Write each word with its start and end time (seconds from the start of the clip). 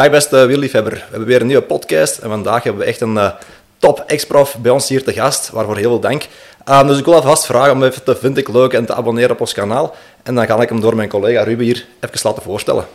Dag 0.00 0.10
beste 0.10 0.36
wielerliefhebber, 0.36 0.92
we 0.92 1.06
hebben 1.10 1.28
weer 1.28 1.40
een 1.40 1.46
nieuwe 1.46 1.62
podcast 1.62 2.18
en 2.18 2.28
vandaag 2.28 2.62
hebben 2.62 2.82
we 2.82 2.88
echt 2.88 3.00
een 3.00 3.14
uh, 3.14 3.30
top 3.78 4.04
ex-prof 4.06 4.56
bij 4.58 4.70
ons 4.70 4.88
hier 4.88 5.04
te 5.04 5.12
gast, 5.12 5.50
waarvoor 5.50 5.76
heel 5.76 5.88
veel 5.88 6.00
dank. 6.00 6.26
Um, 6.68 6.86
dus 6.86 6.98
ik 6.98 7.04
wil 7.04 7.14
alvast 7.14 7.46
vragen 7.46 7.72
om 7.72 7.82
even 7.82 8.02
te 8.02 8.16
vind 8.16 8.36
ik 8.36 8.48
leuk 8.48 8.72
en 8.72 8.84
te 8.84 8.94
abonneren 8.94 9.30
op 9.30 9.40
ons 9.40 9.52
kanaal. 9.52 9.94
En 10.22 10.34
dan 10.34 10.46
ga 10.46 10.60
ik 10.60 10.68
hem 10.68 10.80
door 10.80 10.96
mijn 10.96 11.08
collega 11.08 11.42
Ruben 11.42 11.64
hier 11.64 11.86
even 12.00 12.18
laten 12.22 12.42
voorstellen. 12.42 12.86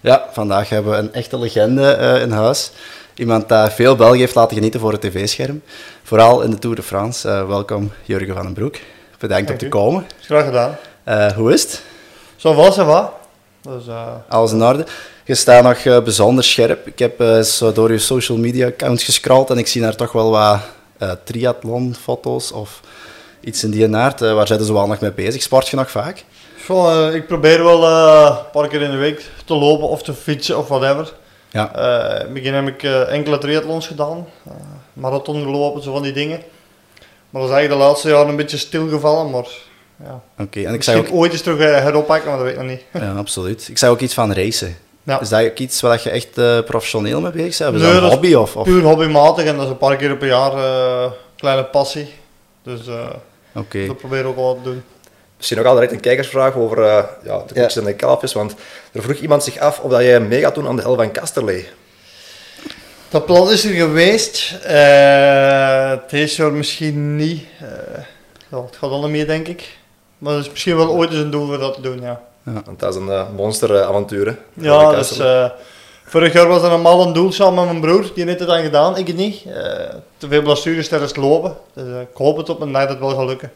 Ja, 0.00 0.26
vandaag 0.32 0.68
hebben 0.68 0.92
we 0.92 0.98
een 0.98 1.12
echte 1.12 1.38
legende 1.38 1.96
uh, 2.00 2.22
in 2.22 2.30
huis. 2.30 2.70
Iemand 3.14 3.48
die 3.48 3.70
veel 3.70 3.96
België 3.96 4.18
heeft 4.18 4.34
laten 4.34 4.56
genieten 4.56 4.80
voor 4.80 4.92
het 4.92 5.00
tv-scherm. 5.00 5.62
Vooral 6.02 6.42
in 6.42 6.50
de 6.50 6.58
Tour 6.58 6.76
de 6.76 6.82
France. 6.82 7.28
Uh, 7.28 7.46
welkom 7.46 7.92
Jurgen 8.02 8.34
van 8.34 8.44
den 8.44 8.52
Broek. 8.52 8.76
Bedankt 9.18 9.46
Dank 9.46 9.60
om 9.60 9.68
te 9.68 9.76
komen. 9.76 10.06
Graag 10.20 10.44
gedaan. 10.44 10.76
hoe 11.36 11.52
is 11.52 11.62
het? 11.62 11.82
Zo 12.36 12.54
was 12.54 12.76
het 12.76 12.86
wat. 12.86 13.12
Dus, 13.62 13.84
Alles 14.28 14.52
in 14.52 14.62
orde. 14.62 14.86
Je 15.30 15.36
staat 15.36 15.62
nog 15.62 15.84
uh, 15.84 16.02
bijzonder 16.02 16.44
scherp. 16.44 16.86
Ik 16.86 16.98
heb 16.98 17.44
zo 17.44 17.72
door 17.72 17.92
je 17.92 17.98
social 17.98 18.38
media 18.38 18.66
accounts 18.66 19.04
gescrolld 19.04 19.50
en 19.50 19.58
ik 19.58 19.66
zie 19.66 19.80
daar 19.80 19.96
toch 19.96 20.12
wel 20.12 20.30
wat 20.30 20.60
uh, 20.98 21.12
triathlon-foto's 21.24 22.52
of 22.52 22.80
iets 23.40 23.64
in 23.64 23.70
die 23.70 23.96
aard. 23.96 24.20
waar 24.20 24.46
zijn 24.46 24.58
ze 24.58 24.66
zo 24.66 24.72
wel 24.72 24.86
nog 24.86 25.00
mee 25.00 25.12
bezig? 25.12 25.42
Sport 25.42 25.68
je 25.68 25.76
nog 25.76 25.90
vaak? 25.90 26.24
Goh, 26.66 27.14
ik 27.14 27.26
probeer 27.26 27.64
wel 27.64 27.84
een 27.84 28.36
paar 28.52 28.68
keer 28.68 28.82
in 28.82 28.90
de 28.90 28.96
week 28.96 29.24
te 29.44 29.54
lopen 29.54 29.88
of 29.88 30.02
te 30.02 30.14
fietsen 30.14 30.58
of 30.58 30.68
whatever. 30.68 31.12
Ja. 31.50 31.74
in 31.74 32.20
het 32.20 32.32
begin 32.32 32.54
heb 32.54 32.68
ik 32.68 32.82
enkele 33.08 33.38
triathlons 33.38 33.86
gedaan, 33.86 34.26
marathon 34.92 35.42
gelopen, 35.42 35.82
zo 35.82 35.92
van 35.92 36.02
die 36.02 36.12
dingen. 36.12 36.42
Maar 37.30 37.42
dat 37.42 37.50
is 37.50 37.56
eigenlijk 37.56 37.80
de 37.80 37.86
laatste 37.88 38.08
jaren 38.08 38.28
een 38.28 38.36
beetje 38.36 38.56
stilgevallen, 38.56 39.30
maar 39.30 39.48
ja. 40.04 40.22
Oké. 40.38 40.62
en 40.62 40.74
ik 40.74 40.82
zou 40.82 40.98
ook... 40.98 41.12
ooit 41.12 41.32
eens 41.32 41.42
terug 41.42 41.58
heroppakken, 41.58 42.28
maar 42.28 42.38
dat 42.38 42.46
weet 42.46 42.56
ik 42.56 42.62
nog 42.62 42.70
niet. 42.70 42.82
Ja, 42.92 43.12
absoluut. 43.12 43.68
Ik 43.68 43.78
zou 43.78 43.92
ook 43.92 44.00
iets 44.00 44.14
van 44.14 44.32
racen. 44.32 44.76
Ja. 45.10 45.20
Is 45.20 45.28
dat 45.28 45.44
ook 45.44 45.58
iets 45.58 45.80
waar 45.80 46.00
je 46.02 46.10
echt 46.10 46.38
uh, 46.38 46.60
professioneel 46.60 47.20
mee 47.20 47.30
bezig 47.30 47.70
bent? 47.70 47.82
Is 47.82 47.92
dat 47.92 48.02
een 48.02 48.08
hobby? 48.08 48.34
Of, 48.34 48.56
of, 48.56 48.64
Puur 48.64 48.82
hobbymatig 48.82 49.44
en 49.44 49.54
dat 49.54 49.64
is 49.64 49.70
een 49.70 49.76
paar 49.76 49.96
keer 49.96 50.16
per 50.16 50.28
jaar 50.28 50.52
uh, 50.52 51.10
kleine 51.36 51.64
passie. 51.64 52.08
Dus 52.62 52.86
uh, 52.86 53.06
okay. 53.54 53.86
dat 53.86 53.96
probeer 53.96 54.20
ik 54.20 54.26
ook 54.26 54.36
wel 54.36 54.54
te 54.54 54.62
doen. 54.62 54.82
Misschien 55.36 55.58
nog 55.58 55.66
al 55.66 55.74
direct 55.74 55.92
een 55.92 56.00
kijkersvraag 56.00 56.54
over 56.54 56.78
uh, 56.78 56.84
ja, 57.24 57.38
de 57.38 57.54
koekjes 57.54 57.74
ja. 57.74 57.80
en 57.80 57.86
de 57.86 57.94
kalfjes. 57.94 58.32
Want 58.32 58.54
er 58.92 59.02
vroeg 59.02 59.16
iemand 59.16 59.44
zich 59.44 59.58
af 59.58 59.78
of 59.78 59.90
dat 59.90 60.00
jij 60.00 60.20
mee 60.20 60.40
gaat 60.40 60.54
doen 60.54 60.68
aan 60.68 60.76
de 60.76 60.82
hel 60.82 60.96
van 60.96 61.10
Kasterlee. 61.10 61.68
Dat 63.08 63.26
plan 63.26 63.50
is 63.50 63.64
er 63.64 63.74
geweest. 63.74 64.54
Uh, 64.62 65.92
deze 66.10 66.42
jaar 66.42 66.52
misschien 66.52 67.16
niet. 67.16 67.42
Uh, 68.50 68.62
het 68.62 68.76
gaat 68.76 68.90
allemaal 68.90 69.10
meer, 69.10 69.26
denk 69.26 69.48
ik. 69.48 69.78
Maar 70.18 70.34
het 70.34 70.44
is 70.44 70.50
misschien 70.50 70.76
wel 70.76 70.90
ooit 70.90 71.10
eens 71.10 71.18
een 71.18 71.30
doel 71.30 71.46
voor 71.46 71.58
dat 71.58 71.74
te 71.74 71.80
doen, 71.80 72.00
ja. 72.00 72.28
Ja. 72.42 72.62
Want 72.64 72.80
dat 72.80 72.94
is 72.94 73.00
een 73.00 73.08
uh, 73.08 73.22
monsteravontuur. 73.36 74.38
ja, 74.54 74.92
dus 74.92 75.20
uh, 75.20 75.44
vorig 76.04 76.32
jaar 76.32 76.48
was 76.48 76.62
er 76.62 76.72
een 76.72 77.12
doel 77.12 77.32
samen 77.32 77.54
met 77.54 77.64
mijn 77.64 77.80
broer. 77.80 78.10
Die 78.14 78.24
heeft 78.24 78.38
het 78.38 78.48
dan 78.48 78.62
gedaan, 78.62 78.96
ik 78.96 79.06
het 79.06 79.16
niet. 79.16 79.44
Uh, 79.46 79.52
te 80.16 80.28
veel 80.28 80.42
blessures 80.42 80.88
tijdens 80.88 81.10
het 81.10 81.20
lopen. 81.20 81.56
Dus 81.74 82.02
ik 82.02 82.08
hoop 82.14 82.36
het 82.36 82.48
op 82.48 82.60
een 82.60 82.72
dag 82.72 82.82
dat 82.82 82.90
het 82.90 82.98
wel 82.98 83.10
gaat 83.10 83.26
lukken. 83.26 83.52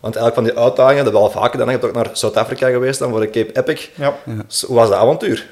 Want 0.00 0.16
eigenlijk 0.16 0.46
van 0.46 0.56
die 0.56 0.64
uitdagingen, 0.64 1.04
dat 1.04 1.12
we 1.12 1.18
al 1.18 1.30
vaker 1.30 1.58
dan, 1.58 1.70
je 1.70 1.82
ook 1.82 1.92
naar 1.92 2.10
Zuid-Afrika 2.12 2.68
geweest 2.68 2.98
dan 2.98 3.10
voor 3.10 3.20
de 3.20 3.30
Cape 3.30 3.60
Epic. 3.60 3.90
Ja. 3.94 4.14
Dus 4.46 4.62
hoe 4.62 4.76
was 4.76 4.88
dat 4.88 4.98
avontuur? 4.98 5.46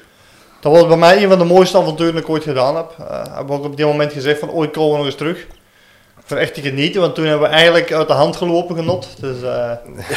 Dat 0.59 0.71
was 0.71 0.87
bij 0.87 0.97
mij 0.97 1.23
een 1.23 1.29
van 1.29 1.37
de 1.37 1.43
mooiste 1.45 1.77
avonturen 1.77 2.13
die 2.13 2.21
ik 2.21 2.29
ooit 2.29 2.43
gedaan 2.43 2.75
heb. 2.75 2.95
Uh, 2.99 3.37
heb 3.37 3.51
ook 3.51 3.63
op 3.63 3.77
die 3.77 3.85
moment 3.85 4.13
gezegd 4.13 4.39
van 4.39 4.51
ooit 4.51 4.71
komen 4.71 4.91
we 4.91 4.97
nog 4.97 5.05
eens 5.05 5.15
terug 5.15 5.47
voor 6.25 6.37
echt 6.37 6.53
te 6.53 6.61
genieten, 6.61 7.01
want 7.01 7.15
toen 7.15 7.25
hebben 7.25 7.49
we 7.49 7.55
eigenlijk 7.55 7.93
uit 7.93 8.07
de 8.07 8.13
hand 8.13 8.35
gelopen 8.35 8.75
genot. 8.75 9.07
Dus 9.19 9.41
uh, 9.41 9.71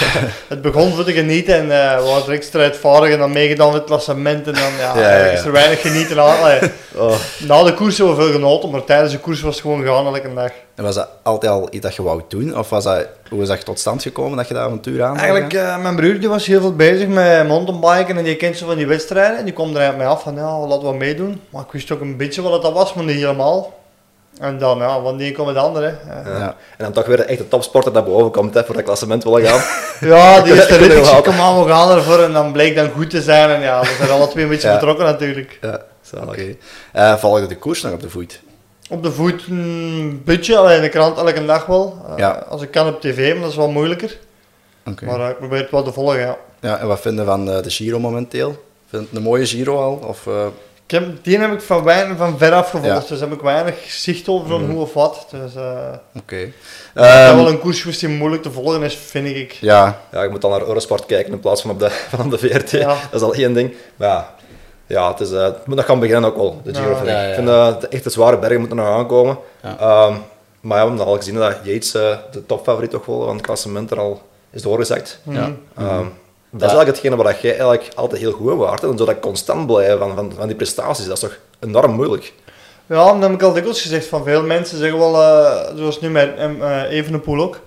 het 0.48 0.62
begon 0.62 0.92
voor 0.92 1.04
te 1.04 1.12
genieten 1.12 1.54
en 1.54 1.64
uh, 1.64 1.96
we 1.98 2.04
waren 2.08 2.24
direct 2.24 2.44
strijdvaardig 2.44 3.10
en 3.10 3.18
dan 3.18 3.32
meegedaan 3.32 3.66
met 3.66 3.76
het 3.76 3.84
klassement 3.84 4.46
en 4.46 4.52
dan 4.52 4.72
ja, 4.78 4.98
ja, 4.98 5.16
ja. 5.16 5.24
is 5.24 5.44
er 5.44 5.52
weinig 5.52 5.80
genieten 5.80 6.22
aan. 6.22 6.58
oh. 6.96 7.14
Na 7.38 7.62
de 7.62 7.74
koers 7.74 7.98
hebben 7.98 8.16
we 8.16 8.22
veel 8.22 8.32
genoten, 8.32 8.70
maar 8.70 8.84
tijdens 8.84 9.12
de 9.12 9.18
koers 9.18 9.40
was 9.40 9.54
het 9.54 9.62
gewoon 9.62 9.84
gaan 9.84 10.06
elke 10.06 10.34
dag. 10.34 10.50
En 10.74 10.84
was 10.84 10.94
dat 10.94 11.08
altijd 11.22 11.52
al 11.52 11.68
iets 11.70 11.82
dat 11.82 11.94
je 11.94 12.02
wou 12.02 12.22
doen? 12.28 12.58
Of 12.58 12.70
was 12.70 12.84
dat, 12.84 13.06
hoe 13.28 13.42
is 13.42 13.48
dat 13.48 13.64
tot 13.64 13.78
stand 13.78 14.02
gekomen 14.02 14.36
dat 14.36 14.48
je 14.48 14.54
dat 14.54 14.62
avontuur 14.62 15.02
aan 15.02 15.16
Eigenlijk, 15.16 15.52
uh, 15.52 15.82
mijn 15.82 15.97
broer 15.97 16.20
die 16.20 16.28
was 16.28 16.47
heel 16.47 16.60
veel 16.60 16.76
bezig 16.76 17.08
met 17.08 17.48
mountainbiken 17.48 18.16
en 18.16 18.24
die 18.24 18.36
kent 18.36 18.56
zo 18.56 18.66
van 18.66 18.76
die 18.76 18.86
wedstrijden. 18.86 19.38
En 19.38 19.44
die 19.44 19.54
kwam 19.54 19.70
er 19.70 19.76
eigenlijk 19.76 20.04
mee 20.04 20.16
af 20.16 20.22
van 20.22 20.34
ja, 20.34 20.66
laten 20.66 20.88
we 20.88 20.97
meedoen. 20.97 21.41
Maar 21.50 21.62
ik 21.62 21.72
wist 21.72 21.91
ook 21.91 22.00
een 22.00 22.16
beetje 22.16 22.42
wat 22.42 22.62
dat 22.62 22.72
was, 22.72 22.94
maar 22.94 23.04
niet 23.04 23.16
helemaal. 23.16 23.78
En 24.41 24.59
dan, 24.59 24.78
ja, 24.78 25.00
van 25.00 25.16
die 25.16 25.32
komt 25.32 25.49
het 25.49 25.56
andere. 25.56 25.94
Ja. 26.25 26.56
En 26.76 26.84
dan 26.84 26.93
toch 26.93 27.06
weer 27.06 27.21
echt 27.21 27.38
de 27.38 27.49
topsporter 27.49 27.93
naar 27.93 28.04
boven 28.04 28.31
komt 28.31 28.54
hè, 28.54 28.65
voor 28.65 28.75
dat 28.75 28.84
klassement 28.84 29.25
willen 29.25 29.43
gaan. 29.43 29.62
ja, 30.09 30.41
die 30.41 30.54
eerste 30.54 30.76
rit, 30.87 30.93
ik 30.93 31.22
kom 31.22 31.41
aan, 31.41 31.65
we 31.65 31.71
gaan 31.71 31.91
ervoor. 31.91 32.22
En 32.22 32.32
dan 32.32 32.53
bleek 32.53 32.77
dan 32.77 32.91
goed 32.91 33.10
te 33.10 33.22
zijn. 33.22 33.50
En 33.50 33.60
ja, 33.60 33.81
we 33.81 33.94
zijn 33.98 34.10
alle 34.10 34.28
twee 34.28 34.44
een 34.44 34.50
beetje 34.50 34.72
betrokken 34.78 35.04
natuurlijk. 35.04 35.59
Ja, 35.60 35.81
oké. 36.15 36.22
Okay. 36.22 36.59
Uh, 36.94 37.10
eh, 37.10 37.19
volgde 37.19 37.47
de 37.47 37.56
koers 37.56 37.82
nog 37.82 37.93
op 37.93 38.00
de 38.00 38.10
voet? 38.10 38.41
Op 38.91 39.03
de 39.03 39.12
voet 39.12 39.47
een 39.48 40.22
beetje, 40.25 40.56
alleen 40.56 40.77
in 40.77 40.82
de 40.82 40.88
krant 40.88 41.19
elke 41.19 41.44
dag 41.44 41.66
wel. 41.66 42.06
Uh, 42.09 42.16
ja. 42.16 42.44
Als 42.48 42.62
ik 42.62 42.71
kan 42.71 42.88
op 42.88 43.00
tv, 43.00 43.32
maar 43.32 43.43
dat 43.43 43.50
is 43.50 43.56
wel 43.56 43.71
moeilijker. 43.71 44.19
Okay. 44.84 45.09
Maar 45.09 45.21
uh, 45.21 45.28
ik 45.28 45.38
probeer 45.38 45.59
het 45.59 45.71
wel 45.71 45.82
te 45.82 45.93
volgen, 45.93 46.21
ja. 46.21 46.37
Ja, 46.60 46.78
en 46.78 46.87
wat 46.87 47.00
vinden 47.00 47.25
van 47.25 47.44
de 47.44 47.71
Giro 47.71 47.98
momenteel? 47.98 48.48
Vind 48.91 49.03
je 49.03 49.09
het 49.09 49.16
een 49.16 49.22
mooie 49.22 49.47
Giro 49.47 49.77
al? 49.77 49.94
Of, 49.94 50.27
ik 50.88 50.94
heb, 50.94 51.25
die 51.25 51.38
heb 51.38 51.53
ik 51.53 51.60
van, 51.60 51.82
weinig, 51.82 52.16
van 52.16 52.38
ver 52.38 52.53
af 52.53 52.71
gevolgd, 52.71 53.09
dus 53.09 53.21
heb 53.21 53.32
ik 53.32 53.41
weinig 53.41 53.75
zicht 53.87 54.28
over 54.28 54.49
van 54.49 54.65
mm. 54.65 54.71
hoe 54.71 54.81
of 54.81 54.93
wat. 54.93 55.26
Dus, 55.31 55.54
uh, 55.54 55.93
Oké. 56.15 56.53
Okay. 56.94 57.31
Um, 57.31 57.37
wel 57.37 57.49
een 57.49 57.59
koers 57.59 57.99
die 57.99 58.09
moeilijk 58.09 58.43
te 58.43 58.50
volgen 58.50 58.82
is, 58.82 58.94
vind 58.94 59.27
ik. 59.27 59.53
Ja, 59.53 60.00
ja 60.12 60.22
je 60.22 60.28
moet 60.28 60.41
dan 60.41 60.50
naar 60.50 60.66
Eurosport 60.66 61.06
kijken 61.06 61.32
in 61.32 61.41
plaats 61.41 61.62
van 61.62 61.71
op 61.71 61.78
de, 61.78 61.91
van 62.16 62.25
op 62.25 62.31
de 62.31 62.38
VRT. 62.38 62.71
Ja. 62.71 62.87
Dat 62.87 63.21
is 63.21 63.22
al 63.22 63.34
één 63.34 63.53
ding. 63.53 63.75
Maar 63.97 64.09
ja, 64.09 64.34
ja 64.87 65.10
het, 65.10 65.21
is, 65.21 65.31
uh, 65.31 65.43
het 65.43 65.66
moet 65.66 65.77
nog 65.77 65.84
gaan 65.84 66.00
beginnen 66.00 66.31
ook 66.31 66.37
wel, 66.37 66.60
de 66.65 66.75
Giro. 66.75 67.04
Ja, 67.04 67.22
ik 67.22 67.34
vind 67.34 67.47
dat 67.47 67.84
uh, 67.84 67.93
echt 67.93 68.04
de 68.04 68.10
zware 68.10 68.38
bergen 68.38 68.59
moeten 68.59 68.77
nog 68.77 68.87
aankomen. 68.87 69.38
Um, 69.65 70.22
maar 70.60 70.78
ja, 70.78 70.82
we 70.82 70.88
hebben 70.88 71.06
al 71.06 71.16
gezien 71.16 71.34
dat 71.34 71.56
Yates 71.62 71.94
uh, 71.94 72.16
de 72.31 72.47
topfavoriet 72.47 72.91
toch 72.91 73.06
wel 73.06 73.25
van 73.25 73.37
het 73.37 73.47
klassement 73.47 73.91
er 73.91 73.98
al 73.98 74.22
is 74.50 74.62
doorgezakt. 74.62 75.21
Mm 75.22 75.59
um, 75.78 76.12
dat 76.58 76.70
is 76.70 76.76
eigenlijk 76.76 77.02
hetgene 77.02 77.22
waar 77.22 77.38
jij 77.42 77.50
eigenlijk 77.50 77.92
altijd 77.94 78.20
heel 78.20 78.32
goed 78.32 78.56
waard. 78.56 78.82
En 78.82 78.98
zo 78.98 79.04
dat 79.04 79.20
constant 79.20 79.66
blijven 79.66 79.98
van, 79.98 80.14
van, 80.14 80.32
van 80.36 80.46
die 80.46 80.56
prestaties, 80.56 81.06
dat 81.06 81.14
is 81.14 81.20
toch 81.20 81.38
enorm 81.60 81.92
moeilijk. 81.92 82.32
Ja, 82.86 83.12
dat 83.12 83.22
heb 83.22 83.32
ik 83.32 83.42
al 83.42 83.52
dikwijls 83.52 83.82
gezegd 83.82 84.06
van 84.06 84.24
veel 84.24 84.42
mensen 84.42 84.78
zeggen 84.78 84.98
wel, 84.98 85.14
uh, 85.14 85.76
zoals 85.76 86.00
nu 86.00 86.10
met 86.10 86.34
uh, 86.38 86.82
Evenepoel 86.91 87.42
ook. 87.42 87.60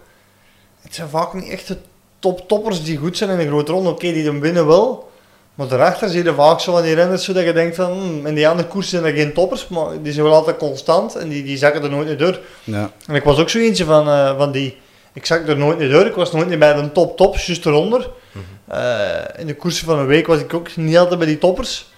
Het 0.81 0.96
zijn 0.96 1.09
vaak 1.09 1.34
niet 1.34 1.50
echt 1.50 1.68
de 1.68 1.78
top-toppers 2.19 2.84
die 2.84 2.97
goed 2.97 3.18
zijn 3.18 3.30
in 3.30 3.40
een 3.40 3.47
grote 3.47 3.72
ronde. 3.72 3.90
Oké, 3.90 4.13
die 4.13 4.24
dan 4.24 4.40
winnen 4.40 4.68
wel. 4.68 5.09
Maar 5.56 5.68
daarachter 5.68 6.09
zie 6.09 6.24
je 6.24 6.34
vaak 6.34 6.59
zo 6.59 6.72
van 6.72 6.81
die 6.81 6.96
renners 6.96 7.24
zo 7.24 7.34
dat 7.34 7.44
je 7.44 7.53
denkt 7.53 7.75
van, 7.75 7.91
hmm, 7.91 8.25
in 8.25 8.35
die 8.35 8.47
andere 8.47 8.68
koersen 8.68 9.00
zijn 9.00 9.13
er 9.13 9.19
geen 9.19 9.34
toppers, 9.34 9.68
maar 9.68 10.01
die 10.01 10.13
zijn 10.13 10.25
wel 10.25 10.35
altijd 10.35 10.57
constant 10.57 11.16
en 11.16 11.30
die, 11.30 11.44
die 11.44 11.57
zakken 11.57 11.84
er 11.84 11.90
nooit 11.90 12.07
niet 12.07 12.19
door. 12.19 12.40
Ja. 12.63 12.91
En 13.07 13.16
ik 13.16 13.24
was 13.24 13.40
ook 13.40 13.50
zo 13.50 13.57
eentje 13.57 13.85
van, 13.85 14.07
uh, 14.07 14.38
van 14.38 14.51
die, 14.51 14.78
ik 15.13 15.25
zak 15.25 15.47
er 15.47 15.57
nooit 15.57 15.80
niet 15.80 15.91
door, 15.91 16.06
ik 16.06 16.16
was 16.16 16.31
nooit 16.31 16.50
niet 16.50 16.59
bij 16.59 16.74
de 16.74 16.91
top-top, 16.91 17.38
juist 17.38 17.66
eronder. 17.66 18.09
Uh, 18.72 18.78
in 19.38 19.47
de 19.47 19.56
koersen 19.56 19.86
van 19.86 20.00
een 20.00 20.06
week 20.06 20.28
was 20.28 20.40
ik 20.40 20.53
ook 20.53 20.75
niet 20.75 20.97
altijd 20.97 21.19
bij 21.19 21.28
die 21.28 21.38
toppers. 21.38 21.90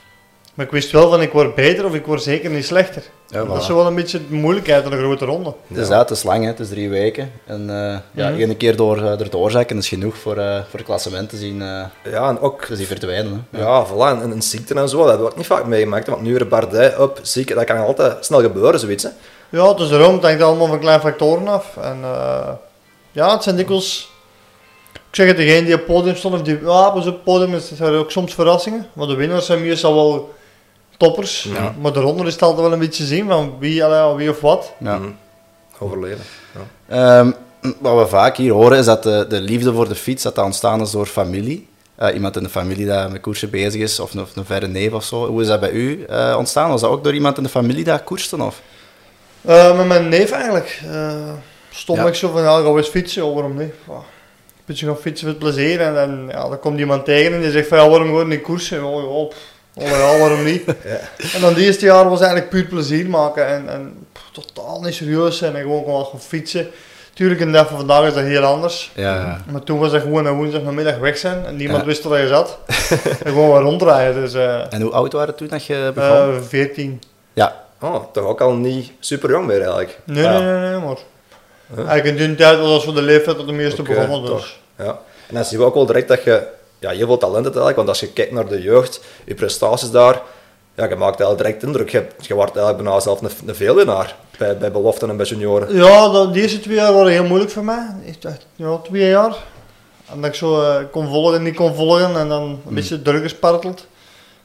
Maar 0.53 0.65
ik 0.65 0.71
wist 0.71 0.91
wel 0.91 1.09
van 1.09 1.21
ik 1.21 1.31
word 1.31 1.55
beter 1.55 1.85
of 1.85 1.93
ik 1.93 2.05
word 2.05 2.23
zeker 2.23 2.49
niet 2.49 2.65
slechter. 2.65 3.03
Ja, 3.27 3.43
Dat 3.43 3.61
is 3.61 3.67
wel 3.67 3.87
een 3.87 3.95
beetje 3.95 4.27
de 4.29 4.35
moeilijkheid 4.35 4.83
van 4.83 4.91
een 4.91 4.99
grote 4.99 5.25
ronde. 5.25 5.53
Het 5.67 5.77
is, 5.77 5.87
ja. 5.87 5.97
het 5.97 6.09
is 6.09 6.23
lang, 6.23 6.43
hè. 6.43 6.49
het 6.49 6.59
is 6.59 6.69
drie 6.69 6.89
weken. 6.89 7.31
En 7.45 7.61
uh, 7.61 7.97
ja, 8.11 8.29
mm 8.29 8.39
één 8.39 8.57
keer 8.57 8.75
door, 8.75 8.97
uh, 8.97 9.19
erdoor 9.19 9.51
zakken 9.51 9.77
is 9.77 9.87
genoeg 9.87 10.17
voor, 10.17 10.37
uh, 10.37 10.55
voor 10.69 10.79
het 10.79 10.83
klassement 10.83 11.29
te 11.29 11.37
zien, 11.37 11.57
ja, 12.03 12.29
en 12.29 12.39
ook, 12.39 12.65
te 12.65 12.75
zien 12.75 12.85
verdwijnen. 12.85 13.47
Hè. 13.49 13.59
Ja, 13.59 13.65
ja 13.65 13.85
voilà. 13.85 14.21
En, 14.21 14.31
en 14.31 14.41
ziekte 14.41 14.73
en 14.73 14.89
zo, 14.89 14.97
dat 14.97 15.07
hebben 15.07 15.25
we 15.25 15.31
ook 15.31 15.37
niet 15.37 15.45
vaak 15.45 15.65
meegemaakt. 15.65 16.07
Want 16.07 16.21
nu 16.21 16.45
Bardet 16.45 16.97
op 16.97 17.19
ziek, 17.21 17.53
dat 17.55 17.63
kan 17.63 17.77
altijd 17.77 18.25
snel 18.25 18.41
gebeuren, 18.41 18.79
zoiets. 18.79 19.03
Hè. 19.03 19.09
Ja, 19.49 19.69
het 19.69 19.79
is 19.79 19.91
erom, 19.91 20.13
het 20.13 20.23
hangt 20.23 20.41
allemaal 20.41 20.67
van 20.67 20.79
kleine 20.79 21.01
factoren 21.01 21.47
af. 21.47 21.77
En 21.77 21.97
ja, 23.11 23.33
het 23.33 23.43
zijn 23.43 23.55
dikwijls 23.55 24.12
ik 25.13 25.19
zeg 25.19 25.27
het, 25.27 25.37
degene 25.37 25.65
die 25.65 25.73
op 25.73 25.79
het 25.79 25.87
podium 25.87 26.15
stond, 26.15 26.33
of 26.33 26.41
die 26.41 26.59
ja, 26.61 26.87
op 26.87 27.03
het 27.03 27.23
podium 27.23 27.53
is 27.55 27.79
er 27.79 27.97
ook 27.97 28.11
soms 28.11 28.33
verrassingen. 28.33 28.87
Maar 28.93 29.07
de 29.07 29.15
winnaars 29.15 29.45
zijn 29.45 29.61
meestal 29.61 29.95
wel 29.95 30.33
toppers. 30.97 31.43
Ja. 31.53 31.75
Maar 31.81 31.93
daaronder 31.93 32.27
is 32.27 32.33
het 32.33 32.41
altijd 32.41 32.61
wel 32.61 32.73
een 32.73 32.79
beetje 32.79 33.03
zien 33.03 33.27
van 33.27 33.55
wie, 33.59 33.83
allee, 33.83 34.15
wie 34.15 34.29
of 34.29 34.41
wat. 34.41 34.73
Ja. 34.77 34.97
Mm. 34.97 35.15
Overleden. 35.79 36.23
Ja. 36.87 37.19
Um, 37.19 37.35
wat 37.79 37.97
we 37.97 38.07
vaak 38.07 38.37
hier 38.37 38.53
horen 38.53 38.77
is 38.77 38.85
dat 38.85 39.03
de, 39.03 39.25
de 39.29 39.41
liefde 39.41 39.73
voor 39.73 39.87
de 39.87 39.95
fiets 39.95 40.23
dat, 40.23 40.35
dat 40.35 40.45
ontstaan 40.45 40.81
is 40.81 40.91
door 40.91 41.05
familie. 41.05 41.67
Uh, 41.99 42.13
iemand 42.13 42.35
in 42.35 42.43
de 42.43 42.49
familie 42.49 42.85
die 42.85 43.07
met 43.09 43.21
koersen 43.21 43.49
bezig 43.49 43.81
is, 43.81 43.99
of 43.99 44.13
een, 44.13 44.21
of 44.21 44.35
een 44.35 44.45
verre 44.45 44.67
neef 44.67 44.93
of 44.93 45.03
zo. 45.03 45.27
Hoe 45.27 45.41
is 45.41 45.47
dat 45.47 45.59
bij 45.59 45.71
u 45.71 46.05
uh, 46.09 46.35
ontstaan? 46.37 46.69
Was 46.69 46.81
dat 46.81 46.89
ook 46.89 47.03
door 47.03 47.13
iemand 47.13 47.37
in 47.37 47.43
de 47.43 47.49
familie 47.49 47.83
die 47.83 47.99
koerste? 48.03 48.43
Of? 48.43 48.61
Uh, 49.41 49.77
met 49.77 49.87
mijn 49.87 50.09
neef 50.09 50.31
eigenlijk. 50.31 50.83
stond 51.69 51.99
ja. 51.99 52.05
ik 52.05 52.15
zo 52.15 52.31
van, 52.31 52.41
ja, 52.41 52.61
ga 52.61 52.69
eens 52.69 52.87
fietsen, 52.87 53.25
oh, 53.25 53.33
waarom 53.33 53.57
niet? 53.57 53.73
Beetje 54.65 54.85
gaan 54.85 54.97
fietsen 54.97 55.27
voor 55.27 55.37
plezier. 55.37 55.81
En, 55.81 55.99
en 55.99 56.27
ja, 56.31 56.49
dan 56.49 56.59
komt 56.59 56.79
iemand 56.79 57.05
tegen 57.05 57.33
en 57.33 57.41
die 57.41 57.51
zegt 57.51 57.67
van 57.67 57.77
ja, 57.77 57.89
waarom 57.89 58.07
gewoon 58.07 58.27
niet 58.27 58.41
koersen? 58.41 58.83
Oh, 58.83 59.15
oh, 59.15 59.31
oh, 59.73 59.87
ja, 59.87 60.17
waarom 60.17 60.43
niet? 60.43 60.65
ja. 60.65 60.99
En 61.33 61.41
dan 61.41 61.53
die 61.53 61.65
eerste 61.65 61.85
jaar 61.85 62.09
was 62.09 62.19
eigenlijk 62.19 62.49
puur 62.49 62.65
plezier 62.65 63.09
maken 63.09 63.47
en, 63.47 63.69
en 63.69 64.07
pff, 64.11 64.29
totaal 64.31 64.81
niet 64.81 64.93
serieus 64.93 65.37
zijn 65.37 65.55
en 65.55 65.61
gewoon 65.61 65.83
gewoon 65.83 66.05
gaan 66.05 66.21
fietsen. 66.21 66.67
Tuurlijk, 67.13 67.39
in 67.39 67.45
de 67.45 67.51
dag 67.51 67.67
van 67.67 67.77
vandaag 67.77 68.07
is 68.07 68.13
dat 68.13 68.23
heel 68.23 68.43
anders. 68.43 68.91
Ja. 68.95 69.41
Maar 69.51 69.63
toen 69.63 69.79
was 69.79 69.91
dat 69.91 70.01
gewoon 70.01 70.25
een 70.25 70.35
woensdagmiddag 70.35 70.97
weg 70.97 71.17
zijn 71.17 71.45
en 71.45 71.55
niemand 71.55 71.85
wist 71.85 72.03
waar 72.03 72.21
je 72.21 72.27
zat. 72.27 72.57
en 73.23 73.31
gewoon 73.31 73.49
wat 73.49 73.61
rondrijden. 73.61 74.21
Dus, 74.21 74.33
uh, 74.33 74.73
en 74.73 74.81
hoe 74.81 74.91
oud 74.91 75.13
waren 75.13 75.35
toen 75.35 75.47
dat 75.47 75.65
je 75.65 75.91
begon? 75.93 76.33
Uh, 76.33 76.41
14. 76.41 77.01
Ja. 77.33 77.61
Oh, 77.81 78.03
toch 78.11 78.25
ook 78.25 78.41
al 78.41 78.53
niet 78.53 78.91
super 78.99 79.29
jong 79.29 79.45
meer 79.45 79.57
eigenlijk. 79.57 79.99
Nee, 80.03 80.27
nee, 80.27 80.41
nee, 80.41 80.69
nee, 80.69 80.79
maar... 80.79 80.97
Eigenlijk 81.75 82.05
in 82.05 82.27
die 82.27 82.35
tijd 82.35 82.59
was 82.59 82.85
we 82.85 82.93
de 82.93 83.01
leeftijd 83.01 83.37
dat 83.37 83.47
de 83.47 83.53
meeste 83.53 83.81
begonnen, 83.81 84.25
dus... 84.25 84.59
Ja. 84.77 84.99
En 85.27 85.35
dan 85.35 85.45
zien 85.45 85.59
we 85.59 85.65
ook 85.65 85.73
wel 85.73 85.85
direct 85.85 86.07
dat 86.07 86.23
je 86.23 86.47
ja, 86.79 86.89
heel 86.89 87.05
veel 87.05 87.17
talent 87.17 87.43
hebt 87.45 87.55
eigenlijk, 87.55 87.75
want 87.75 87.89
als 87.89 87.99
je 87.99 88.07
kijkt 88.07 88.31
naar 88.31 88.47
de 88.47 88.61
jeugd, 88.61 89.01
je 89.25 89.33
prestaties 89.33 89.91
daar, 89.91 90.21
ja, 90.75 90.89
je 90.89 90.95
maakt 90.95 91.19
eigenlijk 91.19 91.37
direct 91.37 91.63
indruk. 91.63 91.89
Je, 91.89 92.05
je 92.19 92.33
wordt 92.33 92.55
eigenlijk 92.55 92.83
bijna 92.83 92.99
zelf 92.99 93.21
een, 93.21 93.29
een 93.45 93.55
veelwinnaar 93.55 94.15
bij, 94.37 94.57
bij 94.57 94.71
beloften 94.71 95.09
en 95.09 95.17
bij 95.17 95.25
junioren. 95.25 95.75
Ja, 95.75 96.09
de, 96.09 96.31
de 96.31 96.41
eerste 96.41 96.59
twee 96.59 96.75
jaar 96.75 96.93
waren 96.93 97.11
heel 97.11 97.23
moeilijk 97.23 97.51
voor 97.51 97.63
mij. 97.63 97.87
Echt, 98.07 98.25
echt, 98.25 98.45
ja, 98.55 98.77
twee 98.77 99.09
jaar. 99.09 99.35
En 100.11 100.21
dat 100.21 100.29
ik 100.29 100.35
zo 100.35 100.61
eh, 100.61 100.75
kon 100.91 101.07
volgen 101.07 101.35
en 101.35 101.43
niet 101.43 101.55
kon 101.55 101.75
volgen 101.75 102.15
en 102.15 102.29
dan 102.29 102.41
een 102.41 102.73
beetje 102.75 103.01
druk 103.01 103.21
gesparteld. 103.21 103.87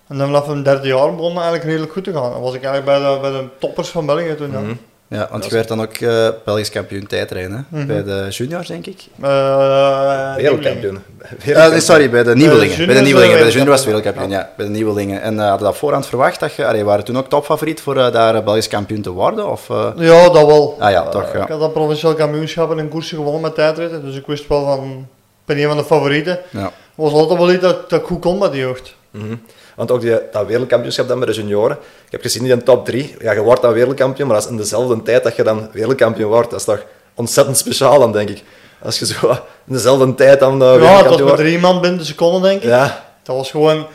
En 0.07 0.19
dan 0.19 0.27
vanaf 0.27 0.47
mijn 0.47 0.63
derde 0.63 0.89
jaar 0.89 1.15
begon 1.15 1.31
het 1.31 1.37
eigenlijk 1.37 1.65
redelijk 1.65 1.93
goed 1.93 2.05
te 2.05 2.13
gaan. 2.13 2.31
Dan 2.31 2.41
was 2.41 2.55
ik 2.55 2.65
eigenlijk 2.65 2.85
bij 2.85 3.13
de, 3.13 3.21
bij 3.21 3.31
de 3.31 3.49
toppers 3.59 3.89
van 3.89 4.07
België 4.07 4.35
toen. 4.35 4.53
Ja. 4.53 4.61
Mhm. 4.61 4.75
Ja, 5.11 5.19
want 5.31 5.43
Dat 5.43 5.51
je 5.51 5.57
werd 5.57 5.69
dan 5.69 5.83
ook 5.83 5.95
eh, 5.95 6.29
Belgisch 6.45 6.71
kampioen 6.71 7.07
tijdrijden, 7.07 7.53
hè? 7.71 7.79
Mhm. 7.79 7.87
bij 7.87 8.05
de 8.05 8.27
juniors, 8.31 8.69
denk 8.69 8.87
ik. 8.87 9.07
Eh, 9.21 10.35
Wereldkampioen. 10.35 11.03
Eh, 11.19 11.31
Wereldkampioen. 11.45 11.81
sorry, 11.81 12.11
bij 12.11 12.23
de 12.23 12.35
nieuwelingen. 12.35 12.87
Bij 12.87 12.95
de 12.95 13.01
nieuwelingen, 13.01 13.35
bij 13.35 13.39
de 13.39 13.45
was 13.45 13.53
juniors 13.55 13.71
was 13.77 13.85
wereldkampioen. 13.85 14.29
wereldkampioen, 14.29 14.31
ja. 14.31 14.57
Bij 14.57 14.67
de 14.67 14.73
nieuwelingen. 14.73 15.23
En 15.23 15.41
eh, 15.41 15.49
hadden 15.49 15.67
dat 15.67 15.77
voorhand 15.77 16.07
verwacht 16.07 16.41
dat 16.41 16.55
je, 16.55 16.67
allee, 16.67 16.85
waren 16.85 17.05
toen 17.05 17.19
ook 17.19 17.29
topfavoriet 17.29 17.81
voor 17.81 17.95
daar 17.95 18.45
Belgisch 18.45 18.69
kampioen 18.69 19.01
te 19.03 19.11
worden? 19.11 19.51
Of, 19.51 19.71
eh? 19.71 19.91
Ja, 19.97 20.29
dat 20.29 20.47
wel. 20.47 20.77
Ah 20.79 20.91
ja, 20.91 21.03
toch, 21.09 21.33
ja. 21.33 21.43
Ik 21.43 21.49
had 21.49 21.61
dat 21.61 21.73
provinciaal 21.73 22.15
kampioenschap 22.15 22.79
en 22.79 22.89
koersen 22.89 23.17
gewonnen 23.17 23.41
met 23.41 23.55
tijdritten, 23.55 24.05
dus 24.05 24.17
ik 24.17 24.27
wist 24.27 24.49
wel 24.49 24.65
van, 24.67 24.89
ik 25.01 25.45
ben 25.45 25.59
een 25.59 25.69
van 25.69 25.77
de 25.77 25.85
favorieten. 25.85 26.39
ja. 26.51 26.63
Het 26.63 27.07
was 27.07 27.13
altijd 27.13 27.39
wel 27.39 27.53
iets 27.53 27.63
dat, 27.63 27.91
dat 27.91 28.01
ik 28.01 28.07
goed 28.07 28.21
kon 28.21 28.39
met 28.39 28.53
de 28.53 28.59
jeugd. 28.59 28.95
Mhm. 29.11 29.35
Want 29.79 29.91
ook 29.91 30.01
die, 30.01 30.19
dat 30.33 30.47
wereldkampioenschap 30.47 31.09
dan 31.09 31.19
bij 31.19 31.29
de 31.29 31.35
junioren. 31.35 31.77
Ik 32.05 32.13
heb 32.13 32.23
gezien 32.23 32.47
in 32.47 32.59
de 32.59 32.63
top 32.65 32.85
3. 32.85 33.17
Ja, 33.21 33.33
je 33.33 33.41
wordt 33.41 33.63
dan 33.63 33.73
wereldkampioen, 33.73 34.27
maar 34.29 34.37
dat 34.37 34.45
is 34.45 34.51
in 34.51 34.57
dezelfde 34.57 35.03
tijd 35.03 35.23
dat 35.23 35.37
je 35.37 35.43
dan 35.43 35.69
wereldkampioen 35.73 36.31
wordt. 36.31 36.51
Dat 36.51 36.59
is 36.59 36.65
toch 36.65 36.85
ontzettend 37.15 37.57
speciaal 37.59 37.99
dan, 37.99 38.13
denk 38.13 38.29
ik. 38.29 38.43
Als 38.83 38.99
je 38.99 39.07
zo 39.07 39.29
in 39.67 39.73
dezelfde 39.73 40.15
tijd 40.15 40.41
dan 40.41 40.63
uh, 40.63 40.83
ja, 40.83 40.97
het 40.97 41.05
was 41.05 41.11
met 41.17 41.21
wordt. 41.21 41.37
drie 41.37 41.59
man 41.59 41.81
binnen 41.81 41.99
de 41.99 42.05
seconde, 42.05 42.49
denk 42.49 42.63
ik. 42.63 42.69
Ja, 42.69 43.05
Dat 43.23 43.37
was 43.37 43.51
gewoon... 43.51 43.87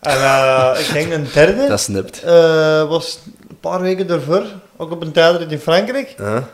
En 0.00 0.16
eh, 0.16 0.76
ik 0.78 0.92
denk 0.92 1.12
een 1.12 1.28
derde. 1.34 1.68
Dat 1.68 1.80
snipt. 1.80 2.22
Eh, 2.22 2.88
was 2.88 3.18
een 3.48 3.58
paar 3.60 3.80
weken 3.80 4.10
ervoor, 4.10 4.42
ook 4.76 4.90
op 4.90 5.02
een 5.02 5.12
tijdrit 5.12 5.52
in 5.52 5.58
Frankrijk. 5.60 6.14
ja. 6.18 6.48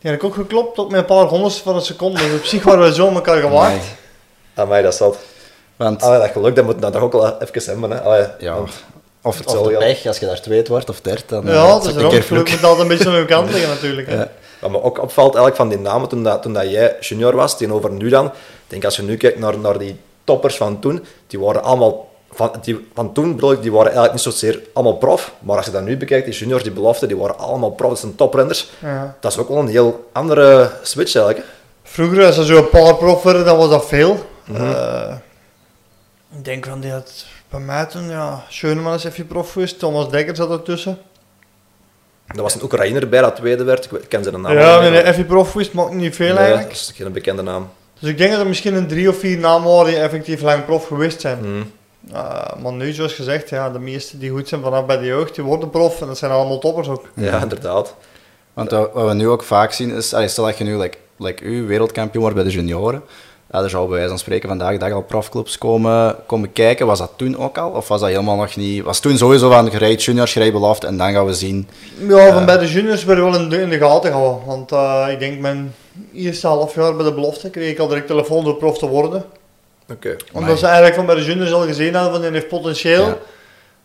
Die 0.00 0.10
had 0.10 0.20
ik 0.20 0.26
ook 0.26 0.34
geklopt, 0.34 0.78
ook 0.78 0.90
met 0.90 1.00
een 1.00 1.06
paar 1.06 1.24
honderdste 1.24 1.62
van 1.62 1.74
een 1.74 1.80
seconde. 1.80 2.18
Dus 2.18 2.38
op 2.38 2.44
zich 2.44 2.62
waren 2.62 2.84
we 2.84 2.94
zo 2.94 3.08
elkaar 3.08 3.40
gewaagd. 3.40 3.72
Amai. 3.72 3.82
Amai, 4.54 4.82
dat 4.82 4.94
zat. 4.94 5.18
Want, 5.82 6.02
Allee, 6.02 6.18
dat 6.20 6.30
geluk, 6.30 6.56
dat 6.56 6.64
moet 6.64 6.80
nou 6.80 6.92
toch 6.92 7.02
ook 7.02 7.12
wel 7.12 7.40
even 7.40 7.62
hebben. 7.70 7.90
Hè. 7.90 8.00
Allee, 8.00 8.26
ja, 8.38 8.54
want- 8.54 8.70
of, 9.22 9.38
Het 9.38 9.46
of 9.46 9.62
de 9.62 9.68
wel. 9.70 9.78
pech, 9.78 10.06
als 10.06 10.18
je 10.18 10.26
daar 10.26 10.40
tweede 10.40 10.68
wordt 10.68 10.90
of 10.90 11.00
derde, 11.00 11.22
dan 11.26 11.48
eh, 11.48 11.54
Ja, 11.54 11.62
is 11.64 11.68
dat 11.70 11.80
is 11.86 11.94
het 11.94 12.02
een 12.02 12.08
keer 12.08 12.22
Geluk 12.22 12.50
moet 12.50 12.64
altijd 12.64 12.80
een 12.80 12.88
beetje 12.88 13.08
aan 13.08 13.14
uw 13.16 13.24
kant 13.26 13.50
liggen 13.50 13.68
natuurlijk. 13.74 14.08
hè. 14.08 14.14
Ja. 14.16 14.28
Wat 14.60 14.70
me 14.70 14.82
ook 14.82 15.02
opvalt 15.02 15.34
eigenlijk 15.34 15.56
van 15.56 15.68
die 15.68 15.78
namen 15.78 16.08
toen, 16.08 16.22
dat, 16.22 16.42
toen 16.42 16.52
dat 16.52 16.70
jij 16.70 16.96
junior 17.00 17.36
was, 17.36 17.56
tegenover 17.56 17.90
nu 17.90 18.08
dan. 18.08 18.26
Ik 18.26 18.32
denk 18.66 18.84
als 18.84 18.96
je 18.96 19.02
nu 19.02 19.16
kijkt 19.16 19.38
naar, 19.38 19.58
naar 19.58 19.78
die 19.78 20.00
toppers 20.24 20.56
van 20.56 20.80
toen, 20.80 21.04
die 21.26 21.40
waren 21.40 21.62
allemaal... 21.62 22.10
Van, 22.34 22.52
die, 22.62 22.88
van 22.94 23.12
toen 23.12 23.34
bedoel 23.34 23.52
ik, 23.52 23.62
die 23.62 23.70
waren 23.70 23.92
eigenlijk 23.92 24.12
niet 24.14 24.22
zozeer 24.34 24.60
allemaal 24.72 24.96
prof. 24.96 25.32
Maar 25.38 25.56
als 25.56 25.66
je 25.66 25.72
dat 25.72 25.82
nu 25.82 25.96
bekijkt, 25.96 26.24
die 26.26 26.34
juniors, 26.34 26.62
die 26.62 26.72
beloften, 26.72 27.08
die 27.08 27.16
waren 27.16 27.38
allemaal 27.38 27.70
prof. 27.70 27.88
Dat 27.90 27.98
zijn 27.98 28.14
toprenners. 28.14 28.70
Ja. 28.82 29.16
Dat 29.20 29.32
is 29.32 29.38
ook 29.38 29.48
wel 29.48 29.58
een 29.58 29.68
heel 29.68 30.08
andere 30.12 30.70
switch 30.82 31.14
eigenlijk. 31.14 31.46
hè. 31.46 31.52
Vroeger, 31.90 32.26
als 32.26 32.36
er 32.38 32.44
zo 32.44 32.56
een 32.56 32.68
paar 32.68 32.94
prof 32.94 33.22
werden, 33.22 33.44
dan 33.44 33.56
was 33.56 33.68
dat 33.68 33.86
veel. 33.86 34.26
Mhm. 34.44 34.62
Eh, 34.70 35.14
ik 36.36 36.44
denk 36.44 36.66
van 36.66 36.80
die 36.80 36.90
had 36.90 37.26
bij 37.48 37.60
mij 37.60 37.86
toen, 37.86 38.08
ja, 38.08 38.44
Schöneman 38.48 38.94
is 38.94 39.04
even 39.04 39.26
prof 39.26 39.52
geweest, 39.52 39.78
Thomas 39.78 40.10
Dekker 40.10 40.36
zat 40.36 40.50
ertussen. 40.50 40.98
Er 42.26 42.42
was 42.42 42.54
een 42.54 42.62
Oekraïner 42.62 43.08
bij 43.08 43.20
dat 43.20 43.36
tweede 43.36 43.64
werd. 43.64 43.84
Ik 43.84 44.08
ken 44.08 44.22
zijn 44.22 44.40
naam 44.40 44.58
ja, 44.58 44.80
nee, 44.80 45.04
even 45.04 45.26
prof 45.26 45.56
ook 45.76 45.92
niet 45.92 46.14
veel 46.14 46.26
Nee, 46.26 46.36
eigenlijk. 46.36 46.68
dat 46.68 46.76
is 46.76 46.92
geen 46.96 47.12
bekende 47.12 47.42
naam. 47.42 47.68
Dus 47.98 48.10
ik 48.10 48.18
denk 48.18 48.30
dat 48.30 48.40
er 48.40 48.46
misschien 48.46 48.74
een 48.74 48.86
drie 48.86 49.08
of 49.08 49.18
vier 49.18 49.38
namen 49.38 49.70
waren 49.70 49.86
die 49.86 50.00
effectief 50.00 50.40
lang 50.40 50.64
prof 50.64 50.86
geweest 50.86 51.20
zijn. 51.20 51.38
Mhm. 51.38 51.62
Uh, 52.12 52.62
maar 52.62 52.72
nu, 52.72 52.92
zoals 52.92 53.12
gezegd, 53.12 53.48
ja, 53.48 53.70
de 53.70 53.78
meesten 53.78 54.18
die 54.18 54.30
goed 54.30 54.48
zijn 54.48 54.62
vanaf 54.62 54.86
bij 54.86 54.98
de 54.98 55.04
jeugd, 55.04 55.34
die 55.34 55.44
worden 55.44 55.70
prof 55.70 56.00
en 56.00 56.06
dat 56.06 56.18
zijn 56.18 56.30
allemaal 56.30 56.58
toppers 56.58 56.88
ook. 56.88 57.08
Ja, 57.14 57.42
inderdaad. 57.42 57.94
Want 58.52 58.70
wat 58.70 58.92
we 58.92 59.14
nu 59.14 59.28
ook 59.28 59.42
vaak 59.42 59.72
zien 59.72 59.90
is, 59.90 60.14
allee, 60.14 60.28
stel 60.28 60.44
dat 60.44 60.58
je 60.58 60.64
nu, 60.64 60.76
like, 60.76 60.98
like 61.18 61.44
u, 61.44 61.66
wereldkampioen 61.66 62.22
wordt 62.22 62.36
bij 62.36 62.44
de 62.44 62.50
junioren, 62.50 63.02
er 63.60 63.70
zou 63.70 63.84
bij 63.84 63.94
wijze 63.94 64.08
van 64.08 64.18
spreken 64.18 64.48
vandaag 64.48 64.76
dag 64.76 64.92
al 64.92 65.02
profclubs 65.02 65.58
komen, 65.58 66.16
komen 66.26 66.52
kijken. 66.52 66.86
Was 66.86 66.98
dat 66.98 67.12
toen 67.16 67.38
ook 67.38 67.58
al? 67.58 67.70
Of 67.70 67.88
was 67.88 68.00
dat 68.00 68.08
helemaal 68.08 68.36
nog 68.36 68.56
niet? 68.56 68.82
Was 68.82 69.00
toen 69.00 69.16
sowieso 69.16 69.50
van 69.50 69.70
gereid 69.70 70.04
juniors, 70.04 70.32
gereid 70.32 70.52
belofte 70.52 70.86
en 70.86 70.96
dan 70.96 71.12
gaan 71.12 71.26
we 71.26 71.34
zien. 71.34 71.68
Ja, 72.08 72.32
van 72.32 72.44
bij 72.44 72.58
de 72.58 72.68
juniors 72.68 73.04
werden 73.04 73.24
we 73.24 73.30
wel 73.30 73.40
in 73.40 73.48
de, 73.48 73.60
in 73.60 73.68
de 73.68 73.78
gaten 73.78 74.10
gehouden. 74.10 74.46
Want 74.46 74.72
eh, 74.72 75.06
ik 75.10 75.18
denk 75.18 75.40
mijn 75.40 75.74
eerste 76.14 76.46
half 76.46 76.74
jaar 76.74 76.96
bij 76.96 77.04
de 77.04 77.12
belofte 77.12 77.50
kreeg 77.50 77.70
ik 77.70 77.78
al 77.78 77.88
direct 77.88 78.06
telefoon 78.06 78.44
door 78.44 78.56
prof 78.56 78.78
te 78.78 78.88
worden. 78.88 79.24
Oké. 79.90 80.16
Omdat 80.32 80.58
ze 80.58 80.64
eigenlijk 80.64 80.94
van 80.94 81.06
bij 81.06 81.14
de 81.14 81.24
juniors 81.24 81.52
al 81.52 81.66
gezien 81.66 81.94
hadden 81.94 82.12
van 82.12 82.22
die 82.22 82.30
heeft 82.30 82.48
potentieel. 82.48 83.06
Ja. 83.06 83.18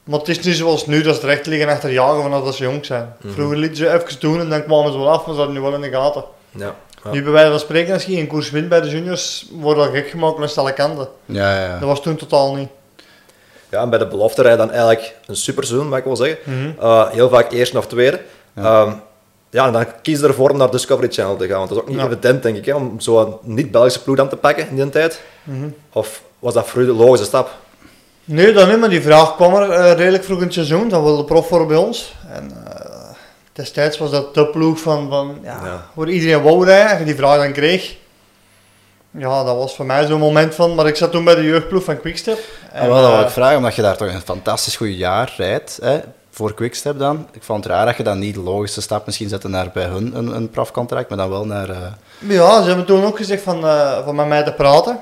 Maar 0.04 0.20
het 0.20 0.28
is 0.28 0.40
niet 0.40 0.56
zoals 0.56 0.86
nu, 0.86 1.02
dat 1.02 1.16
ze 1.16 1.22
direct 1.22 1.46
liggen 1.46 1.70
achter 1.70 1.92
jagen 1.92 2.22
vanaf 2.22 2.44
dat 2.44 2.56
ze 2.56 2.63
jong 2.63 2.86
zijn. 2.86 3.13
Vroeger 3.25 3.58
lieten 3.58 3.78
ze 3.78 3.94
even 3.94 4.20
doen 4.20 4.40
en 4.40 4.50
dan 4.50 4.63
kwamen 4.63 4.92
ze 4.92 4.98
wel 4.98 5.10
af, 5.10 5.25
maar 5.25 5.34
ze 5.36 5.40
hadden 5.40 5.56
nu 5.56 5.62
wel 5.62 5.74
in 5.74 5.81
de 5.81 5.90
gaten. 5.90 6.24
Ja. 6.52 6.75
Ja. 7.04 7.12
Nu 7.12 7.24
bij 7.24 7.32
wijze 7.32 7.50
van 7.50 7.60
spreken, 7.60 7.94
als 7.94 8.06
je 8.06 8.18
een 8.20 8.28
koers 8.28 8.50
wint 8.52 8.70
bij 8.70 8.82
de 8.82 8.90
juniors, 8.90 9.46
wordt 9.52 9.80
dat 9.80 9.90
gek 9.90 10.10
gemaakt 10.10 10.38
met 10.38 10.50
stelle 10.50 10.74
kanten. 10.74 11.08
Ja, 11.26 11.56
ja, 11.56 11.66
ja. 11.66 11.80
Dat 11.80 11.88
was 11.90 12.02
toen 12.02 12.16
totaal 12.16 12.56
niet. 12.56 12.70
Ja, 13.70 13.82
en 13.82 13.90
bij 13.90 14.00
de 14.00 14.08
belofte 14.08 14.42
rij 14.42 14.52
je 14.52 14.58
dan 14.58 14.70
eigenlijk 14.72 15.16
een 15.26 15.36
superseizoen, 15.36 15.90
mag 15.90 16.00
ik 16.00 16.06
wel 16.06 16.16
zeggen. 16.16 16.38
Mhm. 16.44 16.72
Uh, 16.86 17.10
heel 17.10 17.30
vaak 17.30 17.52
eerst 17.52 17.76
of 17.76 17.88
tweede. 17.88 18.22
Ja. 18.56 18.64
Ja. 18.64 19.00
ja, 19.50 19.66
en 19.66 19.74
dan 19.74 19.86
kies 20.02 20.20
je 20.20 20.28
ervoor 20.28 20.50
om 20.50 20.58
naar 20.58 20.72
Discovery 20.72 21.12
Channel 21.12 21.36
te 21.36 21.48
gaan. 21.48 21.58
Want 21.58 21.70
dat 21.70 21.78
is 21.78 21.84
ook 21.84 21.90
niet 21.90 22.00
Ja. 22.00 22.06
evident, 22.06 22.44
denk 22.44 22.58
ik, 22.58 22.66
hè, 22.66 22.74
om 22.74 23.00
zo'n 23.00 23.38
niet-Belgische 23.42 24.04
ploeg 24.04 24.20
aan 24.20 24.30
te 24.30 24.36
pakken 24.36 24.70
in 24.70 24.76
die 24.76 24.90
tijd. 24.90 25.22
Mhm. 25.44 25.68
Of 25.94 26.22
was 26.40 26.54
dat 26.54 26.68
voor 26.68 26.82
u 26.82 26.86
de 26.86 26.94
logische 26.94 27.26
stap? 27.26 27.56
Nee, 28.26 28.54
dan 28.54 28.70
niet, 28.70 28.80
maar 28.80 28.90
die 28.90 29.02
vraag 29.02 29.36
kwam 29.36 29.56
er 29.56 29.70
eh, 29.72 29.94
redelijk 29.98 30.24
vroeg 30.24 30.38
in 30.38 30.44
het 30.44 30.54
seizoen. 30.54 30.90
Dan 30.90 31.04
wilde 31.04 31.24
prof 31.24 31.48
voor 31.48 31.66
bij 31.68 31.78
ons. 31.78 32.16
En 32.34 32.52
eh, 32.66 32.67
destijds 33.57 33.98
was 33.98 34.12
dat 34.12 34.33
de 34.33 34.45
ploeg 34.48 34.80
van, 34.80 35.09
van 35.09 35.39
ja, 35.44 35.59
Ja. 35.63 35.86
waar 35.94 36.07
iedereen 36.09 36.42
wou 36.44 36.65
rijden. 36.65 36.92
En 36.92 37.00
je 37.00 37.06
die 37.06 37.15
vraag 37.15 37.38
dan 37.38 37.51
kreeg. 37.51 37.95
Ja, 39.12 39.44
dat 39.44 39.56
was 39.56 39.75
voor 39.75 39.86
mij 39.86 40.06
zo'n 40.06 40.19
moment 40.19 40.56
van... 40.56 40.75
Maar 40.75 40.88
ik 40.88 40.95
zat 40.95 41.12
toen 41.12 41.24
bij 41.24 41.36
de 41.36 41.44
jeugdploeg 41.44 41.83
van 41.83 42.00
Quickstep. 42.00 42.38
En 42.71 42.81
Ah, 42.81 42.88
wel, 42.88 43.01
dat 43.01 43.12
wil 43.12 43.21
ik 43.21 43.30
vragen, 43.30 43.57
omdat 43.57 43.75
je 43.75 43.81
daar 43.81 43.98
toch 43.98 44.07
een 44.13 44.21
fantastisch 44.21 44.75
goed 44.75 44.98
jaar 44.98 45.33
rijdt, 45.38 45.80
hè, 45.81 46.00
voor 46.31 46.54
Quickstep 46.54 47.00
dan. 47.00 47.27
Ik 47.31 47.44
vond 47.44 47.63
het 47.63 47.74
raar 47.74 47.86
dat 47.86 47.98
je 47.98 48.04
dan 48.04 48.19
niet 48.19 48.33
de 48.33 48.39
logische 48.42 48.81
stap 48.81 49.05
misschien 49.05 49.29
zette 49.29 49.48
naar 49.48 49.70
bij 49.74 49.84
hun 49.86 50.15
een, 50.17 50.36
een 50.36 50.50
profcontract, 50.50 51.10
maar 51.10 51.17
dan 51.17 51.29
wel 51.29 51.46
naar... 51.46 51.70
eh, 51.70 51.77
Ja, 52.27 52.62
ze 52.62 52.67
hebben 52.67 52.86
toen 52.86 53.05
ook 53.05 53.17
gezegd 53.17 53.43
van, 53.43 53.65
eh, 53.67 54.03
van 54.05 54.15
met 54.15 54.27
mij 54.27 54.43
te 54.43 54.53
praten. 54.53 55.00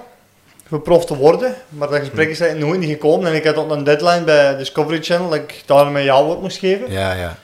Voor 0.67 0.79
prof 0.81 1.05
te 1.05 1.15
worden. 1.15 1.55
Maar 1.69 1.87
dat 1.89 1.99
gesprek 1.99 2.29
is 2.29 2.39
nooit 2.39 2.79
niet 2.79 2.89
gekomen. 2.89 3.27
En 3.27 3.35
ik 3.35 3.45
had 3.45 3.55
ook 3.55 3.71
een 3.71 3.83
deadline 3.83 4.23
bij 4.23 4.57
Discovery 4.57 5.03
Channel. 5.03 5.29
Dat 5.29 5.39
ik 5.39 5.63
daar 5.65 5.87
met 5.91 6.03
jou 6.03 6.27
wat 6.27 6.41
moest 6.41 6.57
geven. 6.57 6.91
ja, 6.91 7.13
ja. 7.13 7.35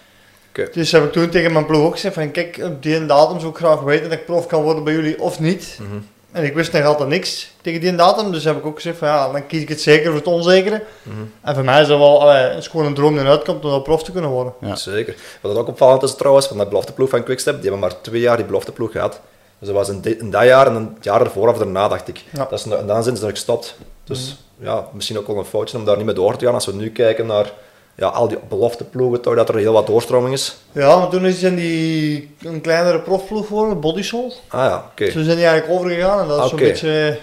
Dus 0.52 0.92
heb 0.92 1.04
ik 1.04 1.12
toen 1.12 1.30
tegen 1.30 1.52
mijn 1.52 1.66
ploeg 1.66 1.86
ook 1.86 1.94
gezegd 1.94 2.14
van 2.14 2.32
kijk, 2.32 2.60
op 2.64 2.84
die 2.84 3.06
datum 3.06 3.40
zou 3.40 3.52
ik 3.52 3.58
graag 3.58 3.82
weten 3.82 4.10
dat 4.10 4.20
ik 4.20 4.26
prof 4.26 4.46
kan 4.46 4.64
worden 4.64 4.84
bij 4.84 4.94
jullie 4.94 5.22
of 5.22 5.40
niet. 5.40 5.78
Mhm. 5.80 5.98
En 6.32 6.44
ik 6.44 6.54
wist 6.54 6.72
nog 6.72 6.84
altijd 6.84 7.10
niks 7.10 7.52
tegen 7.62 7.82
die 7.82 7.96
datum, 7.96 8.32
dus 8.32 8.44
heb 8.44 8.58
ik 8.58 8.66
ook 8.66 8.76
gezegd 8.76 8.98
van 8.98 9.08
ja, 9.08 9.32
dan 9.32 9.48
kies 9.48 9.62
ik 9.62 9.70
het 9.70 9.82
zeker 9.82 10.06
voor 10.06 10.16
het 10.16 10.28
onzekere. 10.28 10.84
Mhm. 11.04 11.16
En 11.42 11.56
voor 11.56 11.64
mij 11.64 11.82
is 11.82 11.88
dat 11.88 11.98
wel, 11.98 12.22
allee, 12.22 12.58
is 12.58 12.68
gewoon 12.68 12.86
een 12.86 12.94
droom 12.94 13.18
die 13.18 13.26
uitkomt 13.26 13.64
om 13.64 13.70
wel 13.70 13.82
prof 13.82 14.04
te 14.04 14.12
kunnen 14.12 14.30
worden. 14.30 14.54
Ja. 14.62 14.76
Zeker. 14.76 15.16
Wat 15.42 15.56
ook 15.56 15.68
opvallend 15.68 16.04
is 16.04 16.16
trouwens, 16.16 16.48
van 16.48 16.58
dat 16.58 16.70
belofteploeg 16.70 17.10
van 17.10 17.24
Quickstep, 17.24 17.54
die 17.54 17.64
hebben 17.70 17.80
maar 17.80 18.02
twee 18.02 18.22
jaar 18.22 18.38
die 18.38 18.46
belofteploeg 18.46 18.92
gehad. 18.92 19.22
Dus 19.60 19.68
dat 19.68 19.78
was 19.78 19.90
in, 19.90 20.30
dat 20.30 20.44
jaar 20.44 20.68
en 20.68 20.76
een 20.76 20.98
jaar 21.02 21.22
ervoor 21.22 21.48
of 21.50 21.58
daarna, 21.58 21.88
dacht 21.88 22.08
ik. 22.08 22.24
Ja. 22.30 22.48
Dat 22.50 22.60
is, 22.60 22.66
en 22.66 22.88
dan 22.88 23.04
zijn 23.04 23.18
ze 23.18 23.26
er 23.26 23.32
gestopt. 23.32 23.76
Dus 24.04 24.38
ja, 24.60 24.88
misschien 24.94 25.18
ook 25.18 25.28
wel 25.28 25.38
een 25.38 25.46
foutje 25.46 25.78
om 25.78 25.86
daar 25.86 25.98
niet 25.98 26.06
mee 26.06 26.16
door 26.16 26.36
te 26.36 26.46
gaan. 26.46 26.54
Als 26.54 26.66
we 26.66 26.74
nu 26.74 26.90
kijken 26.90 27.26
naar 27.26 27.52
ja, 27.96 28.08
al 28.08 28.28
die 28.28 28.38
belofteploegen, 28.50 29.22
toch 29.22 29.36
dat 29.36 29.50
er 29.50 29.56
heel 29.56 29.74
wat 29.74 29.88
doorstroming 29.88 30.34
is. 30.34 30.58
Ja, 30.72 30.98
maar 30.98 31.10
toen 31.10 31.26
is 31.26 31.40
zijn 31.40 31.56
die 31.56 32.36
een 32.42 32.62
kleinere 32.62 33.00
profploeg 33.00 33.48
geworden, 33.48 33.80
Bodysol. 33.80 34.34
Ah 34.48 34.66
ja, 34.66 34.86
oké. 34.92 35.12
Toen 35.12 35.24
zijn 35.24 35.36
die 35.38 35.46
eigenlijk 35.46 35.80
overgegaan 35.80 36.20
en 36.20 36.28
dat 36.28 36.44
is 36.44 36.50
zo'n 36.50 36.60
beetje 36.60 37.20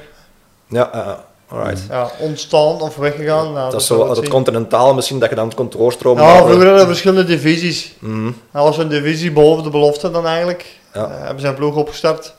Ja, 0.69 0.91
ja, 0.93 0.99
ja. 1.05 1.25
alright. 1.49 1.83
ja, 1.91 2.11
ontstaan 2.19 2.81
of 2.81 2.97
weggegaan. 2.97 3.53
Nou, 3.53 3.71
dat 3.71 3.81
is 3.81 3.87
zo 3.87 4.11
het 4.11 4.29
continentale 4.29 4.95
misschien, 4.95 5.19
dat 5.19 5.29
je 5.29 5.35
dan 5.35 5.55
kunt 5.55 5.73
doorstromen. 5.73 6.25
Ja, 6.25 6.37
vroeger 6.37 6.57
hadden 6.67 6.79
we 6.79 6.87
verschillende 6.87 7.25
divisies. 7.25 7.95
Mhm. 7.99 8.31
Dat 8.53 8.63
was 8.65 8.79
een 8.79 8.89
divisie 8.89 9.33
boven 9.33 9.65
de 9.65 9.71
belofte 9.71 10.11
dan 10.11 10.27
eigenlijk. 10.27 10.77
Ja. 10.95 11.05
Eh, 11.05 11.25
hebben 11.25 11.41
zijn 11.41 11.55
ploeg 11.55 11.77
opgestart. 11.77 12.35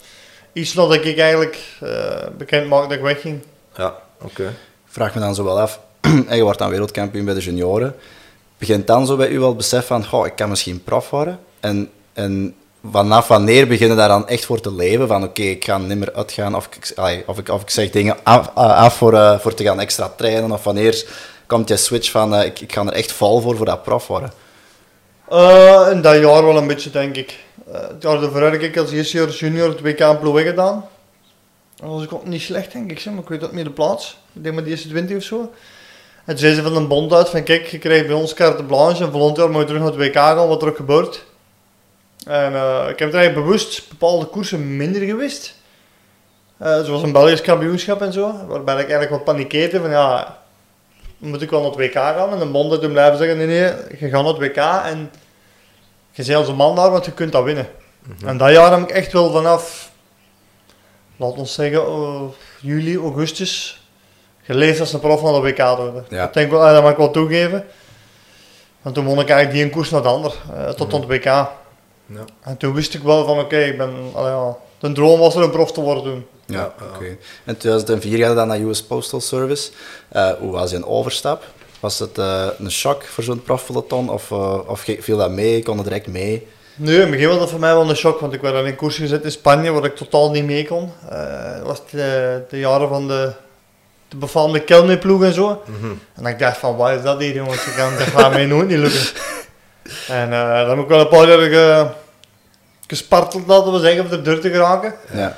Iets 0.53 0.73
dat 0.73 0.93
ik 0.93 1.17
eigenlijk 1.17 1.59
eh, 1.81 1.89
bekend 2.37 2.67
maakte 2.67 2.87
dat 2.87 2.97
ik 2.97 3.03
wegging. 3.03 3.41
Ja, 3.75 3.95
oké. 4.21 4.43
Ik 4.43 4.95
vraag 4.95 5.13
me 5.15 5.21
dan 5.21 5.35
zo 5.35 5.43
wel 5.43 5.59
af, 5.59 5.79
en 6.27 6.35
je 6.35 6.43
wordt 6.43 6.59
dan 6.59 6.69
wereldkampioen 6.69 7.25
bij 7.25 7.33
de 7.33 7.39
junioren. 7.39 7.95
Begint 8.59 8.87
dan 8.87 9.05
zo 9.05 9.15
bij 9.15 9.29
u 9.29 9.39
wel 9.39 9.55
besef 9.55 9.85
van, 9.85 10.05
goh, 10.05 10.25
ik 10.25 10.35
kan 10.35 10.49
misschien 10.49 10.83
prof 10.83 11.09
worden? 11.09 11.39
En, 11.59 11.89
en 12.13 12.55
vanaf 12.91 13.27
wanneer 13.27 13.67
beginnen 13.67 13.97
daar 13.97 14.07
dan 14.07 14.27
echt 14.27 14.45
voor 14.45 14.61
te 14.61 14.73
leven? 14.73 15.07
Van 15.07 15.23
oké, 15.23 15.41
ik 15.41 15.65
ga 15.65 15.77
niet 15.77 15.97
meer 15.97 16.13
uitgaan 16.13 16.55
of 16.55 16.65
ik, 16.65 16.93
of 17.25 17.37
ik, 17.37 17.49
of 17.49 17.61
ik 17.61 17.69
zeg 17.69 17.89
dingen 17.89 18.17
af, 18.23 18.51
af 18.55 18.97
voor, 18.97 19.13
eh, 19.13 19.39
voor 19.39 19.53
te 19.53 19.63
gaan 19.63 19.79
extra 19.79 20.09
trainen? 20.17 20.51
Of 20.51 20.63
wanneer 20.63 21.05
komt 21.45 21.69
je 21.69 21.77
switch 21.77 22.11
van, 22.11 22.35
eh, 22.35 22.45
ik, 22.45 22.59
ik 22.59 22.73
ga 22.73 22.85
er 22.85 22.93
echt 22.93 23.11
vol 23.11 23.41
voor, 23.41 23.57
voor 23.57 23.65
dat 23.65 23.83
prof 23.83 24.07
worden? 24.07 24.31
In 25.91 26.01
dat 26.01 26.19
jaar 26.19 26.45
wel 26.45 26.57
een 26.57 26.67
beetje, 26.67 26.89
denk 26.89 27.15
ik. 27.15 27.37
Het 27.71 28.01
jaar 28.03 28.23
ervoor 28.23 28.41
heb 28.41 28.61
ik 28.61 28.77
als 28.77 28.91
eerste 28.91 29.17
jaar 29.17 29.29
junior 29.29 29.69
het 29.69 29.81
WK 29.81 29.99
in 29.99 30.19
Ploeg 30.19 30.41
gedaan. 30.41 30.85
Dat 31.75 31.89
was 31.89 32.21
niet 32.23 32.41
slecht, 32.41 32.71
denk 32.71 32.91
ik. 32.91 33.05
Maar 33.05 33.23
ik 33.23 33.29
weet 33.29 33.39
dat 33.39 33.51
niet 33.51 33.65
de 33.65 33.71
plaats. 33.71 34.17
Ik 34.33 34.43
denk 34.43 34.55
maar 34.55 34.63
de 34.63 34.69
eerste 34.69 34.87
20 34.87 35.17
of 35.17 35.23
zo. 35.23 35.51
En 36.29 36.35
toen 36.35 36.43
zei 36.43 36.53
ze 36.53 36.61
van 36.61 36.75
een 36.75 36.87
bond 36.87 37.13
uit 37.13 37.29
van 37.29 37.43
kijk, 37.43 37.67
je 37.67 37.77
krijgt 37.77 38.07
bij 38.07 38.15
ons 38.15 38.33
carte 38.33 38.63
blanche 38.63 39.03
en 39.03 39.11
volgend 39.11 39.37
jaar 39.37 39.49
moet 39.49 39.59
je 39.59 39.65
terug 39.65 39.81
naar 39.81 39.91
het 39.91 39.99
WK 39.99 40.13
gaan, 40.13 40.47
wat 40.47 40.61
er 40.61 40.67
ook 40.67 40.75
gebeurt. 40.75 41.25
En 42.25 42.53
uh, 42.53 42.85
ik 42.89 42.99
heb 42.99 43.09
er 43.09 43.19
eigenlijk 43.19 43.33
bewust 43.33 43.89
bepaalde 43.89 44.25
koersen 44.25 44.77
minder 44.77 45.01
gewist. 45.01 45.55
Uh, 46.61 46.83
zoals 46.83 47.01
een 47.01 47.11
Belgisch 47.11 47.41
kampioenschap 47.41 48.01
en 48.01 48.13
zo, 48.13 48.45
waarbij 48.47 48.73
ik 48.73 48.79
eigenlijk 48.79 49.09
wat 49.09 49.23
panikeerde 49.23 49.79
van 49.79 49.89
ja, 49.89 50.37
moet 51.17 51.41
ik 51.41 51.49
wel 51.49 51.61
naar 51.61 51.69
het 51.69 51.79
WK 51.79 51.93
gaan? 51.93 52.31
En 52.31 52.39
de 52.39 52.45
bonden 52.45 52.79
toen 52.79 52.91
blijven 52.91 53.17
zeggen, 53.17 53.37
nee 53.37 53.47
nee, 53.47 53.73
je 53.99 54.09
gaat 54.09 54.23
naar 54.23 54.33
het 54.33 54.37
WK 54.37 54.57
en 54.85 55.11
je 56.11 56.25
bent 56.25 56.37
onze 56.37 56.53
man 56.53 56.75
daar, 56.75 56.91
want 56.91 57.05
je 57.05 57.11
kunt 57.11 57.31
dat 57.31 57.43
winnen. 57.43 57.67
Mhm. 58.03 58.27
En 58.27 58.37
dat 58.37 58.51
jaar 58.51 58.71
heb 58.71 58.89
ik 58.89 58.95
echt 58.95 59.11
wel 59.11 59.31
vanaf, 59.31 59.91
laat 61.17 61.37
ons 61.37 61.53
zeggen, 61.53 61.81
uh, 61.81 62.21
juli, 62.61 62.97
augustus, 62.97 63.78
geleefd 64.49 64.79
als 64.79 64.93
een 64.93 64.99
prof 64.99 65.19
van 65.19 65.33
de 65.33 65.39
WK 65.39 65.77
worden. 65.77 66.05
Ja. 66.09 66.25
Ik 66.25 66.33
denk 66.33 66.51
wel, 66.51 66.73
dat 66.73 66.81
mag 66.81 66.91
ik 66.91 66.97
wel 66.97 67.11
toegeven. 67.11 67.65
Want 68.81 68.95
toen 68.95 69.05
won 69.05 69.19
ik 69.19 69.29
eigenlijk 69.29 69.51
die 69.51 69.63
een 69.63 69.69
koers 69.69 69.89
naar 69.89 70.01
de 70.01 70.07
ander, 70.07 70.33
uh, 70.51 70.69
tot 70.69 70.87
mm 70.87 71.01
-hmm. 71.01 71.09
het 71.09 71.09
WK. 71.09 71.25
Ja. 71.25 71.49
En 72.41 72.57
toen 72.57 72.73
wist 72.73 72.93
ik 72.93 73.01
wel 73.01 73.25
van 73.25 73.35
oké, 73.35 73.43
okay, 73.43 73.69
ik 73.69 73.77
ben, 73.77 73.93
allee, 74.13 74.31
ja, 74.31 74.57
de 74.79 74.91
droom 74.91 75.19
was 75.19 75.35
er 75.35 75.43
een 75.43 75.49
prof 75.49 75.71
te 75.71 75.81
worden 75.81 76.03
toen. 76.03 76.25
Ja, 76.45 76.73
oké. 76.81 76.95
Okay. 76.95 77.17
In 77.45 77.57
2004 77.57 78.17
ga 78.17 78.29
je 78.29 78.35
dan 78.35 78.47
naar 78.47 78.59
US 78.59 78.83
Postal 78.83 79.21
Service. 79.21 79.71
Uh, 80.15 80.31
hoe 80.31 80.51
was 80.51 80.71
je 80.71 80.75
een 80.75 80.85
overstap? 80.85 81.43
Was 81.79 81.99
het 81.99 82.17
uh, 82.17 82.47
een 82.57 82.71
shock 82.71 83.03
voor 83.03 83.23
zo'n 83.23 83.43
profpeloton 83.43 84.09
of, 84.09 84.29
uh, 84.29 84.59
of 84.67 84.85
viel 84.99 85.17
dat 85.17 85.31
mee? 85.31 85.63
Kon 85.63 85.75
het 85.75 85.85
direct 85.85 86.07
mee? 86.07 86.47
Nee, 86.75 86.95
in 86.95 87.01
het 87.01 87.11
begin 87.11 87.27
was 87.27 87.39
dat 87.39 87.49
voor 87.49 87.59
mij 87.59 87.73
wel 87.73 87.89
een 87.89 87.95
shock, 87.95 88.19
want 88.19 88.33
ik 88.33 88.41
werd 88.41 88.55
al 88.55 88.65
in 88.65 88.75
koers 88.75 88.97
gezet 88.97 89.23
in 89.23 89.31
Spanje 89.31 89.71
waar 89.71 89.85
ik 89.85 89.95
totaal 89.95 90.31
niet 90.31 90.45
mee 90.45 90.67
kon. 90.67 90.91
Het 91.05 91.63
was 91.63 91.81
de, 91.91 92.41
de, 92.49 92.59
jaren 92.59 92.87
van 92.87 93.07
de, 93.07 93.31
de 94.09 94.17
befaamde 94.17 94.59
Kelme-ploeg 94.59 95.23
en 95.23 95.33
zo. 95.33 95.61
Mm 95.65 95.75
-hmm. 95.79 95.99
En 96.15 96.25
ik 96.25 96.39
dacht 96.39 96.57
van, 96.57 96.75
wat 96.75 96.91
is 96.91 97.01
dat 97.01 97.19
hier 97.19 97.33
jongens? 97.33 97.65
Dat 97.97 98.07
gaat 98.07 98.31
mij 98.31 98.45
nooit 98.45 98.67
niet 98.67 98.77
lukken. 98.77 99.01
En 100.07 100.29
dan 100.29 100.69
heb 100.69 100.77
ik 100.77 100.87
wel 100.87 100.99
een 100.99 101.07
paar 101.07 101.27
jaar 101.27 101.39
ge, 101.39 101.87
gesparteld, 102.87 103.47
laten 103.47 103.71
we 103.71 103.79
zeggen, 103.79 104.05
om 104.05 104.11
er 104.11 104.23
deur 104.23 104.39
te 104.39 104.49
geraken. 104.49 104.93
Ja. 105.13 105.37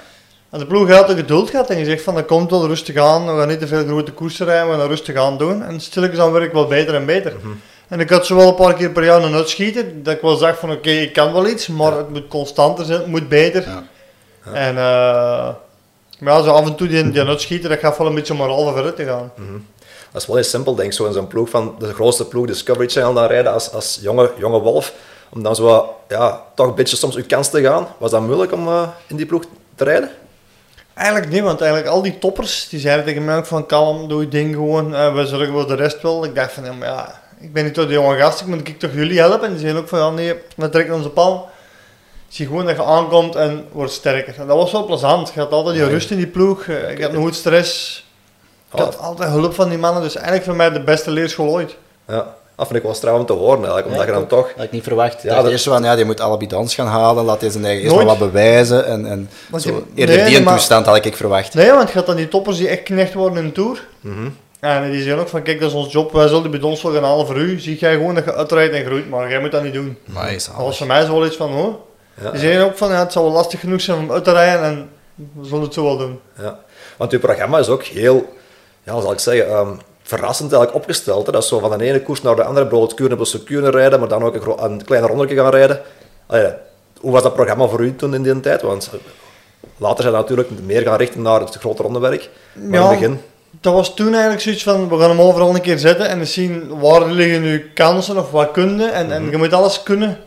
En 0.49 0.59
de 0.59 0.65
ploeg 0.65 0.89
had 0.89 1.07
de 1.07 1.15
geduld 1.15 1.49
gehad 1.49 1.69
en 1.69 1.77
gezegd 1.77 2.03
van 2.03 2.15
dat 2.15 2.25
komt 2.25 2.51
wel 2.51 2.67
rustig 2.67 2.97
aan, 2.97 3.25
we 3.25 3.39
gaan 3.39 3.47
niet 3.47 3.59
te 3.59 3.67
veel 3.67 3.85
grote 3.85 4.11
koersen 4.11 4.45
rijden, 4.45 4.69
we 4.69 4.77
gaan 4.77 4.87
rustig 4.87 5.15
aan 5.15 5.37
doen. 5.37 5.63
En 5.63 5.79
stilletjes 5.79 6.19
aan 6.19 6.31
werk 6.31 6.53
wel 6.53 6.67
beter 6.67 6.95
en 6.95 7.05
beter. 7.05 7.31
Mm 7.31 7.41
-hmm. 7.41 7.61
En 7.87 7.99
ik 7.99 8.09
had 8.09 8.25
zo 8.25 8.35
wel 8.35 8.47
een 8.47 8.55
paar 8.55 8.73
keer 8.73 8.89
per 8.89 9.03
jaar 9.03 9.23
een 9.23 9.33
uitschieten, 9.33 10.03
dat 10.03 10.15
ik 10.15 10.21
wel 10.21 10.35
zag 10.35 10.59
van 10.59 10.69
oké, 10.69 10.77
okay, 10.77 11.01
ik 11.01 11.13
kan 11.13 11.33
wel 11.33 11.47
iets, 11.47 11.67
maar 11.67 11.91
ja. 11.91 11.97
het 11.97 12.09
moet 12.09 12.27
constanter 12.27 12.85
zijn, 12.85 12.99
het 12.99 13.07
moet 13.07 13.29
beter. 13.29 13.61
Ja. 13.61 13.83
Ja. 14.45 14.53
En 14.53 14.75
uh, 14.75 15.49
maar 16.21 16.33
ja, 16.33 16.43
zo 16.43 16.49
af 16.49 16.65
en 16.65 16.75
toe 16.75 16.87
die, 16.87 17.11
die 17.11 17.21
uitschieten, 17.21 17.69
dat 17.69 17.79
gaat 17.79 17.97
wel 17.97 18.07
een 18.07 18.15
beetje 18.15 18.33
moraal 18.33 18.71
vooruit 18.73 18.95
te 18.95 19.05
gaan. 19.05 19.31
Mm 19.35 19.47
-hmm. 19.47 19.65
Dat 20.11 20.21
is 20.21 20.27
wel 20.27 20.35
heel 20.35 20.45
simpel, 20.45 20.75
denk 20.75 20.87
ik, 20.87 20.93
zo 20.93 21.05
in 21.05 21.13
zo'n 21.13 21.27
ploeg 21.27 21.49
van 21.49 21.75
de 21.79 21.93
grootste 21.93 22.25
ploeg, 22.25 22.45
Discovery 22.45 22.89
Channel, 22.89 23.13
dan 23.13 23.25
rijden 23.25 23.53
als, 23.53 23.71
als 23.71 23.99
jonge, 24.01 24.31
jonge 24.37 24.59
wolf. 24.59 24.93
Om 25.29 25.43
dan 25.43 25.55
zo, 25.55 25.95
ja, 26.07 26.43
toch 26.55 26.67
een 26.67 26.75
beetje 26.75 26.95
soms 26.95 27.15
uw 27.15 27.23
kans 27.27 27.49
te 27.49 27.61
gaan. 27.61 27.87
Was 27.97 28.11
dat 28.11 28.21
moeilijk 28.21 28.51
om 28.51 28.67
uh, 28.67 28.87
in 29.07 29.15
die 29.15 29.25
ploeg 29.25 29.43
te 29.75 29.83
rijden? 29.83 30.09
Eigenlijk 30.93 31.31
niet, 31.31 31.41
want 31.41 31.61
eigenlijk 31.61 31.91
al 31.91 32.01
die 32.01 32.19
toppers, 32.19 32.69
die 32.69 32.79
zeiden 32.79 33.05
tegen 33.05 33.25
mij 33.25 33.37
ook 33.37 33.45
van 33.45 33.65
kalm, 33.65 34.07
doe 34.07 34.21
je 34.21 34.27
ding 34.27 34.53
gewoon, 34.53 34.93
uh, 34.93 35.13
we 35.13 35.25
zorgen 35.25 35.51
voor 35.51 35.67
de 35.67 35.75
rest 35.75 36.01
wel. 36.01 36.23
Ik 36.23 36.35
dacht 36.35 36.51
van, 36.51 36.63
ja, 36.79 37.21
ik 37.39 37.53
ben 37.53 37.63
niet 37.63 37.73
toch 37.73 37.87
de 37.87 37.93
jonge 37.93 38.17
gast, 38.17 38.41
ik 38.41 38.47
moet 38.47 38.67
ik 38.67 38.79
toch 38.79 38.93
jullie 38.93 39.19
helpen? 39.19 39.47
En 39.47 39.51
die 39.51 39.59
zeiden 39.59 39.81
ook 39.81 39.87
van, 39.87 39.99
ja 39.99 40.09
nee, 40.09 40.35
we 40.55 40.69
trekken 40.69 40.95
onze 40.95 41.09
pan. 41.09 41.43
Zie 42.31 42.45
gewoon 42.45 42.65
dat 42.65 42.75
je 42.75 42.83
aankomt 42.83 43.35
en 43.35 43.65
wordt 43.71 43.91
sterker. 43.91 44.35
En 44.39 44.47
dat 44.47 44.57
was 44.57 44.71
wel 44.71 44.85
plezant. 44.85 45.31
Je 45.33 45.39
had 45.39 45.51
altijd 45.51 45.75
die 45.75 45.85
rust 45.85 46.11
in 46.11 46.17
die 46.17 46.27
ploeg, 46.27 46.67
ik 46.67 47.01
had 47.01 47.11
nooit 47.11 47.35
stress. 47.35 48.05
Ik 48.73 48.79
had 48.79 48.99
altijd 48.99 49.29
hulp 49.29 49.53
van 49.53 49.69
die 49.69 49.77
mannen, 49.77 50.03
dus 50.03 50.15
eigenlijk 50.15 50.45
voor 50.45 50.55
mij 50.55 50.69
de 50.69 50.81
beste 50.83 51.11
leerschool 51.11 51.49
ooit. 51.49 51.75
Ja. 52.07 52.35
Dat 52.55 52.67
vind 52.67 52.79
ik 52.79 52.85
wel 52.85 52.93
straf 52.95 53.19
om 53.19 53.25
te 53.25 53.33
horen, 53.33 53.57
eigenlijk, 53.57 53.87
omdat 53.87 54.01
ja, 54.01 54.07
je 54.07 54.19
dan 54.19 54.27
toch... 54.27 54.47
Dat 54.47 54.55
had 54.55 54.65
ik 54.65 54.71
niet 54.71 54.83
verwacht. 54.83 55.23
Ja, 55.23 55.41
dat... 55.41 55.51
eerste 55.51 55.69
van, 55.69 55.83
ja, 55.83 55.95
die 55.95 56.05
moet 56.05 56.19
alle 56.19 56.37
bidons 56.37 56.75
gaan 56.75 56.87
halen, 56.87 57.25
laat 57.25 57.41
hij 57.41 57.49
zijn 57.49 57.65
eigen 57.65 57.83
eerst 57.83 58.03
wat 58.03 58.17
bewijzen. 58.17 58.85
En, 58.85 59.05
en 59.05 59.29
zo, 59.59 59.85
eerder 59.95 60.15
nee, 60.15 60.25
die 60.25 60.41
maar... 60.41 60.53
toestand 60.53 60.85
had 60.85 61.05
ik 61.05 61.15
verwacht. 61.15 61.53
Nee, 61.53 61.71
want 61.71 61.87
je 61.89 61.95
had 61.95 62.05
dan 62.05 62.15
die 62.15 62.27
toppers 62.27 62.57
die 62.57 62.67
echt 62.67 62.83
knecht 62.83 63.13
worden 63.13 63.37
in 63.37 63.45
de 63.45 63.51
Tour. 63.51 63.87
Mm 64.01 64.13
-hmm. 64.13 64.37
En 64.59 64.91
die 64.91 65.01
zeggen 65.01 65.21
ook 65.21 65.27
van, 65.27 65.41
kijk, 65.41 65.59
dat 65.59 65.69
is 65.69 65.75
ons 65.75 65.91
job, 65.91 66.11
wij 66.11 66.27
zullen 66.27 66.41
die 66.41 66.51
bidons 66.51 66.81
wel 66.81 66.93
gaan 66.93 67.03
halen 67.03 67.25
voor 67.25 67.37
u. 67.37 67.59
Zie 67.59 67.77
jij 67.77 67.93
gewoon 67.93 68.15
dat 68.15 68.25
je 68.25 68.33
uitrijdt 68.33 68.73
en 68.73 68.85
groeit, 68.85 69.09
maar 69.09 69.29
jij 69.29 69.39
moet 69.39 69.51
dat 69.51 69.63
niet 69.63 69.73
doen. 69.73 69.97
Nice, 70.05 70.49
dat 70.49 70.65
was 70.65 70.77
voor 70.77 70.87
mij 70.87 71.05
zo 71.05 71.13
wel 71.13 71.25
iets 71.25 71.35
van, 71.35 71.53
oh. 71.53 71.73
Ja, 72.21 72.31
die 72.31 72.39
zeggen 72.39 72.65
ook 72.65 72.77
van, 72.77 72.89
ja, 72.89 72.99
het 72.99 73.11
zal 73.11 73.23
wel 73.23 73.31
lastig 73.31 73.59
genoeg 73.59 73.81
zijn 73.81 73.97
om 73.97 74.11
uit 74.11 74.23
te 74.23 74.31
rijden 74.31 74.63
en 74.63 74.89
we 75.15 75.45
zullen 75.45 75.63
het 75.63 75.73
zo 75.73 75.83
wel 75.83 75.97
doen. 75.97 76.19
Ja, 76.39 76.59
want 76.97 77.11
uw 77.11 77.19
programma 77.19 77.59
is 77.59 77.67
ook 77.67 77.83
heel, 77.83 78.33
ja, 78.83 79.01
zal 79.01 79.11
ik 79.11 79.19
zeggen... 79.19 79.51
Um, 79.51 79.79
verrassend 80.03 80.53
eigenlijk 80.53 80.83
opgesteld. 80.83 81.25
Hè. 81.25 81.31
Dat 81.31 81.43
is 81.43 81.49
zo 81.49 81.59
van 81.59 81.77
de 81.77 81.83
ene 81.83 82.01
koers 82.01 82.21
naar 82.21 82.35
de 82.35 82.43
andere, 82.43 82.67
bijvoorbeeld 82.67 82.93
Kuurne 82.93 83.43
Kuurne 83.43 83.69
rijden, 83.69 83.99
maar 83.99 84.07
dan 84.07 84.23
ook 84.23 84.35
een, 84.35 84.63
een 84.63 84.85
kleine 84.85 85.07
rondje 85.07 85.35
gaan 85.35 85.49
rijden. 85.49 85.81
Allee, 86.27 86.53
hoe 86.99 87.11
was 87.11 87.23
dat 87.23 87.33
programma 87.33 87.67
voor 87.67 87.81
u 87.81 87.95
toen 87.95 88.13
in 88.13 88.23
die 88.23 88.39
tijd? 88.39 88.61
Want 88.61 88.89
eh, 88.93 88.99
later 89.77 90.01
zijn 90.01 90.13
we 90.13 90.19
natuurlijk 90.19 90.49
meer 90.65 90.81
gaan 90.81 90.97
richten 90.97 91.21
naar 91.21 91.39
het 91.39 91.55
grote 91.55 91.83
rondewerk. 91.83 92.29
Maar 92.53 92.79
ja, 92.79 92.83
in 92.83 92.89
het 92.89 92.99
begin... 92.99 93.21
Dat 93.61 93.73
was 93.73 93.93
toen 93.93 94.11
eigenlijk 94.11 94.41
zoiets 94.41 94.63
van, 94.63 94.89
we 94.89 94.99
gaan 94.99 95.09
hem 95.09 95.21
overal 95.21 95.55
een 95.55 95.61
keer 95.61 95.77
zetten 95.77 96.07
en 96.07 96.27
zien 96.27 96.79
waar 96.79 97.05
liggen 97.05 97.41
nu 97.41 97.71
kansen 97.73 98.17
of 98.17 98.31
wat 98.31 98.51
kunnen. 98.51 98.93
En, 98.93 99.05
mm 99.05 99.11
-hmm. 99.11 99.25
en 99.25 99.31
je 99.31 99.37
moet 99.37 99.53
alles 99.53 99.83
kunnen. 99.83 100.17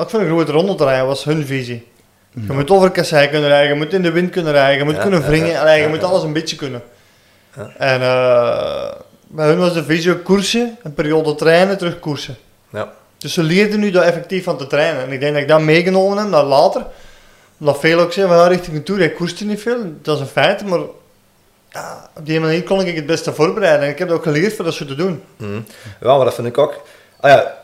Ook 0.00 0.10
voor 0.10 0.20
een 0.20 0.26
grote 0.26 0.52
ronde 0.52 0.74
te 0.74 0.84
rijden 0.84 1.06
was 1.06 1.24
hun 1.24 1.46
visie. 1.46 1.86
Je 2.30 2.40
ja. 2.48 2.54
moet 2.54 2.70
over 2.70 2.90
kassei 2.90 3.28
kunnen 3.28 3.48
rijden, 3.48 3.68
je 3.68 3.74
moet 3.74 3.92
in 3.92 4.02
de 4.02 4.10
wind 4.10 4.30
kunnen 4.30 4.52
rijden, 4.52 4.78
je 4.78 4.84
moet 4.84 4.94
ja, 4.94 5.02
kunnen 5.02 5.22
wringen. 5.22 5.50
Ja, 5.50 5.72
je 5.72 5.88
moet 5.88 6.02
alles 6.02 6.22
een 6.22 6.32
beetje 6.32 6.56
kunnen. 6.56 6.82
En 7.76 8.00
uh, 8.00 8.90
bij 9.26 9.46
hun 9.46 9.58
was 9.58 9.74
de 9.74 9.84
visio 9.84 10.14
koersen, 10.14 10.78
een 10.82 10.94
periode 10.94 11.34
trainen, 11.34 11.78
terug 11.78 11.98
koersen. 11.98 12.36
Ja. 12.70 12.92
Dus 13.18 13.32
ze 13.32 13.42
leerden 13.42 13.80
nu 13.80 13.90
dat 13.90 14.04
effectief 14.04 14.44
van 14.44 14.56
te 14.58 14.66
trainen. 14.66 15.02
En 15.02 15.12
ik 15.12 15.20
denk 15.20 15.32
dat 15.32 15.42
ik 15.42 15.48
dat 15.48 15.60
meegenomen 15.60 16.18
heb 16.18 16.28
naar 16.28 16.44
later. 16.44 16.86
Omdat 17.58 17.80
veel 17.80 18.00
ook 18.00 18.12
zeggen, 18.12 18.34
van, 18.34 18.42
ja, 18.42 18.48
richting 18.48 18.76
de 18.76 18.82
Tour, 18.82 19.00
ik 19.00 19.14
koerste 19.14 19.44
niet 19.44 19.60
veel. 19.60 19.78
Dat 20.02 20.14
is 20.14 20.20
een 20.20 20.28
feit, 20.28 20.66
maar 20.66 20.80
ja, 21.70 22.10
op 22.16 22.26
die 22.26 22.40
manier 22.40 22.62
kon 22.62 22.80
ik 22.80 22.96
het 22.96 23.06
beste 23.06 23.32
voorbereiden. 23.32 23.84
En 23.84 23.90
ik 23.90 23.98
heb 23.98 24.08
dat 24.08 24.16
ook 24.16 24.22
geleerd 24.22 24.54
voor 24.54 24.64
dat 24.64 24.74
zo 24.74 24.84
te 24.84 24.94
doen. 24.94 25.22
Mm. 25.36 25.64
Ja, 26.00 26.16
maar 26.16 26.24
dat 26.24 26.34
vind 26.34 26.46
ik 26.46 26.58
ook. 26.58 26.82
Ah 27.20 27.30
ja, 27.30 27.54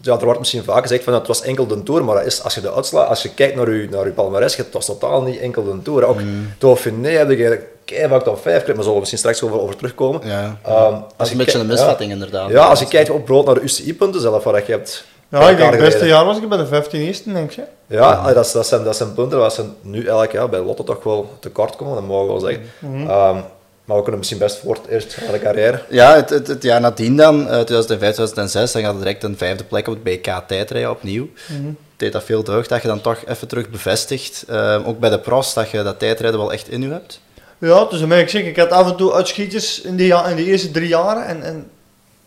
ja, 0.00 0.18
er 0.18 0.24
wordt 0.24 0.38
misschien 0.38 0.64
vaak 0.64 0.82
gezegd 0.82 1.04
van 1.04 1.14
het 1.14 1.26
was 1.26 1.42
enkel 1.42 1.66
de 1.66 1.82
Tour, 1.82 2.04
maar 2.04 2.24
is, 2.24 2.42
als 2.42 2.54
je 2.54 2.60
de 2.60 2.74
uitslaat, 2.74 3.08
als 3.08 3.22
je 3.22 3.34
kijkt 3.34 3.56
naar 3.56 3.70
je, 3.70 3.88
naar 3.90 4.04
uw 4.04 4.12
palmarès, 4.12 4.56
het 4.56 4.72
was 4.72 4.86
totaal 4.86 5.22
niet 5.22 5.40
enkel 5.40 5.64
de 5.64 5.82
Tour. 5.82 6.04
Ook 6.04 6.20
mm. 6.20 6.54
Dauphiné 6.58 7.08
heb 7.08 7.30
je 7.30 7.66
keihard 7.84 8.24
top 8.24 8.40
5 8.42 8.66
maar 8.66 8.74
zullen 8.76 8.92
we 8.92 8.98
misschien 8.98 9.18
straks 9.18 9.42
over, 9.42 9.60
over 9.60 9.76
terugkomen. 9.76 10.20
Ja. 10.24 10.44
Um, 10.44 10.72
als 10.72 11.02
dat 11.16 11.26
is 11.26 11.32
een 11.32 11.38
beetje 11.38 11.58
een 11.58 11.66
misvatting 11.66 12.10
inderdaad. 12.10 12.50
Ja, 12.50 12.66
als 12.66 12.80
je 12.80 12.86
kijkt 12.86 13.10
op 13.10 13.24
brood 13.24 13.46
naar 13.46 13.54
de 13.54 13.60
UCI-punten 13.60 14.20
zelf, 14.20 14.44
waar 14.44 14.66
je 14.66 14.72
hebt... 14.72 15.04
Ja, 15.28 15.48
ik 15.48 15.56
denk 15.56 15.70
het 15.70 15.80
beste 15.80 16.06
jaar 16.06 16.24
was 16.24 16.36
ik 16.36 16.48
bij 16.48 16.58
de 16.58 16.66
15 16.66 17.00
eerste, 17.00 17.32
denk 17.32 17.50
je. 17.50 17.62
Ja, 17.86 18.32
Dat, 18.32 18.50
dat, 18.52 18.66
zijn, 18.66 18.84
dat 18.84 18.96
zijn 18.96 19.14
punten 19.14 19.38
waar 19.38 19.50
ze 19.50 19.64
nu 19.80 20.06
elk 20.06 20.32
jaar 20.32 20.48
bij 20.48 20.60
Lotte 20.60 20.84
toch 20.84 21.02
wel 21.02 21.30
tekort 21.40 21.76
komen, 21.76 21.94
dat 21.94 22.04
mogen 22.04 22.26
we 22.26 22.32
wel 22.32 22.40
zeggen. 22.40 22.70
Mm 22.78 23.06
-hmm. 23.06 23.36
um, 23.36 23.44
maar 23.88 23.96
we 23.96 24.02
kunnen 24.02 24.18
misschien 24.18 24.38
best 24.38 24.58
voor 24.58 24.74
het 24.74 24.86
eerst 24.86 25.14
van 25.14 25.32
de 25.32 25.38
carrière. 25.38 25.82
Ja, 25.88 26.14
het, 26.14 26.30
het, 26.30 26.46
het 26.46 26.62
jaar 26.62 26.80
nadien 26.80 27.16
dan, 27.16 27.40
uh, 27.40 27.46
2005, 27.46 28.14
2006, 28.14 28.72
dan 28.72 28.82
gaat 28.82 28.90
het 28.90 29.02
direct 29.02 29.22
een 29.22 29.36
vijfde 29.36 29.64
plek 29.64 29.88
op 29.88 29.94
het 29.94 30.02
BK 30.02 30.42
tijdrijden 30.46 30.90
opnieuw. 30.90 31.28
Mm 31.48 31.56
-hmm. 31.56 31.76
deed 31.96 32.12
dat 32.12 32.24
veel 32.24 32.44
deugd 32.44 32.68
dat 32.68 32.82
je 32.82 32.88
dan 32.88 33.00
toch 33.00 33.24
even 33.26 33.48
terug 33.48 33.70
bevestigt, 33.70 34.44
uh, 34.50 34.88
ook 34.88 34.98
bij 34.98 35.10
de 35.10 35.18
pros, 35.18 35.54
dat 35.54 35.70
je 35.70 35.82
dat 35.82 35.98
tijdrijden 35.98 36.40
wel 36.40 36.52
echt 36.52 36.68
in 36.68 36.82
je 36.82 36.88
hebt. 36.88 37.20
Ja, 37.58 37.84
dus 37.84 38.00
dan 38.00 38.08
ben 38.08 38.18
ik 38.18 38.28
zeker. 38.28 38.48
Ik 38.48 38.56
had 38.56 38.70
af 38.70 38.90
en 38.90 38.96
toe 38.96 39.12
uitschieters 39.12 39.80
in, 39.80 39.96
die, 39.96 40.14
in 40.14 40.36
de 40.36 40.44
eerste 40.44 40.70
drie 40.70 40.88
jaren. 40.88 41.26
En, 41.26 41.42
en 41.42 41.70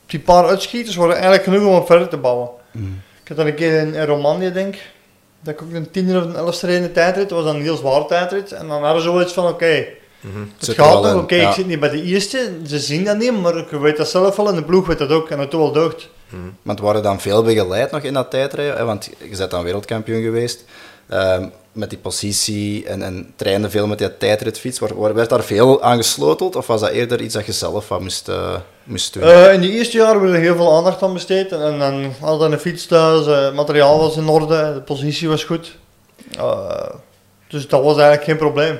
die 0.06 0.20
paar 0.20 0.48
uitschieters 0.48 0.96
worden 0.96 1.16
eigenlijk 1.16 1.44
genoeg 1.44 1.80
om 1.80 1.86
verder 1.86 2.08
te 2.08 2.18
bouwen. 2.18 2.50
Mm. 2.72 3.02
Ik 3.22 3.28
had 3.28 3.38
dan 3.38 3.48
een 3.48 3.56
keer 3.56 3.80
in, 3.80 3.94
in 3.94 4.06
Romandie, 4.06 4.52
denk 4.52 4.76
dat 5.42 5.54
ik 5.54 5.62
ook 5.62 5.74
een 5.74 5.92
tiende 5.92 6.18
of 6.18 6.24
een 6.24 6.36
elfste 6.36 6.76
in 6.76 6.82
de 6.82 6.92
tijdrit. 6.92 7.30
Dat 7.30 7.38
was 7.38 7.48
dan 7.48 7.56
een 7.56 7.62
heel 7.62 7.78
zwaar 7.78 8.06
tijdrit. 8.06 8.52
En 8.52 8.68
dan 8.68 8.84
hadden 8.84 9.02
ze 9.02 9.10
zoiets 9.10 9.34
van, 9.34 9.44
oké, 9.44 9.54
okay, 9.54 10.01
mm 10.22 10.32
-hmm. 10.34 10.52
het 10.58 10.70
gaat 10.70 11.04
nog, 11.04 11.14
oké, 11.14 11.18
okay, 11.18 11.38
ja. 11.38 11.50
ik 11.50 11.56
zit 11.56 11.68
niet 11.68 11.80
bij 11.80 11.90
de 11.90 12.04
eerste. 12.04 12.52
Ze 12.68 12.80
zien 12.80 13.04
dat 13.04 13.18
niet, 13.18 13.42
maar 13.42 13.58
ik 13.58 13.70
weet 13.70 13.98
dat 13.98 14.10
zelf 14.10 14.36
wel 14.36 14.48
en 14.48 14.56
de 14.56 14.64
ploeg 14.64 14.88
weet 14.88 14.98
dat 14.98 15.10
ook. 15.10 15.30
En 15.30 15.38
doet 15.38 15.52
wel 15.52 15.72
deugd. 15.72 16.10
Mm. 16.30 16.56
Maar 16.62 16.76
het 16.76 16.84
worden 16.84 17.04
dan 17.04 17.22
veel 17.22 17.44
begeleid 17.44 17.92
nog 17.92 18.02
in 18.02 18.14
dat 18.14 18.32
tijdrijden, 18.32 18.86
want 18.86 19.10
je 19.30 19.38
bent 19.38 19.52
dan 19.52 19.64
wereldkampioen 19.64 20.22
geweest. 20.22 20.64
Um, 21.14 21.52
met 21.72 21.90
die 21.90 22.00
positie 22.00 22.86
en, 22.86 23.02
en 23.02 23.34
trainde 23.36 23.70
veel 23.70 23.88
met 23.88 23.98
die 23.98 24.18
tijdritfiets. 24.18 24.80
Werd 25.14 25.30
daar 25.30 25.44
veel 25.44 25.84
aan 25.84 25.98
gesloteld 25.98 26.56
of 26.56 26.68
was 26.68 26.82
dat 26.82 26.90
eerder 26.90 27.22
iets 27.22 27.34
dat 27.34 27.46
je 27.46 27.52
zelf 27.52 28.00
moest, 28.00 28.30
uh, 28.30 28.56
moest 28.84 29.14
doen? 29.14 29.24
Uh, 29.24 29.54
in 29.54 29.62
de 29.62 29.70
eerste 29.70 29.98
jaren 29.98 30.22
werd 30.22 30.34
er 30.34 30.40
heel 30.40 30.56
veel 30.56 30.76
aandacht 30.76 31.04
aan 31.04 31.14
besteed. 31.14 31.52
En, 31.52 31.80
dan 31.80 32.14
hadden 32.20 32.52
een 32.52 32.60
fiets 32.60 32.86
thuis, 32.86 33.28
uh, 33.28 33.44
het 33.44 33.54
materiaal 33.54 34.00
was 34.00 34.18
in 34.18 34.28
orde, 34.28 34.74
de 34.74 34.82
positie 34.82 35.30
was 35.30 35.44
goed. 35.44 35.78
dus 37.48 37.68
dat 37.68 37.84
was 37.84 37.98
eigenlijk 37.98 38.24
geen 38.24 38.38
probleem. 38.38 38.80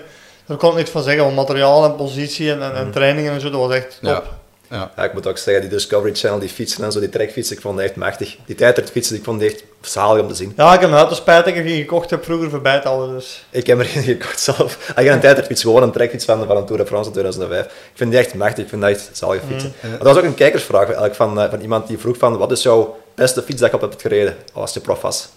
Daar 0.52 0.60
kon 0.60 0.70
ik 0.70 0.76
niks 0.76 0.90
van 0.90 1.04
zeggen, 1.04 1.24
want 1.24 1.36
materiaal 1.36 1.86
en 1.86 1.96
positie 1.96 2.52
en, 2.52 2.62
en, 2.62 2.76
en 2.76 2.86
mm. 2.86 2.92
trainingen 2.92 3.34
en 3.34 3.42
zo, 3.42 3.50
dat 3.50 3.60
was 3.60 3.74
echt 3.74 4.00
top. 4.02 4.24
Ja. 4.70 4.90
Ja. 4.96 5.04
ik 5.04 5.14
moet 5.14 5.28
ook 5.28 5.38
zeggen, 5.38 5.62
die 5.62 5.72
Discovery 5.72 6.16
Channel, 6.16 6.40
die 6.40 6.50
fietsen 6.50 6.84
en 6.84 6.92
zo, 6.92 7.00
die 7.00 7.10
trekfietsen, 7.10 7.56
ik 7.56 7.62
vond 7.62 7.78
die 7.78 7.86
echt 7.86 7.96
machtig. 7.96 8.38
Die 8.46 8.56
tijdritfietsen, 8.56 9.16
ik 9.16 9.24
vond 9.24 9.40
die 9.40 9.50
echt 9.50 9.64
zalig 9.82 10.22
om 10.22 10.28
te 10.28 10.36
zien. 10.36 10.54
Ja, 10.58 10.74
ik 10.74 10.80
heb 10.80 10.90
een 10.90 10.96
auto 10.96 11.16
spijt 11.16 11.46
dat 11.46 11.56
ik 11.56 11.64
die 11.64 11.82
gekocht 11.82 12.10
heb 12.10 12.24
vroeger 12.24 12.50
voorbij 12.50 12.74
het 12.74 12.86
al, 12.86 13.08
dus... 13.08 13.46
Ik 13.50 13.68
heb 13.68 13.80
er 13.80 13.86
geen 13.86 14.04
gekocht 14.14 14.40
zelf. 14.40 14.94
Ik 14.98 15.06
heb 15.06 15.14
een 15.14 15.20
tijdritfiets, 15.20 15.62
gewoon 15.62 15.84
een 15.84 15.92
trekfiets 15.92 16.26
van, 16.26 16.46
van 16.46 16.58
een 16.58 16.66
Tour 16.66 16.82
de 16.82 16.88
France 16.88 17.12
2005. 17.12 17.66
Ik 17.66 17.72
vind 17.94 18.12
die 18.12 18.20
echt 18.20 18.34
machtig, 18.34 18.64
ik 18.64 18.70
vind 18.70 18.82
dat 18.82 18.92
echt 18.92 19.10
zalige 19.12 19.46
fietsen. 19.48 19.74
Mm. 19.82 19.92
Dat 19.92 20.02
was 20.02 20.18
ook 20.18 20.24
een 20.24 20.34
kijkersvraag 20.34 20.84
eigenlijk 20.84 21.16
van, 21.16 21.42
eh, 21.42 21.50
van 21.50 21.62
iemand 21.62 21.88
die 21.88 21.98
vroeg 21.98 22.18
van, 22.18 22.38
wat 22.38 22.52
is 22.52 22.64
jouw 22.64 22.98
beste 23.16 23.42
fiets 23.42 23.62
dat 23.62 23.70
je 23.70 23.76
op 23.76 23.82
hebt 23.82 24.02
gereden 24.02 24.36
als 24.54 24.74
je 24.74 24.80
prof 24.80 25.02
was? 25.02 25.30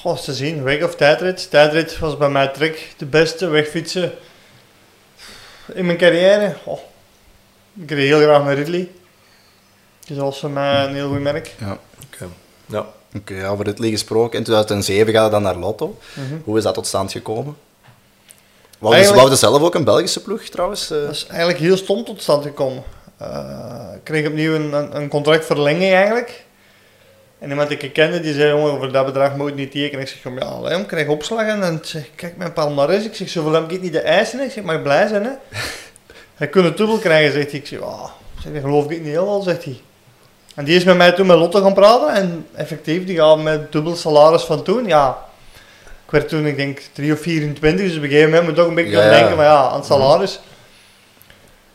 Goh, 0.00 0.18
te 0.18 0.34
zien, 0.34 0.62
weg 0.62 0.82
of 0.82 0.94
tijdrit. 0.94 1.50
Tijdrit 1.50 1.98
was 1.98 2.16
bij 2.16 2.28
mij 2.28 2.48
trek 2.48 2.94
de 2.96 3.06
beste, 3.06 3.46
wegfietsen 3.46 4.12
in 5.74 5.86
mijn 5.86 5.98
carrière. 5.98 6.56
Oh, 6.64 6.78
ik 7.80 7.90
reed 7.90 8.06
heel 8.06 8.20
graag 8.20 8.44
met 8.44 8.56
Ridley. 8.56 8.90
Dus 10.06 10.16
dat 10.16 10.24
was 10.24 10.38
voor 10.38 10.50
mij 10.50 10.84
een 10.84 10.94
heel 10.94 11.08
goed 11.08 11.20
merk. 11.20 11.54
Ja, 11.58 11.78
oké. 12.06 12.28
Ja. 12.66 12.78
Oké, 12.78 13.32
okay, 13.32 13.48
over 13.48 13.64
Ridley 13.64 13.90
gesproken. 13.90 14.38
In 14.38 14.44
2007 14.44 15.12
gaat 15.12 15.22
het 15.22 15.32
dan 15.32 15.42
naar 15.42 15.56
Lotto. 15.56 15.98
Mhm. 16.14 16.38
Hoe 16.44 16.58
is 16.58 16.62
dat 16.62 16.74
tot 16.74 16.86
stand 16.86 17.12
gekomen? 17.12 17.56
Wou 18.78 18.96
je 18.96 19.36
zelf 19.36 19.62
ook 19.62 19.74
een 19.74 19.84
Belgische 19.84 20.22
ploeg 20.22 20.42
trouwens? 20.42 20.90
Eh? 20.90 21.00
Dat 21.00 21.10
is 21.10 21.26
eigenlijk 21.26 21.58
heel 21.58 21.76
stom 21.76 22.04
tot 22.04 22.22
stand 22.22 22.42
gekomen. 22.42 22.82
Uh, 23.22 23.92
ik 23.94 24.04
kreeg 24.04 24.26
opnieuw 24.26 24.54
een, 24.54 24.72
een, 24.72 24.96
een 24.96 25.08
contractverlenging 25.08 25.92
eigenlijk. 25.92 26.44
En 27.40 27.50
iemand 27.50 27.68
die 27.68 27.78
ik 27.78 27.92
kende, 27.92 28.20
die 28.20 28.34
zei, 28.34 28.48
jongen, 28.48 28.78
voor 28.78 28.92
dat 28.92 29.06
bedrag 29.06 29.36
moet 29.36 29.48
je 29.48 29.54
niet 29.54 29.70
tekenen. 29.70 30.00
Ik 30.00 30.08
zeg, 30.08 30.32
ja, 30.38 30.46
alleen, 30.46 30.80
ik 30.80 30.86
krijg 30.86 31.08
opslag. 31.08 31.46
En 31.46 31.60
dan 31.60 31.78
zeg 31.82 32.02
kijk, 32.14 32.36
mijn 32.36 32.52
palmarès. 32.52 33.04
Ik 33.04 33.14
zeg, 33.14 33.28
zoveel 33.28 33.52
heb 33.52 33.70
ik 33.70 33.80
niet 33.80 33.92
de 33.92 34.00
eisen. 34.00 34.40
Ik 34.40 34.50
zeg, 34.50 34.64
mag 34.64 34.82
blij 34.82 35.08
zijn, 35.08 35.24
hè. 35.24 35.30
Hij 36.40 36.48
kon 36.48 36.64
het 36.64 36.76
dubbel 36.76 36.98
krijgen, 36.98 37.32
zegt 37.32 37.50
hij. 37.50 37.60
Ik 37.60 37.66
zeg, 37.66 37.80
oh, 37.80 38.10
zeg, 38.42 38.52
dat 38.52 38.62
geloof 38.62 38.84
ik 38.84 38.90
niet 38.90 39.06
helemaal, 39.06 39.42
zegt 39.42 39.64
hij. 39.64 39.80
En 40.54 40.64
die 40.64 40.76
is 40.76 40.84
met 40.84 40.96
mij 40.96 41.12
toen 41.12 41.26
met 41.26 41.36
Lotte 41.36 41.60
gaan 41.60 41.74
praten. 41.74 42.14
En 42.14 42.46
effectief, 42.54 43.06
die 43.06 43.16
gaat 43.16 43.42
met 43.42 43.72
dubbel 43.72 43.96
salaris 43.96 44.42
van 44.42 44.62
toen. 44.62 44.86
Ja, 44.86 45.18
ik 46.04 46.10
werd 46.10 46.28
toen, 46.28 46.46
ik 46.46 46.56
denk, 46.56 46.80
3 46.92 47.12
of 47.12 47.20
24. 47.20 47.86
Dus 47.86 47.96
op 47.96 48.02
een 48.02 48.08
gegeven 48.08 48.30
moment 48.30 48.42
moet 48.42 48.52
ik 48.52 48.58
toch 48.58 48.68
een 48.68 48.74
beetje 48.74 48.96
gaan 48.96 49.10
denken, 49.10 49.36
maar 49.36 49.46
ja, 49.46 49.68
aan 49.68 49.76
het 49.76 49.86
salaris. 49.86 50.40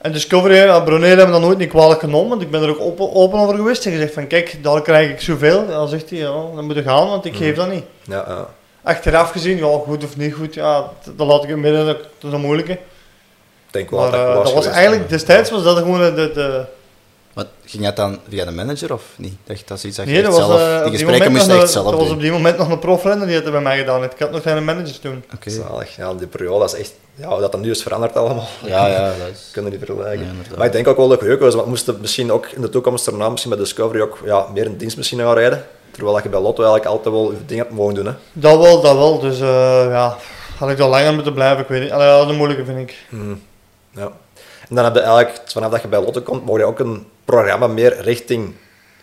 En 0.06 0.12
Discovery, 0.12 0.56
ja, 0.56 0.80
Brunel 0.80 1.08
hebben 1.08 1.32
dat 1.32 1.42
nooit 1.42 1.58
niet 1.58 1.70
kwalijk 1.70 2.00
genomen, 2.00 2.30
want 2.30 2.42
ik 2.42 2.52
ben 2.52 2.62
er 2.62 2.70
ook 2.70 2.80
open, 2.80 3.14
open 3.14 3.40
over 3.40 3.56
geweest 3.56 3.86
en 3.86 3.92
gezegd 3.92 4.14
van 4.14 4.28
kijk, 4.28 4.58
daar 4.64 4.82
krijg 4.82 5.10
ik 5.10 5.22
zoveel. 5.22 5.68
dan 5.68 5.88
zegt 5.88 6.10
hij, 6.10 6.20
ja, 6.20 6.32
dan 6.32 6.66
moet 6.66 6.76
je 6.76 6.84
gaan, 6.84 7.08
want 7.08 7.26
ik 7.26 7.32
mm. 7.32 7.38
geef 7.38 7.56
dat 7.56 7.70
niet. 7.70 7.84
Ja, 8.04 8.26
ja. 8.28 8.48
Achteraf 8.84 9.32
gezien, 9.32 9.58
ja, 9.58 9.78
goed 9.86 10.04
of 10.04 10.18
niet 10.18 10.34
goed, 10.34 10.54
ja, 10.54 10.90
dat 11.16 11.28
laat 11.28 11.44
ik 11.44 11.50
in 11.50 11.60
midden, 11.60 11.86
dat, 11.86 11.98
dat 11.98 12.32
is 12.32 12.32
een 12.32 12.42
moeilijke. 12.42 12.80
Denk 13.72 13.90
wel 13.90 14.00
maar, 14.00 14.12
dat, 14.12 14.28
uh, 14.28 14.44
dat 14.44 14.54
was 14.54 14.66
eigenlijk, 14.66 15.10
destijds 15.10 15.50
was 15.52 15.64
dat 15.64 15.78
gewoon 15.78 16.16
de, 16.16 16.32
de, 16.34 16.66
maar 17.34 17.46
ging 17.66 17.84
het 17.84 17.96
dan 17.96 18.20
via 18.30 18.46
de 18.46 18.52
manager 18.52 18.94
of 18.94 19.04
niet? 19.16 19.36
Dat, 19.44 19.58
dat 19.66 19.78
is 19.78 19.86
iets 19.86 19.98
dat 19.98 20.10
je 20.10 20.22
dat 20.22 20.36
zelf... 20.36 20.60
Uh, 20.60 20.84
die 20.84 20.92
gesprekken 20.92 21.32
moest 21.32 21.48
echt 21.48 21.72
zelf 21.72 21.90
Dat 21.90 22.00
was 22.00 22.10
op 22.10 22.20
die 22.20 22.32
moment 22.32 22.58
nog 22.58 22.70
een 22.70 22.80
profrenner 22.80 23.28
die 23.28 23.36
het 23.36 23.52
bij 23.52 23.62
mij 23.62 23.78
gedaan. 23.78 24.04
Ik 24.04 24.12
had 24.20 24.32
nog 24.32 24.42
geen 24.42 24.64
manager 24.64 25.00
toen. 25.00 25.24
Oké. 25.34 25.50
Zalig. 25.50 25.96
Ja, 25.96 26.14
die 26.14 26.28
periode 26.28 26.66
is 26.66 26.74
echt... 26.74 26.94
Ja, 27.16 27.38
dat 27.38 27.52
dan 27.52 27.62
nu 27.62 27.70
is 27.70 27.84
veranderd 27.84 28.16
allemaal. 28.16 28.48
Ja, 28.64 28.88
ja. 28.88 29.08
Dat 29.08 29.28
is... 29.32 29.50
Kunnen 29.54 29.72
die 29.72 29.80
vergelijken. 29.80 30.38
maar 30.58 30.66
ik 30.66 30.72
denk 30.72 30.88
ook 30.88 30.98
wel 30.98 31.08
dat 31.08 31.22
het 31.22 31.40
was, 31.40 31.54
want 31.54 31.64
we 31.64 31.70
moesten 31.70 31.98
misschien 32.02 32.32
ook 32.32 32.46
in 32.46 32.62
de 32.62 32.70
toekomst 32.70 33.08
erna 33.08 33.30
misschien 33.30 33.52
bij 33.52 33.60
Discovery 33.60 34.02
ook 34.02 34.20
ja, 34.26 34.46
meer 34.54 34.66
een 34.66 34.78
dienstmachine 34.78 35.24
gaan 35.24 35.34
rijden. 35.34 35.66
Terwijl 35.92 36.22
je 36.24 36.30
bij 36.30 36.40
Lotto 36.40 36.64
eigenlijk 36.64 36.92
altijd 36.96 37.16
wel 37.16 37.32
je 37.32 37.46
ding 37.46 37.60
hebt 37.60 37.72
mogen 37.72 37.94
doen. 37.94 38.06
Hè. 38.06 38.14
Dat 38.34 38.60
wel, 38.60 38.82
dat 38.82 38.96
wel. 38.96 39.20
Dus 39.20 39.40
uh, 39.40 39.86
ja, 39.90 40.18
had 40.58 40.70
ik 40.70 40.78
daar 40.78 40.90
langer 40.90 41.14
moeten 41.14 41.34
blijven, 41.34 41.62
ik 41.62 41.68
weet 41.68 41.82
niet. 41.82 41.92
Allee, 41.92 42.08
dat 42.08 42.24
is 42.26 42.32
een 42.32 42.38
moeilijke, 42.38 42.66
vind 42.66 42.80
ik. 42.80 43.06
Mm. 43.10 43.42
Ja. 43.92 44.12
En 44.70 44.76
dan 44.76 44.84
heb 44.84 44.94
je 44.94 45.00
eigenlijk, 45.00 45.42
vanaf 45.46 45.72
dat 45.72 45.82
je 45.82 45.88
bij 45.88 46.02
Lotto 46.02 46.22
komt, 46.22 46.46
mocht 46.46 46.60
je 46.60 46.66
ook 46.66 46.80
een 46.80 47.08
programma 47.26 47.68
meer 47.68 48.02
richting 48.02 48.56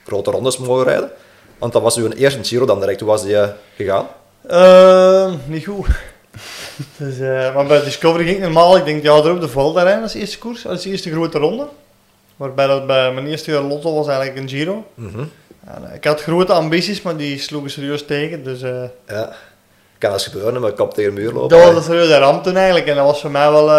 grote 0.07 0.31
rondes 0.31 0.59
mogen 0.59 0.85
rijden. 0.85 1.11
Want 1.59 1.73
dat 1.73 1.83
was 1.83 1.97
uw 1.97 2.11
eerste 2.11 2.45
Giro 2.45 2.67
dan 2.67 2.81
direct. 2.81 3.01
Hoe 3.01 3.09
was 3.09 3.23
die 3.23 3.35
uh, 3.35 3.49
gegaan? 3.77 4.07
Uh, 4.51 5.33
niet 5.47 5.65
goed. 5.65 5.87
dus, 6.99 7.19
uh, 7.19 7.55
maar 7.55 7.67
bij 7.67 7.85
Discovery 7.85 8.25
ging 8.25 8.37
ik 8.37 8.43
normaal, 8.43 8.77
ik 8.77 8.85
denk 8.85 9.03
ja, 9.03 9.15
erop 9.15 9.41
de 9.41 9.49
Valda 9.49 10.01
als 10.01 10.15
eerste 10.15 10.39
koers, 10.39 10.67
als 10.67 10.85
eerste 10.85 11.11
grote 11.11 11.39
ronde. 11.39 11.67
Waarbij 12.37 12.67
dat 12.67 12.87
bij 12.87 13.13
mijn 13.13 13.27
eerste 13.27 13.61
Lotto 13.61 13.95
was 13.95 14.07
eigenlijk 14.07 14.39
een 14.39 14.49
Giro. 14.49 14.85
Mm 14.95 15.31
ik 15.95 16.05
had 16.05 16.23
grote 16.23 16.53
ambities, 16.53 17.03
maar 17.03 17.17
die 17.17 17.39
sloegen 17.39 17.71
serieus 17.71 18.07
tegen. 18.07 18.45
Dus, 18.45 18.61
ja, 19.07 19.33
kan 19.99 20.13
als 20.13 20.27
gebeuren, 20.27 20.61
maar 20.61 20.73
kop 20.73 20.95
tegen 20.95 21.15
de 21.15 21.21
muur 21.21 21.33
lopen. 21.33 21.59
Dat 21.59 21.67
was 21.67 21.77
een 21.77 21.83
serieuze 21.83 22.19
ramp 22.19 22.43
toen 22.43 22.57
eigenlijk. 22.57 22.87
En 22.87 22.97
dat 22.97 23.05
was 23.05 23.21
voor 23.21 23.31
mij 23.31 23.51
wel 23.51 23.71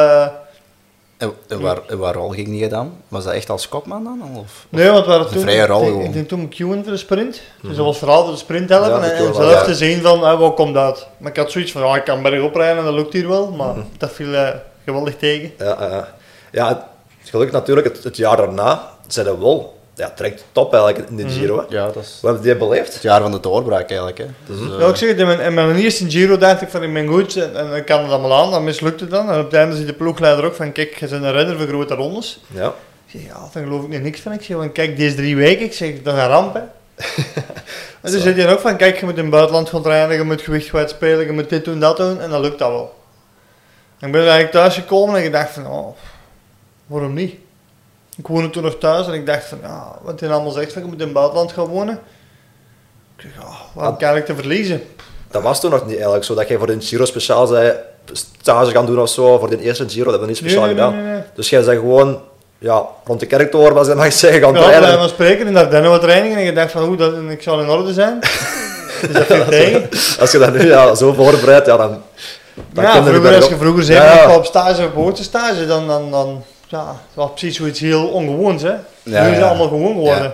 en, 1.47 1.61
waar, 1.61 1.97
waar 1.97 2.13
rol 2.13 2.29
ging 2.29 2.47
die 2.47 2.67
dan? 2.67 2.93
Was 3.07 3.23
dat 3.23 3.33
echt 3.33 3.49
als 3.49 3.69
kopman 3.69 4.03
dan? 4.03 4.21
Of, 4.35 4.65
nee, 4.69 4.89
want 4.89 5.05
we 5.05 5.11
waren 5.11 5.31
toen... 5.31 5.41
vrije 5.41 5.65
rol 5.65 6.01
Ik 6.01 6.13
denk 6.13 6.27
toen 6.27 6.41
McEwen 6.41 6.83
voor 6.83 6.91
de 6.91 6.97
sprint. 6.97 7.41
Dus 7.61 7.75
dat 7.75 7.85
was 7.85 7.97
vooral 7.97 8.23
voor 8.23 8.33
de 8.33 8.39
sprint 8.39 8.69
helpen 8.69 9.15
en, 9.15 9.33
zelf 9.33 9.63
te 9.63 9.75
zien 9.75 10.01
van, 10.01 10.19
uh, 10.19 10.39
wat 10.39 10.55
komt 10.55 10.73
dat? 10.73 11.07
Maar 11.17 11.31
ik 11.31 11.37
had 11.37 11.51
zoiets 11.51 11.71
van, 11.71 11.81
ja, 11.81 11.95
ik 11.95 12.03
kan 12.03 12.21
bergop 12.21 12.55
rijden 12.55 12.77
en 12.77 12.83
dat 12.83 12.93
lukt 12.93 13.13
hier 13.13 13.27
wel. 13.27 13.51
Maar 13.51 13.75
mhm. 13.75 13.85
dat 13.97 14.11
viel 14.11 14.33
uh, 14.33 14.49
geweldig 14.85 15.17
tegen. 15.17 15.51
Ja, 15.57 15.89
uh, 15.89 16.03
ja 16.51 16.89
gelukkig 17.23 17.55
natuurlijk 17.55 17.87
het, 17.87 18.03
het 18.03 18.17
jaar 18.17 18.37
daarna 18.37 18.89
zijn 19.07 19.25
we 19.25 19.37
wel 19.37 19.81
ja, 19.95 20.09
trekt 20.09 20.43
top 20.51 20.73
eigenlijk 20.73 21.09
in 21.09 21.15
de 21.15 21.23
mhm. 21.23 21.31
Giro. 21.31 21.65
Ja, 21.69 21.85
dat 21.85 22.03
is... 22.03 22.19
Wat 22.21 22.35
heb 22.35 22.43
je 22.43 22.55
beleefd? 22.55 22.93
Het 22.93 23.01
jaar 23.01 23.21
van 23.21 23.31
de 23.31 23.39
doorbraak 23.39 23.89
eigenlijk. 23.89 24.17
Hè. 24.17 24.25
Dus, 24.45 24.59
uh... 24.59 24.79
Ja, 24.79 24.87
ik 24.87 24.95
zeg 24.95 25.09
het, 25.09 25.19
in 25.19 25.25
mijn, 25.25 25.39
in 25.39 25.53
mijn 25.53 25.75
eerste 25.75 26.09
Giro 26.09 26.37
dacht 26.37 26.61
ik 26.61 26.69
van 26.69 26.83
ik 26.83 26.93
ben 26.93 27.07
goed 27.07 27.35
en, 27.35 27.55
en 27.55 27.73
ik 27.75 27.85
kan 27.85 28.01
het 28.01 28.11
allemaal 28.11 28.43
aan, 28.43 28.51
dan 28.51 28.63
mislukt 28.63 28.99
het 28.99 29.09
dan. 29.09 29.29
En 29.29 29.39
op 29.39 29.45
het 29.45 29.53
einde 29.53 29.75
ziet 29.75 29.87
de 29.87 29.93
ploegleider 29.93 30.45
ook 30.45 30.55
van 30.55 30.71
kijk, 30.71 30.95
je 30.95 31.07
bent 31.07 31.23
een 31.23 31.31
renner 31.31 31.57
voor 31.57 31.67
grote 31.67 31.95
rondes. 31.95 32.39
Ja. 32.47 32.67
Ik 33.05 33.19
zeg, 33.19 33.21
ja, 33.21 33.49
dan 33.53 33.63
geloof 33.63 33.83
ik 33.83 33.89
niet 33.89 34.01
niks 34.01 34.19
van. 34.19 34.31
Ik 34.31 34.41
zeg, 34.41 34.57
van, 34.57 34.71
kijk, 34.71 34.97
deze 34.97 35.15
drie 35.15 35.35
weken, 35.35 35.65
ik 35.65 35.73
zeg, 35.73 36.01
dat 36.01 36.13
is 36.15 36.21
een 36.21 36.27
ramp 36.27 36.53
hè. 36.53 36.61
en 38.01 38.11
dan 38.11 38.21
zit 38.21 38.35
je 38.35 38.47
ook 38.47 38.59
van, 38.59 38.77
kijk, 38.77 38.99
je 38.99 39.05
moet 39.05 39.17
in 39.17 39.21
het 39.21 39.31
buitenland 39.31 39.69
gaan 39.69 39.81
trainen, 39.81 40.17
je 40.17 40.23
moet 40.23 40.41
gewicht 40.41 40.69
kwijt 40.69 40.89
spelen, 40.89 41.25
je 41.25 41.31
moet 41.31 41.49
dit 41.49 41.65
doen, 41.65 41.79
dat 41.79 41.97
doen, 41.97 42.21
en 42.21 42.29
dan 42.29 42.41
lukt 42.41 42.59
dat 42.59 42.69
wel. 42.69 43.01
En 43.99 44.07
ik 44.07 44.13
ben 44.13 44.21
eigenlijk 44.21 44.51
thuis 44.51 44.75
gekomen 44.75 45.15
en 45.15 45.23
ik 45.23 45.31
dacht 45.31 45.49
van, 45.49 45.67
oh, 45.67 45.95
waarom 46.85 47.13
niet? 47.13 47.35
Ik 48.17 48.27
woonde 48.27 48.49
toen 48.49 48.63
nog 48.63 48.77
thuis 48.77 49.07
en 49.07 49.13
ik 49.13 49.25
dacht 49.25 49.45
van, 49.45 49.57
ja, 49.61 49.95
wat 50.01 50.19
hij 50.19 50.29
allemaal 50.29 50.51
zegt 50.51 50.73
van, 50.73 50.81
je 50.81 50.87
moet 50.87 50.99
in 50.99 51.03
het 51.03 51.13
buitenland 51.13 51.51
gaan 51.51 51.65
wonen. 51.65 51.99
Ik 53.17 53.23
dacht, 53.23 53.47
ja, 53.47 53.81
wat 53.81 53.97
kan 53.97 54.15
ik 54.15 54.25
te 54.25 54.35
verliezen? 54.35 54.81
Dat 55.31 55.41
was 55.41 55.59
toen 55.59 55.71
nog 55.71 55.85
niet 55.85 55.95
eigenlijk 55.95 56.23
zo, 56.23 56.35
dat 56.35 56.47
jij 56.47 56.57
voor 56.57 56.67
de 56.67 56.81
Giro 56.81 57.05
speciaal 57.05 57.47
zei, 57.47 57.73
stage 58.11 58.71
gaan 58.71 58.85
doen 58.85 58.99
of 58.99 59.09
zo, 59.09 59.39
voor 59.39 59.49
de 59.49 59.61
eerste 59.61 59.89
Giro, 59.89 60.03
dat 60.03 60.19
hebben 60.19 60.21
we 60.21 60.27
niet 60.27 60.37
speciaal 60.37 60.67
gedaan. 60.67 61.23
dus 61.35 61.49
jij 61.49 61.61
zei 61.61 61.77
gewoon, 61.77 62.21
ja, 62.57 62.85
rond 63.05 63.19
de 63.19 63.25
kerktoren 63.25 63.73
was 63.73 63.87
je 63.87 63.95
mag 63.95 64.13
zeggen, 64.13 64.41
gaan 64.41 64.53
ja, 64.53 64.61
trainen. 64.61 64.89
Ja, 64.89 65.01
we 65.01 65.07
spreken 65.07 65.47
in 65.47 65.57
Ardennen 65.57 65.91
wat 65.91 66.01
trainingen 66.01 66.37
en 66.37 66.43
je 66.43 66.53
dacht 66.53 66.71
van, 66.71 66.83
hoe, 66.83 66.95
dat, 66.95 67.13
ik 67.29 67.41
zal 67.41 67.61
in 67.61 67.69
orde 67.69 67.93
zijn. 67.93 68.19
dus 69.01 69.27
dat 69.27 69.47
tegen. 69.49 69.89
Als 70.19 70.31
je 70.31 70.37
dat 70.37 70.53
nu 70.53 70.67
ja, 70.67 70.95
zo 70.95 71.13
voorbereidt, 71.13 71.65
ja, 71.65 71.77
dan... 71.77 72.01
dan 72.71 72.83
ja, 72.83 73.03
vroeger, 73.03 73.35
als 73.35 73.47
je 73.47 73.57
vroeger 73.57 73.83
zei, 73.83 74.17
ja, 74.17 74.35
op 74.35 74.45
stage, 74.45 74.89
op 74.95 75.17
stage, 75.17 75.65
dan, 75.65 75.87
dan, 75.87 76.11
dan 76.11 76.43
ja, 76.73 76.85
dat 76.85 76.97
was 77.13 77.29
precies 77.29 77.55
zoiets 77.55 77.79
heel 77.79 78.07
ongewoons. 78.07 78.61
Hè. 78.61 78.75
Ja, 79.03 79.23
nu 79.23 79.29
is 79.29 79.35
het 79.35 79.45
allemaal 79.45 79.67
gewoon 79.67 79.93
geworden. 79.93 80.33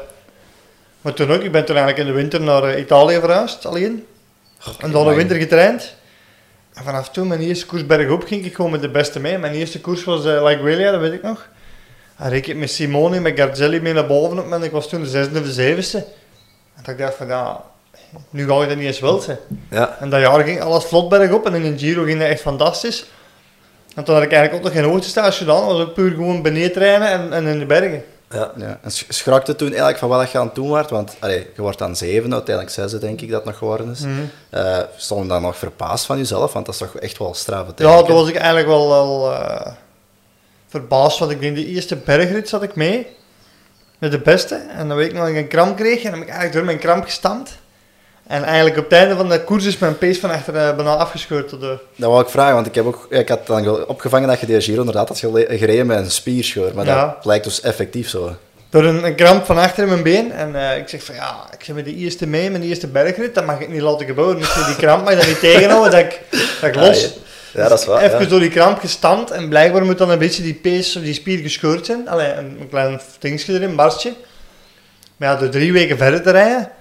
Maar 1.02 1.14
toen 1.14 1.32
ook, 1.32 1.42
ik 1.42 1.52
ben 1.52 1.66
toen 1.66 1.76
eigenlijk 1.76 2.08
in 2.08 2.14
de 2.14 2.20
winter 2.20 2.42
naar 2.42 2.70
uh, 2.70 2.80
Italië 2.80 3.20
verhuisd, 3.20 3.66
alleen. 3.66 4.06
en 4.80 4.92
dan 4.92 5.08
de 5.08 5.14
winter 5.14 5.38
getraind. 5.38 5.96
En 6.74 6.84
vanaf 6.84 7.10
toen, 7.10 7.28
mijn 7.28 7.40
eerste 7.40 7.66
koers 7.66 7.86
bergop, 7.86 8.24
ging 8.24 8.46
ik 8.46 8.56
gewoon 8.56 8.72
met 8.72 8.82
de 8.82 8.90
beste 8.90 9.20
mee. 9.20 9.38
Mijn 9.38 9.54
eerste 9.54 9.82
koers 9.82 10.04
was 10.04 10.26
uh, 10.26 10.44
Like 10.44 10.64
Willia, 10.64 10.92
dat 10.92 11.00
weet 11.00 11.14
ik 11.14 11.22
nog. 11.22 11.48
En 12.18 12.34
ik 12.34 12.56
met 12.56 12.72
Simone, 12.72 13.20
met 13.20 13.40
Garzelli 13.40 13.82
mee 13.82 13.94
naar 13.94 14.08
boven 14.08 14.40
op 14.40 14.52
en 14.52 14.64
ik 14.64 14.72
was 14.72 14.90
toen 14.90 15.02
de 15.02 15.10
zesde 15.10 15.40
of 15.40 15.46
de 15.46 15.52
zevende. 15.52 16.06
En 16.76 16.92
ik 16.92 16.98
dacht 16.98 17.16
van, 17.16 17.28
ja, 17.28 17.64
nu 18.30 18.48
ga 18.48 18.62
je 18.62 18.68
dat 18.68 18.78
niet 18.78 18.86
eens 18.86 19.00
wild 19.00 19.24
zijn. 19.24 19.38
Ja. 19.70 19.98
En 20.00 20.10
dat 20.10 20.22
jaar 20.22 20.44
ging 20.44 20.62
alles 20.62 20.84
vlot 20.84 21.10
bergop 21.10 21.46
en 21.46 21.54
in 21.54 21.66
een 21.66 21.80
Giro 21.80 22.04
ging 22.04 22.20
dat 22.20 22.28
echt 22.28 22.42
fantastisch. 22.42 23.06
En 24.00 24.06
toen 24.06 24.16
had 24.16 24.24
ik 24.24 24.32
eigenlijk 24.32 24.66
ook 24.66 24.74
nog 24.74 24.82
geen 24.82 24.92
hoogtestage 24.92 25.38
gedaan. 25.38 25.68
Dat 25.68 25.78
was 25.78 25.88
ook 25.88 25.94
puur 25.94 26.12
gewoon 26.12 26.42
beneden 26.42 26.72
trainen 26.72 27.08
en, 27.08 27.34
en 27.34 27.46
in 27.46 27.60
de 27.60 27.66
bergen. 27.66 28.04
Ja. 28.32 28.52
ja. 28.56 28.80
En 28.82 28.92
schrakte 28.92 29.56
toen 29.56 29.68
eigenlijk 29.68 29.98
van 29.98 30.10
wat 30.10 30.32
je 30.32 30.38
aan 30.38 30.46
het 30.46 30.56
doen 30.56 30.70
was? 30.70 30.88
Want 30.90 31.16
allee, 31.20 31.48
je 31.56 31.62
wordt 31.62 31.78
dan 31.78 31.96
zeven, 31.96 32.34
uiteindelijk 32.34 32.76
zesde 32.76 32.98
denk 32.98 33.22
ik 33.22 33.30
dat 33.30 33.46
nog 33.46 33.58
geworden 33.58 33.92
is. 33.92 34.00
Mm 34.00 34.32
stond 34.96 35.22
je 35.24 35.28
dan 35.28 35.42
nog 35.42 35.58
verbaasd 35.58 36.06
van 36.06 36.18
jezelf? 36.18 36.54
Want 36.54 36.66
dat 36.66 36.74
is 36.74 36.82
toch 36.82 36.96
echt 36.96 37.18
wel 37.18 37.34
straffe 37.34 37.72
Ja, 37.76 38.02
toen 38.02 38.16
was 38.16 38.30
ik 38.30 38.36
eigenlijk 38.36 38.68
wel, 38.68 38.90
wel 38.90 39.32
uh, 39.32 39.68
verbaasd. 40.68 41.20
Want 41.20 41.32
ik 41.32 41.40
denk 41.40 41.56
de 41.56 41.66
eerste 41.66 41.96
bergrit 41.96 42.50
zat 42.50 42.64
ik 42.64 42.76
mee. 42.76 43.08
Met 43.98 44.12
de 44.12 44.20
beste. 44.20 44.56
En 44.56 44.88
dan 44.88 44.98
weet 44.98 45.08
ik 45.08 45.14
nog 45.14 45.22
dat 45.22 45.32
ik 45.32 45.38
een 45.38 45.48
kramp 45.48 45.78
kreeg. 45.78 46.04
En 46.04 46.12
dan 46.12 46.20
heb 46.20 46.22
ik 46.22 46.28
eigenlijk 46.28 46.54
door 46.54 46.66
mijn 46.66 46.80
kramp 46.80 47.04
gestampt. 47.04 47.58
En 48.30 48.44
eigenlijk 48.44 48.78
op 48.78 48.84
het 48.84 48.94
einde 48.94 49.16
van 49.16 49.30
de 49.30 49.44
koers 49.44 49.66
is 49.66 49.78
mijn 49.78 49.98
pace 49.98 50.20
van 50.20 50.30
achter 50.30 50.56
uh, 50.56 50.76
bijna 50.76 50.96
afgescheurd. 50.96 51.48
Tot 51.48 51.60
de... 51.62 51.78
Dat 51.96 52.10
wou 52.10 52.22
ik 52.22 52.30
vragen, 52.30 52.54
want 52.54 52.68
ik, 52.68 52.76
heb 52.76 52.86
ook, 52.86 53.08
ik 53.10 53.30
had 53.30 53.48
dan 53.48 53.88
opgevangen 53.88 54.28
dat 54.28 54.40
je 54.40 54.46
de 54.46 54.62
Giro 54.62 54.80
inderdaad 54.80 55.08
had 55.08 55.20
gereden 55.48 55.86
met 55.86 55.98
een 55.98 56.12
spierscheur. 56.12 56.76
Maar 56.76 56.86
dat 56.86 57.26
lijkt 57.26 57.44
dus 57.44 57.62
effectief 57.62 58.10
zo. 58.10 58.36
Door 58.70 58.84
een, 58.84 59.06
een, 59.06 59.16
kramp 59.16 59.46
van 59.46 59.58
achter 59.58 59.84
in 59.84 59.90
mijn 59.90 60.04
been. 60.04 60.32
En 60.32 60.50
uh, 60.50 60.78
ik 60.78 60.88
zeg 60.88 61.04
van 61.04 61.16
ja, 61.16 61.48
ik 61.54 61.64
zit 61.64 61.76
met 61.76 61.86
de 61.86 61.96
eerste 61.96 62.28
mee, 62.28 62.50
mijn 62.50 62.64
eerste 62.64 62.88
bergrit. 62.88 63.36
Dat 63.36 63.46
mag 63.46 63.60
ik 63.60 63.70
niet 63.70 63.82
laten 63.82 64.06
gebeuren. 64.06 64.38
Dus 64.38 64.54
die 64.66 64.76
kramp 64.76 65.06
mag 65.06 65.16
dan 65.16 65.28
niet 65.28 65.40
tegenhouden 65.40 65.92
dat 65.92 66.00
ik, 66.00 66.22
dat 66.62 66.70
ik 66.70 66.76
los. 66.76 67.14
Ja, 67.54 67.68
dat 67.68 67.80
is 67.80 67.86
waar. 67.86 68.02
Even 68.02 68.30
door 68.30 68.40
die 68.40 68.50
kramp 68.50 68.80
gestampt 68.80 69.32
en 69.32 69.50
blijkbaar 69.50 69.86
moet 69.86 69.98
dan 69.98 70.10
een 70.10 70.20
beetje 70.20 70.44
die 70.44 70.54
pees 70.54 70.96
of 70.96 71.04
die 71.04 71.14
spier 71.14 71.38
gescheurd 71.38 71.86
zijn. 71.86 72.10
Allee, 72.10 72.34
een, 72.34 72.68
klein 72.70 73.00
dingetje 73.20 73.54
erin, 73.54 73.70
een 73.70 73.76
barstje. 73.76 74.14
Maar 75.18 75.30
ja, 75.30 75.36
door 75.36 75.50
drie 75.50 75.74
weken 75.74 75.98
verder 75.98 76.22
te 76.22 76.32
rijden. 76.32 76.72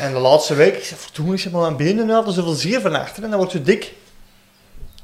En 0.00 0.12
de 0.12 0.18
laatste 0.18 0.54
week, 0.54 0.76
ik 0.76 0.84
zei, 0.84 1.00
toen 1.12 1.32
is 1.32 1.42
je 1.42 1.50
maar 1.50 1.64
aan 1.64 1.76
benen 1.76 2.06
nu 2.06 2.12
hadden 2.12 2.34
zoveel 2.34 2.52
zeer 2.52 2.80
van 2.80 2.94
achter 2.94 3.22
en 3.22 3.28
dan 3.28 3.38
wordt 3.38 3.52
je 3.52 3.62
dik. 3.62 3.92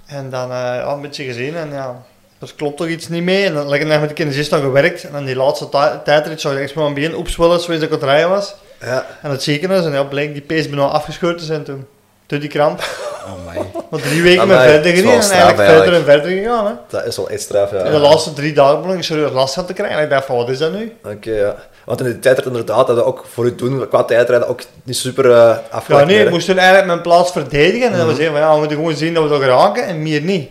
En 0.06 0.30
dan 0.30 0.50
uh, 0.50 0.56
ja, 0.56 0.92
een 0.92 1.00
beetje 1.00 1.24
gezien 1.24 1.56
en 1.56 1.70
ja, 1.72 2.04
er 2.40 2.52
klopt 2.56 2.76
toch 2.76 2.87
iets 2.87 3.08
niet 3.08 3.22
mee. 3.22 3.44
En 3.44 3.54
dan 3.54 3.68
lekker 3.68 4.00
met 4.00 4.08
de 4.08 4.14
kinesist 4.14 4.50
dan 4.50 4.60
gewerkt. 4.60 5.04
En 5.04 5.12
dan 5.12 5.24
die 5.24 5.37
laatste 5.37 5.68
tijdrit 6.04 6.40
zou 6.40 6.54
je 6.54 6.60
echt 6.60 6.74
maar 6.74 6.84
aan 6.84 6.94
benen 6.94 7.18
opzwellen 7.18 7.60
zoals 7.60 7.80
ik 7.80 7.88
aan 7.88 7.94
het 7.94 8.02
rijden 8.02 8.28
was. 8.28 8.54
Ja. 8.80 9.06
En 9.22 9.30
het 9.30 9.42
ziekenhuis 9.42 9.84
en 9.84 9.92
ja, 9.92 10.04
bleek 10.04 10.32
die 10.32 10.42
pees 10.42 10.68
bijna 10.68 10.87
afgescheurd 10.87 11.38
te 11.38 11.44
zijn 11.44 11.64
toen. 11.64 11.87
Door 12.26 12.38
die 12.38 12.48
kramp. 12.48 12.80
Oh 13.24 13.54
my. 13.54 13.70
Want 13.90 14.02
drie 14.02 14.22
weken 14.22 14.48
met 14.48 14.60
verder 14.60 14.94
gereden 14.94 15.20
en 15.20 15.30
eigenlijk 15.30 15.70
verder 15.70 15.94
en 15.94 16.04
verder 16.04 16.30
gegaan. 16.30 16.66
Hè. 16.66 16.72
Dat 16.88 17.06
is 17.06 17.16
wel 17.16 17.28
echt 17.28 17.40
straf, 17.40 17.70
ja. 17.70 17.76
En 17.76 17.92
de 17.92 17.98
laatste 17.98 18.32
drie 18.32 18.52
dagen 18.52 18.80
begon 18.82 18.96
ik 18.96 19.02
serieus 19.02 19.30
last 19.30 19.54
van 19.54 19.66
te 19.66 19.72
krijgen. 19.72 19.96
En 19.96 20.04
ik 20.04 20.10
dacht 20.10 20.26
van, 20.26 20.37
wat 20.37 20.48
is 20.48 20.58
dat 20.58 20.72
nu? 20.72 20.96
Oké, 21.04 21.30
ja. 21.30 21.56
Want 21.85 22.01
in 22.01 22.07
die 22.07 22.18
tijdrit 22.18 22.47
inderdaad 22.47 22.87
hadden 22.87 23.07
ook 23.07 23.25
voor 23.33 23.44
u 23.44 23.55
doen, 23.55 23.88
qua 23.88 24.05
tijdrijden, 24.05 24.49
ook 24.49 24.61
niet 24.83 24.97
super 24.97 25.25
uh, 25.25 25.57
Ja, 25.88 26.05
nee, 26.05 26.25
ik 26.25 26.31
moest 26.31 26.47
toen 26.47 26.57
eigenlijk 26.57 26.87
mijn 26.87 27.01
plaats 27.01 27.33
verdedigen. 27.33 27.92
En 27.92 27.99
dan 27.99 28.07
was 28.07 28.16
van, 28.16 28.25
ja, 28.25 28.53
we 28.53 28.59
moeten 28.59 28.77
gewoon 28.77 28.97
zien 28.97 29.14
dat 29.14 29.23
we 29.23 29.29
dat 29.29 29.40
geraken 29.40 29.87
en 29.87 30.03
meer 30.03 30.20
niet. 30.20 30.49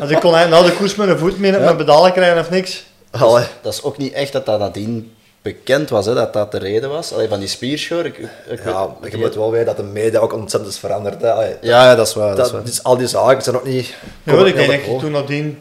Als 0.00 0.10
ik 0.14 0.20
kon 0.20 0.34
eigenlijk 0.34 0.62
na 0.64 0.70
de 0.70 0.76
koers 0.76 0.94
met 0.94 1.08
een 1.08 1.18
voet 1.18 1.38
mee 1.38 1.56
op 1.56 1.60
mijn 1.60 1.76
pedalen 1.76 2.12
krijgen 2.12 2.40
of 2.40 2.50
niks. 2.50 2.86
Allee. 3.10 3.44
Dat 3.60 3.72
is 3.72 3.82
ook 3.82 3.98
niet 3.98 4.12
echt 4.12 4.32
dat 4.32 4.46
dat 4.46 4.58
nadien 4.58 5.12
bekend 5.42 5.90
was, 5.90 6.06
hè, 6.06 6.14
dat 6.14 6.32
dat 6.32 6.52
de 6.52 6.58
reden 6.58 6.90
was. 6.90 7.12
Allee, 7.12 7.28
van 7.28 7.38
die 7.38 7.48
spierscheur. 7.48 8.06
Ik, 8.06 8.18
ik 8.48 8.64
ja, 8.64 8.88
weet, 9.00 9.12
je 9.12 9.18
moet 9.18 9.34
wel 9.34 9.50
weten 9.50 9.66
dat 9.66 9.76
de 9.76 9.82
media 9.82 10.18
ook 10.18 10.32
ontzettend 10.32 10.72
is 10.72 10.78
veranderd. 10.78 11.22
Hè. 11.22 11.28
ja, 11.28 11.56
ja, 11.60 11.94
dat 11.94 12.06
is 12.06 12.14
waar. 12.14 12.36
Dat, 12.36 12.50
dat 12.50 12.68
is 12.68 12.82
al 12.82 12.96
die 12.96 13.06
zaken 13.06 13.42
zijn 13.42 13.54
nog 13.54 13.64
niet... 13.64 13.94
Ja, 14.22 14.46
ik 14.46 14.56
denk 14.56 15.00
toen 15.00 15.10
nadien 15.10 15.58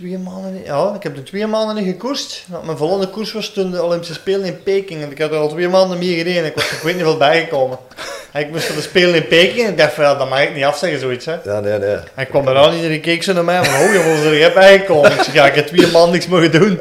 twee 0.00 0.18
maanden 0.18 0.52
niet, 0.52 0.66
ja, 0.66 0.94
ik 0.94 1.02
heb 1.02 1.16
er 1.16 1.24
twee 1.24 1.46
maanden 1.46 1.74
niet 1.76 1.92
gekoerst. 1.92 2.46
Mijn 2.64 2.76
volgende 2.76 3.08
koers 3.08 3.32
was 3.32 3.48
toen 3.48 3.70
de 3.70 3.82
Olympische 3.82 4.14
Spelen 4.14 4.44
in 4.44 4.62
Peking. 4.62 5.02
En 5.02 5.10
ik 5.10 5.18
had 5.18 5.30
er 5.30 5.36
al 5.36 5.48
twee 5.48 5.68
maanden 5.68 5.98
mee 5.98 6.16
gereden. 6.16 6.44
Ik 6.44 6.54
was 6.54 6.70
er 6.70 6.78
weet 6.84 6.94
niet 6.94 7.04
veel 7.04 7.16
bijgekomen. 7.16 7.78
En 8.32 8.40
ik 8.40 8.50
moest 8.50 8.64
voor 8.64 8.76
de 8.76 8.82
Spelen 8.82 9.14
in 9.14 9.26
Peking 9.26 9.66
en 9.66 9.70
ik 9.70 9.78
dacht 9.78 9.92
van, 9.92 10.04
ja, 10.04 10.14
dat 10.14 10.28
mag 10.28 10.42
ik 10.42 10.54
niet 10.54 10.64
afzeggen, 10.64 11.00
zoiets. 11.00 11.24
Hè. 11.24 11.36
Ja, 11.44 11.60
nee, 11.60 11.78
nee. 11.78 11.94
En 11.94 12.04
ik 12.16 12.28
kwam 12.28 12.48
eraan, 12.48 12.74
iedereen 12.74 13.00
keek 13.00 13.22
zo 13.22 13.32
naar 13.32 13.44
mij 13.44 13.64
van, 13.64 13.74
oh, 13.74 13.92
je 13.92 13.98
was 13.98 14.24
er 14.24 14.38
jij 14.38 14.52
bijgekomen. 14.52 15.12
Ik 15.12 15.22
zeg, 15.22 15.34
ja, 15.34 15.46
ik 15.46 15.54
heb 15.54 15.66
twee 15.66 15.90
maanden 15.90 16.12
niks 16.12 16.26
mogen 16.26 16.52
doen. 16.52 16.78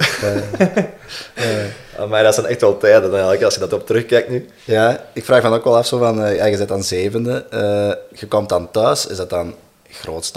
Ja. 1.97 2.05
maar 2.10 2.23
dat 2.23 2.34
zijn 2.34 2.45
echt 2.45 2.62
wel 2.62 2.77
tijden 2.77 3.12
eigenlijk, 3.12 3.43
als 3.43 3.53
je 3.53 3.60
dat 3.60 3.73
op 3.73 3.86
terugkijkt 3.86 4.29
nu. 4.29 4.49
Ja, 4.63 5.03
ik 5.13 5.25
vraag 5.25 5.43
me 5.43 5.49
ook 5.49 5.63
wel 5.63 5.77
af, 5.77 5.88
zo 5.88 5.97
van, 5.97 6.25
uh, 6.25 6.36
ja, 6.36 6.45
je 6.45 6.58
zit 6.58 6.67
dan 6.67 6.84
zevende, 6.84 7.45
uh, 7.53 8.19
je 8.19 8.27
komt 8.27 8.49
dan 8.49 8.71
thuis, 8.71 9.08
is 9.08 9.17
dat 9.17 9.29
dan 9.29 9.55
groot? 9.99 10.31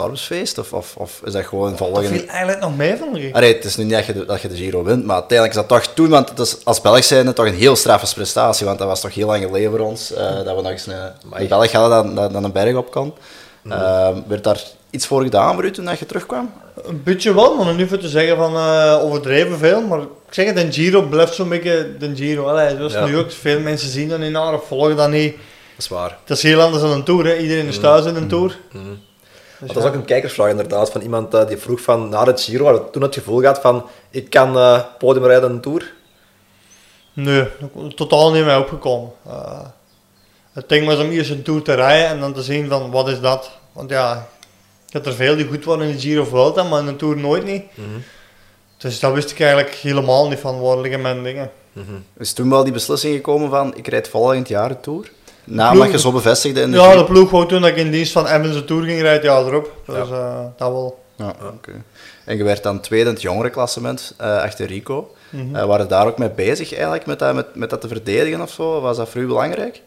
Of, 0.58 0.72
of, 0.72 0.96
of 0.96 1.20
is 1.24 1.32
dat 1.32 1.44
gewoon 1.44 1.76
volgen? 1.76 2.02
Dat 2.02 2.12
viel 2.12 2.26
eigenlijk 2.26 2.60
nog 2.60 2.76
mee, 2.76 2.92
ik. 3.14 3.34
Allee, 3.34 3.54
het 3.54 3.64
is 3.64 3.76
nu 3.76 3.84
niet 3.84 3.92
dat 3.92 4.06
je, 4.06 4.24
dat 4.24 4.40
je 4.40 4.48
de 4.48 4.56
Giro 4.56 4.84
wint, 4.84 5.04
maar 5.04 5.16
uiteindelijk 5.16 5.58
is 5.58 5.66
dat 5.66 5.82
toch 5.82 5.94
toen, 5.94 6.08
want 6.08 6.28
het 6.28 6.38
is 6.38 6.56
als 6.64 6.80
Belg 6.80 7.04
zijn 7.04 7.34
toch 7.34 7.46
een 7.46 7.54
heel 7.54 7.76
straffe 7.76 8.14
prestatie, 8.14 8.66
want 8.66 8.78
dat 8.78 8.88
was 8.88 9.00
toch 9.00 9.14
heel 9.14 9.26
lang 9.26 9.44
geleden 9.44 9.70
voor 9.70 9.80
ons, 9.80 10.12
uh, 10.12 10.18
dat 10.18 10.56
we 10.56 10.62
nog 10.62 10.70
eens 10.70 10.86
een, 10.86 11.12
in 11.36 11.48
België 11.48 11.76
hadden 11.76 12.14
dat, 12.14 12.32
dat, 12.32 12.44
een 12.44 12.52
berg 12.52 12.76
op 12.76 12.90
kan. 12.90 13.14
Mm. 13.62 13.72
Uh, 13.72 14.08
werd 14.26 14.44
daar 14.44 14.62
iets 14.90 15.06
voor 15.06 15.22
gedaan 15.22 15.54
voor 15.54 15.64
u 15.64 15.70
toen 15.70 15.88
je 15.98 16.06
terugkwam? 16.06 16.52
Een 16.84 17.02
beetje 17.02 17.34
wel, 17.34 17.56
maar 17.56 17.74
nu 17.74 17.88
voor 17.88 17.98
te 17.98 18.08
zeggen 18.08 18.36
van 18.36 18.56
uh, 18.56 18.98
overdreven 19.02 19.58
veel, 19.58 19.80
maar 19.80 20.00
ik 20.00 20.08
zeg 20.30 20.46
het, 20.46 20.56
de 20.56 20.72
Giro 20.72 21.02
blijft 21.02 21.34
zo'n 21.34 21.48
beetje 21.48 21.96
de 21.98 22.16
Giro. 22.16 22.46
Allee, 22.46 22.76
zoals 22.76 22.92
ja. 22.92 23.04
nu 23.04 23.18
ook, 23.18 23.32
veel 23.32 23.60
mensen 23.60 23.88
zien 23.88 24.08
dat 24.08 24.18
niet 24.18 24.30
naar 24.30 24.54
of 24.54 24.66
volgen 24.66 24.96
dat 24.96 25.10
niet. 25.10 25.32
Dat 25.32 25.78
is 25.78 25.88
waar. 25.88 26.18
Dat 26.24 26.36
is 26.36 26.42
heel 26.42 26.60
anders 26.60 26.82
dan 26.82 26.92
een 26.92 27.04
Tour, 27.04 27.26
hè. 27.26 27.36
iedereen 27.36 27.66
is 27.66 27.78
thuis 27.78 28.04
in 28.04 28.16
een 28.16 28.28
Tour. 28.28 28.58
Mm. 28.72 28.98
Dus 29.62 29.72
dat 29.72 29.82
was 29.82 29.92
ook 29.92 29.98
een 29.98 30.04
kijkersvraag 30.04 30.50
inderdaad, 30.50 30.90
van 30.90 31.00
iemand 31.00 31.34
uh, 31.34 31.46
die 31.46 31.56
vroeg 31.56 31.80
van 31.80 32.08
na 32.08 32.24
het 32.24 32.40
Giro, 32.40 32.66
had 32.66 32.92
toen 32.92 33.02
het 33.02 33.14
gevoel 33.14 33.40
gehad 33.40 33.60
van 33.60 33.86
ik 34.10 34.30
kan 34.30 34.56
uh, 34.56 34.80
podium 34.98 35.24
rijden 35.24 35.48
in 35.48 35.54
een 35.54 35.60
Tour? 35.60 35.92
Nee, 37.12 37.48
totaal 37.94 38.32
niet 38.32 38.44
mee 38.44 38.58
opgekomen. 38.58 39.12
Uh, 39.26 39.60
het 40.52 40.68
ding 40.68 40.86
was 40.86 40.98
om 40.98 41.10
eerst 41.10 41.30
een 41.30 41.42
Tour 41.42 41.62
te 41.62 41.74
rijden 41.74 42.08
en 42.08 42.20
dan 42.20 42.32
te 42.32 42.42
zien 42.42 42.68
van 42.68 42.90
wat 42.90 43.08
is 43.08 43.20
dat. 43.20 43.50
Want 43.72 43.90
ja, 43.90 44.28
ik 44.86 44.92
had 44.92 45.06
er 45.06 45.12
veel 45.12 45.36
die 45.36 45.46
goed 45.46 45.64
waren 45.64 45.86
in 45.86 45.92
de 45.92 46.00
Giro 46.00 46.22
of 46.22 46.28
Vuelta, 46.28 46.62
maar 46.62 46.80
in 46.80 46.86
een 46.86 46.96
Tour 46.96 47.16
nooit 47.16 47.44
niet. 47.44 47.64
Mm 47.74 47.84
-hmm. 47.84 48.02
Dus 48.76 49.00
dat 49.00 49.12
wist 49.12 49.30
ik 49.30 49.40
eigenlijk 49.40 49.74
helemaal 49.74 50.28
niet 50.28 50.38
van 50.38 50.60
waar 50.60 50.78
liggen 50.78 51.00
mijn 51.00 51.22
dingen. 51.22 51.50
Mm 51.72 51.84
-hmm. 51.86 52.04
Is 52.18 52.32
toen 52.32 52.50
wel 52.50 52.64
die 52.64 52.72
beslissing 52.72 53.14
gekomen 53.14 53.50
van 53.50 53.76
ik 53.76 53.88
rijd 53.88 54.08
volgend 54.08 54.48
jaar 54.48 54.68
de 54.68 54.80
Tour? 54.80 55.10
Na 55.44 55.72
dat 55.72 55.90
je 55.90 55.98
zo 55.98 56.12
bevestigde 56.12 56.60
in 56.60 56.70
de 56.70 56.76
Ja, 56.76 56.96
de 56.96 57.04
ploeg 57.04 57.30
wou 57.30 57.48
toen 57.48 57.60
dat 57.60 57.70
ik 57.70 57.76
in 57.76 57.90
dienst 57.90 58.12
van 58.12 58.26
Evans 58.26 58.54
de 58.54 58.64
Tour 58.64 58.84
ging 58.84 59.00
rijden, 59.00 59.30
ja 59.30 59.38
erop. 59.38 59.72
Dus 59.86 60.08
ja. 60.08 60.14
Uh, 60.14 60.44
dat 60.56 60.70
wel. 60.70 61.00
Ja, 61.16 61.34
oké. 61.54 61.72
En 62.24 62.36
je 62.36 62.44
werd 62.44 62.62
dan 62.62 62.80
tweede 62.80 63.08
in 63.08 63.14
het 63.14 63.22
jongerenklassement 63.22 64.14
uh, 64.20 64.42
achter 64.42 64.66
Rico. 64.66 65.14
Mm 65.30 65.40
-hmm. 65.40 65.56
uh, 65.56 65.64
waren 65.64 65.88
daar 65.88 66.06
ook 66.06 66.18
mee 66.18 66.30
bezig 66.30 66.72
eigenlijk, 66.74 67.06
met 67.06 67.18
dat, 67.18 67.34
met, 67.34 67.54
met 67.54 67.70
dat 67.70 67.80
te 67.80 67.88
verdedigen 67.88 68.40
of 68.40 68.50
zo? 68.50 68.80
Was 68.80 68.96
dat 68.96 69.08
voor 69.08 69.20
u 69.20 69.26
belangrijk? 69.26 69.82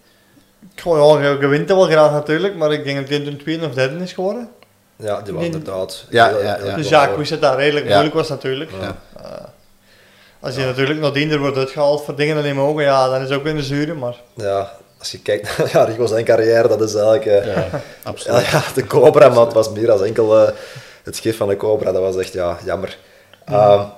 Goh, 0.82 1.22
ja, 1.22 1.30
je 1.30 1.48
wint 1.48 1.70
wel 1.70 1.86
graag 1.86 2.12
natuurlijk, 2.12 2.56
maar 2.56 2.72
ik 2.72 2.84
denk 2.84 3.00
dat 3.00 3.10
hij 3.10 3.20
toen 3.20 3.38
tweede 3.38 3.66
of 3.66 3.74
derde 3.74 4.04
is 4.04 4.14
geworden. 4.14 4.50
Ja, 4.96 5.22
die 5.22 5.34
was 5.34 5.44
inderdaad. 5.44 6.06
Ja, 6.10 6.30
ja, 6.30 6.60
ja, 6.64 6.76
Dus 6.76 6.90
ja, 6.90 7.08
ik 7.08 7.18
wist 7.18 7.30
dat 7.30 7.42
dat 7.42 7.56
redelijk 7.56 7.86
moeilijk 7.88 8.14
was 8.14 8.30
natuurlijk. 8.30 8.72
Ja. 8.82 8.98
Uh, 9.22 9.46
als 10.40 10.56
je 10.56 10.66
natuurlijk 10.66 11.00
nadien 11.00 11.32
er 11.32 11.40
wordt 11.40 11.58
uitgehaald 11.58 12.04
voor 12.04 12.16
dingen 12.16 12.44
die 12.44 12.54
mogen, 12.54 12.84
ja, 12.84 13.10
dan 13.10 13.22
is 13.22 13.30
het 13.30 13.38
ook 13.38 13.44
weer 13.44 13.56
een 13.56 13.64
zure, 13.64 13.94
maar... 13.94 14.16
Ja, 14.34 14.72
als 15.06 15.14
je 15.14 15.22
kijkt 15.22 15.58
naar 15.58 15.70
ja, 15.74 15.84
Rico 15.84 16.06
zijn 16.06 16.26
carrière, 16.26 16.68
dat 16.68 16.82
is 16.82 16.96
eigenlijk... 16.96 17.26
Uh, 17.26 17.56
ja, 17.56 17.68
absoluut. 18.04 18.46
Ja, 18.46 18.64
de 18.76 18.88
Cobra, 18.88 19.30
maar 19.30 19.46
het 19.46 19.54
was 19.54 19.70
meer 19.70 19.92
als 19.92 20.02
enkel 20.02 20.42
uh, 20.42 20.50
het 21.04 21.20
gif 21.20 21.38
van 21.38 21.48
de 21.48 21.58
Cobra. 21.58 21.92
Dat 21.92 22.02
was 22.02 22.18
echt 22.18 22.34
ja, 22.34 22.58
jammer. 22.64 22.98
Mm. 23.46 23.92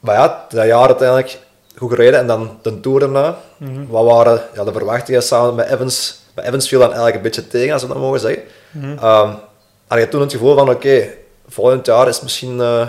maar 0.00 0.14
ja, 0.14 0.46
dat 0.48 0.66
jaar 0.66 0.86
uiteindelijk 0.86 1.38
goed 1.76 1.90
gereden 1.90 2.20
en 2.20 2.26
dan 2.26 2.58
de 2.62 2.80
Tour 2.80 3.00
daarna. 3.00 3.36
Mm 3.56 3.86
Wat 3.88 4.04
waren 4.04 4.42
ja, 4.54 4.64
de 4.64 4.72
verwachtingen 4.72 5.22
samen 5.22 5.54
met 5.54 5.70
Evans? 5.70 6.18
Bij 6.34 6.44
Evans 6.44 6.68
viel 6.68 6.78
dan 6.78 6.88
eigenlijk 6.88 7.16
een 7.16 7.22
beetje 7.22 7.46
tegen, 7.46 7.72
als 7.72 7.82
we 7.82 7.88
dat 7.88 7.96
mogen 7.96 8.20
zeggen. 8.20 8.42
Mm 8.70 8.90
um, 8.90 9.38
had 9.86 9.98
je 9.98 10.08
toen 10.08 10.20
het 10.20 10.32
gevoel 10.32 10.54
van, 10.54 10.68
oké, 10.68 10.74
okay, 10.74 11.18
volgend 11.48 11.86
jaar 11.86 12.08
is 12.08 12.20
misschien 12.20 12.56
uh, 12.56 12.88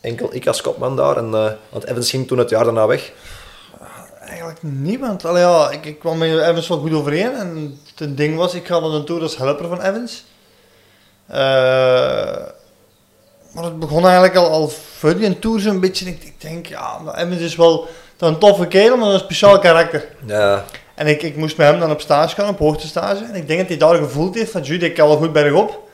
enkel 0.00 0.34
ik 0.34 0.46
als 0.46 0.60
kopman 0.60 0.96
daar. 0.96 1.16
En, 1.16 1.26
uh, 1.26 1.50
want 1.68 1.84
Evans 1.84 2.10
ging 2.10 2.26
toen 2.26 2.38
het 2.38 2.50
jaar 2.50 2.64
daarna 2.64 2.86
weg. 2.86 3.12
Eigenlijk 4.32 4.62
niet, 4.62 5.00
want 5.00 5.24
allee, 5.24 5.42
ja, 5.42 5.70
ik, 5.70 5.84
ik 5.84 5.98
kwam 5.98 6.18
met 6.18 6.28
Evans 6.28 6.68
wel 6.68 6.78
goed 6.78 6.92
overeen. 6.92 7.34
En 7.34 7.78
het 7.96 8.16
ding 8.16 8.36
was, 8.36 8.54
ik 8.54 8.66
ga 8.66 8.80
dan 8.80 8.94
een 8.94 9.04
tour 9.04 9.22
als 9.22 9.36
helper 9.36 9.68
van 9.68 9.82
Evans. 9.82 10.24
Uh, 11.30 11.36
maar 13.52 13.64
het 13.64 13.78
begon 13.78 14.04
eigenlijk 14.04 14.36
al, 14.36 14.50
al 14.50 14.68
voor 14.68 15.16
die 15.16 15.38
tour 15.38 15.60
zo'n 15.60 15.80
beetje. 15.80 16.06
Ik, 16.06 16.22
ik 16.24 16.40
denk, 16.40 16.66
ja, 16.66 17.00
Evans 17.14 17.40
is 17.40 17.56
wel 17.56 17.88
een 18.18 18.38
toffe 18.38 18.66
kerel, 18.66 18.96
maar 18.96 19.08
een 19.08 19.18
speciaal 19.18 19.58
karakter. 19.58 20.08
Ja. 20.26 20.64
En 20.94 21.06
ik, 21.06 21.22
ik 21.22 21.36
moest 21.36 21.56
met 21.56 21.66
hem 21.66 21.80
dan 21.80 21.90
op 21.90 22.00
stage 22.00 22.34
gaan, 22.34 22.48
op 22.48 22.58
hoogtestage. 22.58 23.24
En 23.24 23.34
ik 23.34 23.46
denk 23.46 23.58
dat 23.58 23.68
hij 23.68 23.76
daar 23.76 23.94
gevoeld 23.94 24.34
heeft 24.34 24.50
van, 24.50 24.62
Jude, 24.62 24.86
ik 24.86 24.94
kan 24.94 25.08
wel 25.08 25.16
goed 25.16 25.32
bergop. 25.32 25.90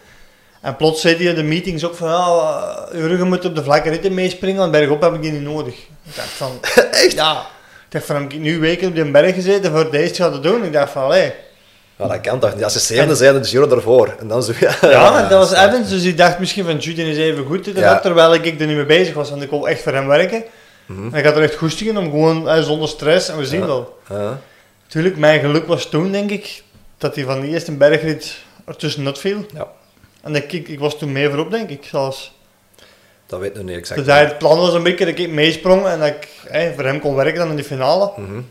En 0.61 0.77
plots 0.77 1.01
zei 1.01 1.17
hij 1.17 1.25
in 1.25 1.35
de 1.35 1.43
meetings 1.43 1.85
ook 1.85 1.95
van, 1.95 2.09
ja, 2.09 2.89
je 2.93 3.07
ruggen 3.07 3.29
moet 3.29 3.45
op 3.45 3.55
de 3.55 3.65
vlakke 3.65 3.89
ritten 3.89 4.15
meespringen, 4.15 4.59
want 4.59 4.73
bergop 4.73 5.01
heb 5.01 5.15
ik 5.15 5.23
die 5.23 5.33
niet 5.33 5.43
nodig. 5.43 5.75
Ik 5.75 6.15
dacht 6.15 6.29
van, 6.29 6.51
echt? 6.91 7.13
Ja. 7.13 7.47
Ik 7.89 7.95
dacht 7.95 8.07
van, 8.07 8.17
heb 8.17 8.33
ik 8.33 8.39
nu 8.39 8.59
weken 8.59 8.89
op 8.89 8.95
die 8.95 9.11
berg 9.11 9.35
gezeten 9.35 9.73
voor 9.73 9.91
deze 9.91 10.13
te 10.13 10.41
doen? 10.41 10.65
Ik 10.65 10.73
dacht 10.73 10.93
van, 10.93 11.03
allee. 11.03 11.33
Ja, 11.97 12.07
dat 12.09 12.21
kan 12.21 12.39
toch 12.39 12.55
niet. 12.55 12.65
Als 12.65 12.73
je 12.73 12.79
zevende 12.79 13.15
zijn 13.15 13.35
in 13.35 13.43
de 13.43 13.49
Giro 13.49 13.71
ervoor. 13.71 14.15
En 14.21 14.29
dan 14.29 14.43
zo, 14.43 14.53
ja, 14.61 14.77
ja, 14.81 15.29
dat 15.29 15.49
was 15.49 15.53
Evans, 15.53 15.89
dus 15.89 16.05
ik 16.05 16.17
dacht 16.17 16.39
misschien 16.39 16.65
van, 16.65 16.77
Jude 16.77 17.03
is 17.03 17.17
even 17.17 17.45
goed, 17.45 17.71
ja. 17.75 17.99
terwijl 17.99 18.35
ik 18.35 18.61
er 18.61 18.67
niet 18.67 18.77
mee 18.77 18.87
bezig 18.87 19.15
was, 19.15 19.31
want 19.31 19.43
ik 19.43 19.51
wil 19.51 19.69
echt 19.69 19.83
voor 19.83 19.93
hem 19.93 20.07
werken. 20.07 20.45
Mm 20.87 20.97
-hmm. 20.97 21.13
En 21.13 21.19
ik 21.19 21.25
had 21.25 21.37
er 21.37 21.43
echt 21.43 21.55
goesting 21.55 21.91
in 21.91 21.99
om 21.99 22.11
gewoon 22.11 22.49
eh, 22.49 22.63
zonder 22.63 22.89
stress, 22.89 23.29
en 23.29 23.39
we 23.39 23.47
zien 23.47 23.67
wel. 23.67 23.99
Ja. 24.09 24.41
Tuurlijk, 24.87 25.17
mijn 25.17 25.41
geluk 25.41 25.67
was 25.67 25.89
toen, 25.89 26.13
denk 26.13 26.31
ik, 26.31 26.63
dat 26.99 27.15
hij 27.15 27.25
van 27.25 27.41
de 27.41 27.47
eerste 27.47 27.73
bergrit 27.73 28.37
er 28.65 28.77
tussenuit 28.77 29.19
viel. 29.19 29.47
Ja. 29.55 29.67
En 30.23 30.35
ik, 30.35 30.53
ik, 30.53 30.69
ik 30.69 30.79
was 30.79 30.99
toen 30.99 31.13
mee 31.13 31.29
voorop, 31.29 31.51
denk 31.51 31.71
ik, 31.71 31.85
zelfs. 31.85 32.38
Dat 33.29 33.41
weet 33.41 33.51
ik 33.51 33.57
nog 33.57 33.65
niet 33.65 33.77
exact. 33.77 34.05
Dus 34.05 34.19
het 34.19 34.39
plan 34.39 34.59
was 34.59 34.75
een 34.75 34.83
beetje 34.83 35.05
dat 35.05 35.19
ik 35.19 35.31
meesprong 35.31 35.87
en 35.87 35.99
dat 35.99 36.09
ik 36.09 36.29
hey, 36.47 36.73
voor 36.75 36.85
hem 36.85 37.01
kon 37.01 37.15
werken 37.15 37.39
dan 37.39 37.51
in 37.51 37.57
de 37.57 37.65
finale. 37.65 38.13
Mm 38.17 38.27
-hmm. 38.27 38.49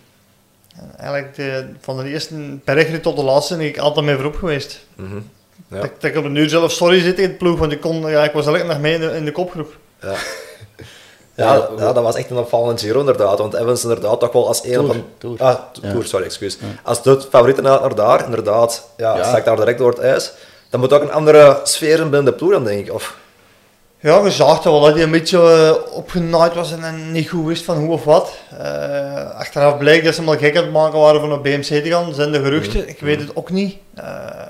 en 0.76 0.92
eigenlijk 0.98 1.36
de, 1.36 1.66
van 1.82 1.98
de 1.98 2.10
eerste 2.10 2.36
bergrit 2.64 3.04
tot 3.04 3.16
de 3.16 3.24
laatste 3.24 3.58
ben 3.58 3.66
ik 3.66 3.78
altijd 3.78 4.06
mee 4.06 4.16
voorop 4.16 4.36
geweest. 4.36 4.86
Mm 4.96 5.10
-hmm. 5.10 5.30
ja. 5.68 5.82
dat, 5.82 5.92
dat, 6.00 6.12
ik 6.12 6.18
op 6.18 6.26
een 6.26 6.36
uur 6.36 6.50
zelf 6.50 6.72
sorry 6.72 7.02
zitten 7.02 7.24
in 7.24 7.30
het 7.30 7.38
ploeg, 7.38 7.60
want 7.60 7.72
ik, 7.72 7.82
kon, 7.82 8.10
ja, 8.10 8.24
ik 8.24 8.32
was 8.32 8.46
elke 8.46 8.64
nog 8.64 8.80
mee 8.80 8.94
in 8.94 9.00
de, 9.00 9.16
in 9.16 9.26
de 9.26 9.32
kopgroep. 9.32 9.78
Ja. 10.02 10.14
Ja, 11.38 11.70
ja, 11.78 11.94
dat 11.94 12.04
was 12.04 12.16
echt 12.16 12.30
een 12.30 12.38
opvallend 12.38 12.82
Giro 12.82 13.00
inderdaad. 13.00 13.38
Want 13.38 13.54
Evans 13.54 13.84
inderdaad 13.84 14.20
toch 14.20 14.32
wel 14.32 14.48
als 14.48 14.64
een 14.64 14.88
van... 14.88 15.06
Tour. 15.18 15.42
Ah, 15.42 15.56
tour, 15.72 16.06
sorry, 16.06 16.26
excuus. 16.26 16.58
Als 16.84 17.04
de 17.04 17.22
favoriet 17.30 17.62
naar 17.62 17.96
daar, 17.96 18.26
inderdaad, 18.26 18.90
ja, 18.98 19.18
ja. 19.18 19.24
sta 19.24 19.38
ik 19.38 19.46
daar 19.46 19.56
direct 19.56 19.78
door 19.78 19.90
het 19.90 20.00
ijs. 20.00 20.32
Dan 20.70 20.80
moet 20.80 20.94
ook 20.94 21.02
een 21.02 21.12
andere 21.12 21.60
sfeer 21.64 21.98
binnen 21.98 22.26
de 22.26 22.34
ploeg 22.34 22.52
dan, 22.52 22.64
denk 22.64 22.88
ik. 22.88 22.94
Of... 22.94 23.18
Ja, 24.08 24.24
je 24.24 24.32
zag 24.32 24.64
wel 24.64 24.82
dat 24.82 24.94
hij 24.94 25.04
een 25.04 25.12
beetje 25.12 25.38
uh, 25.38 25.96
opgenaaid 25.98 26.54
was 26.54 26.72
en 26.72 27.12
niet 27.12 27.30
goed 27.30 27.46
wist 27.46 27.64
van 27.64 27.78
hoe 27.78 27.90
of 27.90 28.04
wat. 28.04 28.38
Uh, 28.62 29.32
achteraf 29.32 29.78
bleek 29.78 30.04
dat 30.04 30.14
ze 30.14 30.20
hem 30.20 30.30
al 30.30 30.38
gek 30.38 30.58
aan 30.58 30.64
het 30.64 30.72
maken 30.72 31.00
waren 31.00 31.22
van 31.22 31.34
op 31.34 31.44
BMC 31.44 31.64
te 31.64 31.90
gaan, 31.90 32.14
zijn 32.14 32.32
de 32.32 32.42
geruchten. 32.42 32.82
Mm. 32.82 32.88
Ik 32.88 33.00
weet 33.00 33.20
het 33.20 33.36
ook 33.36 33.50
niet. 33.50 33.78
Uh, 33.98 34.04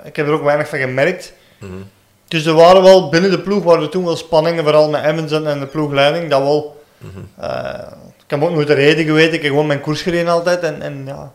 ik 0.04 0.16
heb 0.16 0.28
er 0.28 0.34
ook 0.34 0.44
weinig 0.44 0.68
van 0.68 0.80
gemerkt. 0.80 1.34
Mm. 1.60 1.90
Dus 2.28 2.46
er 2.46 2.54
waren 2.54 2.84
wel, 2.84 3.10
binnen 3.10 3.32
de 3.32 3.40
ploeg 3.40 3.64
waren 3.64 3.84
er 3.84 3.90
toen 3.90 4.06
wel 4.06 4.16
spanningen, 4.16 4.64
vooral 4.64 4.90
met 4.90 5.04
Emmons 5.04 5.32
en 5.32 5.60
de 5.60 5.66
ploegleiding, 5.66 6.30
dat 6.30 6.42
wel... 6.42 6.82
Mhm. 6.98 7.46
Eh, 7.46 7.92
ik 8.18 8.30
heb 8.30 8.44
ook 8.44 8.52
nooit 8.52 8.68
de 8.68 8.74
reden 8.74 9.06
geweten, 9.06 9.34
ik 9.34 9.42
heb 9.42 9.52
gewoon 9.52 9.68
mijn 9.68 9.82
koers 9.82 10.02
gereden 10.02 10.34
altijd 10.34 10.60
en, 10.60 10.82
en 10.82 11.04
ja... 11.06 11.32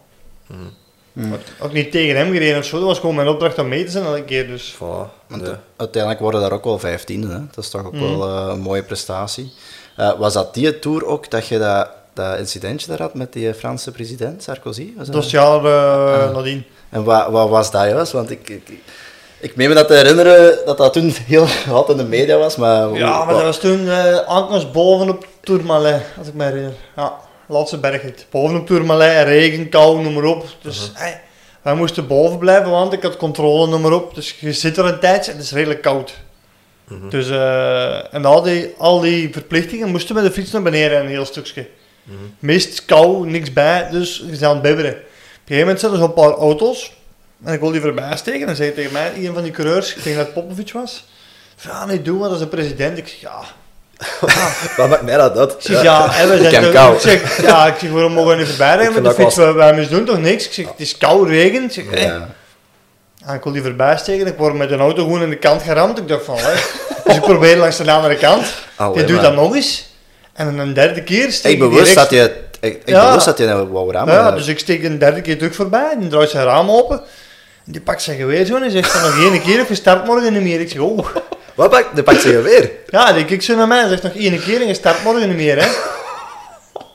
Ook, 1.60 1.72
niet 1.72 1.90
tegen 1.90 2.16
hem 2.16 2.32
gereden 2.32 2.58
of 2.58 2.64
zo, 2.64 2.78
dat 2.78 2.86
was 2.86 2.98
gewoon 2.98 3.14
mijn 3.14 3.28
opdracht 3.28 3.58
om 3.58 3.68
mee 3.68 3.84
te 3.84 3.90
zijn 3.90 4.04
elke 4.04 4.24
keer, 4.24 4.46
dus... 4.46 4.74
Uiteindelijk 5.76 6.22
worden 6.22 6.40
daar 6.40 6.52
ook 6.52 6.64
wel 6.64 6.78
vijftiende, 6.78 7.26
hè? 7.26 7.38
dat 7.54 7.64
is 7.64 7.70
toch 7.70 7.86
ook 7.86 7.96
wel 7.96 8.28
uh, 8.28 8.52
een 8.52 8.60
mooie 8.60 8.82
prestatie. 8.82 9.52
Uh, 9.98 10.18
was 10.18 10.32
dat 10.32 10.54
die 10.54 10.78
tour 10.78 11.06
ook 11.06 11.30
dat 11.30 11.46
je 11.46 11.58
dat, 11.58 11.88
dat 12.12 12.38
incidentje 12.38 12.88
daar 12.88 13.00
had 13.00 13.14
met 13.14 13.32
die 13.32 13.54
Franse 13.54 13.90
president, 13.90 14.42
Sarkozy? 14.42 14.92
Was 14.96 15.08
dat, 15.08 15.30
jaar 15.30 15.64
uh, 15.64 16.34
nadien. 16.34 16.64
En 16.88 17.04
wat, 17.04 17.30
wat 17.30 17.48
was 17.48 17.70
dat 17.70 17.84
juist? 17.84 18.12
Want 18.12 18.30
ik, 18.30 18.48
ik, 18.48 18.72
ik 19.40 19.56
meen 19.56 19.68
me 19.68 19.74
dat 19.74 19.86
te 19.86 19.94
herinneren 19.94 20.58
dat 20.64 20.78
dat 20.78 20.92
toen 20.92 21.14
heel 21.26 21.46
hot 21.68 21.88
in 21.88 21.96
de 21.96 22.04
media 22.04 22.36
was, 22.36 22.56
maar... 22.56 22.92
Ja, 22.92 23.24
maar 23.24 23.34
dat 23.34 23.42
was 23.42 23.58
toen 23.58 23.80
uh, 23.80 24.48
boven 24.48 24.72
bovenop 24.72 25.26
Tourmalet, 25.40 26.02
als 26.18 26.28
ik 26.28 26.34
me 26.34 26.44
herinner. 26.44 26.72
Ja, 26.96 27.18
laatste 27.52 27.78
bergrit. 27.78 28.26
Bovenop 28.30 28.66
Tourmalet, 28.66 29.26
regen, 29.26 29.68
kou, 29.68 30.02
noem 30.02 30.14
maar 30.14 30.24
op. 30.24 30.46
Dus 30.62 30.92
uh 30.94 31.06
wij 31.62 31.74
moesten 31.74 32.06
boven 32.06 32.38
blijven, 32.38 32.70
want 32.70 32.92
ik 32.92 33.02
had 33.02 33.16
controle, 33.16 33.68
noem 33.68 33.80
maar 33.80 33.92
op. 33.92 34.14
Dus 34.14 34.36
je 34.40 34.52
zit 34.52 34.76
er 34.76 34.84
een 34.84 34.98
tijdje 34.98 35.30
en 35.30 35.36
het 35.36 35.46
is 35.46 35.52
redelijk 35.52 35.82
koud. 35.82 36.14
Mhm. 36.88 37.08
Dus, 37.08 37.28
uh, 37.28 38.14
en 38.14 38.24
al 38.24 38.42
die, 38.42 38.74
al 38.78 39.00
die 39.00 39.32
verplichtingen 39.32 39.88
moesten 39.88 40.14
met 40.14 40.24
de 40.24 40.30
fiets 40.30 40.50
naar 40.50 40.62
beneden 40.62 41.00
een 41.00 41.08
heel 41.08 41.24
stukje. 41.24 41.66
Mm 42.02 42.34
Mist, 42.38 42.84
kou, 42.84 43.30
niks 43.30 43.52
bij, 43.52 43.88
dus 43.90 44.24
je 44.30 44.46
aan 44.46 44.52
het 44.52 44.62
bibberen. 44.62 44.92
Op 44.92 44.98
een 44.98 45.04
gegeven 45.44 45.60
moment 45.60 45.80
zitten 45.80 45.98
er 45.98 46.04
zo'n 46.04 46.14
paar 46.14 46.32
auto's 46.32 46.92
en 47.44 47.52
ik 47.52 47.60
wil 47.60 47.70
die 47.70 47.80
voorbij 47.80 48.16
steken. 48.16 48.48
En 48.48 48.56
zei 48.56 48.74
tegen 48.74 48.92
mij, 48.92 49.12
een 49.16 49.34
van 49.34 49.42
die 49.42 49.52
coureurs, 49.52 49.94
ik 49.94 50.04
denk 50.04 50.16
dat 50.16 50.24
het 50.24 50.34
Popovic 50.34 50.72
was. 50.72 51.04
Ja, 51.62 51.86
nee, 51.86 52.02
doe 52.02 52.18
maar, 52.18 52.28
dat 52.28 52.36
is 52.36 52.42
een 52.42 52.48
president. 52.48 52.98
Ik 52.98 53.08
zeg, 53.08 53.20
ja. 53.20 53.40
Wat 54.76 54.88
maakt 54.88 55.02
mij 55.02 55.16
dat 55.16 55.38
uit? 55.38 55.52
Ik 55.52 55.56
zeg, 55.58 55.82
ja, 55.82 56.14
en 56.16 56.28
we 56.28 56.36
zijn 56.50 56.64
ik, 56.64 56.94
ik 56.94 57.00
zeg, 57.00 57.42
ja, 57.46 57.66
ik 57.66 57.74
zeg, 57.78 57.90
waarom 57.90 58.12
mogen 58.12 58.30
we 58.30 58.36
niet 58.36 58.48
voorbij 58.48 58.90
met 58.90 59.04
de 59.04 59.12
fiets? 59.14 59.36
Was... 59.36 59.54
Wij 59.54 59.74
misdoen 59.74 60.04
toch 60.04 60.18
niks? 60.18 60.46
Ik 60.46 60.52
zeg, 60.52 60.66
het 60.66 60.80
is 60.80 60.98
koud, 60.98 61.28
regen. 61.28 61.64
Ik 61.64 61.72
zeg, 61.72 61.84
ja. 61.94 62.28
En 63.24 63.34
ik 63.34 63.42
wil 63.42 63.52
die 63.52 63.62
voorbij 63.62 63.96
steken. 63.96 64.26
Ik 64.26 64.36
word 64.36 64.54
met 64.54 64.70
een 64.70 64.80
auto 64.80 65.02
gewoon 65.02 65.22
in 65.22 65.30
de 65.30 65.36
kant 65.36 65.62
geramd. 65.62 65.98
Ik 65.98 66.08
dacht 66.08 66.24
van, 66.24 66.36
hè. 66.38 66.52
Dus 67.04 67.14
ik 67.14 67.20
probeer 67.20 67.56
langs 67.56 67.76
de 67.76 67.92
andere 67.92 68.16
kant. 68.16 68.46
Je 68.94 69.04
doet 69.04 69.20
dat 69.20 69.34
nog 69.34 69.54
eens. 69.54 69.90
En 70.32 70.58
een 70.58 70.74
derde 70.74 71.02
keer 71.02 71.32
steek 71.32 71.52
ik 71.52 71.58
bewust 71.58 71.94
dat 71.94 72.10
je... 72.10 72.40
Ik, 72.60 72.74
ik 72.74 72.88
ja. 72.88 73.06
bewust 73.06 73.24
dat 73.24 73.38
je 73.38 73.46
nou 73.46 73.68
wou 73.68 73.92
rammen. 73.92 74.14
Ja, 74.14 74.30
dus 74.30 74.46
ik 74.46 74.58
steek 74.58 74.84
een 74.84 74.98
derde 74.98 75.20
keer 75.20 75.38
terug 75.38 75.54
voorbij. 75.54 75.96
En 76.00 76.08
draait 76.08 76.30
zijn 76.30 76.44
raam 76.44 76.70
open. 76.70 77.02
Die 77.64 77.80
pakt 77.80 78.02
zijn 78.02 78.16
geweer 78.16 78.44
zo 78.44 78.56
en 78.56 78.70
zegt 78.70 78.90
van 78.90 79.02
nog 79.02 79.32
één 79.32 79.42
keer 79.42 79.60
of 79.60 79.68
je 79.68 79.74
start 79.74 80.04
morgen 80.06 80.32
niet 80.32 80.42
meer. 80.42 80.60
Ik 80.60 80.70
zeg, 80.70 80.80
oh. 80.80 81.06
Wat 81.54 81.70
pakt? 81.70 81.94
Die 81.94 82.02
pakt 82.02 82.20
zijn 82.20 82.34
geweer? 82.34 82.70
Ja, 82.86 83.12
die 83.12 83.24
kijkt 83.24 83.44
zo 83.44 83.56
naar 83.56 83.68
mij 83.68 83.82
en 83.82 83.88
zegt 83.88 84.02
nog 84.02 84.14
één 84.14 84.42
keer 84.42 84.60
en 84.60 84.66
je 84.66 84.74
start 84.74 85.04
morgen 85.04 85.28
niet 85.28 85.36
meer, 85.36 85.62
hè. 85.62 85.68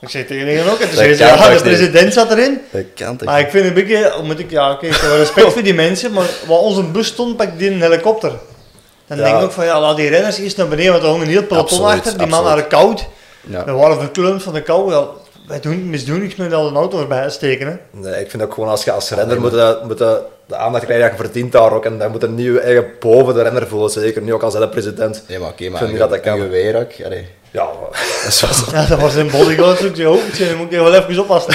Ik 0.00 0.08
zeg 0.08 0.26
tegen 0.26 0.56
hen 0.56 0.70
ook, 0.72 0.78
en 0.78 0.86
toen 0.86 0.96
zei 0.96 1.14
ze, 1.14 1.24
ja, 1.24 1.50
de 1.50 1.60
president 1.62 2.12
zat 2.12 2.30
erin. 2.30 2.60
Dat 2.70 2.82
kan 2.94 3.16
toch 3.16 3.28
Maar 3.28 3.40
ik 3.40 3.50
vind 3.50 3.64
een 3.64 3.74
beetje, 3.74 4.14
moet 4.22 4.38
ik, 4.38 4.50
ja, 4.50 4.72
oké, 4.72 4.86
ik 4.86 4.94
heb 4.94 5.10
respect 5.10 5.52
voor 5.52 5.62
die 5.62 5.74
mensen, 5.74 6.12
maar 6.12 6.26
wat 6.46 6.60
onze 6.60 6.82
bus 6.82 7.06
stond, 7.06 7.36
pak 7.36 7.58
die 7.58 7.70
een 7.70 7.82
helikopter. 7.82 8.32
Dan 9.06 9.16
denk 9.16 9.36
ik 9.36 9.42
ook 9.42 9.52
van, 9.52 9.64
ja, 9.64 9.80
laat 9.80 9.96
die 9.96 10.08
renners 10.08 10.38
eerst 10.38 10.56
naar 10.56 10.68
beneden, 10.68 10.92
want 10.92 11.04
er 11.04 11.08
hong 11.08 11.22
een 11.22 11.28
heel 11.28 11.42
peloton 11.42 11.84
achter, 11.84 12.18
die 12.18 12.26
man 12.26 12.44
waren 12.44 12.66
koud. 12.66 13.06
Ja. 13.40 13.64
We 13.64 13.72
waren 13.72 13.98
verkleumd 13.98 14.42
van 14.42 14.52
de 14.52 14.62
kou, 14.62 14.92
ja, 14.92 15.06
wij 15.48 15.60
doen, 15.60 15.90
misdoen 15.90 16.20
niks 16.20 16.36
met 16.36 16.52
al 16.52 16.68
een 16.68 16.76
auto 16.76 17.00
erbij 17.00 17.30
steken, 17.30 17.66
hè. 17.66 18.00
Nee, 18.00 18.20
ik 18.20 18.30
vind 18.30 18.42
ook 18.42 18.54
gewoon, 18.54 18.68
als 18.68 18.84
je 18.84 18.92
als 18.92 19.10
renner 19.10 19.40
moet, 19.40 19.84
moet, 19.86 19.98
de 19.98 20.56
aandacht 20.56 20.84
krijgen 20.84 21.08
dat 21.08 21.18
je 21.18 21.24
verdient 21.24 21.52
daar 21.52 21.72
ook. 21.72 21.84
En 21.84 21.98
dan 21.98 22.10
moet 22.10 22.22
een 22.22 22.34
nieuwe 22.34 22.60
eigen 22.60 22.86
boven 23.00 23.34
de 23.34 23.42
renner 23.42 23.68
voelen, 23.68 23.90
zeker. 23.90 24.22
Nu 24.22 24.34
ook 24.34 24.42
als 24.42 24.54
de 24.54 24.68
president. 24.68 25.22
Nee, 25.28 25.38
maar 25.38 25.48
oké, 25.48 25.62
okay, 25.62 25.72
maar 25.72 25.88
vind 25.88 25.98
dat 25.98 26.10
dat 26.10 26.20
kan. 26.20 26.38
geweer 26.38 26.76
ook. 26.76 26.92
Ja, 27.50 27.68
dat, 28.24 28.40
was... 28.40 28.64
ja, 28.72 28.86
dat 28.86 29.00
was 29.00 29.14
een 29.14 29.30
bodyguard 29.30 29.84
ook. 30.06 30.16
Oh, 30.16 30.38
dan 30.38 30.56
moet 30.56 30.72
ik 30.72 30.78
wel 30.78 30.94
even 30.94 31.18
oppassen. 31.18 31.54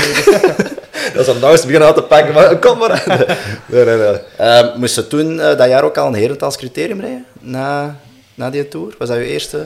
dat 1.14 1.28
is 1.28 1.28
een 1.28 1.40
nauwste 1.40 1.66
beginnen 1.66 1.90
aan 1.90 1.96
te 1.96 2.02
pakken, 2.02 2.34
maar 2.34 2.58
kom 2.58 2.78
maar. 2.78 3.04
nee, 3.66 3.86
nee, 3.86 3.98
nee. 3.98 4.18
Uh, 4.40 4.76
moest 4.76 4.96
je 4.96 5.08
toen 5.08 5.36
uh, 5.36 5.58
dat 5.58 5.68
jaar 5.68 5.84
ook 5.84 5.98
al 5.98 6.08
een 6.08 6.14
herentaalscriterium 6.14 7.00
rijden? 7.00 7.26
Na, 7.40 8.00
na 8.34 8.50
die 8.50 8.68
tour? 8.68 8.96
Was 8.98 9.08
dat 9.08 9.18
je 9.18 9.26
eerste 9.26 9.66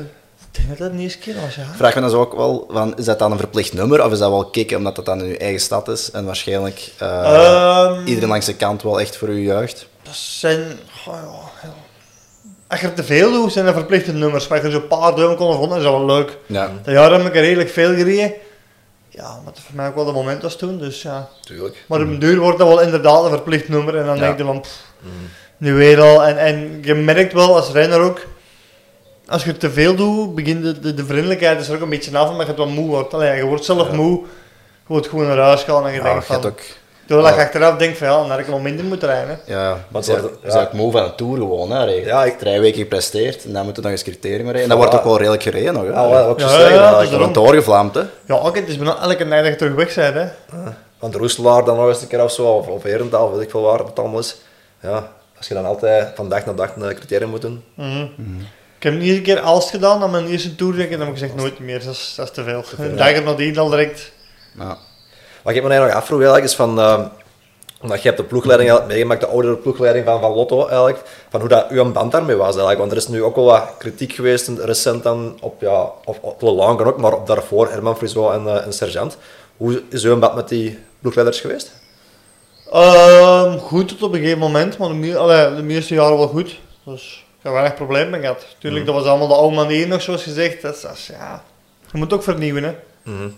denk 0.57 0.69
dat 0.69 0.77
dat 0.77 0.91
de 0.91 1.03
eerste 1.03 1.19
keer 1.19 1.35
was, 1.41 1.55
ja. 1.55 1.63
Vraag 1.75 1.95
me 1.95 2.01
dan 2.01 2.09
zo 2.09 2.19
ook 2.19 2.35
wel, 2.35 2.67
van, 2.69 2.97
is 2.97 3.05
dat 3.05 3.19
dan 3.19 3.31
een 3.31 3.37
verplicht 3.37 3.73
nummer 3.73 4.05
of 4.05 4.11
is 4.11 4.19
dat 4.19 4.29
wel 4.29 4.45
kicken 4.45 4.77
omdat 4.77 4.95
dat 4.95 5.05
dan 5.05 5.23
in 5.23 5.29
uw 5.29 5.37
eigen 5.37 5.61
stad 5.61 5.87
is 5.87 6.11
en 6.11 6.25
waarschijnlijk 6.25 6.91
uh, 7.01 7.97
iedereen 8.05 8.29
langs 8.29 8.45
de 8.45 8.55
kant 8.55 8.83
wel 8.83 8.99
echt 8.99 9.17
voor 9.17 9.29
u 9.29 9.45
juicht? 9.45 9.87
Dat 10.03 10.15
zijn... 10.15 10.79
Oh, 11.07 11.45
ja. 11.63 11.73
Als 12.67 12.79
je 12.79 12.93
te 12.93 13.03
veel 13.03 13.31
doet, 13.31 13.51
zijn 13.51 13.65
dat 13.65 13.73
verplichte 13.73 14.13
nummers. 14.13 14.47
Maar 14.47 14.57
als 14.57 14.67
je 14.67 14.73
zo'n 14.73 14.87
paar 14.87 15.15
duimen 15.15 15.37
kon 15.37 15.55
vonden, 15.55 15.77
is 15.77 15.83
dat 15.83 15.93
wel 15.93 16.05
leuk. 16.05 16.37
Ja. 16.45 16.71
Dat 16.83 16.93
jaar 16.93 17.11
heb 17.11 17.25
ik 17.25 17.35
er 17.35 17.41
redelijk 17.41 17.69
veel 17.69 17.95
gereden. 17.95 18.33
Ja, 19.09 19.27
maar 19.43 19.53
dat 19.53 19.59
voor 19.65 19.75
mij 19.75 19.87
ook 19.87 19.95
wel 19.95 20.05
de 20.05 20.11
moment 20.11 20.41
was 20.41 20.55
toen, 20.55 20.77
dus 20.77 21.01
ja. 21.01 21.29
Tuurlijk. 21.41 21.85
Maar 21.87 22.01
op 22.01 22.07
een 22.07 22.19
duur 22.19 22.39
wordt 22.39 22.57
dat 22.57 22.67
wel 22.67 22.81
inderdaad 22.81 23.23
een 23.23 23.29
verplicht 23.29 23.69
nummer 23.69 23.97
en 23.97 24.05
dan 24.05 24.17
denk 24.17 24.37
je 24.37 24.43
van, 24.43 24.61
pff, 24.61 24.83
mm. 24.99 25.11
nu 25.57 25.73
weer 25.73 26.01
al. 26.01 26.23
En, 26.23 26.37
en 26.37 26.79
je 26.81 26.93
merkt 26.93 27.33
wel 27.33 27.55
als 27.55 27.71
renner 27.71 27.99
ook, 27.99 28.25
als 29.27 29.43
je 29.43 29.57
te 29.57 29.71
veel 29.71 29.95
doet, 29.95 30.35
begint 30.35 30.63
de, 30.63 30.79
de, 30.79 30.93
de 30.93 31.05
vriendelijkheid 31.05 31.59
is 31.59 31.69
er 31.69 31.75
ook 31.75 31.81
een 31.81 31.89
beetje 31.89 32.17
af, 32.17 32.31
maar 32.31 32.39
je 32.39 32.45
het 32.45 32.57
wat 32.57 32.67
moe 32.67 32.87
wordt. 32.87 33.13
Allee, 33.13 33.35
je 33.35 33.45
wordt 33.45 33.65
zelf 33.65 33.91
moe, 33.91 34.19
je 34.21 34.25
wordt 34.87 35.07
gewoon 35.07 35.27
naar 35.27 35.37
huis 35.37 35.63
gaan 35.63 35.87
en 35.87 35.93
je 35.93 36.01
denkt 36.01 36.25
van... 36.25 36.45
Ook, 36.45 36.59
Terwijl 37.07 37.35
je 37.35 37.41
achteraf 37.41 37.77
denkt 37.77 37.97
van 37.97 38.07
ja, 38.07 38.13
dan 38.13 38.29
had 38.29 38.39
ik 38.39 38.47
nog 38.47 38.61
minder 38.61 38.85
moeten 38.85 39.07
rijden. 39.07 39.39
Ja, 39.45 39.77
je 39.93 40.31
is 40.43 40.55
ook 40.55 40.73
moe 40.73 40.91
van 40.91 41.03
de 41.03 41.15
Tour 41.15 41.37
gewoon. 41.37 41.71
Hè, 41.71 41.83
ja, 41.83 42.25
ik... 42.25 42.37
Drie 42.37 42.59
weken 42.59 42.79
gepresteerd 42.79 43.45
en 43.45 43.53
dan 43.53 43.65
moet 43.65 43.75
je 43.75 43.81
nog 43.81 43.91
eens 43.91 44.03
criterium 44.03 44.43
rijden. 44.43 44.61
En 44.61 44.69
dat 44.69 44.77
wordt 44.77 44.93
ook 44.93 45.03
wel 45.03 45.17
redelijk 45.17 45.43
gereden 45.43 45.73
nog. 45.73 45.83
Hè. 45.83 45.91
Ah, 45.91 46.29
ook 46.29 46.39
zo 46.39 46.47
ja, 46.47 46.69
ja, 46.69 47.01
ja, 47.01 47.17
wordt 47.17 47.33
doorgevlamd. 47.33 47.95
Hè. 47.95 48.01
Ja, 48.25 48.35
ook, 48.35 48.55
het 48.55 48.67
is 48.67 48.77
bijna 48.77 49.01
elke 49.01 49.23
nacht 49.23 49.43
dat 49.43 49.51
je 49.51 49.55
terug 49.55 49.75
weg 49.75 50.13
bent. 50.13 50.31
Hè. 50.51 50.71
Want 50.99 51.15
Roeselaar 51.15 51.65
dan 51.65 51.77
nog 51.77 51.87
eens 51.87 52.01
een 52.01 52.07
keer 52.07 52.23
of 52.23 52.31
zo, 52.31 52.47
of, 52.47 52.67
of 52.67 52.83
weet 52.83 53.01
ik 53.41 53.49
veel 53.49 53.61
waar 53.61 53.79
het 53.79 53.99
allemaal 53.99 54.19
is. 54.19 54.37
Ja, 54.81 55.11
als 55.37 55.47
je 55.47 55.53
dan 55.53 55.65
altijd 55.65 56.11
van 56.15 56.29
dag 56.29 56.45
naar 56.45 56.55
dag 56.55 56.75
een 56.75 56.95
criterium 56.95 57.29
moet 57.29 57.41
doen. 57.41 57.63
Mm 57.73 58.11
-hmm. 58.15 58.39
Ik 58.39 58.45
heb 58.89 58.99
niet 58.99 59.15
een 59.15 59.21
keer 59.21 59.39
alles 59.39 59.69
gedaan 59.69 60.01
aan 60.01 60.11
mijn 60.11 60.27
eerste 60.27 60.55
tour 60.55 60.79
en 60.79 60.89
dan 60.89 60.99
heb 60.99 61.07
ik 61.07 61.13
gezegd 61.13 61.35
nooit 61.35 61.59
meer, 61.59 61.83
dat 61.83 61.93
is, 61.93 62.13
dat 62.15 62.27
is 62.27 62.33
te 62.33 62.43
veel. 62.43 62.63
Dag 62.95 63.11
er 63.11 63.23
nadien 63.23 63.57
al 63.57 63.69
direct. 63.69 64.11
Ja. 64.57 64.77
Wat 65.43 65.55
ik 65.55 65.63
me 65.63 65.69
eigenlijk 65.69 65.93
nog 65.93 66.01
afvroeg 66.01 66.19
eigenlijk 66.19 66.49
is 66.49 66.55
van, 66.55 66.79
uh, 66.79 67.05
omdat 67.81 68.01
je 68.01 68.07
hebt 68.07 68.19
de 68.19 68.27
ploegleiding 68.27 68.85
meegemaakt, 68.87 69.21
de 69.21 69.27
oudere 69.27 69.55
ploegleiding 69.55 70.05
van, 70.05 70.19
van 70.19 70.31
Lotto 70.31 70.67
eigenlijk, 70.67 70.99
van 71.29 71.39
hoe 71.39 71.49
dat 71.49 71.69
uw 71.69 71.91
band 71.91 72.11
daarmee 72.11 72.35
was 72.35 72.47
eigenlijk. 72.47 72.79
Want 72.79 72.91
er 72.91 72.97
is 72.97 73.07
nu 73.07 73.23
ook 73.23 73.35
wel 73.35 73.45
wat 73.45 73.69
kritiek 73.77 74.13
geweest 74.13 74.47
recent 74.47 75.03
dan 75.03 75.37
op, 75.41 75.61
ja, 75.61 75.91
op, 76.05 76.17
op 76.21 76.41
Langen 76.41 76.85
ook, 76.85 76.97
maar 76.97 77.13
op 77.13 77.27
daarvoor 77.27 77.69
Herman 77.69 77.97
Friso 77.97 78.31
en, 78.31 78.43
uh, 78.43 78.65
en 78.65 78.73
Sergeant. 78.73 79.17
Hoe 79.57 79.83
is 79.89 80.03
uw 80.03 80.19
band 80.19 80.35
met 80.35 80.49
die 80.49 80.79
ploegleiders 80.99 81.39
geweest? 81.39 81.71
Um, 82.73 83.59
goed 83.59 83.87
tot 83.87 84.03
op 84.03 84.13
een 84.13 84.19
gegeven 84.19 84.39
moment, 84.39 84.77
maar 84.77 85.01
de, 85.01 85.17
allee, 85.17 85.55
de 85.55 85.63
meeste 85.63 85.93
jaren 85.93 86.17
wel 86.17 86.27
goed. 86.27 86.59
Dus 86.85 87.25
heb 87.47 87.55
weinig 87.55 87.75
probleem 87.75 88.09
mee 88.09 88.21
gehad. 88.21 88.45
Tuurlijk, 88.57 88.85
mm. 88.85 88.91
dat 88.91 89.01
was 89.01 89.09
allemaal 89.09 89.27
de 89.27 89.33
oude 89.33 89.55
manier 89.55 89.87
nog, 89.87 90.01
zoals 90.01 90.23
gezegd. 90.23 90.61
Dat 90.61 90.75
is, 90.93 91.07
ja, 91.07 91.43
je 91.91 91.97
moet 91.97 92.13
ook 92.13 92.23
vernieuwen, 92.23 92.63
hè. 92.63 92.75
Mm. 93.03 93.37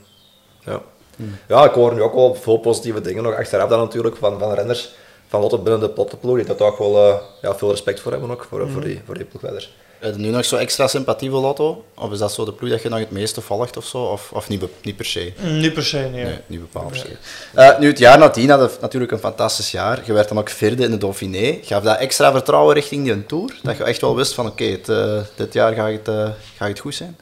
Ja. 0.65 0.81
Mm. 1.15 1.37
ja, 1.47 1.63
ik 1.63 1.71
hoor 1.71 1.93
nu 1.93 2.01
ook 2.01 2.13
wel 2.13 2.35
veel 2.35 2.57
positieve 2.57 3.01
dingen 3.01 3.23
nog 3.23 3.35
achteraf 3.35 3.69
dan 3.69 3.79
natuurlijk 3.79 4.15
van, 4.15 4.39
van 4.39 4.53
renners 4.53 4.93
van 5.29 5.41
Lotte 5.41 5.57
binnen 5.57 5.79
de 5.79 5.89
plottenploeg, 5.89 6.35
die 6.35 6.45
daar 6.45 6.55
toch 6.55 6.77
wel 6.77 7.07
uh, 7.07 7.15
ja, 7.41 7.55
veel 7.55 7.69
respect 7.69 7.99
voor 7.99 8.11
hebben 8.11 8.31
ook, 8.31 8.45
voor, 8.49 8.69
voor, 8.69 8.81
die, 8.81 9.01
voor 9.05 9.15
die 9.15 9.25
ploegleiders. 9.25 9.73
Heb 9.99 10.15
je 10.15 10.21
nu 10.21 10.29
nog 10.29 10.45
zo 10.45 10.55
extra 10.55 10.88
sympathie 10.88 11.29
voor 11.29 11.39
Lotto? 11.39 11.85
Of 11.95 12.12
is 12.12 12.19
dat 12.19 12.33
zo 12.33 12.45
de 12.45 12.53
ploeg 12.53 12.69
dat 12.69 12.81
je 12.81 12.89
nog 12.89 12.99
het 12.99 13.12
meeste 13.12 13.41
volgt 13.41 13.77
of 13.77 13.85
zo? 13.85 13.97
Of, 13.97 14.31
of 14.31 14.49
niet, 14.49 14.63
niet 14.81 14.95
per 14.95 15.05
se? 15.05 15.33
Niet 15.41 15.73
per 15.73 15.83
se, 15.83 15.97
nee. 15.97 16.23
nee 16.23 16.38
niet 16.47 16.59
bepaald 16.59 16.88
per 16.88 16.97
se. 16.97 17.17
Uh, 17.55 17.79
nu, 17.79 17.88
het 17.88 17.99
jaar 17.99 18.17
nadien 18.17 18.49
had 18.49 18.81
natuurlijk 18.81 19.12
een 19.12 19.19
fantastisch 19.19 19.71
jaar. 19.71 20.01
Je 20.05 20.13
werd 20.13 20.29
dan 20.29 20.39
ook 20.39 20.49
vierde 20.49 20.83
in 20.83 20.91
de 20.91 20.97
Dauphiné. 20.97 21.59
Gaf 21.63 21.83
dat 21.83 21.97
extra 21.97 22.31
vertrouwen 22.31 22.73
richting 22.73 23.03
die 23.03 23.25
Tour? 23.25 23.55
Dat 23.63 23.77
je 23.77 23.83
echt 23.83 24.01
wel 24.01 24.15
wist 24.15 24.33
van, 24.33 24.45
oké, 24.45 24.79
uh, 24.89 25.21
dit 25.35 25.53
jaar 25.53 25.73
gaat 25.73 25.91
het, 25.91 26.07
uh, 26.07 26.29
gaat 26.57 26.67
het 26.67 26.79
goed 26.79 26.95
zijn? 26.95 27.17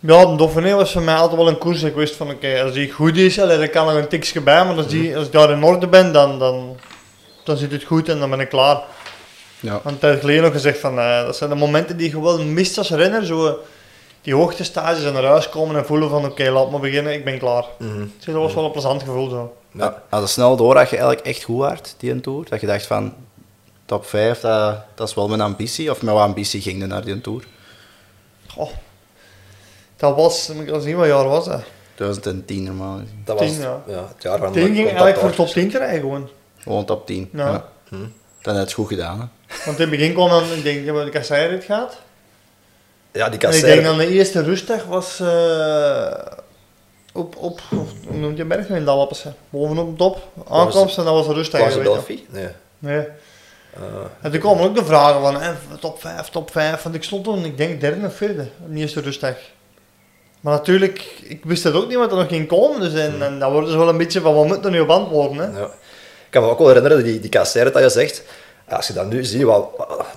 Ja, 0.00 0.26
de 0.26 0.36
Dauphiné 0.36 0.74
was 0.74 0.92
voor 0.92 1.02
mij 1.02 1.16
altijd 1.16 1.36
wel 1.36 1.48
een 1.48 1.58
koers. 1.58 1.82
Ik 1.82 1.94
wist 1.94 2.16
van, 2.16 2.30
oké, 2.30 2.62
als 2.62 2.72
die 2.72 2.90
goed 2.90 3.16
is, 3.16 3.34
dan 3.34 3.70
kan 3.70 3.88
er 3.88 3.96
een 3.96 4.08
tikje 4.08 4.40
bij. 4.40 4.64
Maar 4.64 4.76
als, 4.76 4.88
die, 4.88 5.16
als 5.16 5.26
ik 5.26 5.32
daar 5.32 5.50
in 5.50 5.62
orde 5.62 5.86
ben, 5.86 6.12
dan, 6.12 6.38
dan, 6.38 6.76
dan 7.44 7.56
zit 7.56 7.72
het 7.72 7.84
goed 7.84 8.08
en 8.08 8.18
dan 8.18 8.30
ben 8.30 8.40
ik 8.40 8.48
klaar. 8.48 8.82
Ja. 9.66 9.80
Want 9.82 10.00
tijd 10.00 10.20
geleden 10.20 10.42
nog 10.42 10.52
gezegd 10.52 10.78
van, 10.78 10.98
uh, 10.98 11.22
dat 11.22 11.36
zijn 11.36 11.50
de 11.50 11.56
momenten 11.56 11.96
die 11.96 12.10
je 12.10 12.20
wel 12.20 12.44
mist 12.44 12.78
als 12.78 12.90
renner. 12.90 13.24
Zo, 13.26 13.58
die 14.22 14.34
hoogtestages 14.34 15.04
en 15.04 15.12
naar 15.12 15.24
huis 15.24 15.48
komen 15.48 15.76
en 15.76 15.86
voelen 15.86 16.10
van, 16.10 16.24
oké, 16.24 16.50
laat 16.50 16.70
me 16.70 16.78
beginnen, 16.78 17.12
ik 17.12 17.24
ben 17.24 17.38
klaar. 17.38 17.64
Mm 17.78 17.90
-hmm. 17.90 18.12
Dus 18.16 18.24
dat 18.24 18.34
was 18.34 18.54
wel 18.54 18.64
een 18.64 18.70
plezant 18.70 19.02
gevoel 19.02 19.28
zo. 19.28 19.56
Ja. 19.70 20.02
Als 20.08 20.22
het 20.22 20.30
snel 20.30 20.56
door 20.56 20.74
dat 20.74 20.90
je 20.90 20.96
eigenlijk 20.96 21.26
echt 21.26 21.42
goed 21.42 21.58
waard, 21.58 21.94
die 21.98 22.10
een 22.10 22.20
Tour? 22.20 22.48
Dat 22.48 22.60
je 22.60 22.66
dacht 22.66 22.86
van, 22.86 23.14
top 23.84 24.06
5, 24.06 24.40
dat, 24.40 24.76
dat 24.94 25.08
is 25.08 25.14
wel 25.14 25.28
mijn 25.28 25.40
ambitie? 25.40 25.90
Of 25.90 26.02
met 26.02 26.14
wat 26.14 26.22
ambitie 26.22 26.60
ging 26.60 26.80
je 26.80 26.86
naar 26.86 27.04
die 27.04 27.20
Tour? 27.20 27.44
Goh. 28.46 28.70
Dat 29.96 30.16
was, 30.16 30.48
moet 30.54 30.66
ik 30.66 30.70
al 30.70 30.80
zien 30.80 30.96
wat 30.96 31.06
jaar 31.06 31.28
was 31.28 31.44
dat? 31.44 31.62
2010 31.94 32.62
normaal. 32.62 33.00
Dat 33.24 33.38
was 33.38 33.56
ja. 33.56 33.82
ja. 33.86 34.08
het 34.14 34.22
jaar 34.22 34.38
van 34.38 34.52
10 34.52 34.74
ging 34.74 34.86
eigenlijk 34.86 35.18
voor 35.18 35.30
top 35.30 35.48
10 35.48 35.70
te 35.70 35.78
rijden 35.78 36.00
gewoon. 36.00 36.28
Gewoon 36.58 36.84
top 36.84 37.06
10. 37.06 37.28
Ja. 37.32 37.50
ja. 37.50 37.68
Hm. 37.88 37.96
Dan 37.96 38.54
heb 38.54 38.54
je 38.54 38.60
het 38.60 38.72
goed 38.72 38.88
gedaan. 38.88 39.20
Hè? 39.20 39.26
Want 39.64 39.78
in 39.78 39.88
het 39.88 39.90
begin 39.90 40.12
kwam 40.12 40.28
dan, 40.28 40.52
ik 40.52 40.62
denk, 40.62 40.86
dat 40.86 41.04
de 41.04 41.10
kasseirrit 41.10 41.64
gaat. 41.64 41.96
Ja, 43.12 43.28
die 43.28 43.40
En 43.40 43.56
ik 43.56 43.60
denk 43.60 43.82
dan 43.82 43.98
de 43.98 44.08
eerste 44.08 44.42
rustdag 44.42 44.84
was 44.84 45.20
uh, 45.20 46.14
op, 47.12 47.36
op, 47.36 47.60
hoe 48.06 48.16
noemt 48.16 48.36
je 48.36 48.44
berg 48.44 48.68
in 48.68 48.84
Dallappese? 48.84 49.32
Bovenop 49.50 49.90
de 49.90 49.96
top, 49.96 50.28
aankomst 50.48 50.98
en 50.98 51.04
dat 51.04 51.14
was 51.14 51.26
een 51.26 51.34
rustdag. 51.34 51.60
Was 51.60 51.74
het 51.74 51.82
Delphi? 51.82 52.26
Nee. 52.30 52.48
Nee. 52.78 53.06
Uh, 53.78 53.82
en 54.20 54.30
toen 54.30 54.40
kwamen 54.40 54.64
ook 54.64 54.74
de 54.74 54.84
vragen 54.84 55.20
van 55.20 55.40
eh, 55.40 55.50
top 55.80 56.00
5, 56.00 56.28
top 56.28 56.50
5. 56.50 56.82
Want 56.82 56.94
ik 56.94 57.02
stond 57.02 57.24
toen, 57.24 57.44
ik 57.44 57.56
denk 57.56 57.80
derde 57.80 58.06
of 58.06 58.16
vierde, 58.16 58.48
de 58.68 58.78
eerste 58.78 59.00
rustdag. 59.00 59.34
Maar 60.40 60.54
natuurlijk, 60.54 61.20
ik 61.22 61.44
wist 61.44 61.64
het 61.64 61.74
ook 61.74 61.88
niet 61.88 61.96
wat 61.96 62.10
er 62.10 62.16
nog 62.16 62.28
ging 62.28 62.48
komen. 62.48 62.80
Dus 62.80 62.94
en, 62.94 63.10
hmm. 63.10 63.22
en 63.22 63.38
dan 63.38 63.52
worden 63.52 63.70
ze 63.70 63.78
wel 63.78 63.88
een 63.88 63.96
beetje 63.96 64.20
van, 64.20 64.34
wat 64.34 64.46
moet 64.46 64.64
er 64.64 64.70
nu 64.70 64.80
op 64.80 64.88
antwoorden? 64.88 65.38
Hè? 65.38 65.58
Ja. 65.58 65.64
Ik 65.64 66.30
kan 66.30 66.42
me 66.42 66.48
ook 66.48 66.58
wel 66.58 66.68
herinneren, 66.68 67.04
die, 67.04 67.20
die 67.20 67.30
kasseren 67.30 67.72
dat 67.72 67.82
je 67.82 67.90
zegt. 67.90 68.22
Als 68.68 68.86
je 68.86 68.92
dat 68.92 69.10
nu 69.10 69.24
ziet, 69.24 69.42
wat, 69.42 69.68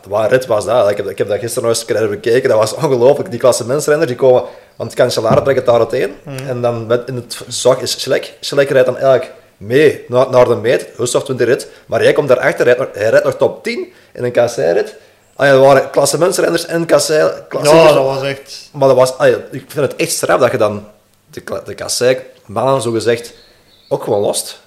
wat 0.08 0.32
rit 0.32 0.46
was 0.46 0.66
dat? 0.66 0.90
Ik 0.90 0.98
heb, 0.98 1.10
ik 1.10 1.18
heb 1.18 1.28
dat 1.28 1.40
gisteren 1.40 1.70
nog 1.70 1.78
eens 1.78 1.86
keer 1.86 2.10
bekeken. 2.10 2.50
Dat 2.50 2.58
was 2.58 2.74
ongelooflijk. 2.74 3.30
Die 3.30 3.40
klasse 3.40 3.66
mensrenners, 3.66 4.08
die 4.08 4.18
komen... 4.18 4.44
Want 4.76 4.94
Cancellara 4.94 5.42
trekt 5.42 5.58
het 5.58 5.66
daar 5.66 5.80
uiteen. 5.80 6.16
Mm. 6.24 6.38
En 6.48 6.62
dan 6.62 6.88
met, 6.88 7.08
in 7.08 7.16
het 7.16 7.42
zag 7.48 7.82
is 7.82 8.02
Schlek. 8.02 8.38
Schlek 8.40 8.70
rijdt 8.70 8.86
dan 8.86 8.98
eigenlijk 8.98 9.34
mee 9.58 10.06
naar, 10.08 10.30
naar 10.30 10.46
de 10.46 10.56
meet. 10.56 10.88
Hussoft 10.98 11.28
wint 11.28 11.40
de 11.40 11.46
rit. 11.46 11.68
Maar 11.86 12.04
jij 12.04 12.14
komt 12.14 12.28
daarachter, 12.28 12.66
rijdt, 12.66 12.96
hij 12.96 13.10
rijdt 13.10 13.26
nog 13.26 13.36
top 13.36 13.64
10 13.64 13.94
in 14.14 14.24
een 14.24 14.32
kasseirrit. 14.32 14.96
Ah 15.36 15.46
ja, 15.46 15.52
dat 15.52 15.62
waren 15.62 15.90
klassementsrenners 15.90 16.66
en 16.66 16.86
kassei. 16.86 17.32
Ja, 17.50 17.94
dat 17.94 18.04
was 18.04 18.22
echt... 18.22 18.70
Maar 18.74 18.88
dat 18.88 18.98
was, 18.98 19.18
ah 19.18 19.28
ik 19.28 19.64
vind 19.68 19.74
het 19.74 19.96
echt 19.96 20.12
straf 20.12 20.40
dat 20.40 20.52
je 20.52 20.58
dan 20.58 20.88
de, 21.30 21.44
de 21.66 21.74
kassei, 21.74 22.18
mannen 22.46 22.82
zo 22.82 22.92
gezegd, 22.92 23.34
ook 23.90 24.04
gewoon 24.04 24.20
lost. 24.20 24.60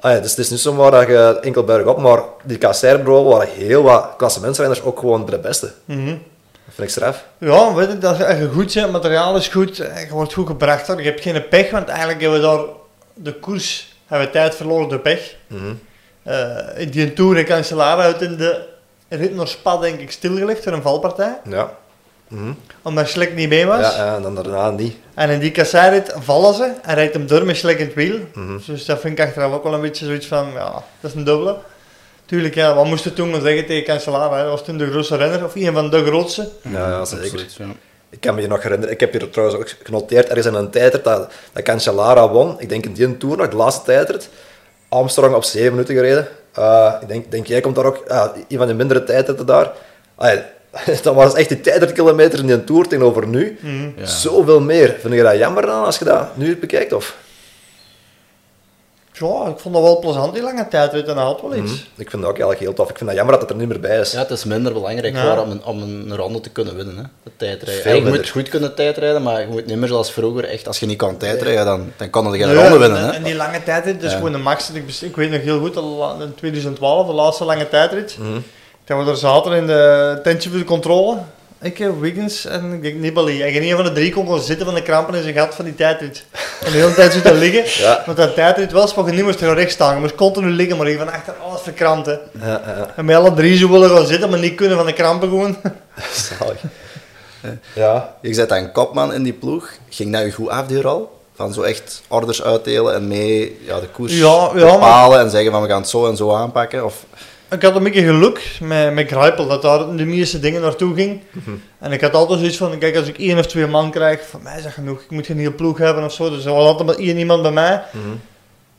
Ah 0.00 0.12
ja, 0.12 0.20
dus 0.20 0.30
het 0.30 0.38
is 0.38 0.50
niet 0.50 0.60
zomaar 0.60 0.90
dat 0.90 1.06
je 1.06 1.38
enkel 1.40 1.64
berg 1.64 1.86
op, 1.86 1.98
maar 1.98 2.22
die 2.44 2.58
kasseirbureau 2.58 3.24
waren 3.24 3.48
heel 3.48 3.82
wat 3.82 4.14
klassementsrenners 4.16 4.82
ook 4.82 4.98
gewoon 4.98 5.26
de 5.26 5.38
beste. 5.38 5.72
Mm 5.84 5.96
-hmm. 5.96 6.22
Dat 6.64 6.74
vind 6.74 6.88
ik 6.88 6.94
straf. 6.94 7.24
Ja, 7.38 7.74
weet 7.74 7.88
je, 7.90 7.98
dat 7.98 8.16
je 8.16 8.48
goed 8.52 8.74
bent, 8.74 8.92
materiaal 8.92 9.36
is 9.36 9.48
goed, 9.48 9.76
je 9.76 10.06
wordt 10.10 10.32
goed 10.32 10.46
gebracht. 10.46 10.86
Je 10.86 11.02
hebt 11.02 11.20
geen 11.20 11.48
pech, 11.48 11.70
want 11.70 11.88
eigenlijk 11.88 12.20
hebben 12.20 12.40
we 12.40 12.46
daar 12.46 12.64
de 13.14 13.34
koers, 13.34 13.96
hebben 14.06 14.26
we 14.26 14.32
tijd 14.32 14.54
verloren 14.54 14.88
door 14.88 14.98
pech. 14.98 15.36
Mm 15.46 15.58
-hmm. 15.58 15.80
uh, 16.26 16.80
in 16.80 16.90
die 16.90 17.12
Tour 17.12 17.36
en 17.36 17.44
Cancellara 17.44 18.02
uit 18.02 18.22
in 18.22 18.36
de 18.36 18.66
rit 19.08 19.34
naar 19.34 19.48
Spa 19.48 19.76
denk 19.76 20.00
ik 20.00 20.10
stilgelegd 20.10 20.64
door 20.64 20.72
een 20.72 20.82
valpartij. 20.82 21.40
Ja. 21.44 21.70
Mm 22.28 22.56
Omdat 22.82 23.08
Schlek 23.08 23.34
niet 23.34 23.48
mee 23.48 23.66
was. 23.66 23.96
Ja, 23.96 24.16
en 24.16 24.22
dan 24.22 24.34
daarna 24.34 24.70
niet. 24.70 24.96
En 25.14 25.30
in 25.30 25.38
die 25.38 25.50
kasseirit 25.50 26.14
vallen 26.18 26.54
ze 26.54 26.72
en 26.82 26.94
rijdt 26.94 27.14
hem 27.14 27.26
door 27.26 27.44
met 27.44 27.56
Schlek 27.56 27.78
in 27.78 27.86
het 27.86 27.94
wiel. 27.94 28.18
Mhm. 28.34 28.58
Dus 28.66 28.84
dat 28.84 29.00
vind 29.00 29.18
ik 29.18 29.24
achteraf 29.24 29.52
ook 29.52 29.62
wel 29.62 29.74
een 29.74 29.80
beetje 29.80 30.04
zoiets 30.04 30.26
van, 30.26 30.50
ja, 30.54 30.72
dat 31.00 31.10
is 31.10 31.14
een 31.14 31.24
dubbele. 31.24 31.56
Tuurlijk, 32.26 32.54
ja, 32.54 32.74
wat 32.74 32.86
moest 32.86 33.04
je 33.04 33.12
toen 33.12 33.40
zeggen 33.40 33.66
tegen 33.66 33.84
Cancellara? 33.84 34.42
Dat 34.42 34.50
was 34.50 34.64
toen 34.64 34.78
de 34.78 34.90
grootste 34.90 35.16
renner, 35.16 35.44
of 35.44 35.54
een 35.54 35.72
van 35.72 35.90
de 35.90 36.04
grootste. 36.04 36.48
Ja, 36.62 36.88
ja 36.88 37.04
zeker. 37.04 37.46
Ik 38.10 38.20
kan 38.20 38.34
me 38.34 38.40
je 38.40 38.46
nog 38.46 38.62
herinneren, 38.62 38.94
ik 38.94 39.00
heb 39.00 39.12
hier 39.12 39.30
trouwens 39.30 39.58
ook 39.58 39.74
genoteerd, 39.82 40.30
er 40.30 40.36
is 40.36 40.44
een 40.44 40.70
tijdrit 40.70 41.04
dat, 41.04 41.32
dat 41.52 41.62
Cancellara 41.62 42.28
won. 42.28 42.60
Ik 42.60 42.68
denk 42.68 42.84
in 42.84 42.92
die 42.92 43.16
tour 43.16 43.36
nog, 43.36 43.48
de 43.48 43.56
laatste 43.56 43.84
tijdrit. 43.84 44.28
Armstrong 44.88 45.34
op 45.34 45.44
7 45.44 45.70
minuten 45.70 45.94
gereden. 45.94 46.28
Uh, 46.58 46.94
ik 47.00 47.08
denk, 47.08 47.30
denk, 47.30 47.46
jij 47.46 47.60
komt 47.60 47.74
daar 47.74 47.84
ook, 47.84 48.04
uh, 48.08 48.24
een 48.48 48.58
van 48.58 48.66
de 48.66 48.74
mindere 48.74 49.04
tijdritten 49.04 49.46
daar. 49.46 49.72
Uh, 50.20 50.32
dat 51.02 51.14
was 51.14 51.34
echt 51.34 51.48
die 51.48 51.60
tijdritkilometer 51.60 52.38
in 52.38 52.46
die 52.46 52.64
Tour 52.64 52.88
tegenover 52.88 53.26
nu. 53.26 53.58
Mm. 53.60 53.94
Ja. 53.96 54.06
Zoveel 54.06 54.60
meer. 54.60 54.96
Vind 55.00 55.14
je 55.14 55.22
dat 55.22 55.36
jammer 55.36 55.66
dan 55.66 55.84
als 55.84 55.98
je 55.98 56.04
dat 56.04 56.36
nu 56.36 56.56
bekijkt? 56.56 56.92
Of? 56.92 57.16
Ja, 59.12 59.46
ik 59.48 59.58
vond 59.58 59.74
dat 59.74 59.82
wel 59.82 59.98
plezant, 59.98 60.34
die 60.34 60.42
lange 60.42 60.68
tijdrit 60.68 61.06
en 61.06 61.16
had 61.16 61.40
wel 61.40 61.54
iets. 61.54 61.72
Mm. 61.72 61.78
Ik 61.96 62.10
vind 62.10 62.22
dat 62.22 62.30
ook 62.30 62.38
eigenlijk 62.38 62.58
heel 62.58 62.72
tof. 62.72 62.90
Ik 62.90 62.96
vind 62.96 63.08
dat 63.08 63.18
jammer 63.18 63.34
dat 63.38 63.42
het 63.42 63.50
er 63.50 63.56
niet 63.56 63.68
meer 63.68 63.80
bij 63.80 63.98
is. 63.98 64.12
Ja, 64.12 64.18
het 64.18 64.30
is 64.30 64.44
minder 64.44 64.72
belangrijk 64.72 65.14
ja. 65.14 65.40
om, 65.40 65.50
een, 65.50 65.64
om 65.64 65.82
een 65.82 66.16
ronde 66.16 66.40
te 66.40 66.50
kunnen 66.50 66.76
winnen, 66.76 66.96
hè. 66.96 67.02
de 67.22 67.30
tijdrijden. 67.36 67.94
je 67.94 68.10
moet 68.10 68.28
goed 68.28 68.48
kunnen 68.48 68.74
tijdrijden, 68.74 69.22
maar 69.22 69.40
je 69.40 69.46
moet 69.46 69.66
niet 69.66 69.76
meer 69.76 69.88
zoals 69.88 70.12
vroeger, 70.12 70.44
echt, 70.44 70.66
als 70.66 70.80
je 70.80 70.86
niet 70.86 70.98
kan 70.98 71.16
tijdrijden, 71.16 71.64
dan, 71.64 71.92
dan 71.96 72.10
kan 72.10 72.32
je 72.32 72.44
geen 72.44 72.54
ronde 72.54 72.78
winnen. 72.78 73.04
Hè. 73.04 73.10
En 73.10 73.22
die 73.22 73.34
lange 73.34 73.62
tijdrit, 73.62 74.00
dus 74.00 74.12
gewoon 74.12 74.32
de 74.32 74.38
max. 74.38 74.70
Ik, 74.70 74.84
ik 75.00 75.16
weet 75.16 75.30
nog 75.30 75.40
heel 75.40 75.60
goed, 75.60 75.76
in 76.22 76.34
2012, 76.34 77.06
de 77.06 77.12
laatste 77.12 77.44
lange 77.44 77.68
tijdrit, 77.68 78.16
mm. 78.18 78.42
We 78.96 79.10
er 79.10 79.16
zaten 79.16 79.52
in 79.52 79.66
de 79.66 80.20
tentje 80.22 80.50
voor 80.50 80.58
de 80.58 80.64
controle. 80.64 81.18
Ik, 81.60 81.78
heb 81.78 82.00
Wiggins 82.00 82.44
en 82.44 82.72
ik 82.72 82.82
denk 82.82 82.94
Nibali. 82.94 83.42
En 83.42 83.52
geen 83.52 83.62
een 83.62 83.76
van 83.76 83.84
de 83.84 83.92
drie 83.92 84.12
kon 84.12 84.24
gewoon 84.24 84.40
zitten 84.40 84.66
van 84.66 84.74
de 84.74 84.82
krampen 84.82 85.14
in 85.14 85.22
zijn 85.22 85.34
gat 85.34 85.54
van 85.54 85.64
die 85.64 85.74
tijdrit. 85.74 86.24
En 86.64 86.72
de 86.72 86.78
hele 86.78 86.94
tijd 86.94 87.12
zitten 87.12 87.38
liggen. 87.38 87.64
Ja. 87.84 88.02
Want 88.06 88.16
dat 88.16 88.34
tijdrit 88.34 88.72
was, 88.72 88.94
maar 88.94 89.06
je 89.06 89.12
niet 89.12 89.24
moest 89.24 89.40
recht 89.40 89.70
staan. 89.70 89.94
Je 89.94 90.00
moest 90.00 90.14
continu 90.14 90.50
liggen, 90.50 90.76
maar 90.76 90.88
je 90.88 90.98
van 90.98 91.12
achter 91.12 91.34
alles 91.46 91.60
verkrampt. 91.60 92.06
Ja, 92.06 92.20
ja. 92.42 92.92
En 92.96 93.04
met 93.04 93.16
alle 93.16 93.34
drie 93.34 93.56
zo 93.56 93.70
willen 93.70 93.90
gaan 93.90 94.06
zitten, 94.06 94.30
maar 94.30 94.38
niet 94.38 94.54
kunnen 94.54 94.76
van 94.76 94.86
de 94.86 94.92
krampen 94.92 95.28
gewoon. 95.28 95.56
Zalig. 96.38 96.60
Ja. 97.74 98.14
Je 98.20 98.34
zet 98.34 98.50
een 98.50 98.72
kopman 98.72 99.12
in 99.12 99.22
die 99.22 99.32
ploeg. 99.32 99.70
Ging 99.88 100.12
dat 100.12 100.22
je 100.22 100.32
goed 100.32 100.48
af, 100.48 100.66
die 100.66 100.80
rol? 100.80 101.16
Van 101.34 101.52
zo 101.52 101.62
echt 101.62 102.02
orders 102.08 102.42
uitdelen 102.42 102.94
en 102.94 103.08
mee 103.08 103.60
ja, 103.64 103.80
de 103.80 103.88
koers 103.88 104.20
bepalen 104.52 105.20
en 105.20 105.30
zeggen 105.30 105.52
van 105.52 105.62
we 105.62 105.68
gaan 105.68 105.80
het 105.80 105.88
zo 105.88 106.08
en 106.08 106.16
zo 106.16 106.34
aanpakken? 106.34 106.84
Of... 106.84 107.04
Ik 107.50 107.62
had 107.62 107.76
een 107.76 107.82
beetje 107.82 108.02
geluk 108.02 108.58
met, 108.60 108.94
met 108.94 109.08
Grijpel, 109.08 109.46
dat 109.46 109.62
daar 109.62 109.96
de 109.96 110.04
meeste 110.04 110.40
dingen 110.40 110.60
naartoe 110.60 110.94
ging. 110.94 111.20
Mhm. 111.30 111.50
En 111.78 111.92
ik 111.92 112.00
had 112.00 112.14
altijd 112.14 112.38
zoiets 112.38 112.56
van, 112.56 112.78
kijk, 112.78 112.96
als 112.96 113.06
ik 113.06 113.18
één 113.18 113.38
of 113.38 113.46
twee 113.46 113.66
man 113.66 113.90
krijg, 113.90 114.28
van 114.28 114.42
mij 114.42 114.56
is 114.56 114.62
dat 114.62 114.72
genoeg. 114.72 115.00
Ik 115.00 115.10
moet 115.10 115.26
geen 115.26 115.38
hele 115.38 115.52
ploeg 115.52 115.78
hebben 115.78 116.04
of 116.04 116.12
zo. 116.12 116.30
Dus 116.30 116.44
er 116.44 116.52
was 116.52 116.66
altijd 116.66 116.86
maar 116.86 116.96
één 116.96 117.18
iemand 117.18 117.42
bij 117.42 117.50
mij. 117.50 117.82
Mhm. 117.92 118.16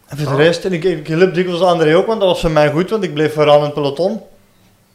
En 0.08 0.18
voor 0.18 0.38
de 0.38 0.44
rest, 0.44 0.66
en 0.66 0.74
ik, 0.74 0.84
ik 0.84 1.08
hielp 1.08 1.34
dikwijls 1.34 1.62
André 1.62 1.98
ook, 1.98 2.06
want 2.06 2.20
dat 2.20 2.30
was 2.30 2.40
voor 2.40 2.52
mij 2.52 2.72
goed, 2.72 2.90
want 2.90 3.04
ik 3.04 3.14
bleef 3.14 3.34
vooral 3.34 3.58
in 3.58 3.64
het 3.64 3.74
peloton. 3.74 4.22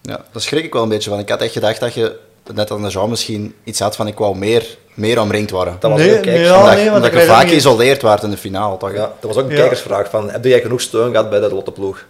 Ja, 0.02 0.24
daar 0.32 0.42
schrik 0.42 0.64
ik 0.64 0.72
wel 0.72 0.82
een 0.82 0.88
beetje 0.88 1.10
van. 1.10 1.18
Ik 1.18 1.28
had 1.28 1.42
echt 1.42 1.52
gedacht 1.52 1.80
dat 1.80 1.94
je 1.94 2.16
net 2.52 2.70
als 2.70 2.82
de 2.82 2.88
Jean 2.88 3.08
misschien 3.08 3.54
iets 3.64 3.80
had 3.80 3.96
van 3.96 4.06
ik 4.06 4.18
wou 4.18 4.36
meer, 4.36 4.76
meer 4.94 5.20
omringd 5.20 5.50
worden. 5.50 5.76
Dat 5.80 5.90
was 5.90 6.00
nee, 6.00 6.16
ook 6.16 6.22
kijkersvraag. 6.22 6.76
Nee, 6.76 6.92
omdat 6.92 7.12
je 7.12 7.20
vaak 7.20 7.48
geïsoleerd 7.48 8.02
werd 8.02 8.22
in 8.22 8.30
de 8.30 8.36
finale, 8.36 8.76
toch? 8.76 8.92
Ja, 8.92 9.12
dat 9.20 9.34
was 9.34 9.36
ook 9.36 9.50
een 9.50 9.56
kijkersvraag 9.56 10.10
van, 10.10 10.30
heb 10.30 10.44
jij 10.44 10.60
genoeg 10.60 10.80
steun 10.80 11.10
gehad 11.10 11.30
bij 11.30 11.40
de 11.40 11.54
Lotte-ploeg? 11.54 12.04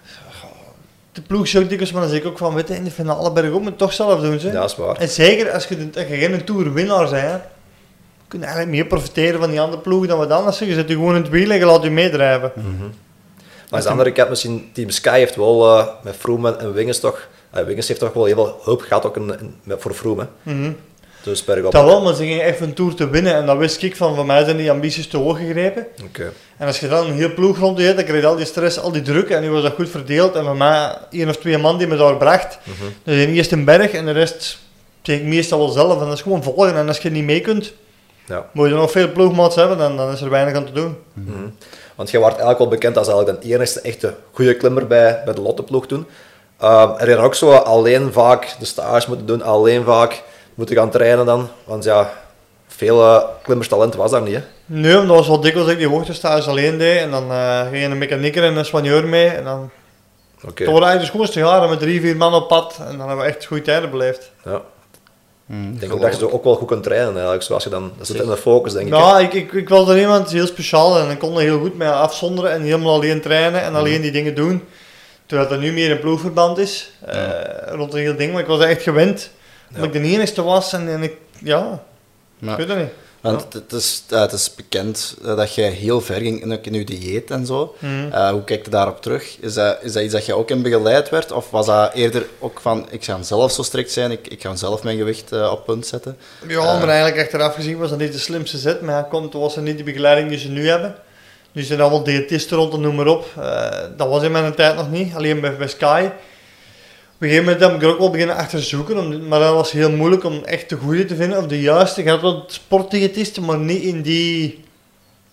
De 1.14 1.22
ploeg 1.22 1.48
zo 1.48 1.60
dikwijls, 1.60 1.92
maar 1.92 2.00
dan 2.00 2.10
zeg 2.10 2.20
ik 2.20 2.26
ook 2.26 2.38
van, 2.38 2.54
weet 2.54 2.70
in 2.70 2.84
de 2.84 2.90
finale 2.90 3.32
berg 3.32 3.50
moet 3.50 3.64
het 3.64 3.78
toch 3.78 3.92
zelf 3.92 4.20
doen. 4.20 4.38
Ze. 4.38 4.50
Dat 4.50 4.70
is 4.70 4.76
waar. 4.76 4.96
En 4.96 5.08
zeker 5.08 5.50
als 5.50 5.66
je, 5.66 5.88
als 5.94 6.06
je 6.06 6.16
geen 6.16 6.44
toerwinnaar 6.44 7.10
bent, 7.10 7.42
kun 8.28 8.38
je 8.38 8.44
eigenlijk 8.44 8.74
meer 8.74 8.86
profiteren 8.86 9.40
van 9.40 9.50
die 9.50 9.60
andere 9.60 9.82
ploegen 9.82 10.08
dan 10.08 10.18
wat 10.18 10.30
anders. 10.30 10.58
Je 10.58 10.74
zet 10.74 10.88
je 10.88 10.94
gewoon 10.94 11.14
in 11.14 11.22
het 11.22 11.30
wiel 11.30 11.50
en 11.50 11.58
je 11.58 11.64
laat 11.64 11.82
je 11.82 11.90
meedrijven. 11.90 12.52
Mm 12.54 12.62
-hmm. 12.62 12.92
Maar 13.70 13.80
aan 13.80 13.86
de 13.86 13.90
andere 13.90 14.12
kant, 14.12 14.28
misschien 14.28 14.70
Team 14.72 14.90
Sky 14.90 15.18
heeft 15.18 15.36
wel 15.36 15.78
uh, 15.78 15.86
met 16.02 16.16
Froome 16.16 16.56
en 16.56 16.72
Winges 16.72 17.00
toch... 17.00 17.28
Uh, 17.56 17.62
Winges 17.62 17.88
heeft 17.88 18.00
toch 18.00 18.12
wel 18.12 18.24
heel 18.24 18.34
veel 18.34 18.58
hoop 18.62 18.80
gehad 18.80 19.06
ook 19.06 19.16
in, 19.16 19.38
in, 19.40 19.74
voor 19.78 19.92
Froome. 19.92 20.26
Mm 20.42 20.76
dus 21.24 21.44
Dat 21.44 21.72
wel, 21.72 22.02
maar 22.02 22.14
ze 22.14 22.22
gingen 22.22 22.44
echt 22.44 22.60
een 22.60 22.74
Tour 22.74 22.94
te 22.94 23.08
winnen. 23.08 23.34
En 23.34 23.46
dan 23.46 23.58
wist 23.58 23.82
ik 23.82 23.96
van, 23.96 24.14
voor 24.14 24.26
mij 24.26 24.44
zijn 24.44 24.56
die 24.56 24.70
ambities 24.70 25.08
te 25.08 25.16
hoog 25.16 25.38
gegrepen. 25.38 25.86
Okay. 26.04 26.30
En 26.56 26.66
als 26.66 26.80
je 26.80 26.88
dan 26.88 27.06
een 27.06 27.12
heel 27.12 27.34
ploeg 27.34 27.58
rond 27.58 27.78
je 27.78 27.94
dan 27.94 28.04
krijg 28.04 28.20
je 28.20 28.26
al 28.26 28.36
die 28.36 28.44
stress, 28.46 28.78
al 28.78 28.92
die 28.92 29.02
druk. 29.02 29.30
En 29.30 29.42
nu 29.42 29.50
was 29.50 29.62
dat 29.62 29.74
goed 29.74 29.88
verdeeld. 29.88 30.34
En 30.34 30.44
voor 30.44 30.56
mij 30.56 30.96
één 31.10 31.28
of 31.28 31.36
twee 31.36 31.58
man 31.58 31.78
die 31.78 31.86
me 31.86 31.96
daar 31.96 32.16
bracht. 32.16 32.58
Mm 32.64 32.72
-hmm. 32.78 32.94
Dus 33.02 33.26
eerst 33.26 33.52
een 33.52 33.64
berg 33.64 33.92
en 33.92 34.04
de 34.04 34.10
rest 34.10 34.58
zeg 35.02 35.18
ik 35.18 35.24
meestal 35.24 35.58
wel 35.58 35.68
zelf. 35.68 36.00
En 36.00 36.06
dat 36.06 36.14
is 36.14 36.22
gewoon 36.22 36.42
volgen. 36.42 36.76
En 36.76 36.88
als 36.88 36.98
je 36.98 37.10
niet 37.10 37.24
mee 37.24 37.40
kunt, 37.40 37.72
ja. 38.26 38.48
moet 38.52 38.68
je 38.68 38.74
nog 38.74 38.90
veel 38.90 39.12
ploegmaats 39.12 39.56
hebben. 39.56 39.78
Dan, 39.78 39.96
dan 39.96 40.12
is 40.12 40.20
er 40.20 40.30
weinig 40.30 40.54
aan 40.54 40.66
te 40.66 40.72
doen. 40.72 40.96
Mm 41.12 41.26
-hmm. 41.26 41.54
Want 41.94 42.10
je 42.10 42.18
wordt 42.18 42.32
eigenlijk 42.32 42.58
wel 42.58 42.68
bekend 42.68 42.96
als 42.96 43.08
eigenlijk 43.08 43.42
de 43.42 43.54
enige 43.54 43.80
echte 43.80 44.14
goede 44.32 44.56
klimmer 44.56 44.86
bij, 44.86 45.22
bij 45.24 45.34
de 45.34 45.40
Lotteploeg 45.40 45.86
toen. 45.86 46.06
Uh, 46.62 46.94
er 46.98 47.08
is 47.08 47.16
ook 47.16 47.34
zo 47.34 47.52
alleen 47.52 48.12
vaak 48.12 48.56
de 48.58 48.64
stage 48.64 49.08
moeten 49.08 49.26
doen, 49.26 49.42
alleen 49.42 49.84
vaak 49.84 50.22
moeten 50.54 50.76
gaan 50.76 50.90
trainen 50.90 51.26
dan. 51.26 51.48
Want 51.64 51.84
ja, 51.84 52.12
veel 52.66 53.00
uh, 53.00 53.22
klimmerstalent 53.42 53.94
was 53.94 54.10
daar 54.10 54.22
niet. 54.22 54.34
Hè? 54.34 54.42
Nee, 54.66 54.98
omdat 54.98 55.16
was 55.16 55.28
wel 55.28 55.40
dikwijls 55.40 55.66
dat 55.66 55.78
ik 55.78 55.80
die 55.80 55.96
hoogtestage 55.96 56.50
alleen 56.50 56.78
deed. 56.78 56.98
En 56.98 57.10
dan 57.10 57.30
uh, 57.30 57.68
ging 57.68 57.84
een 57.84 57.98
mechanieker 57.98 58.44
en 58.44 58.56
een 58.56 58.64
soigneur 58.64 59.06
mee. 59.06 59.28
En 59.28 59.44
dan... 59.44 59.70
Okay. 60.44 60.66
Toen 60.66 60.80
waren 60.80 61.00
dus 61.00 61.10
gewoon 61.10 61.28
jaren 61.32 61.68
met 61.68 61.78
drie, 61.78 62.00
vier 62.00 62.16
man 62.16 62.34
op 62.34 62.48
pad. 62.48 62.76
En 62.78 62.98
dan 62.98 63.08
hebben 63.08 63.26
we 63.26 63.32
echt 63.32 63.44
goede 63.44 63.62
tijden 63.62 63.90
beleefd. 63.90 64.30
Ja. 64.44 64.62
Mm, 65.46 65.72
ik 65.72 65.80
denk 65.80 65.92
ook 65.92 66.00
dat 66.00 66.18
je 66.18 66.32
ook 66.32 66.44
wel 66.44 66.54
goed 66.54 66.66
kunt 66.66 66.82
trainen 66.82 67.12
eigenlijk, 67.12 67.42
zoals 67.42 67.64
je 67.64 67.70
dan, 67.70 67.92
dat 67.98 68.06
zit 68.06 68.20
in 68.20 68.28
de 68.28 68.36
focus 68.36 68.72
denk 68.72 68.86
ik. 68.86 68.94
Ja, 68.94 69.18
ik, 69.18 69.32
ik, 69.32 69.52
ik 69.52 69.68
was 69.68 69.88
er 69.88 70.00
iemand 70.00 70.30
heel 70.30 70.46
speciaal 70.46 70.98
en 70.98 71.10
ik 71.10 71.18
kon 71.18 71.34
er 71.34 71.42
heel 71.42 71.58
goed 71.58 71.76
mee 71.76 71.88
afzonderen 71.88 72.52
en 72.52 72.62
helemaal 72.62 72.94
alleen 72.94 73.20
trainen 73.20 73.62
en 73.62 73.74
alleen 73.74 73.92
mhm. 73.92 74.02
die 74.02 74.10
dingen 74.10 74.34
doen. 74.34 74.64
Terwijl 75.26 75.48
dat 75.48 75.60
nu 75.60 75.72
meer 75.72 75.90
een 75.90 76.00
ploegverband 76.00 76.58
is, 76.58 76.90
uh, 77.08 77.28
rond 77.66 77.94
een 77.94 78.00
heel 78.00 78.16
ding, 78.16 78.32
maar 78.32 78.40
ik 78.40 78.46
was 78.46 78.64
echt 78.64 78.82
gewend 78.82 79.30
dat 79.70 79.84
ik 79.84 79.92
de 79.92 80.00
enigste 80.00 80.42
was 80.42 80.72
en, 80.72 80.88
en 80.88 81.02
ik, 81.02 81.16
ja, 81.38 81.82
ik 82.40 82.56
weet 82.56 82.68
het 82.68 82.78
niet. 82.78 82.92
Want 83.24 83.52
het, 83.52 83.72
is, 83.72 84.02
het 84.08 84.32
is 84.32 84.54
bekend 84.54 85.16
eh, 85.24 85.36
dat 85.36 85.54
jij 85.54 85.68
heel 85.68 86.00
ver 86.00 86.20
ging 86.20 86.42
in, 86.42 86.62
in 86.62 86.74
je 86.74 86.84
dieet 86.84 87.30
en 87.30 87.46
zo. 87.46 87.74
Mm. 87.78 88.08
Uh, 88.12 88.30
hoe 88.30 88.44
kijk 88.44 88.64
je 88.64 88.70
daarop 88.70 89.02
terug? 89.02 89.36
Is 89.40 89.54
dat, 89.54 89.78
is 89.82 89.92
dat 89.92 90.02
iets 90.02 90.12
dat 90.12 90.26
je 90.26 90.34
ook 90.34 90.50
in 90.50 90.62
begeleid 90.62 91.10
werd? 91.10 91.32
Of 91.32 91.50
was 91.50 91.66
dat 91.66 91.92
eerder 91.94 92.26
ook 92.38 92.60
van, 92.60 92.86
ik 92.90 93.04
ga 93.04 93.22
zelf 93.22 93.52
zo 93.52 93.62
strikt 93.62 93.90
zijn, 93.90 94.10
ik, 94.10 94.26
ik 94.26 94.42
ga 94.42 94.56
zelf 94.56 94.82
mijn 94.82 94.96
gewicht 94.96 95.32
uh, 95.32 95.50
op 95.50 95.64
punt 95.64 95.86
zetten? 95.86 96.16
Ja, 96.48 96.78
maar 96.78 96.88
eigenlijk 96.88 97.20
achteraf 97.20 97.54
gezien 97.54 97.78
was 97.78 97.90
dat 97.90 97.98
niet 97.98 98.12
de 98.12 98.18
slimste 98.18 98.58
zet. 98.58 98.80
Maar 98.80 98.94
ja, 98.94 99.02
komt, 99.02 99.32
was 99.32 99.56
er 99.56 99.62
niet 99.62 99.78
de 99.78 99.84
begeleiding 99.84 100.28
die 100.28 100.38
ze 100.38 100.48
nu 100.48 100.68
hebben. 100.68 100.94
Nu 101.52 101.62
zijn 101.62 101.78
er 101.78 101.84
allemaal 101.84 102.04
diëtisten 102.04 102.56
rond 102.56 102.72
en 102.72 102.80
noem 102.80 102.94
maar 102.94 103.06
op. 103.06 103.26
dat 103.96 104.08
was 104.08 104.22
in 104.22 104.32
mijn 104.32 104.54
tijd 104.54 104.76
nog 104.76 104.90
niet, 104.90 105.14
alleen 105.14 105.40
bij, 105.40 105.56
bij 105.56 105.68
Sky 105.68 106.08
een 107.24 107.30
gegeven 107.30 107.52
moment 107.52 107.70
heb 107.70 107.74
ik 107.74 107.82
er 107.82 107.88
ook 107.88 107.98
wel 107.98 108.10
beginnen 108.10 108.36
achter 108.36 108.62
zoeken, 108.62 109.28
maar 109.28 109.40
dat 109.40 109.54
was 109.54 109.72
heel 109.72 109.90
moeilijk 109.90 110.24
om 110.24 110.44
echt 110.44 110.68
de 110.68 110.76
goede 110.76 111.04
te 111.04 111.16
vinden, 111.16 111.38
of 111.38 111.46
de 111.46 111.60
juiste. 111.60 112.00
Ik 112.00 112.08
had 112.08 112.20
wel 112.20 112.44
sportdiëtisten, 112.46 113.44
maar 113.44 113.58
niet 113.58 113.82
in 113.82 114.02
die, 114.02 114.64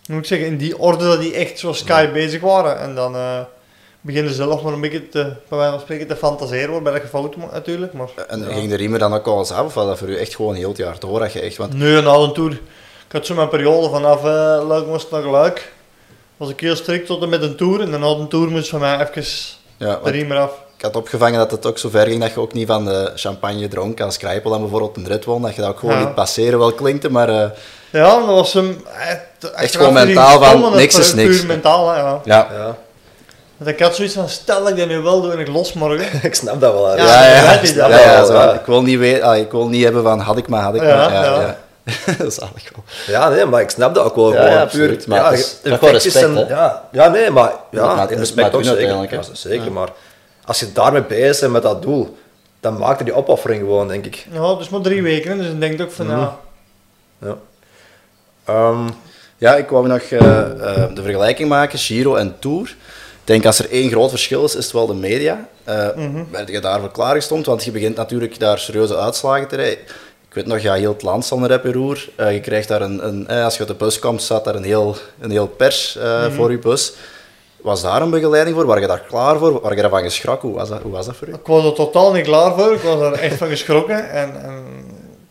hoe 0.06 0.16
moet 0.16 0.24
ik 0.24 0.26
zeggen, 0.26 0.48
in 0.48 0.58
die 0.58 0.78
orde 0.78 1.04
dat 1.04 1.20
die 1.20 1.34
echt 1.34 1.60
zo 1.60 1.74
sky 1.74 2.12
bezig 2.12 2.42
waren. 2.42 2.80
En 2.80 2.96
dan 2.96 3.16
uh, 3.16 3.40
beginnen 4.02 4.34
zelf 4.34 4.62
maar 4.62 4.74
een 4.74 4.82
beetje 4.82 5.10
te, 5.10 5.34
bij 5.50 5.58
wijze 5.58 5.72
van 5.72 5.82
spreken, 5.82 6.08
te 6.08 6.16
fantaseren, 6.16 6.72
waarbij 6.72 6.92
dat 6.92 7.02
gefout 7.02 7.36
natuurlijk. 7.52 7.94
Maar, 7.94 8.10
en 8.28 8.44
ging 8.44 8.70
de 8.70 8.76
riemen 8.76 9.00
dan 9.00 9.14
ook 9.14 9.28
al 9.28 9.40
eens 9.40 9.52
af, 9.52 9.66
of 9.66 9.74
was 9.74 9.86
dat 9.86 9.98
voor 9.98 10.10
u 10.10 10.18
echt 10.18 10.36
gewoon 10.36 10.56
heel 10.56 10.70
het 10.70 10.78
jaar 10.78 11.00
door? 11.00 11.20
Dat 11.20 11.34
je 11.34 11.42
echt, 11.42 11.58
want... 11.58 11.74
Nee, 11.74 12.02
na 12.02 12.14
een 12.14 12.34
tour. 12.34 12.52
Ik 12.52 13.12
had 13.12 13.26
zo 13.26 13.36
mijn 13.36 13.50
periode 13.50 13.90
vanaf 13.90 14.18
uh, 14.18 14.68
Luik 14.68 14.88
was 14.88 15.10
naar 15.10 15.24
Luik. 15.24 15.74
Was 16.38 16.50
ik 16.50 16.60
heel 16.60 16.76
strikt 16.76 17.06
tot 17.06 17.22
en 17.22 17.30
met 17.30 17.42
een 17.42 17.56
tour, 17.56 17.82
en 17.82 17.92
dan 17.92 18.02
had 18.02 18.20
een 18.20 18.28
tour 18.28 18.50
moest 18.50 18.70
van 18.70 18.80
mij 18.80 19.00
even 19.00 19.24
ja, 19.78 20.00
de 20.04 20.10
riemen 20.10 20.38
af 20.38 20.52
ik 20.82 20.88
had 20.88 20.96
opgevangen 20.96 21.40
dat 21.40 21.52
het 21.52 21.66
ook 21.66 21.78
zo 21.78 21.90
ver 21.90 22.08
ging 22.08 22.22
dat 22.22 22.34
je 22.34 22.40
ook 22.40 22.54
niet 22.54 22.68
van 22.68 22.86
de 22.86 23.12
champagne 23.16 23.68
dronk 23.68 24.02
als 24.02 24.18
Krijpel 24.18 24.52
dan 24.52 24.62
bijvoorbeeld 24.62 24.98
een 24.98 25.08
rit 25.08 25.26
won, 25.26 25.42
dat 25.42 25.56
je 25.56 25.62
dat 25.62 25.70
ook 25.70 25.80
gewoon 25.80 26.00
niet 26.00 26.16
passeren 26.16 26.60
wel 26.60 26.74
klinkte, 26.74 27.10
maar... 27.10 27.30
Uh, 27.30 27.44
ja, 27.92 28.16
dat 28.18 28.26
was 28.26 28.54
hem... 28.54 28.84
Echt 29.56 29.76
gewoon 29.76 29.94
mentaal 29.94 30.44
van, 30.44 30.76
niks 30.76 30.98
is 30.98 31.14
niks. 31.14 31.38
Puur 31.38 31.46
mentaal, 31.46 31.94
ja. 31.96 32.22
ja. 32.24 32.48
ja. 32.52 32.78
Want 33.58 33.70
ik 33.70 33.80
had 33.80 33.96
zoiets 33.96 34.14
van, 34.14 34.30
stel 34.30 34.68
ik 34.68 34.78
dat 34.78 34.88
nu 34.88 35.00
wel 35.00 35.22
doe 35.22 35.32
en 35.32 35.40
ik 35.40 35.48
los 35.48 35.74
morgen. 35.74 36.08
ik 36.30 36.36
snap 36.36 36.62
dat 36.62 36.74
wel. 36.74 36.98
Ja, 36.98 37.26
ja, 37.26 37.60
ja, 38.26 38.54
ik, 38.54 38.66
wil 38.66 38.82
niet 38.82 39.00
weten, 39.00 39.24
ah, 39.24 39.38
ik 39.38 39.52
wil 39.52 39.68
niet 39.68 39.84
hebben 39.84 40.04
van, 40.04 40.20
had 40.20 40.38
ik 40.38 40.48
maar, 40.48 40.62
had 40.62 40.76
ik 40.76 40.82
maar. 40.82 41.14
Ja, 41.14 41.24
ja. 41.24 41.58
dat 42.18 42.28
is 42.28 42.40
eigenlijk 42.40 42.72
wel. 42.76 42.84
Ja, 43.08 43.30
nee, 43.30 43.46
maar 43.46 43.62
ik 43.62 43.70
snap 43.70 43.96
dat 43.96 44.06
ook 44.06 44.16
wel. 44.16 44.34
Ja, 44.34 44.48
ja 44.48 44.66
puur. 44.66 45.04
Maar 45.08 45.18
ja, 45.18 45.32
is, 45.32 45.56
respect, 45.64 46.16
en, 46.16 46.46
ja, 46.48 46.88
ja, 46.92 47.08
nee, 47.08 47.30
maar 47.30 47.52
ja, 47.72 48.06
respect 48.10 48.54
ook 48.54 48.64
zeker. 48.64 49.20
Zeker, 49.34 49.72
maar 49.72 49.90
als 50.52 50.60
je 50.60 50.72
daarmee 50.72 51.04
bezig 51.04 51.40
bent 51.40 51.52
met 51.52 51.64
dat 51.64 51.82
doel, 51.82 52.18
dan 52.60 52.78
maakt 52.78 53.00
er 53.00 53.06
die 53.06 53.14
opoffering 53.14 53.60
gewoon, 53.60 53.88
denk 53.88 54.06
ik. 54.06 54.28
Ja, 54.32 54.56
dus 54.56 54.70
maar 54.70 54.82
drie 54.82 55.02
weken, 55.02 55.38
dus 55.38 55.48
dan 55.48 55.60
denk 55.60 55.74
ik 55.74 55.82
ook 55.82 55.92
van, 55.92 56.08
ja... 56.08 56.40
Ja. 57.18 57.38
Um, 58.50 58.90
ja, 59.38 59.56
ik 59.56 59.70
wou 59.70 59.88
nog 59.88 60.02
uh, 60.02 60.20
uh, 60.20 60.96
de 60.96 61.02
vergelijking 61.02 61.50
maken, 61.50 61.80
Giro 61.80 62.16
en 62.16 62.36
Tour. 62.40 62.70
Ik 63.22 63.28
denk 63.28 63.46
als 63.46 63.60
er 63.60 63.70
één 63.70 63.90
groot 63.90 64.10
verschil 64.10 64.44
is, 64.44 64.56
is 64.56 64.64
het 64.64 64.74
wel 64.74 64.88
de 64.88 64.94
media. 64.94 65.48
Uh, 65.70 65.96
mm 65.96 66.14
-hmm. 66.14 66.28
Ben 66.32 66.52
je 66.52 66.60
daarvoor 66.60 66.92
klaargestond? 66.92 67.46
Want 67.46 67.64
je 67.64 67.72
begint 67.72 67.96
natuurlijk 67.96 68.40
daar 68.40 68.60
serieuze 68.60 68.98
uitslagen 68.98 69.48
te 69.48 69.56
rijden. 69.56 69.80
Ik 70.28 70.34
weet 70.34 70.46
nog, 70.46 70.60
ja, 70.60 70.74
heel 70.74 70.94
het 70.94 71.02
land 71.02 71.26
zal 71.26 71.50
er 71.50 71.72
roer. 71.72 72.10
je 72.18 72.40
krijgt 72.40 72.68
daar 72.68 72.82
een, 72.82 73.08
een 73.08 73.28
als 73.28 73.56
je 73.56 73.62
op 73.62 73.68
de 73.68 73.74
bus 73.74 74.00
komt, 74.00 74.22
staat 74.22 74.44
daar 74.44 74.56
een 74.56 74.64
heel, 74.64 74.96
een 75.20 75.32
heel 75.32 75.48
pers 75.48 75.96
mm 75.96 76.04
-hmm. 76.04 76.32
voor 76.32 76.52
je 76.52 76.60
bus. 76.60 76.94
Was 77.64 77.82
daar 77.82 78.02
een 78.02 78.10
begeleiding 78.10 78.56
voor? 78.56 78.66
War 78.66 78.80
je 78.80 78.88
daar 78.88 79.00
klaar 79.08 79.38
voor? 79.38 79.62
War 79.62 79.76
je 79.76 79.82
ervan 79.82 80.02
geschrokken? 80.02 80.50
Hoe 80.50 80.58
was 80.58 80.70
dat, 80.70 80.82
hoe 80.82 80.92
was 80.92 81.06
dat 81.06 81.16
voor 81.16 81.28
u? 81.28 81.34
Ik 81.34 81.46
was 81.46 81.66
er 81.66 81.74
totaal 81.74 82.14
niet 82.14 82.24
klaar 82.24 82.54
voor. 82.54 82.74
Ik 82.74 82.82
was 82.82 83.02
er 83.02 83.14
echt 83.14 83.38
van 83.38 83.48
geschrokken. 83.48 84.10
En, 84.10 84.44
en 84.44 84.64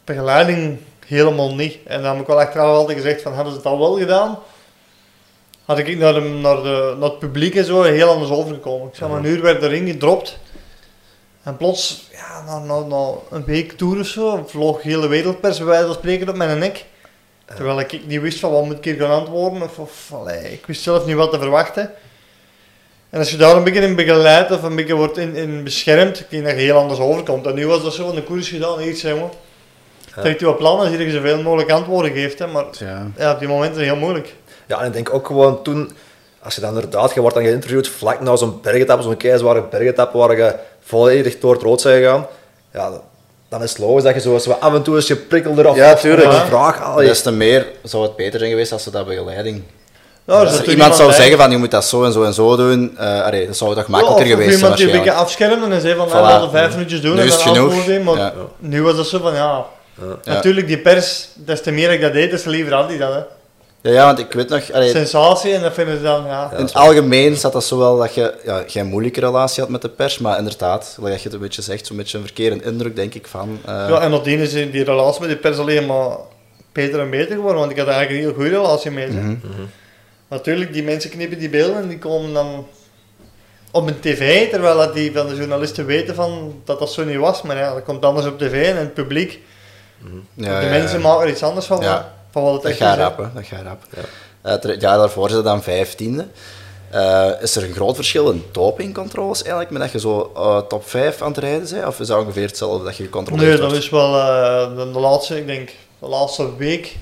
begeleiding 0.04 0.78
helemaal 1.06 1.54
niet. 1.54 1.78
En 1.84 2.02
dan 2.02 2.12
heb 2.12 2.20
ik 2.20 2.26
wel 2.26 2.40
achteraf 2.40 2.66
altijd 2.66 2.98
gezegd 2.98 3.22
van, 3.22 3.32
hadden 3.32 3.52
ze 3.52 3.58
het 3.58 3.66
al 3.66 3.78
wel 3.78 3.98
gedaan? 3.98 4.38
Had 5.64 5.78
ik 5.78 5.98
naar, 5.98 6.14
de, 6.14 6.20
naar, 6.20 6.62
de, 6.62 6.96
naar 6.98 7.08
het 7.08 7.18
publiek 7.18 7.54
en 7.54 7.64
zo 7.64 7.82
heel 7.82 8.08
anders 8.08 8.30
overgekomen. 8.30 8.88
Ik 8.88 8.94
zeg 8.94 9.08
maar, 9.08 9.18
een 9.18 9.24
uur 9.24 9.42
werd 9.42 9.62
erin 9.62 9.86
gedropt. 9.86 10.38
En 11.42 11.56
plots, 11.56 12.08
ja, 12.12 12.42
na, 12.46 12.58
na, 12.58 12.80
na 12.80 13.10
een 13.30 13.44
week 13.44 13.72
tour 13.72 14.00
of 14.00 14.06
zo, 14.06 14.44
vloog 14.46 14.82
hele 14.82 15.08
wereldpers 15.08 15.58
bij 15.58 15.66
wijze 15.66 15.86
van 15.86 15.94
spreken 15.94 16.28
op 16.28 16.36
mijn 16.36 16.58
nek. 16.58 16.84
Terwijl 17.54 17.80
ik 17.80 18.06
niet 18.06 18.20
wist 18.20 18.38
van 18.38 18.52
wat 18.52 18.64
moet 18.64 18.76
ik 18.76 18.84
hier 18.84 18.96
gaan 18.96 19.10
antwoorden. 19.10 19.62
Of, 19.62 19.78
of 19.78 20.12
allee, 20.12 20.52
ik 20.52 20.66
wist 20.66 20.82
zelf 20.82 21.06
niet 21.06 21.16
wat 21.16 21.30
te 21.30 21.38
verwachten. 21.38 21.90
En 23.10 23.18
als 23.18 23.30
je 23.30 23.36
daar 23.36 23.56
een 23.56 23.64
beetje 23.64 23.80
in 23.80 23.94
begeleidt 23.94 24.50
of 24.50 24.62
een 24.62 24.76
beetje 24.76 24.94
wordt 24.94 25.18
in, 25.18 25.34
in 25.34 25.64
beschermd, 25.64 26.20
ik 26.20 26.26
denk 26.28 26.44
dat 26.44 26.54
je 26.54 26.60
heel 26.60 26.76
anders 26.76 27.00
overkomt. 27.00 27.46
En 27.46 27.54
nu 27.54 27.66
was 27.66 27.82
dat 27.82 27.94
zo 27.94 28.06
van 28.06 28.14
de 28.14 28.22
koers 28.22 28.48
gedaan, 28.48 28.80
iets 28.80 29.00
zeg 29.00 29.14
maar. 29.14 29.30
Ja. 30.16 30.22
Trekt 30.22 30.40
u 30.40 30.46
op 30.46 30.58
plan 30.58 30.78
als 30.78 30.88
je 30.88 31.10
zoveel 31.10 31.42
mogelijk 31.42 31.70
antwoorden 31.70 32.12
geeft, 32.12 32.38
hè, 32.38 32.46
maar 32.46 32.64
ja. 32.70 33.06
ja 33.16 33.32
op 33.32 33.38
die 33.38 33.48
momenten 33.48 33.80
is 33.80 33.86
het 33.86 33.96
heel 33.96 34.04
moeilijk. 34.04 34.34
Ja, 34.66 34.80
en 34.80 34.86
ik 34.86 34.92
denk 34.92 35.14
ook 35.14 35.26
gewoon 35.26 35.62
toen, 35.62 35.90
als 36.42 36.54
je 36.54 36.60
dan 36.60 36.74
inderdaad, 36.74 37.14
je 37.14 37.20
wordt 37.20 37.34
dan 37.34 37.44
geïnterviewd 37.44 37.88
vlak 37.88 38.20
na 38.20 38.36
zo'n 38.36 38.58
bergetap, 38.62 39.02
zo'n 39.02 39.16
keizware 39.16 39.62
bergetap 39.70 40.12
waar 40.12 40.36
je 40.36 40.54
volledig 40.80 41.38
door 41.38 41.52
het 41.52 41.62
rood 41.62 41.80
zijn 41.80 42.02
gegaan, 42.02 42.26
ja, 42.72 43.00
dan 43.48 43.62
is 43.62 43.70
het 43.70 43.78
logisch 43.78 44.02
dat 44.02 44.14
je 44.14 44.20
zo, 44.20 44.38
zo 44.38 44.50
af 44.50 44.74
en 44.74 44.82
toe 44.82 44.96
eens 44.96 45.06
je 45.06 45.16
prikkel 45.16 45.58
eraf 45.58 45.76
ja, 45.76 45.94
tuurlijk. 45.94 46.32
een 46.32 46.46
vraag 46.46 46.96
Des 46.96 47.22
te 47.22 47.32
meer 47.32 47.66
zou 47.82 48.02
het 48.02 48.16
beter 48.16 48.38
zijn 48.38 48.50
geweest 48.50 48.72
als 48.72 48.82
ze 48.82 48.90
dat 48.90 49.06
begeleiding 49.06 49.62
ja, 50.30 50.44
als 50.44 50.62
iemand 50.62 50.96
zou 50.96 51.12
zeggen 51.12 51.38
van 51.38 51.50
je 51.50 51.56
moet 51.56 51.70
dat 51.70 51.84
zo 51.84 52.04
en 52.04 52.12
zo 52.12 52.22
en 52.22 52.34
zo 52.34 52.56
doen, 52.56 52.96
uh, 53.00 53.22
allee, 53.22 53.46
dat 53.46 53.56
zou 53.56 53.74
toch 53.74 53.86
makkelijker 53.86 54.26
ja, 54.26 54.32
geweest 54.32 54.58
zijn. 54.58 54.72
Of 54.72 54.78
iemand 54.78 54.78
die 54.78 54.86
een 54.86 55.04
beetje 55.04 55.12
afschermen 55.12 55.72
en 55.72 55.80
zei 55.80 55.94
van 55.94 56.08
voilà. 56.08 56.12
nou, 56.12 56.44
de 56.44 56.50
vijf 56.50 56.72
minuutjes 56.72 57.00
doen 57.00 57.14
nu 57.14 57.20
en 57.20 57.28
dan 57.28 57.38
genoeg. 57.38 58.02
Maar 58.04 58.16
ja. 58.16 58.32
nu 58.58 58.82
was 58.82 58.96
dat 58.96 59.06
zo 59.06 59.18
van 59.18 59.34
ja, 59.34 59.66
natuurlijk 60.24 60.66
die 60.66 60.78
pers, 60.78 61.28
des 61.34 61.62
te 61.62 61.70
meer 61.70 61.90
ik 61.90 62.00
dat 62.00 62.12
deed, 62.12 62.30
des 62.30 62.42
te 62.42 62.50
liever 62.50 62.72
had 62.72 62.88
hij 62.88 62.98
dat. 62.98 63.12
Hè. 63.12 63.20
Ja, 63.82 63.90
ja, 63.90 64.04
want 64.04 64.18
ik 64.18 64.32
weet 64.32 64.48
nog... 64.48 64.72
Allee, 64.72 64.90
Sensatie, 64.90 65.52
en 65.52 65.62
dat 65.62 65.74
vinden 65.74 65.96
ze 65.96 66.02
dan, 66.02 66.26
ja. 66.26 66.50
In 66.56 66.64
het 66.64 66.74
algemeen 66.74 67.36
zat 67.36 67.52
dat 67.52 67.64
zo 67.64 67.78
wel 67.78 67.98
dat 67.98 68.14
je 68.14 68.34
ja, 68.44 68.62
geen 68.66 68.86
moeilijke 68.86 69.20
relatie 69.20 69.62
had 69.62 69.70
met 69.70 69.82
de 69.82 69.88
pers, 69.88 70.18
maar 70.18 70.38
inderdaad, 70.38 70.96
wat 70.98 71.12
je 71.12 71.22
het 71.22 71.32
een 71.32 71.40
beetje 71.40 71.62
zegt, 71.62 71.86
zo'n 71.86 71.96
beetje 71.96 72.18
een 72.18 72.24
verkeerde 72.24 72.64
indruk, 72.64 72.96
denk 72.96 73.14
ik, 73.14 73.26
van... 73.26 73.58
Uh... 73.68 73.86
Ja, 73.88 74.00
en 74.00 74.10
nadien 74.10 74.38
is 74.38 74.52
die 74.52 74.84
relatie 74.84 75.20
met 75.20 75.30
de 75.30 75.36
pers 75.36 75.58
alleen 75.58 75.86
maar 75.86 76.16
beter 76.72 77.00
en 77.00 77.10
beter 77.10 77.34
geworden, 77.34 77.58
want 77.58 77.70
ik 77.70 77.78
had 77.78 77.86
eigenlijk 77.86 78.18
een 78.18 78.26
heel 78.26 78.34
goede 78.34 78.56
relatie 78.56 78.90
mee. 78.90 79.06
Mm 79.06 79.18
-hmm. 79.18 79.70
Natuurlijk, 80.30 80.72
die 80.72 80.82
mensen 80.82 81.10
knippen 81.10 81.38
die 81.38 81.48
beelden 81.48 81.82
en 81.82 81.88
die 81.88 81.98
komen 81.98 82.32
dan 82.32 82.66
op 83.70 83.86
een 83.86 84.00
tv, 84.00 84.50
terwijl 84.50 84.92
die 84.92 85.12
van 85.12 85.28
de 85.28 85.34
journalisten 85.34 85.86
weten 85.86 86.14
van 86.14 86.60
dat 86.64 86.78
dat 86.78 86.92
zo 86.92 87.04
niet 87.04 87.16
was. 87.16 87.42
Maar 87.42 87.56
ja, 87.56 87.74
dat 87.74 87.84
komt 87.84 88.04
anders 88.04 88.26
op 88.26 88.38
tv 88.38 88.68
en 88.68 88.76
het 88.76 88.94
publiek. 88.94 89.40
Mhm. 89.98 90.16
Ja, 90.34 90.60
de 90.60 90.66
mensen 90.66 91.00
maken 91.00 91.26
er 91.26 91.32
iets 91.32 91.42
anders 91.42 91.66
van, 91.66 91.84
van 92.30 92.42
wat 92.42 92.54
het 92.54 92.64
echt 92.64 92.78
gaat 92.78 92.96
is. 92.96 93.02
Rappen, 93.02 93.30
dat 93.34 93.46
gaat 93.46 93.62
rap. 93.62 93.82
Ja. 93.94 94.02
Uh, 94.56 94.62
het 94.62 94.80
jaar 94.80 94.98
daarvoor 94.98 95.30
het 95.30 95.44
dan 95.44 95.62
vijftiende. 95.62 96.26
Uh, 96.94 97.30
is 97.40 97.56
er 97.56 97.64
een 97.64 97.72
groot 97.72 97.94
verschil 97.94 98.30
in 98.30 98.44
dopingcontroles 98.52 99.40
eigenlijk, 99.40 99.70
met 99.70 99.82
dat 99.82 99.92
je 99.92 100.00
zo 100.00 100.32
uh, 100.36 100.58
top 100.58 100.88
5 100.88 101.22
aan 101.22 101.28
het 101.28 101.38
rijden 101.38 101.68
bent? 101.70 101.86
Of 101.86 102.00
is 102.00 102.06
dat 102.06 102.18
ongeveer 102.18 102.46
hetzelfde 102.46 102.84
dat 102.84 102.96
je 102.96 103.04
gecontroleerd 103.04 103.60
Nee, 103.60 103.68
dat 103.68 103.76
is 103.76 103.90
wel 103.90 104.12
de, 104.12 104.90
de, 104.92 104.98
laatste, 104.98 105.36
ik 105.36 105.46
denk, 105.46 105.70
de 105.98 106.06
laatste 106.06 106.56
week 106.56 106.96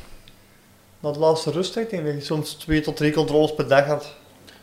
na 1.00 1.10
de 1.12 1.18
laatste 1.18 1.50
rust, 1.50 1.76
ik 1.76 1.90
denk 1.90 2.06
je 2.06 2.20
soms 2.20 2.52
twee 2.52 2.80
tot 2.80 2.96
drie 2.96 3.12
controles 3.12 3.54
per 3.54 3.68
dag 3.68 3.86
had. 3.86 4.06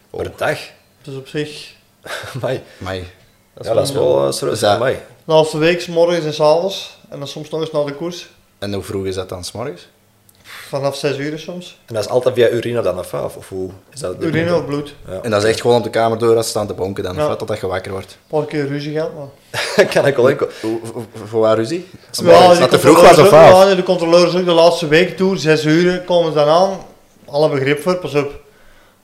Per 0.09 0.31
dag? 0.38 0.59
Dus 1.01 1.15
op 1.15 1.27
zich... 1.27 1.73
Mai. 2.41 2.61
Mai. 2.77 3.03
Dat 3.53 3.65
ja, 3.65 3.73
dat 3.73 3.88
is 3.88 3.93
wel 3.93 4.25
uh, 4.25 4.31
serieus. 4.31 4.59
De 4.59 4.99
laatste 5.25 5.57
week, 5.57 5.88
morgens 5.88 6.25
en 6.25 6.33
s 6.33 6.39
avonds. 6.39 6.97
En 7.09 7.19
dan 7.19 7.27
soms 7.27 7.49
nog 7.49 7.61
eens 7.61 7.71
naar 7.71 7.86
de 7.86 7.93
koers. 7.93 8.29
En 8.59 8.73
hoe 8.73 8.83
vroeg 8.83 9.05
is 9.05 9.15
dat 9.15 9.29
dan, 9.29 9.43
s 9.43 9.51
morgens? 9.51 9.88
Vanaf 10.47 10.95
6 10.95 11.17
uur 11.17 11.39
soms. 11.39 11.79
En 11.85 11.93
dat 11.93 12.03
is 12.03 12.09
altijd 12.09 12.35
via 12.35 12.49
urine 12.49 12.81
dan, 12.81 12.99
of, 12.99 13.13
of, 13.13 13.35
of 13.35 13.49
hoe 13.49 13.69
is 13.93 13.99
dat? 13.99 14.15
Urine 14.19 14.55
of 14.55 14.65
bloed. 14.65 14.95
Ja. 15.07 15.19
En 15.21 15.31
dat 15.31 15.43
is 15.43 15.49
echt 15.49 15.61
gewoon 15.61 15.77
op 15.77 15.83
de 15.83 15.89
kamer 15.89 16.17
door 16.17 16.35
als 16.35 16.47
staan 16.47 16.67
te 16.67 16.73
bonken 16.73 17.03
dan, 17.03 17.15
ja. 17.15 17.35
totdat 17.35 17.59
je 17.59 17.67
wakker 17.67 17.91
wordt. 17.91 18.11
Een 18.11 18.37
paar 18.37 18.45
keer 18.45 18.67
ruzie 18.67 18.93
gehad, 18.93 19.11
maar... 19.13 19.85
kan 19.93 20.07
ik 20.07 20.15
wel 20.15 20.29
enkel... 20.29 20.47
Voor 21.25 21.39
waar 21.41 21.55
ruzie? 21.55 21.87
Ja, 22.11 22.53
dat 22.53 22.69
te 22.69 22.79
vroeg 22.79 23.01
was 23.01 23.17
of 23.17 23.31
Ja, 23.31 23.75
de 23.75 23.83
controleurs 23.83 24.35
ook 24.35 24.45
de 24.45 24.51
laatste 24.51 24.87
week 24.87 25.17
toe, 25.17 25.37
6 25.37 25.65
uur 25.65 26.01
komen 26.01 26.31
ze 26.31 26.37
dan 26.37 26.47
aan. 26.47 26.77
Alle 27.25 27.49
begrip 27.49 27.81
voor, 27.81 27.95
pas 27.95 28.15
op. 28.15 28.43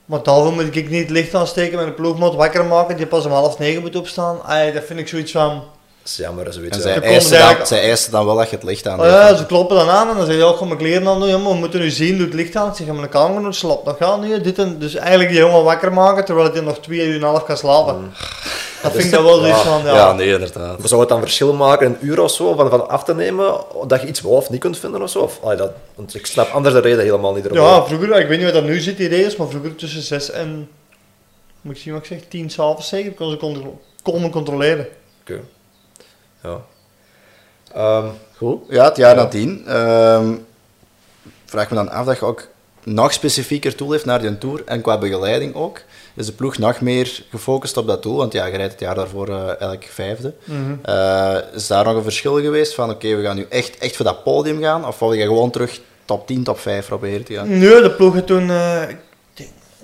Maar 0.04 0.22
daarvoor 0.22 0.52
moet 0.52 0.76
ik 0.76 0.90
niet 0.90 1.00
het 1.00 1.10
licht 1.10 1.34
aansteken 1.34 1.78
met 1.78 1.86
een 1.86 1.94
ploegmaat 1.94 2.34
wakker 2.34 2.64
maken 2.64 2.96
die 2.96 3.06
pas 3.06 3.24
om 3.24 3.32
half 3.32 3.58
negen 3.58 3.82
moet 3.82 3.96
opstaan. 3.96 4.42
Ay, 4.42 4.72
dat 4.72 4.84
vind 4.84 4.98
ik 4.98 5.08
zoiets 5.08 5.32
van... 5.32 5.62
Dat 6.02 6.10
is 6.10 6.16
jammer, 6.16 6.52
zoiets. 6.52 6.76
En 6.76 6.82
zij 6.82 7.00
eisen, 7.00 7.38
dan, 7.38 7.66
zij 7.66 7.82
eisen 7.82 8.12
dan 8.12 8.26
wel 8.26 8.36
dat 8.36 8.50
je 8.50 8.56
het 8.56 8.64
licht 8.64 8.86
aan 8.86 9.00
oh, 9.00 9.06
ja, 9.06 9.36
ze 9.36 9.46
kloppen 9.46 9.76
dan 9.76 9.88
aan 9.88 10.08
en 10.08 10.16
dan 10.16 10.26
zeg 10.26 10.34
je, 10.34 10.40
ja, 10.40 10.52
ga 10.52 10.64
mijn 10.64 10.78
kleren 10.78 11.08
aan 11.08 11.20
doen. 11.20 11.28
Ja, 11.28 11.38
maar 11.38 11.52
we 11.52 11.58
moeten 11.58 11.80
nu 11.80 11.90
zien, 11.90 12.16
doe 12.16 12.26
het 12.26 12.34
licht 12.34 12.56
aan. 12.56 12.68
Ik 12.68 12.74
zeg, 12.74 12.86
mijn 12.86 13.08
kamer 13.08 13.54
slap 13.54 13.84
nog 13.84 13.96
gaan 13.96 14.20
nu. 14.20 14.40
Dit 14.40 14.58
en, 14.58 14.78
dus 14.78 14.94
eigenlijk 14.94 15.30
die 15.30 15.38
jongen 15.38 15.64
wakker 15.64 15.92
maken, 15.92 16.24
terwijl 16.24 16.52
hij 16.52 16.60
nog 16.60 16.78
twee 16.78 17.06
uur 17.06 17.14
en 17.14 17.14
een 17.14 17.22
half 17.22 17.44
kan 17.44 17.56
slapen. 17.56 17.96
Mm. 17.96 18.12
Dat 18.82 18.92
vind 18.92 19.04
ik 19.04 19.10
dat 19.10 19.22
wel 19.22 19.46
ja, 19.46 19.56
van, 19.56 19.84
ja. 19.84 19.94
Ja, 19.94 20.12
nee, 20.12 20.32
inderdaad. 20.32 20.78
Maar 20.78 20.88
zou 20.88 21.00
het 21.00 21.08
dan 21.08 21.20
verschil 21.20 21.52
maken, 21.52 21.86
een 21.86 21.96
uur 22.00 22.20
of 22.20 22.30
zo, 22.30 22.54
van, 22.54 22.70
van 22.70 22.88
af 22.88 23.04
te 23.04 23.14
nemen, 23.14 23.54
dat 23.86 24.00
je 24.00 24.06
iets 24.06 24.20
wel 24.20 24.32
of 24.32 24.50
niet 24.50 24.60
kunt 24.60 24.78
vinden 24.78 25.02
of 25.02 25.10
zo? 25.10 25.18
Of, 25.18 25.38
allee, 25.42 25.56
dat, 25.56 25.70
want 25.94 26.14
ik 26.14 26.26
snap 26.26 26.50
anders 26.50 26.74
de 26.74 26.80
reden 26.80 27.04
helemaal 27.04 27.34
niet 27.34 27.44
erbij. 27.44 27.62
Ja, 27.62 27.84
vroeger, 27.84 28.20
ik 28.20 28.28
weet 28.28 28.36
niet 28.36 28.46
wat 28.46 28.54
dat 28.54 28.64
nu 28.64 28.80
zit, 28.80 28.96
die 28.96 29.08
regels, 29.08 29.36
maar 29.36 29.48
vroeger 29.48 29.74
tussen 29.74 30.02
6 30.02 30.30
en, 30.30 30.68
moet 31.60 31.76
ik 31.76 31.82
zien 31.82 31.92
wat 31.92 32.02
ik 32.02 32.08
zeg, 32.08 32.20
10 32.28 32.50
s'avonds 32.50 32.88
zeker, 32.88 33.12
kon 33.12 33.54
ze 33.54 33.60
komen 34.02 34.30
controleren. 34.30 34.86
Oké. 35.20 35.40
Ja. 36.42 36.60
Um, 37.76 38.10
Goed. 38.36 38.60
Ja, 38.68 38.84
het 38.84 38.96
jaar 38.96 39.16
ja. 39.16 39.22
nadien. 39.22 39.76
Um, 39.76 40.46
vraag 41.44 41.70
me 41.70 41.76
dan 41.76 41.90
af 41.90 42.06
dat 42.06 42.18
je 42.18 42.24
ook 42.24 42.48
nog 42.84 43.12
specifieker 43.12 43.74
tool 43.74 43.92
heeft 43.92 44.04
naar 44.04 44.20
die 44.20 44.38
tour 44.38 44.62
en 44.64 44.80
qua 44.80 44.98
begeleiding 44.98 45.54
ook. 45.54 45.80
Is 46.14 46.26
de 46.26 46.32
ploeg 46.32 46.58
nog 46.58 46.80
meer 46.80 47.24
gefocust 47.30 47.76
op 47.76 47.86
dat 47.86 48.02
doel? 48.02 48.16
Want 48.16 48.32
ja, 48.32 48.44
je 48.46 48.56
rijdt 48.56 48.72
het 48.72 48.80
jaar 48.80 48.94
daarvoor 48.94 49.28
uh, 49.28 49.46
eigenlijk 49.46 49.88
vijfde. 49.90 50.34
Mm 50.44 50.64
-hmm. 50.64 50.80
uh, 50.94 51.36
is 51.54 51.66
daar 51.66 51.84
nog 51.84 51.96
een 51.96 52.02
verschil 52.02 52.40
geweest 52.40 52.74
van 52.74 52.90
oké, 52.90 53.06
okay, 53.06 53.16
we 53.16 53.22
gaan 53.22 53.36
nu 53.36 53.46
echt, 53.48 53.78
echt 53.78 53.96
voor 53.96 54.04
dat 54.04 54.22
podium 54.22 54.60
gaan? 54.60 54.86
Of 54.86 54.98
wil 54.98 55.12
je 55.12 55.22
gewoon 55.22 55.50
terug 55.50 55.80
top 56.04 56.26
10, 56.26 56.44
top 56.44 56.58
5 56.58 56.86
proberen 56.86 57.24
te 57.24 57.34
gaan? 57.34 57.58
Nee, 57.58 57.82
de 57.82 57.90
ploeg 57.90 58.22
toen... 58.24 58.48
Uh, 58.48 58.82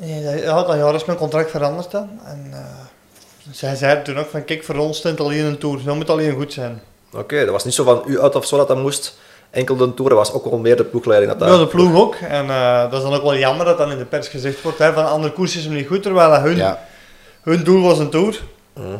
ja, 0.00 0.62
dat 0.62 0.76
jaar 0.76 0.94
is 0.94 1.04
mijn 1.04 1.18
contract 1.18 1.50
veranderd 1.50 1.90
dan. 1.90 2.08
En 2.24 2.52
zij 3.50 3.74
zei 3.74 4.02
toen 4.02 4.18
ook 4.18 4.28
van, 4.28 4.44
kijk, 4.44 4.64
voor 4.64 4.76
ons 4.76 4.98
stond 4.98 5.20
alleen 5.20 5.44
een 5.44 5.58
tour, 5.58 5.84
dat 5.84 5.94
moet 5.94 6.10
alleen 6.10 6.34
goed 6.34 6.52
zijn. 6.52 6.82
Oké, 7.12 7.40
dat 7.40 7.48
was 7.48 7.64
niet 7.64 7.74
zo 7.74 7.84
van 7.84 8.02
u 8.06 8.20
uit 8.20 8.34
of 8.34 8.46
zo 8.46 8.56
dat 8.56 8.68
dat 8.68 8.76
moest. 8.76 9.18
Enkel 9.50 9.76
de 9.76 9.94
tour 9.94 10.14
was 10.14 10.32
ook 10.32 10.44
wel 10.44 10.58
meer 10.58 10.76
de 10.76 10.84
ploegleiding. 10.84 11.32
Dat 11.32 11.48
ja, 11.48 11.58
de 11.58 11.66
ploeg 11.66 11.94
ook. 11.94 12.14
En 12.14 12.46
uh, 12.46 12.82
dat 12.82 12.92
is 12.92 13.02
dan 13.02 13.14
ook 13.14 13.22
wel 13.22 13.36
jammer 13.36 13.66
dat 13.66 13.78
dan 13.78 13.90
in 13.90 13.98
de 13.98 14.04
pers 14.04 14.28
gezegd 14.28 14.62
wordt, 14.62 14.78
hè, 14.78 14.92
van 14.92 15.08
andere 15.08 15.32
koers 15.32 15.56
is 15.56 15.64
hem 15.64 15.74
niet 15.74 15.86
goed, 15.86 16.02
terwijl 16.02 16.40
hun, 16.40 16.56
ja. 16.56 16.84
hun 17.42 17.64
doel 17.64 17.82
was 17.82 17.98
een 17.98 18.10
tour. 18.10 18.42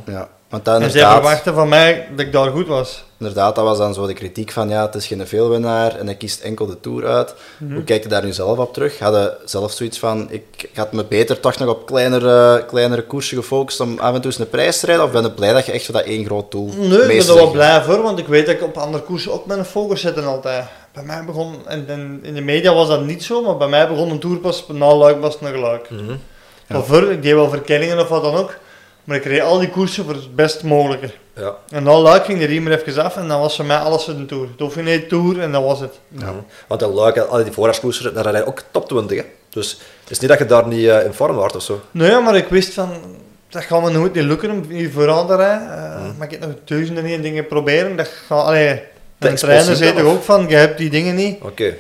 Ja. 0.07 0.28
Want 0.49 0.64
dan 0.64 0.82
en 0.82 0.90
zij 0.90 1.11
verwachten 1.11 1.55
van 1.55 1.68
mij 1.68 2.09
dat 2.11 2.26
ik 2.26 2.32
daar 2.32 2.51
goed 2.51 2.66
was. 2.66 3.05
Inderdaad, 3.18 3.55
dat 3.55 3.64
was 3.64 3.78
dan 3.78 3.94
zo 3.94 4.07
de 4.07 4.12
kritiek 4.12 4.53
van 4.53 4.68
ja, 4.68 4.86
het 4.86 4.94
is 4.94 5.07
geen 5.07 5.26
veelwinnaar 5.26 5.96
en 5.96 6.07
hij 6.07 6.14
kiest 6.14 6.40
enkel 6.40 6.66
de 6.66 6.80
Tour 6.80 7.07
uit. 7.07 7.34
Mhm. 7.59 7.74
Hoe 7.74 7.84
kijk 7.84 8.03
je 8.03 8.09
daar 8.09 8.24
nu 8.24 8.32
zelf 8.32 8.59
op 8.59 8.72
terug? 8.72 8.99
Hadden 8.99 9.36
zelf 9.44 9.72
zoiets 9.72 9.99
van, 9.99 10.28
ik 10.30 10.70
had 10.74 10.92
me 10.92 11.05
beter 11.05 11.40
toch 11.40 11.59
nog 11.59 11.68
op 11.68 11.86
kleinere, 11.86 12.64
kleinere 12.66 13.03
koersen 13.03 13.36
gefocust 13.36 13.80
om 13.80 13.99
af 13.99 14.14
en 14.14 14.20
toe 14.20 14.30
eens 14.30 14.40
een 14.40 14.49
prijs 14.49 14.80
te 14.80 14.86
rijden? 14.86 15.05
Of 15.05 15.11
ben 15.11 15.22
je 15.22 15.30
blij 15.30 15.53
dat 15.53 15.66
je 15.66 15.72
echt 15.72 15.84
voor 15.84 15.94
dat 15.94 16.05
één 16.05 16.24
groot 16.24 16.51
doel 16.51 16.72
Nee, 16.76 16.99
ik 16.99 17.07
ben 17.07 17.28
er 17.28 17.34
wel 17.34 17.51
blij 17.51 17.82
voor, 17.82 18.03
want 18.03 18.18
ik 18.18 18.26
weet 18.26 18.46
dat 18.46 18.55
ik 18.55 18.62
op 18.62 18.76
andere 18.76 19.03
koersen 19.03 19.32
ook 19.32 19.46
met 19.46 19.59
een 19.59 19.64
focus 19.64 20.01
zit 20.01 20.16
en 20.16 20.26
altijd. 20.26 20.64
Bij 20.92 21.03
mij 21.03 21.24
begon, 21.24 21.55
en, 21.66 22.20
in 22.22 22.34
de 22.34 22.40
media 22.40 22.74
was 22.74 22.88
dat 22.88 23.05
niet 23.05 23.24
zo, 23.24 23.42
maar 23.42 23.57
bij 23.57 23.68
mij 23.68 23.88
begon 23.88 24.11
een 24.11 24.18
Tour 24.18 24.38
pas 24.38 24.64
na 24.68 24.94
Luik, 24.94 25.20
pas 25.20 25.40
naar 25.40 25.59
Luik. 25.59 25.90
Mm 25.90 25.99
-hmm. 26.68 27.11
ik 27.11 27.22
deed 27.22 27.34
wel 27.34 27.49
verkenningen 27.49 27.99
of 27.99 28.09
wat 28.09 28.22
dan 28.22 28.34
ook. 28.34 28.55
Maar 29.09 29.16
ik 29.16 29.24
reed 29.24 29.40
al 29.40 29.59
die 29.59 29.68
koersen 29.68 30.04
voor 30.04 30.14
het 30.14 30.34
best 30.34 30.62
mogelijke. 30.62 31.11
Ja. 31.36 31.56
En 31.68 31.84
dan 31.84 32.00
Luik 32.00 32.24
ging 32.24 32.38
de 32.38 32.44
riemer 32.44 32.72
even 32.72 33.04
af 33.04 33.16
en 33.16 33.28
dan 33.28 33.40
was 33.40 33.56
voor 33.56 33.64
mij 33.64 33.76
alles 33.76 34.04
voor 34.04 34.16
de 34.16 34.26
Tour. 34.26 34.48
Dauphiné 34.56 34.98
Tour 34.98 35.40
en 35.40 35.52
dat 35.52 35.62
was 35.62 35.80
het. 35.80 35.98
Ja. 36.09 36.34
Want 36.66 36.82
in 36.82 36.88
Luik, 36.88 37.18
al 37.18 37.44
die 37.44 37.52
voorjaarskoersen, 37.52 38.14
daar 38.14 38.22
rijden 38.22 38.46
ook 38.46 38.62
top 38.70 38.88
20. 38.88 39.18
Hè? 39.18 39.24
Dus 39.48 39.80
het 40.00 40.11
is 40.11 40.18
niet 40.18 40.30
dat 40.30 40.38
je 40.38 40.46
daar 40.46 40.66
niet 40.66 40.84
uh, 40.84 41.04
in 41.04 41.12
vorm 41.12 41.36
wordt 41.36 41.56
of 41.56 41.62
zo. 41.62 41.80
Nee, 41.90 42.20
maar 42.20 42.36
ik 42.36 42.48
wist 42.48 42.74
van, 42.74 42.90
dat 43.48 43.62
gaat 43.62 43.82
me 43.82 43.90
nooit 43.90 44.14
niet 44.14 44.24
lukken 44.24 44.50
om 44.50 44.64
hier 44.68 44.90
vooraan 44.90 45.26
te 45.26 45.36
rijden. 45.36 45.66
Uh, 45.66 46.18
Maar 46.18 46.26
ik 46.26 46.30
heb 46.30 46.40
nog 46.40 46.50
duizenden 46.64 47.04
en 47.04 47.22
dingen 47.22 47.46
proberen. 47.46 47.96
Dat 47.96 48.09
gaat, 48.26 48.46
allee, 48.46 48.82
de 49.18 49.32
trainer 49.32 49.76
zei 49.76 49.94
toch 49.94 50.12
ook 50.12 50.22
van, 50.22 50.48
je 50.48 50.56
hebt 50.56 50.78
die 50.78 50.90
dingen 50.90 51.14
niet. 51.14 51.42
Oké. 51.42 51.74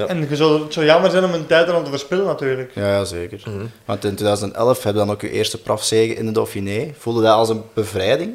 Ja. 0.00 0.06
En 0.06 0.26
je 0.28 0.36
zou, 0.36 0.62
het 0.62 0.72
zou 0.72 0.86
jammer 0.86 1.10
zijn 1.10 1.24
om 1.24 1.34
een 1.34 1.46
tijd 1.46 1.70
aan 1.70 1.84
te 1.84 1.90
verspillen 1.90 2.26
natuurlijk. 2.26 2.72
Ja, 2.74 2.88
ja 2.88 3.04
zeker. 3.04 3.42
Mhm. 3.44 3.66
Want 3.84 4.04
in 4.04 4.14
2011 4.14 4.82
heb 4.82 4.92
je 4.92 4.98
dan 4.98 5.10
ook 5.10 5.20
je 5.20 5.30
eerste 5.30 5.58
profzege 5.58 6.14
in 6.14 6.26
de 6.26 6.32
Dauphiné. 6.32 6.92
Voelde 6.98 7.22
dat 7.22 7.34
als 7.34 7.48
een 7.48 7.62
bevrijding? 7.74 8.34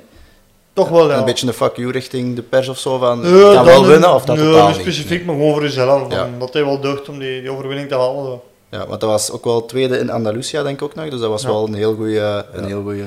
Toch 0.73 0.89
wel, 0.89 1.09
ja. 1.09 1.17
Een 1.17 1.25
beetje 1.25 1.47
een 1.47 1.53
fuck 1.53 1.75
you 1.75 1.91
richting 1.91 2.35
de 2.35 2.41
pers 2.41 2.67
of 2.67 2.79
zo, 2.79 2.97
van 2.97 3.21
ja, 3.23 3.53
kan 3.53 3.65
wel 3.65 3.85
winnen 3.85 4.13
of 4.13 4.25
dat 4.25 4.35
nee, 4.35 4.45
totaal 4.45 4.67
niet? 4.67 4.77
specifiek, 4.77 5.25
maar 5.25 5.35
gewoon 5.35 5.53
voor 5.53 5.61
jezelf. 5.61 6.11
Ja. 6.11 6.29
Dat 6.39 6.53
hij 6.53 6.65
wel 6.65 6.79
deugd 6.79 7.09
om 7.09 7.19
die, 7.19 7.41
die 7.41 7.51
overwinning 7.51 7.89
te 7.89 7.95
halen. 7.95 8.25
Zo. 8.25 8.43
Ja, 8.69 8.87
want 8.87 9.01
dat 9.01 9.09
was 9.09 9.31
ook 9.31 9.43
wel 9.43 9.65
tweede 9.65 9.97
in 9.97 10.09
Andalusia, 10.09 10.63
denk 10.63 10.75
ik 10.75 10.83
ook 10.83 10.95
nog. 10.95 11.09
Dus 11.09 11.19
dat 11.19 11.29
was 11.29 11.43
wel 11.43 11.67
een 11.67 11.73
heel 11.73 11.95
goede 11.95 12.45
een 12.51 12.65
heel 12.65 12.81
goede 12.81 13.05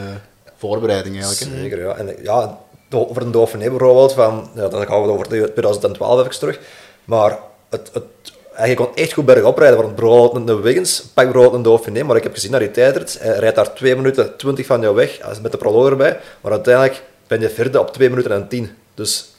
voorbereiding 0.56 1.14
eigenlijk. 1.14 1.52
Hè? 1.52 1.61
Zeker, 1.61 1.78
ja. 1.80 1.94
En 1.94 2.16
ja, 2.22 2.59
over 2.90 3.24
de 3.24 3.30
Dauphiné 3.30 3.68
bijvoorbeeld, 3.68 4.12
van, 4.12 4.48
ja, 4.54 4.68
dan 4.68 4.86
gaan 4.86 5.02
we 5.02 5.09
over 5.09 5.26
2012 5.26 6.20
even 6.20 6.38
terug. 6.38 6.61
Maar 7.04 7.38
het, 7.68 7.90
het 7.92 8.28
hij 8.59 8.74
kon 8.74 8.88
echt 8.94 9.12
goed 9.12 9.24
bergop 9.24 9.59
rijden. 9.59 9.78
Want 9.78 9.94
bijvoorbeeld 9.96 10.48
een 10.48 10.61
Wiggins 10.61 11.00
pak 11.14 11.24
bijvoorbeeld 11.24 11.54
een 11.54 11.62
Dauphiné, 11.62 12.02
maar 12.02 12.16
ik 12.16 12.22
heb 12.22 12.34
gezien 12.34 12.50
naar 12.50 12.61
die 12.61 12.70
tijdrit. 12.70 13.18
Hij 13.20 13.38
rijdt 13.38 13.56
daar 13.56 13.74
2 13.74 13.96
minuten 13.96 14.36
20 14.36 14.66
van 14.66 14.80
jou 14.80 14.94
weg, 14.94 15.20
met 15.42 15.52
de 15.52 15.59
proloog 15.59 15.90
erbij. 15.90 16.18
Maar 16.40 16.52
uiteindelijk 16.52 17.02
ben 17.26 17.40
je 17.40 17.50
vierde 17.50 17.80
op 17.80 17.92
2 17.92 18.11
minuten 18.11 18.32
en 18.32 18.48
10. 18.48 18.76
Dus 18.94 19.34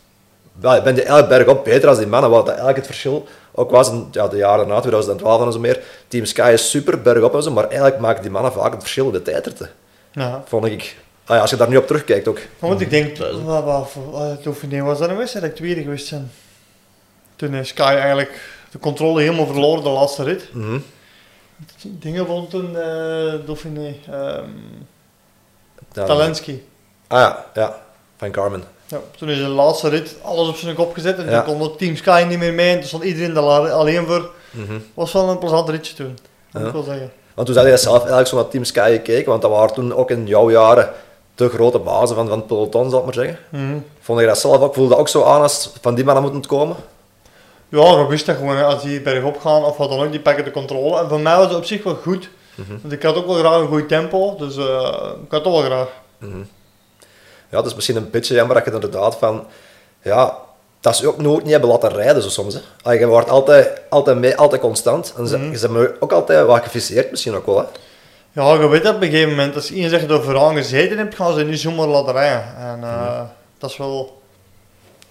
ja, 0.61 0.82
ben 0.82 0.95
je 0.95 1.03
eigenlijk 1.03 1.30
bergop 1.30 1.63
beter 1.63 1.89
als 1.89 1.97
die 1.97 2.07
mannen. 2.07 2.30
Wat 2.30 2.47
eigenlijk 2.47 2.78
het 2.78 2.86
verschil 2.86 3.28
ook 3.51 3.72
was 3.72 3.89
in 3.89 4.07
ja, 4.11 4.28
de 4.28 4.38
jaren 4.38 4.67
na 4.67 4.80
2012 4.80 5.45
en 5.45 5.51
zo 5.51 5.59
meer. 5.59 5.80
Team 6.07 6.26
Sky 6.26 6.51
is 6.53 6.70
super 6.70 7.01
bergop 7.01 7.36
en 7.36 7.43
zo, 7.43 7.51
maar 7.51 7.67
eigenlijk 7.67 7.99
maken 7.99 8.22
die 8.22 8.32
mannen 8.32 8.51
vaak 8.51 8.72
het 8.72 8.82
verschil 8.82 9.05
in 9.05 9.11
de 9.11 9.22
tijdritten. 9.22 9.70
Ja. 10.11 10.43
Vond 10.45 10.65
ik. 10.65 10.95
Ah 11.26 11.36
ja, 11.36 11.41
als 11.41 11.49
je 11.49 11.55
daar 11.55 11.70
nu 11.70 11.78
op 11.78 11.88
terugkijkt 11.88 12.28
ook. 12.28 12.39
Want 12.59 12.82
ik 12.82 12.89
denk, 12.89 13.17
wat, 13.17 13.63
wat, 13.63 13.91
was 14.70 14.99
dat 14.99 15.09
een 15.09 15.17
wedstrijd 15.17 15.32
dat 15.32 15.43
ik 15.43 15.55
tweede 15.55 15.82
geweest 15.82 16.07
zijn. 16.07 16.32
Toen 17.36 17.53
is 17.53 17.67
Sky 17.67 17.82
eigenlijk 17.82 18.59
de 18.72 18.80
controle 18.80 19.22
helemaal 19.22 19.45
verloren 19.45 19.84
de 19.84 19.89
laatste 19.89 20.24
rit. 20.24 20.49
Mm 20.53 20.61
-hmm. 20.61 20.84
Dingen 21.84 22.26
rond 22.26 22.53
een 22.53 22.72
uh, 22.72 23.45
Dauphiné. 23.45 23.95
Um, 24.11 24.88
Talensky. 25.91 26.59
Ah 27.07 27.20
ja, 27.20 27.45
ja, 27.53 27.82
van 28.17 28.32
Carmen. 28.32 28.63
Ja, 28.88 28.99
toen 29.17 29.30
is 29.30 29.38
de 29.38 29.47
laatste 29.47 29.89
rit 29.89 30.15
alles 30.22 30.47
op 30.47 30.55
zijn 30.55 30.76
kop 30.76 30.93
gezet 30.93 31.17
en 31.17 31.30
ja. 31.30 31.43
toen 31.43 31.53
kon 31.53 31.70
het 31.70 31.78
Team 31.78 31.95
Sky 31.95 32.26
niet 32.28 32.39
meer 32.39 32.53
mee 32.53 32.72
en 32.72 32.80
toen 32.80 32.88
stond 32.88 33.03
iedereen 33.03 33.34
daar 33.34 33.72
alleen 33.72 34.05
voor. 34.05 34.32
Mm 34.51 34.65
-hmm. 34.65 34.84
was 34.93 35.13
wel 35.13 35.30
een 35.30 35.38
plezant 35.38 35.70
ritje 35.70 35.93
toen, 35.93 36.17
moet 36.51 36.61
ja. 36.61 36.67
ik 36.67 36.74
wel 36.74 36.84
zeggen. 36.84 37.11
Want 37.34 37.47
toen 37.47 37.55
zei 37.55 37.70
je 37.70 37.78
zelf 37.78 37.97
eigenlijk 37.97 38.28
zo 38.28 38.36
naar 38.36 38.47
Team 38.47 38.63
Sky 38.63 38.91
gekeken, 38.91 39.30
want 39.30 39.41
dat 39.41 39.51
waren 39.51 39.74
toen 39.74 39.95
ook 39.95 40.11
in 40.11 40.28
jouw 40.28 40.49
jaren 40.51 40.89
de 41.36 41.49
grote 41.49 41.80
bazen 41.80 42.15
van, 42.15 42.28
van 42.28 42.38
het 42.38 42.47
peloton, 42.47 42.89
zal 42.89 42.99
ik 42.99 43.05
maar 43.05 43.13
zeggen. 43.13 43.39
Mm 43.49 43.59
-hmm. 43.59 43.86
Vond 43.99 44.20
je 44.20 44.26
dat 44.26 44.39
zelf 44.39 44.61
ook, 44.61 44.74
voelde 44.74 44.89
dat 44.89 44.99
ook 44.99 45.07
zo 45.07 45.24
aan 45.24 45.41
als 45.41 45.72
van 45.82 45.95
die 45.95 46.03
mannen 46.03 46.24
moeten 46.24 46.49
komen? 46.49 46.76
Ja, 47.70 47.99
je 47.99 48.05
wist 48.09 48.26
dat 48.26 48.36
gewoon, 48.36 48.63
als 48.63 48.82
die 48.82 49.01
bergop 49.01 49.39
gaan 49.39 49.63
of 49.63 49.78
wat 49.78 49.89
dan 49.89 49.99
ook, 49.99 50.11
die 50.11 50.20
pakken 50.20 50.43
de 50.43 50.51
controle. 50.51 50.99
En 50.99 51.09
voor 51.09 51.20
mij 51.20 51.36
was 51.36 51.47
het 51.47 51.55
op 51.55 51.65
zich 51.65 51.84
wel 51.84 51.95
goed. 51.95 52.30
Mhm. 52.55 52.78
Want 52.82 52.93
ik 52.93 53.03
had 53.03 53.15
ook 53.15 53.26
wel 53.26 53.36
graag 53.36 53.59
een 53.59 53.67
goed 53.67 53.88
tempo, 53.88 54.36
dus 54.38 54.57
uh, 54.57 54.65
ik 55.24 55.32
had 55.32 55.45
het 55.45 55.53
wel 55.53 55.61
graag. 55.61 55.88
Mm 56.17 56.47
Ja, 57.49 57.57
het 57.57 57.65
is 57.65 57.76
misschien 57.76 57.95
een 57.95 58.09
beetje 58.09 58.34
jammer 58.34 58.55
dat 58.55 58.65
je 58.65 58.72
inderdaad 58.72 59.15
van, 59.15 59.45
ja, 60.01 60.38
dat 60.80 60.95
ze 60.95 61.07
ook 61.07 61.17
nooit 61.17 61.43
niet 61.43 61.51
hebben 61.51 61.70
laten 61.70 61.89
rijden 61.89 62.24
zo 62.24 62.30
soms. 62.30 62.59
Hè. 62.84 62.91
Je 62.91 63.07
wordt 63.07 63.30
altijd, 63.30 63.82
altijd 63.89 64.17
mee, 64.17 64.38
altijd 64.38 64.61
constant. 64.61 65.13
En 65.17 65.28
ze, 65.28 65.38
mm 65.38 65.55
ze 65.55 65.65
hebben 65.65 65.95
ook 65.99 66.11
altijd 66.11 66.45
wat 66.45 66.63
geviseerd 66.63 67.11
misschien 67.11 67.36
ook 67.36 67.45
wel. 67.45 67.57
Hè. 67.57 67.63
Ja, 68.32 68.53
je 68.53 68.67
weet 68.67 68.84
dat 68.84 68.95
op 68.95 69.01
een 69.01 69.09
gegeven 69.09 69.30
moment, 69.30 69.55
als 69.55 69.72
iemand 69.72 69.91
zegt 69.91 70.07
dat 70.07 70.17
je 70.17 70.24
vooraan 70.24 70.55
gezeten 70.55 70.97
hebt, 70.97 71.15
gaan 71.15 71.34
ze 71.34 71.43
niet 71.43 71.59
zomaar 71.59 71.88
laten 71.88 72.13
rijden. 72.13 72.55
En 72.57 72.80
uh, 72.82 73.22
dat 73.57 73.70
is 73.70 73.78
wel 73.78 74.18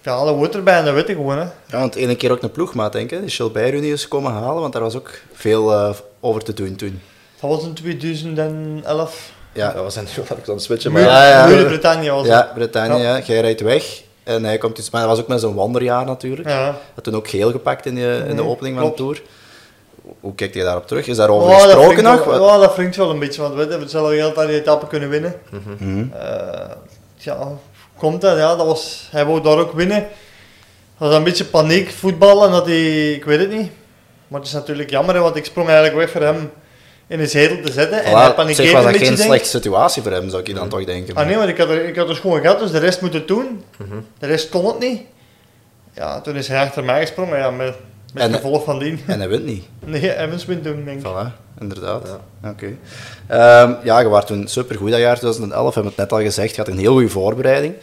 ja, 0.01 0.25
dat 0.25 0.35
wordt 0.35 0.55
erbij 0.55 0.77
en 0.77 0.85
dat 0.85 0.93
weet 0.93 1.09
ik 1.09 1.15
gewoon. 1.15 1.37
Hè. 1.37 1.43
Ja, 1.43 1.79
want 1.79 1.95
ene 1.95 2.15
keer 2.15 2.31
ook 2.31 2.41
een 2.41 2.51
ploegmaat, 2.51 2.91
denk 2.91 3.11
ik. 3.11 3.19
Die 3.19 3.29
Gilbert 3.29 3.73
is 3.73 4.07
komen 4.07 4.31
halen, 4.31 4.61
want 4.61 4.73
daar 4.73 4.81
was 4.81 4.95
ook 4.95 5.11
veel 5.33 5.71
uh, 5.71 5.89
over 6.19 6.43
te 6.43 6.53
doen 6.53 6.75
toen. 6.75 7.01
Dat 7.39 7.49
was 7.49 7.63
in 7.63 7.73
2011. 7.73 9.31
Ja, 9.53 9.71
dat 9.71 9.83
was 9.83 9.95
een 9.95 10.07
zo'n 10.43 10.59
switchen. 10.67 10.91
Maar... 10.91 11.01
Ja, 11.01 11.27
ja. 11.27 11.47
ja. 11.47 11.63
Bretagne 11.63 12.11
was 12.11 12.27
Ja, 12.27 12.51
Bretagne, 12.53 12.97
ja. 12.97 13.19
Jij 13.19 13.41
rijdt 13.41 13.61
weg. 13.61 14.01
En 14.23 14.43
hij 14.43 14.57
komt 14.57 14.77
iets, 14.77 14.89
maar 14.89 15.01
dat 15.01 15.09
was 15.09 15.19
ook 15.19 15.27
met 15.27 15.39
zo'n 15.39 15.55
wanderjaar 15.55 16.05
natuurlijk. 16.05 16.49
Ja. 16.49 16.77
Had 16.95 17.03
toen 17.03 17.15
ook 17.15 17.27
geel 17.27 17.51
gepakt 17.51 17.85
in 17.85 17.95
de, 17.95 18.25
in 18.27 18.35
de 18.35 18.43
opening 18.43 18.77
van 18.77 18.89
de 18.89 18.93
Tour. 18.95 19.21
Hoe 20.19 20.35
kijkt 20.35 20.53
je 20.53 20.63
daarop 20.63 20.87
terug? 20.87 21.07
Is 21.07 21.17
daarover 21.17 21.49
oh, 21.49 21.61
gesproken 21.61 22.03
nog? 22.03 22.23
Wel, 22.23 22.47
ja, 22.47 22.57
dat 22.57 22.75
wringt 22.75 22.95
wel 22.95 23.09
een 23.09 23.19
beetje, 23.19 23.41
want 23.41 23.53
we 23.53 23.65
hebben 23.65 23.89
zelf 23.89 24.09
heel 24.09 24.33
tijd 24.33 24.47
die 24.47 24.59
etappe 24.59 24.87
kunnen 24.87 25.09
winnen. 25.09 25.35
Mm 25.51 25.77
-hmm. 25.77 26.11
uh, 26.15 26.19
ja, 27.17 27.47
komt 27.99 28.21
dat, 28.21 28.37
ja, 28.37 28.55
dat 28.55 28.65
was, 28.65 29.07
hij 29.11 29.25
wou 29.25 29.41
daar 29.41 29.57
ook 29.57 29.73
winnen. 29.73 30.07
Dat 30.97 31.07
was 31.07 31.15
een 31.17 31.23
beetje 31.23 31.45
paniek, 31.45 31.91
voetbal 31.91 32.45
en 32.45 32.51
dat 32.51 32.65
hij, 32.65 33.11
ik 33.11 33.25
weet 33.25 33.39
het 33.39 33.51
niet. 33.51 33.71
Maar 34.27 34.39
het 34.39 34.47
is 34.47 34.53
natuurlijk 34.53 34.89
jammer, 34.89 35.19
want 35.19 35.35
ik 35.35 35.45
sprong 35.45 35.67
eigenlijk 35.67 35.97
weg 35.97 36.09
voor 36.09 36.21
hem 36.21 36.51
in 37.07 37.17
de 37.17 37.27
zetel 37.27 37.61
te 37.61 37.71
zetten. 37.71 38.03
en 38.03 38.17
hij 38.17 38.33
panikeerde 38.33 38.71
was 38.71 38.83
dat 38.83 38.97
geen 38.97 39.17
slechte 39.17 39.49
situatie 39.49 40.01
voor 40.01 40.11
hem, 40.11 40.29
zou 40.29 40.43
ik 40.43 40.55
dan 40.55 40.69
toch 40.69 40.85
denken. 40.85 41.15
Ah 41.15 41.25
nee, 41.25 41.35
want 41.35 41.49
ik 41.49 41.57
had, 41.57 41.69
er, 41.69 41.85
ik 41.85 41.95
had 41.95 42.07
dus 42.07 42.19
gewoon 42.19 42.41
gehad, 42.41 42.59
dus 42.59 42.71
de 42.71 42.77
rest 42.77 43.01
moeten 43.01 43.27
doen. 43.27 43.63
Mhm. 43.77 43.97
De 44.19 44.27
rest 44.27 44.49
kon 44.49 44.65
het 44.65 44.79
niet. 44.79 45.01
Ja, 45.93 46.21
toen 46.21 46.35
is 46.35 46.47
hij 46.47 46.59
achter 46.59 46.83
mij 46.83 47.01
gesprongen, 47.01 47.37
ja, 47.37 47.51
met, 47.51 47.75
met 48.13 48.23
en, 48.23 48.33
gevolg 48.33 48.63
van 48.63 48.79
die. 48.79 49.03
En 49.07 49.19
hij 49.19 49.29
wint 49.29 49.45
niet. 49.45 49.65
Nee, 49.85 50.17
Evans 50.17 50.45
wint 50.45 50.63
toen, 50.63 50.85
denk 50.85 50.99
ik. 50.99 51.05
Voilà, 51.05 51.59
inderdaad. 51.59 52.07
Ja. 52.07 52.49
Oké. 52.49 52.75
Okay. 53.27 53.63
Um, 53.63 53.77
ja, 53.83 53.99
je 53.99 54.07
was 54.07 54.25
toen 54.25 54.47
supergoed 54.47 54.91
dat 54.91 54.99
jaar 54.99 55.17
2011, 55.17 55.67
we 55.67 55.73
hebben 55.73 55.91
het 55.91 56.01
net 56.01 56.11
al 56.11 56.25
gezegd. 56.25 56.55
Je 56.55 56.61
had 56.61 56.67
een 56.67 56.77
heel 56.77 56.93
goede 56.93 57.09
voorbereiding. 57.09 57.75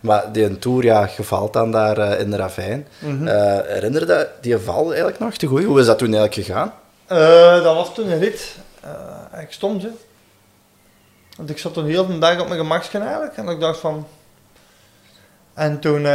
Maar 0.00 0.32
die 0.32 0.58
tour, 0.58 0.84
ja, 0.84 1.06
gevalt 1.06 1.52
dan 1.52 1.70
daar 1.70 1.98
uh, 1.98 2.20
in 2.20 2.30
de 2.30 2.36
ravijn. 2.36 2.86
Mm 2.98 3.18
-hmm. 3.18 3.26
uh, 3.26 3.32
herinner 3.66 4.00
je 4.00 4.06
dat, 4.06 4.28
die 4.40 4.58
val 4.58 4.86
eigenlijk 4.86 5.18
nog 5.18 5.34
te 5.34 5.46
goed? 5.46 5.64
Hoe 5.64 5.80
is 5.80 5.86
dat 5.86 5.98
toen 5.98 6.14
eigenlijk 6.14 6.46
gegaan? 6.46 6.72
Uh, 7.12 7.62
dat 7.62 7.74
was 7.74 7.94
toen 7.94 8.10
een 8.10 8.18
rit. 8.18 8.56
ik 9.40 9.52
stond, 9.52 9.82
hè. 9.82 9.88
Want 11.36 11.50
ik 11.50 11.58
zat 11.58 11.74
toen 11.74 11.86
heel 11.86 12.06
de 12.06 12.18
dag 12.18 12.40
op 12.40 12.48
mijn 12.48 12.60
gemaksje 12.60 12.98
eigenlijk. 12.98 13.36
En 13.36 13.48
ik 13.48 13.60
dacht 13.60 13.78
van... 13.78 14.06
En 15.54 15.80
toen 15.80 16.06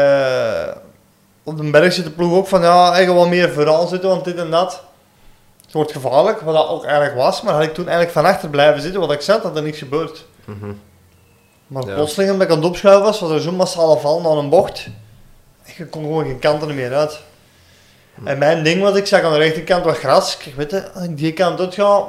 op 1.47 1.57
de 1.57 1.69
berg 1.69 1.93
zit 1.93 2.03
de 2.03 2.11
ploeg 2.11 2.33
ook 2.33 2.47
van 2.47 2.61
ja, 2.61 2.91
eigenlijk 2.91 3.19
wel 3.19 3.27
meer 3.27 3.49
vooral 3.49 3.87
zitten, 3.87 4.09
want 4.09 4.25
dit 4.25 4.37
en 4.37 4.49
dat. 4.49 4.83
Het 5.61 5.73
wordt 5.73 5.91
gevaarlijk, 5.91 6.41
wat 6.41 6.53
dat 6.53 6.67
ook 6.67 6.83
eigenlijk 6.83 7.15
was. 7.15 7.41
Maar 7.41 7.53
had 7.53 7.63
ik 7.63 7.73
toen 7.73 7.87
eigenlijk 7.87 8.13
van 8.13 8.25
achter 8.25 8.49
blijven 8.49 8.81
zitten, 8.81 8.99
wat 8.99 9.11
ik 9.11 9.21
zat, 9.21 9.43
had 9.43 9.55
er 9.55 9.63
niks 9.63 9.77
gebeurd. 9.77 10.25
Mm 10.45 10.57
-hmm. 10.59 10.79
Maar 11.67 11.85
ja. 11.85 11.93
plotseling, 11.93 12.31
omdat 12.31 12.47
ik 12.47 12.53
aan 12.53 12.59
het 12.59 12.67
opschuiven 12.67 13.03
was, 13.03 13.19
was 13.19 13.31
er 13.31 13.41
zo'n 13.41 13.55
massale 13.55 13.97
val 13.97 14.21
naar 14.21 14.31
een 14.31 14.49
bocht. 14.49 14.87
Je 15.77 15.85
kon 15.85 16.03
gewoon 16.03 16.23
geen 16.23 16.39
kanten 16.39 16.75
meer 16.75 16.95
uit. 16.95 17.19
Mhm. 18.15 18.27
En 18.27 18.37
mijn 18.37 18.63
ding 18.63 18.81
was, 18.81 18.95
ik 18.95 19.05
zag 19.05 19.21
aan 19.21 19.31
de 19.31 19.37
rechterkant 19.37 19.85
wat 19.85 19.97
gras. 19.97 20.37
Ik 20.45 20.55
weet 20.55 20.71
het, 20.71 20.93
als 20.93 21.03
ik 21.03 21.17
die 21.17 21.33
kant 21.33 21.59
uit 21.59 21.73
ga, 21.73 22.03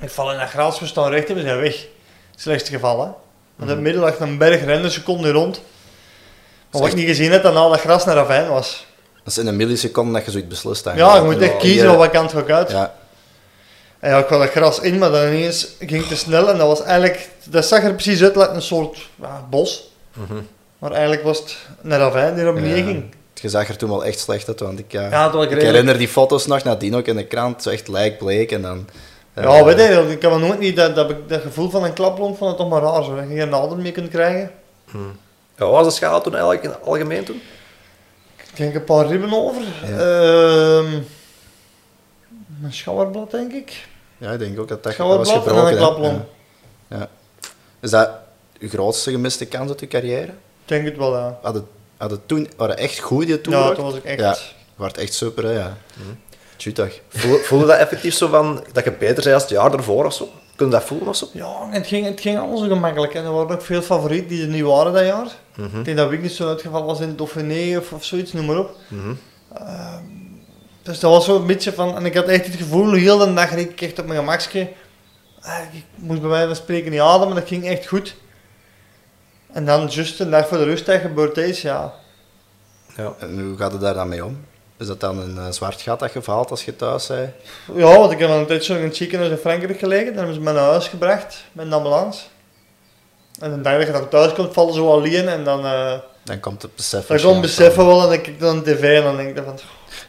ik 0.00 0.10
val 0.10 0.32
in 0.32 0.38
dat 0.38 0.48
gras, 0.48 0.80
we 0.80 0.86
staan 0.86 1.10
recht 1.10 1.28
en 1.28 1.34
we 1.34 1.40
zijn 1.40 1.60
weg. 1.60 1.86
Slechtste 2.36 2.70
geval, 2.70 3.00
hè. 3.00 3.06
Want 3.06 3.16
in 3.56 3.66
het 3.66 3.74
mhm. 3.74 3.82
midden 3.82 4.02
lag 4.02 4.18
een 4.18 4.38
berg 4.38 4.64
rende 4.64 4.90
seconden 4.90 5.32
rond. 5.32 5.60
Maar 6.74 6.82
wat 6.82 6.90
ik 6.90 6.96
niet 6.96 7.06
gezien 7.16 7.32
heb, 7.32 7.42
dat 7.42 7.54
al 7.54 7.70
dat 7.70 7.80
gras 7.80 8.04
naar 8.04 8.14
ravijn 8.14 8.48
was. 8.48 8.86
Dat 9.24 9.32
is 9.32 9.38
in 9.38 9.46
een 9.46 9.56
milliseconde 9.56 10.12
dat 10.12 10.24
je 10.24 10.30
zoiets 10.30 10.48
beslist. 10.48 10.84
Ja, 10.94 11.16
je 11.16 11.22
moet 11.22 11.40
echt 11.40 11.56
kiezen 11.56 11.90
op 11.90 11.96
wat 11.96 12.10
kant 12.10 12.32
ga 12.32 12.38
ik 12.38 12.50
uit. 12.50 12.70
Ja. 12.70 12.94
En 13.98 14.10
ja, 14.10 14.18
ik 14.18 14.26
had 14.26 14.40
dat 14.40 14.50
gras 14.50 14.80
in, 14.80 14.98
maar 14.98 15.10
dan 15.10 15.26
ineens 15.26 15.68
ging 15.78 15.90
het 16.00 16.08
te 16.08 16.16
snel 16.16 16.48
en 16.50 16.58
dat 16.58 16.66
was 16.66 16.82
eigenlijk, 16.82 17.28
dat 17.44 17.64
zag 17.64 17.82
er 17.84 17.92
precies 17.94 18.22
uit 18.22 18.36
als 18.36 18.48
een 18.48 18.62
soort 18.62 19.08
ja, 19.22 19.46
bos. 19.50 19.90
Mhm. 20.12 20.34
Maar 20.78 20.90
eigenlijk 20.92 21.22
was 21.22 21.38
het 21.38 21.56
een 21.82 21.98
ravijn 21.98 22.34
die 22.34 22.52
beneden 22.52 22.76
Ja. 22.78 22.84
ging. 22.84 23.04
Je 23.40 23.48
zag 23.48 23.68
er 23.68 23.76
toen 23.76 23.88
wel 23.88 24.04
echt 24.04 24.18
slecht 24.18 24.48
uit, 24.48 24.60
want 24.60 24.78
ik, 24.78 24.92
ja, 24.92 25.32
ik 25.32 25.50
herinner 25.50 25.98
die 25.98 26.08
foto's 26.08 26.46
nog 26.46 26.62
nadien 26.64 26.94
ook 26.96 27.06
in 27.06 27.16
de 27.16 27.26
krant, 27.26 27.62
zo 27.62 27.70
echt 27.70 27.88
lijkbleek 27.88 28.52
en 28.52 28.62
dan... 28.62 28.88
eh, 29.34 29.44
Ja, 29.44 29.64
weet 29.64 29.76
je, 29.76 30.06
ik 30.10 30.22
heb 30.22 30.30
me 30.30 30.38
nooit 30.38 30.58
niet 30.58 30.76
dat, 30.76 30.94
dat, 30.94 31.28
dat 31.28 31.40
gevoel 31.40 31.70
van 31.70 31.84
een 31.84 31.92
klaplomp 31.92 32.36
vond 32.36 32.50
het 32.50 32.58
toch 32.58 32.68
maar 32.68 32.82
raar 32.82 33.04
zo. 33.04 33.16
Dat 33.16 33.24
je 33.28 33.34
geen 33.36 33.54
adem 33.54 33.82
meer 33.82 33.92
kunt 33.92 34.08
krijgen. 34.10 34.50
Ja, 35.56 35.64
wat 35.64 35.70
was 35.70 35.84
de 35.84 35.92
schade 35.92 36.22
toen 36.22 36.32
eigenlijk 36.32 36.64
in 36.64 36.70
het 36.70 36.82
algemeen 36.82 37.24
toen? 37.24 37.42
Ik 38.36 38.56
denk 38.56 38.74
een 38.74 38.84
paar 38.84 39.06
ribben 39.06 39.32
over. 39.32 39.62
Ja. 39.86 39.98
Ehm, 39.98 40.92
een 42.62 42.72
schouderblad, 42.72 43.30
denk 43.30 43.52
ik. 43.52 43.86
Ja, 44.18 44.30
ik 44.30 44.38
denk 44.38 44.58
ook 44.58 44.68
dat 44.68 44.82
dat 44.82 44.96
was 44.96 45.28
Schouderblad 45.28 45.46
en 45.46 45.56
een 45.56 45.66
hè. 45.66 45.76
klaplomp. 45.76 46.28
Ja. 46.88 46.96
Ja. 46.98 47.08
Is 47.80 47.90
dat 47.90 48.10
uw 48.58 48.68
grootste 48.68 49.10
gemiste 49.10 49.46
kans 49.46 49.68
uit 49.68 49.80
uw 49.80 49.88
carrière? 49.88 50.26
Ik 50.26 50.32
denk 50.64 50.84
het 50.84 50.96
wel, 50.96 51.16
ja. 51.16 51.38
Had 51.42 51.54
het, 51.54 51.64
had 51.96 52.10
het 52.10 52.28
toen, 52.28 52.50
waren 52.56 52.76
echt 52.76 52.98
goed 52.98 53.26
die 53.26 53.40
toen? 53.40 53.52
Ja, 53.52 53.74
toen 53.74 53.84
was 53.84 53.94
ik 53.94 54.04
echt... 54.04 54.20
Ja, 54.20 54.36
werd 54.76 54.98
echt 54.98 55.14
super, 55.14 55.44
hè, 55.44 55.52
ja. 55.52 55.76
Tjutag. 56.56 56.92
Voelde, 57.08 57.38
voelde 57.44 57.66
dat 57.66 57.78
effectief 57.78 58.14
zo 58.14 58.28
van, 58.28 58.64
dat 58.72 58.84
je 58.84 58.92
beter 58.92 59.22
zei 59.22 59.34
als 59.34 59.42
het 59.42 59.52
jaar 59.52 59.72
ervoor 59.72 60.04
of 60.04 60.14
zo? 60.14 60.32
Kun 60.56 60.66
je 60.66 60.72
dat 60.72 60.84
voelen 60.84 61.08
of 61.08 61.16
zo? 61.16 61.28
Ja, 61.32 61.68
het 61.70 61.86
ging, 61.86 62.06
het 62.06 62.20
ging 62.20 62.38
allemaal 62.38 62.56
zo 62.56 62.66
gemakkelijk. 62.68 63.14
En 63.14 63.24
er 63.24 63.32
waren 63.32 63.54
ook 63.56 63.62
veel 63.62 63.82
favorieten 63.82 64.28
die 64.28 64.42
er 64.42 64.48
niet 64.48 64.62
waren 64.62 64.92
dat 64.92 65.04
jaar. 65.06 65.26
Mhm. 65.56 65.78
Ik 65.78 65.84
denk 65.84 65.96
dat 65.96 66.08
Wiggins 66.08 66.36
zo 66.36 66.48
uitgevallen 66.48 66.86
was 66.86 67.00
in 67.00 67.08
het 67.08 67.18
Dauphiné 67.18 67.78
of, 67.78 67.92
of 67.92 68.04
zoiets, 68.04 68.32
noem 68.32 68.44
maar 68.46 68.58
op. 68.58 68.76
Mhm. 68.88 69.14
Dus 70.82 71.00
dat 71.00 71.10
was 71.10 71.24
zo 71.24 71.36
een 71.36 71.46
beetje 71.46 71.72
van... 71.72 71.96
En 71.96 72.04
ik 72.04 72.14
had 72.14 72.24
echt 72.24 72.46
het 72.46 72.54
gevoel, 72.54 72.92
heel 72.92 73.18
de 73.18 73.34
dag 73.34 73.54
reed 73.54 73.70
ik 73.70 73.80
echt 73.80 73.98
op 73.98 74.06
mijn 74.06 74.18
gemakje. 74.18 74.68
Ah, 75.40 75.58
Ik 75.72 75.84
moest 75.94 76.20
bij 76.20 76.30
wijze 76.30 76.46
van 76.46 76.56
spreken 76.56 76.90
niet 76.90 77.00
ademen, 77.00 77.34
dat 77.34 77.48
ging 77.48 77.66
echt 77.66 77.86
goed. 77.86 78.14
En 79.52 79.64
dan, 79.64 79.86
juist 79.86 80.20
een 80.20 80.30
dag 80.30 80.48
voor 80.48 80.58
de 80.58 80.64
rustdag, 80.64 81.00
gebeurt 81.00 81.34
deze, 81.34 81.66
ja. 81.66 81.92
Ja. 82.96 83.12
En 83.18 83.40
hoe 83.46 83.56
gaat 83.56 83.72
het 83.72 83.80
daar 83.80 83.94
dan 83.94 84.08
mee 84.08 84.24
om? 84.24 84.44
Is 84.78 84.86
dat 84.86 85.00
dan 85.00 85.18
een 85.18 85.38
eh, 85.38 85.44
zwart 85.50 85.80
gat 85.80 85.98
dat 85.98 86.12
je 86.12 86.22
valt 86.22 86.50
als 86.50 86.64
je 86.64 86.76
thuis 86.76 87.04
zei? 87.06 87.32
Ja, 87.74 87.98
want 87.98 88.12
ik 88.12 88.18
heb 88.18 88.28
al 88.30 88.38
een 88.38 88.46
tijdje 88.46 88.78
in 88.78 88.84
het 88.84 88.96
ziekenhuis 88.96 89.30
in 89.30 89.36
Frankrijk 89.36 89.78
gelegen. 89.78 90.06
Dan 90.06 90.16
hebben 90.16 90.34
ze 90.34 90.40
me 90.40 90.52
naar 90.52 90.62
huis 90.70 90.88
gebracht 90.88 91.44
met 91.52 91.66
een 91.66 91.72
ambulance. 91.72 92.20
En 93.40 93.50
de 93.54 93.60
dag 93.60 93.76
dat 93.78 93.86
je 93.86 93.92
dan 93.92 94.08
thuis 94.08 94.32
komt, 94.32 94.52
vallen 94.52 94.74
ze 94.74 94.80
wel 94.82 94.92
alleen 94.92 95.28
en 95.28 95.44
dan... 95.44 95.64
eh 95.66 95.92
Dan 96.24 96.40
komt 96.40 96.62
het 96.62 96.74
besef. 96.76 97.06
dan 97.06 97.16
kom 97.16 97.16
ik 97.16 97.22
waarschijnlijk 97.24 97.40
beseffen 97.56 97.86
wel 97.86 98.02
en 98.02 98.08
dan 98.08 98.16
kijk 98.16 98.26
ik 98.26 98.40
dan 98.40 98.62
tv 98.62 98.96
en 98.98 99.02
dan 99.02 99.16
denk 99.16 99.36
ik 99.38 99.44
van... 99.44 99.58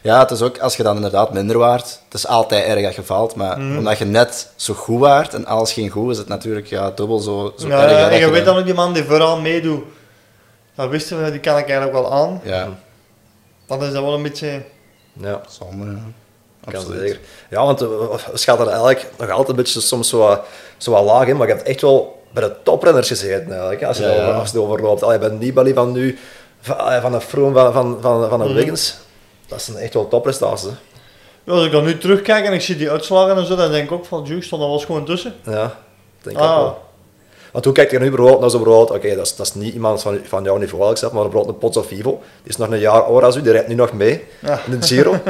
Ja, 0.02 0.18
het 0.18 0.30
is 0.30 0.42
ook 0.42 0.58
als 0.58 0.76
je 0.76 0.82
dan 0.82 0.96
inderdaad 0.96 1.32
minder 1.32 1.58
waard. 1.58 2.00
Het 2.04 2.14
is 2.14 2.26
altijd 2.26 2.64
erg 2.64 2.82
dat 2.82 2.94
je 2.94 3.02
valt, 3.02 3.34
maar 3.34 3.58
Mhm. 3.60 3.78
omdat 3.78 3.98
je 3.98 4.04
net 4.04 4.50
zo 4.56 4.74
goed 4.74 5.00
waard 5.00 5.34
en 5.34 5.46
alles 5.46 5.72
ging 5.72 5.92
goed, 5.92 6.10
is 6.10 6.18
het 6.18 6.28
natuurlijk 6.28 6.66
ja, 6.66 6.90
dubbel 6.90 7.18
zo, 7.18 7.52
zo 7.58 7.68
Ja, 7.68 7.82
erg. 7.82 7.90
hè, 7.90 8.06
en 8.08 8.18
je 8.18 8.30
weet 8.30 8.34
dan- 8.44 8.44
dan 8.44 8.56
ook 8.58 8.64
die 8.64 8.74
man 8.74 8.92
die 8.92 9.04
vooral 9.04 9.40
meedoet. 9.40 9.82
Dat 10.74 10.88
wisten 10.88 11.24
we, 11.24 11.30
die 11.30 11.40
kan 11.40 11.58
ik 11.58 11.64
eigenlijk 11.68 11.92
wel 11.92 12.12
aan. 12.12 12.40
Ja, 12.44 12.68
Dan 13.66 13.82
is 13.84 13.92
dat 13.92 14.02
wel 14.02 14.14
een 14.14 14.22
beetje... 14.22 14.62
Ja, 15.12 15.40
zonde. 15.48 15.90
ja. 15.90 15.98
Absoluut. 16.64 17.00
zeker. 17.00 17.20
Ja, 17.50 17.64
want 17.64 17.82
uh, 17.82 17.88
we 18.32 18.38
schatten 18.38 18.64
er 18.66 18.72
eigenlijk 18.72 19.06
nog 19.18 19.30
altijd 19.30 19.48
een 19.48 19.56
beetje 19.56 19.80
soms 19.80 20.08
zo, 20.08 20.18
wat- 20.18 20.40
zo 20.76 20.90
wat 20.90 21.04
laag 21.04 21.26
in, 21.26 21.36
maar 21.36 21.46
je 21.48 21.52
hebt 21.54 21.66
echt 21.66 21.80
wel 21.80 22.22
bij 22.30 22.42
de 22.42 22.54
toprenners 22.62 23.08
gezeten 23.08 23.50
eigenlijk. 23.50 23.82
Als 23.84 23.96
je, 23.96 24.02
Ja, 24.02 24.08
het 24.08 24.18
ja. 24.18 24.22
over- 24.26 24.34
als 24.40 24.50
je 24.50 24.56
het 24.58 24.66
overloopt. 24.66 25.02
Allee, 25.02 25.18
bij 25.18 25.28
Nibali 25.28 25.74
van 25.74 25.92
nu, 25.92 26.18
van, 26.60 26.78
allee, 26.78 27.00
van 27.00 27.14
een 27.14 27.20
Froome, 27.20 27.54
van, 27.54 27.72
van, 27.72 27.98
van, 28.00 28.28
van 28.28 28.40
een 28.40 28.46
Mhm. 28.46 28.56
Wiggins. 28.56 28.96
Dat 29.46 29.58
is 29.60 29.68
een 29.68 29.76
echt 29.76 29.94
wel 29.94 30.08
topprestatie. 30.08 30.68
hè. 30.68 30.74
Ja, 31.44 31.52
als 31.52 31.64
ik 31.66 31.72
dan 31.72 31.84
nu 31.84 31.98
terugkijk 31.98 32.44
en 32.44 32.52
ik 32.52 32.60
zie 32.60 32.76
die 32.76 32.90
uitslagen 32.90 33.36
en 33.36 33.46
zo, 33.46 33.56
dan 33.56 33.70
denk 33.70 33.84
ik 33.84 33.92
ook 33.92 34.04
van, 34.04 34.24
juist, 34.24 34.46
stond 34.46 34.62
er 34.62 34.68
wel 34.68 34.76
eens 34.76 34.86
gewoon 34.86 35.04
tussen. 35.04 35.34
Ja, 35.44 35.74
denk 36.22 36.36
ik 36.36 36.42
Ah. 36.42 36.50
ook 36.50 36.56
wel. 36.62 36.84
Want 37.56 37.68
hoe 37.68 37.74
kijk 37.76 37.90
je 37.90 37.98
nu 37.98 38.08
bijvoorbeeld 38.08 38.40
naar 38.40 38.50
zo'n 38.50 38.62
bijvoorbeeld, 38.62 38.98
oké, 38.98 39.14
dat, 39.16 39.26
is, 39.26 39.36
dat 39.36 39.46
is 39.46 39.54
niet 39.54 39.74
iemand 39.74 40.02
van, 40.02 40.18
van 40.24 40.42
jouw 40.44 40.56
niveau, 40.56 40.82
eigenlijk 40.84 40.98
zelf, 40.98 41.12
maar 41.12 41.22
bijvoorbeeld 41.22 41.54
een 41.54 41.60
Pozzo 41.60 41.82
Vivo, 41.82 42.10
die 42.42 42.50
is 42.50 42.56
nog 42.56 42.70
een 42.70 42.78
jaar 42.78 43.02
ouder 43.02 43.24
als 43.24 43.36
u, 43.36 43.42
die 43.42 43.52
rijdt 43.52 43.68
nu 43.68 43.74
nog 43.74 43.92
mee 43.92 44.24
Ja. 44.40 44.60
in 44.70 44.80
de 44.80 44.86
Giro. 44.86 45.10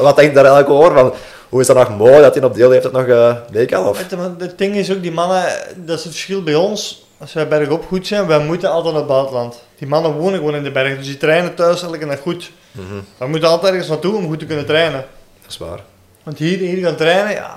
Wat 0.00 0.16
denk 0.16 0.28
je 0.28 0.34
daar 0.34 0.44
eigenlijk 0.44 0.70
over? 0.70 0.92
Van, 0.98 1.12
hoe 1.48 1.60
is 1.60 1.66
dat 1.66 1.76
nog 1.76 1.96
mooi 1.96 2.20
dat 2.20 2.34
hij 2.34 2.44
op 2.44 2.54
deel 2.54 2.70
heeft 2.70 2.84
het 2.84 2.92
nog 2.92 3.06
eh 3.06 3.36
mee 3.52 3.66
kan? 3.66 3.86
Of? 3.86 4.04
Het 4.38 4.58
ding 4.58 4.74
is 4.76 4.92
ook, 4.92 5.02
die 5.02 5.12
mannen, 5.12 5.44
dat 5.76 5.98
is 5.98 6.04
het 6.04 6.12
verschil 6.12 6.42
bij 6.42 6.54
ons. 6.54 7.06
Als 7.18 7.32
wij 7.32 7.48
bergop 7.48 7.84
goed 7.86 8.06
zijn, 8.06 8.26
wij 8.26 8.38
moeten 8.38 8.70
altijd 8.70 8.92
naar 8.94 9.02
het 9.02 9.12
buitenland. 9.12 9.62
Die 9.78 9.88
mannen 9.88 10.12
wonen 10.12 10.38
gewoon 10.38 10.54
in 10.54 10.62
de 10.62 10.70
bergen, 10.72 10.96
dus 10.96 11.06
die 11.06 11.16
trainen 11.16 11.54
thuis 11.54 11.82
eigenlijk 11.82 12.06
net 12.06 12.20
goed. 12.20 12.50
Mhm, 12.72 12.84
We 13.16 13.26
moeten 13.26 13.48
altijd 13.48 13.70
ergens 13.72 13.88
naartoe 13.88 14.16
om 14.16 14.26
goed 14.26 14.38
te 14.38 14.46
kunnen 14.46 14.66
trainen. 14.66 15.04
Dat 15.42 15.50
is 15.50 15.58
waar. 15.58 15.80
Want 16.22 16.38
hier, 16.38 16.58
hier 16.58 16.84
gaan 16.84 16.96
trainen, 16.96 17.32
ja, 17.32 17.54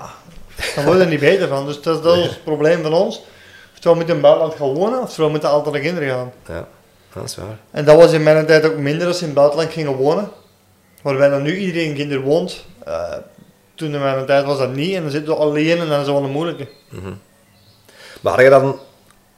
dan 0.74 0.84
worden 0.84 0.98
we 1.00 1.04
er 1.04 1.10
niet 1.10 1.20
beter 1.30 1.48
van. 1.48 1.66
Dus 1.66 1.80
dat 1.80 1.96
is, 1.96 2.02
dat 2.02 2.16
is 2.16 2.22
het 2.24 2.44
probleem 2.44 2.82
van 2.82 2.92
ons. 2.92 3.22
Moeten 3.84 4.06
we 4.06 4.12
in 4.14 4.20
buitenland 4.20 4.54
gaan 4.54 4.72
wonen, 4.74 4.98
moeten 4.98 5.40
we 5.40 5.46
altijd 5.48 5.74
naar 5.74 5.82
kinderen 5.82 6.08
gaan. 6.08 6.32
Ja, 6.46 6.66
dat 7.14 7.24
is 7.24 7.36
waar. 7.36 7.58
En 7.70 7.84
dat 7.84 7.96
was 7.96 8.12
in 8.12 8.22
mijn 8.22 8.46
tijd 8.46 8.66
ook 8.66 8.76
minder 8.76 9.06
als 9.06 9.16
ze 9.16 9.22
in 9.22 9.28
het 9.30 9.38
buitenland 9.38 9.72
gingen 9.72 9.92
wonen. 9.94 10.28
Waarbij 11.02 11.28
dan 11.28 11.42
nu 11.42 11.56
iedereen 11.56 11.94
kinder 11.94 12.20
woont. 12.20 12.64
Eh, 12.84 13.12
toen 13.74 13.94
in 13.94 14.00
mijn 14.00 14.26
tijd 14.26 14.44
was 14.44 14.58
dat 14.58 14.72
niet 14.74 14.94
en 14.94 15.02
dan 15.02 15.10
zitten 15.10 15.32
we 15.34 15.38
alleen 15.40 15.78
en 15.78 15.88
dan 15.88 16.00
is 16.00 16.06
dat 16.06 16.14
wel 16.14 16.24
een 16.24 16.30
moeilijke. 16.30 16.68
Mhm. 16.88 17.12
Maar 18.20 18.32
had 18.34 18.42
je 18.42 18.50
dan, 18.50 18.78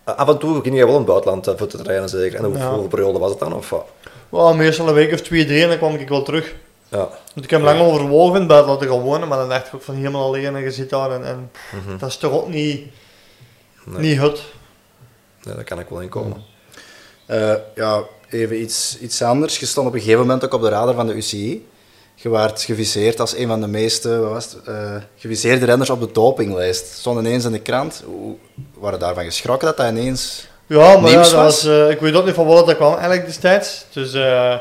af 0.05 0.28
en 0.28 0.39
toe 0.39 0.62
ging 0.62 0.76
je 0.76 0.84
wel 0.84 0.93
in 0.93 0.97
het 1.01 1.07
buitenland 1.07 1.47
eh, 1.47 1.55
voor 1.57 1.66
te 1.66 1.82
trainen 1.82 2.09
zeker? 2.09 2.39
En 2.39 2.45
hoe, 2.45 2.57
Ja. 2.59 2.68
hoeveel 2.68 2.89
periode 2.89 3.18
was 3.18 3.30
het 3.30 3.39
dan? 3.39 3.55
Of, 3.55 3.70
wat? 3.70 3.86
Wel, 4.28 4.55
meestal 4.55 4.89
een 4.89 4.95
week 4.95 5.12
of 5.12 5.20
twee, 5.20 5.47
drie 5.47 5.62
en 5.62 5.68
dan 5.68 5.78
kwam 5.78 5.95
ik 5.95 6.09
wel 6.09 6.22
terug. 6.22 6.55
ja. 6.89 6.99
Want 7.34 7.45
ik 7.45 7.51
heb 7.51 7.61
lang 7.61 7.80
overwogen 7.80 8.32
in 8.34 8.39
het 8.39 8.49
buitenland 8.49 8.80
te 8.80 8.89
gaan 8.89 9.01
wonen, 9.01 9.28
maar 9.28 9.39
dan 9.39 9.49
dacht 9.49 9.66
ik 9.66 9.74
ook 9.74 9.82
van 9.82 9.95
helemaal 9.95 10.24
alleen 10.24 10.57
en 10.57 10.62
je 10.62 10.70
zit 10.70 10.91
daar 10.91 11.11
en, 11.11 11.24
en 11.24 11.51
Mhm. 11.86 11.99
dat 11.99 12.09
is 12.09 12.16
toch 12.16 12.32
ook 12.32 12.49
niet, 12.49 12.86
Nee. 13.91 14.01
niet 14.01 14.18
hut. 14.18 14.43
Nee, 15.43 15.55
daar 15.55 15.64
kan 15.64 15.80
ik 15.80 15.89
wel 15.89 16.01
in 16.01 16.09
komen. 16.09 16.43
Eh, 17.26 17.55
ja, 17.74 18.03
even 18.30 18.61
iets, 18.61 18.99
iets 19.01 19.22
anders. 19.22 19.59
Je 19.59 19.66
stond 19.66 19.86
op 19.86 19.95
een 19.95 20.01
gegeven 20.01 20.20
moment 20.20 20.45
ook 20.45 20.55
op 20.55 20.62
de 20.62 20.68
radar 20.68 20.95
van 20.95 21.07
de 21.07 21.14
UCI. 21.14 21.66
Je 22.14 22.28
werd 22.30 22.62
geviseerd 22.62 23.20
als 23.20 23.36
een 23.36 23.47
van 23.47 23.61
de 23.61 23.66
meeste 23.66 24.18
wat 24.18 24.30
was 24.30 24.53
het, 24.53 24.66
eh, 24.66 24.95
geviseerde 25.16 25.64
renners 25.64 25.91
op 25.91 26.01
de 26.01 26.12
dopinglijst. 26.12 26.86
Stond 26.86 27.18
ineens 27.18 27.45
in 27.45 27.53
de 27.53 27.61
krant. 27.61 28.03
Hoe 28.07 28.36
waren 28.78 28.99
daarvan 28.99 29.24
geschrokken 29.24 29.66
dat 29.66 29.76
dat 29.76 29.89
ineens... 29.89 30.49
Ja, 30.66 30.97
maar 30.99 31.11
ja, 31.11 31.16
dat 31.16 31.32
was? 31.32 31.62
was, 31.62 31.64
eh, 31.64 31.91
ik 31.91 32.01
weet 32.01 32.14
ook 32.14 32.24
niet 32.24 32.34
van 32.34 32.47
wat 32.47 32.66
dat 32.66 32.76
kwam 32.76 32.93
eigenlijk 32.93 33.26
destijds. 33.26 33.84
Dus 33.93 34.12
eh, 34.12 34.55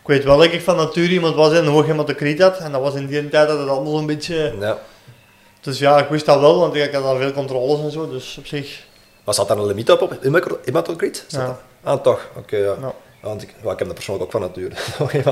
ik 0.00 0.06
weet 0.06 0.24
wel 0.24 0.36
dat 0.36 0.52
ik 0.52 0.60
van 0.60 0.76
natuur 0.76 1.08
iemand 1.08 1.34
was 1.34 1.52
en 1.52 1.64
hoog 1.64 1.86
hematocriet 1.86 2.40
had. 2.40 2.58
En 2.58 2.72
dat 2.72 2.80
was 2.80 2.94
in 2.94 3.06
die 3.06 3.28
tijd 3.28 3.48
dat 3.48 3.58
het 3.58 3.68
allemaal 3.68 3.96
zo'n 3.96 4.06
beetje... 4.06 4.54
Ja. 4.60 4.78
Dus 5.66 5.78
ja, 5.78 5.98
ik 5.98 6.08
wist 6.08 6.26
dat 6.26 6.40
wel, 6.40 6.58
want 6.58 6.74
ik 6.74 6.92
had 6.94 7.02
al 7.04 7.16
veel 7.16 7.32
controles 7.32 7.80
en 7.80 7.90
zo. 7.90 8.08
Dus 8.10 8.36
op 8.38 8.46
zich, 8.46 8.84
Maar 9.24 9.34
zat 9.34 9.48
daar 9.48 9.56
een 9.56 9.66
limiet 9.66 9.90
op, 9.90 10.02
op 10.02 10.12
ja. 11.32 11.46
dat? 11.46 11.56
Ah, 11.82 12.02
toch? 12.02 12.20
Oké, 12.36 12.56
ja. 12.56 12.74
Ja. 12.80 12.92
Want 13.20 13.42
ik, 13.42 13.54
ja, 13.64 13.70
ik 13.72 13.78
heb 13.78 13.86
dat 13.86 13.96
persoonlijk 13.96 14.24
ook 14.24 14.30
van 14.30 14.40
nature. 14.40 14.74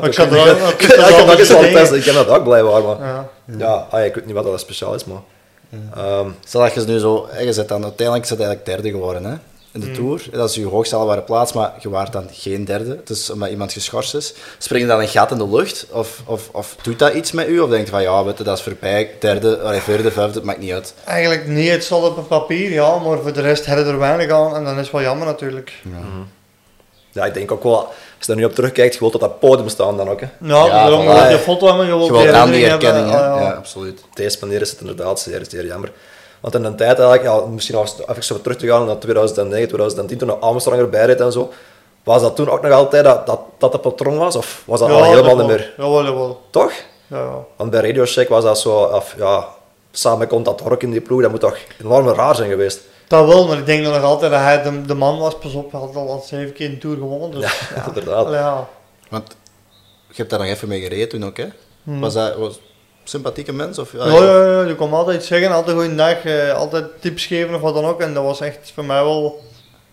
Ik 0.08 0.12
zat 0.14 0.26
er 0.26 0.32
wel- 0.32 0.46
ik 0.68 0.82
ik, 0.82 0.90
heb 0.90 1.26
dat 1.26 1.38
eens 1.38 1.48
wel 1.48 1.58
tegen. 1.60 1.74
testen. 1.74 1.98
Ik 1.98 2.04
heb 2.04 2.14
dat 2.14 2.28
ook 2.28 2.44
blijkbaar, 2.44 2.82
maar 2.82 2.98
Ja. 3.00 3.28
ja, 3.58 3.86
ah, 3.90 4.04
ik 4.04 4.14
weet 4.14 4.26
niet 4.26 4.34
wat 4.34 4.44
dat 4.44 4.60
speciaal 4.60 4.94
is, 4.94 5.04
maar... 5.04 5.20
Ehm, 5.94 6.28
Stel 6.44 6.60
dat 6.60 6.74
je 6.74 6.80
nu 6.80 6.98
zo... 6.98 7.24
eh, 7.32 7.44
Je 7.44 7.52
zit 7.52 7.68
dan, 7.68 7.82
uiteindelijk 7.82 8.26
zit 8.26 8.38
eigenlijk 8.38 8.66
derde 8.68 8.90
geworden 8.90 9.24
hè, 9.24 9.34
in 9.74 9.80
de 9.80 9.86
Mm. 9.86 9.94
Tour. 9.94 10.22
Dat 10.30 10.48
is 10.50 10.54
je 10.56 10.66
hoogst 10.66 10.92
haalbare 10.92 11.22
plaats, 11.22 11.52
maar 11.52 11.72
je 11.80 11.88
waart 11.90 12.12
dan 12.12 12.28
geen 12.32 12.64
derde. 12.64 13.00
Dus 13.04 13.30
omdat 13.30 13.48
iemand 13.50 13.72
geschorst 13.72 14.14
is. 14.14 14.34
Spring 14.58 14.82
je 14.82 14.88
dan 14.88 15.00
een 15.00 15.08
gat 15.08 15.30
in 15.30 15.38
de 15.38 15.48
lucht? 15.48 15.86
Of, 15.90 16.22
of, 16.26 16.48
of 16.52 16.76
doet 16.82 16.98
dat 16.98 17.14
iets 17.14 17.32
met 17.32 17.48
u? 17.48 17.60
Of 17.60 17.70
denk 17.70 17.84
je 17.84 17.90
van, 17.90 18.02
ja, 18.02 18.24
weet 18.24 18.38
je, 18.38 18.44
dat 18.44 18.58
is 18.58 18.62
voorbij. 18.64 19.10
Derde, 19.20 19.58
allee, 19.60 19.80
vierde, 19.80 20.10
vijfde, 20.10 20.34
het 20.34 20.44
maakt 20.44 20.58
niet 20.58 20.72
uit. 20.72 20.94
Eigenlijk 21.04 21.46
niet, 21.46 21.70
het 21.70 21.84
stond 21.84 22.04
op 22.04 22.16
een 22.16 22.26
papier, 22.26 22.70
ja, 22.72 22.98
maar 22.98 23.18
voor 23.18 23.32
de 23.32 23.40
rest 23.40 23.66
hadden 23.66 23.86
er 23.86 23.98
weinig 23.98 24.30
aan 24.30 24.54
en 24.56 24.64
dan 24.64 24.74
is 24.74 24.80
het 24.80 24.90
wel 24.90 25.02
jammer 25.02 25.26
natuurlijk. 25.26 25.72
ja, 27.12 27.24
ik 27.24 27.34
denk 27.34 27.52
ook 27.52 27.62
wel, 27.62 27.76
als 27.78 28.26
je 28.26 28.32
er 28.32 28.38
nu 28.38 28.44
op 28.44 28.54
terugkijkt, 28.54 28.94
je 28.94 29.00
wilt 29.00 29.14
op 29.14 29.20
dat 29.20 29.38
podium 29.38 29.68
staan 29.68 29.96
dan 29.96 30.08
ook. 30.08 30.20
Hè. 30.20 30.26
Ja, 30.40 30.64
Ja, 30.64 30.68
daarom 30.68 31.02
voilà, 31.04 31.08
ja. 31.08 31.28
de 31.28 31.38
foto 31.38 31.66
hebben, 31.66 31.86
je 31.86 31.96
wilt 31.96 32.06
Je 32.06 32.12
wilt 32.12 32.28
aan 32.28 32.50
die 32.50 32.64
herkenning, 32.64 33.10
hebben, 33.10 33.30
ah, 33.32 33.40
Ja, 33.40 33.46
ja. 33.48 33.52
absoluut. 33.52 34.00
Op 34.10 34.16
deze 34.16 34.38
manier 34.40 34.60
is 34.60 34.70
het 34.70 34.80
inderdaad 34.80 35.20
zeer, 35.20 35.44
zeer 35.48 35.66
jammer. 35.66 35.92
Want 36.44 36.56
in 36.56 36.64
een 36.64 36.76
tijd 36.76 36.98
eigenlijk, 36.98 37.22
ja, 37.22 37.46
misschien 37.46 37.74
nog 37.74 37.84
eens 37.84 38.08
even 38.08 38.24
zo 38.24 38.40
terug 38.40 38.56
te 38.56 38.66
gaan 38.66 38.86
naar 38.86 38.98
2009, 38.98 39.68
2010, 39.68 40.18
toen 40.18 40.40
Armstrong 40.40 40.80
erbij 40.80 41.06
reed 41.06 41.20
en 41.20 41.32
zo, 41.32 41.52
was 42.02 42.22
dat 42.22 42.36
toen 42.36 42.48
ook 42.50 42.62
nog 42.62 42.72
altijd 42.72 43.04
dat 43.04 43.26
dat, 43.26 43.40
dat 43.58 43.72
de 43.72 43.78
patroon 43.78 44.16
was? 44.16 44.36
Of 44.36 44.62
was 44.66 44.80
dat 44.80 44.88
Ja, 44.88 44.94
al 44.94 45.04
helemaal 45.04 45.36
dat 45.36 45.46
niet 45.46 45.56
meer? 45.56 45.74
Jawel, 45.76 46.04
jawel. 46.04 46.40
Toch? 46.50 46.72
Ja, 47.06 47.18
ja. 47.18 47.44
Want 47.56 47.70
bij 47.70 47.80
Radio 47.80 48.04
Shack 48.04 48.28
was 48.28 48.44
dat 48.44 48.58
zo, 48.58 48.76
of, 48.76 49.14
ja, 49.18 49.48
samen 49.90 50.18
met 50.18 50.28
Contador 50.28 50.76
in 50.78 50.90
die 50.90 51.00
ploeg, 51.00 51.20
dat 51.22 51.30
moet 51.30 51.40
toch 51.40 51.58
enorm 51.80 52.08
raar 52.08 52.34
zijn 52.34 52.50
geweest. 52.50 52.80
Dat 53.08 53.26
wel, 53.26 53.46
maar 53.46 53.58
ik 53.58 53.66
denk 53.66 53.84
nog 53.84 54.02
altijd 54.02 54.30
dat 54.30 54.40
hij 54.40 54.62
de, 54.62 54.82
de 54.82 54.94
man 54.94 55.18
was. 55.18 55.38
Pas 55.38 55.54
op, 55.54 55.72
hij 55.72 55.80
had 55.80 55.96
al 55.96 56.08
al 56.08 56.24
zeven 56.26 56.52
keer 56.52 56.68
een 56.68 56.78
Tour 56.78 56.96
gewonnen. 56.96 57.30
Dus, 57.30 57.40
Ja, 57.42 57.76
ja. 57.76 57.86
inderdaad. 57.94 58.28
Ja. 58.32 58.68
Want 59.08 59.36
je 60.08 60.14
hebt 60.14 60.30
daar 60.30 60.38
nog 60.38 60.48
even 60.48 60.68
mee 60.68 60.80
gereden 60.80 61.08
toen 61.08 61.24
ook, 61.24 61.36
hè? 61.36 61.46
Hmm. 61.82 62.00
Was 62.00 62.14
dat 62.14 62.36
was 62.36 62.60
sympathieke 63.04 63.52
mens? 63.52 63.78
Of, 63.78 63.92
Ja, 63.92 64.06
ja, 64.06 64.46
ja, 64.46 64.60
je 64.60 64.74
kon 64.74 64.92
altijd 64.92 65.24
zeggen, 65.24 65.52
altijd 65.52 65.76
goeiedag, 65.76 66.24
eh, 66.24 66.54
altijd 66.54 66.84
tips 67.00 67.26
geven 67.26 67.54
of 67.54 67.60
wat 67.60 67.74
dan 67.74 67.84
ook. 67.84 68.00
En 68.00 68.14
dat 68.14 68.24
was 68.24 68.40
echt 68.40 68.72
voor 68.74 68.84
mij 68.84 69.02
wel... 69.02 69.40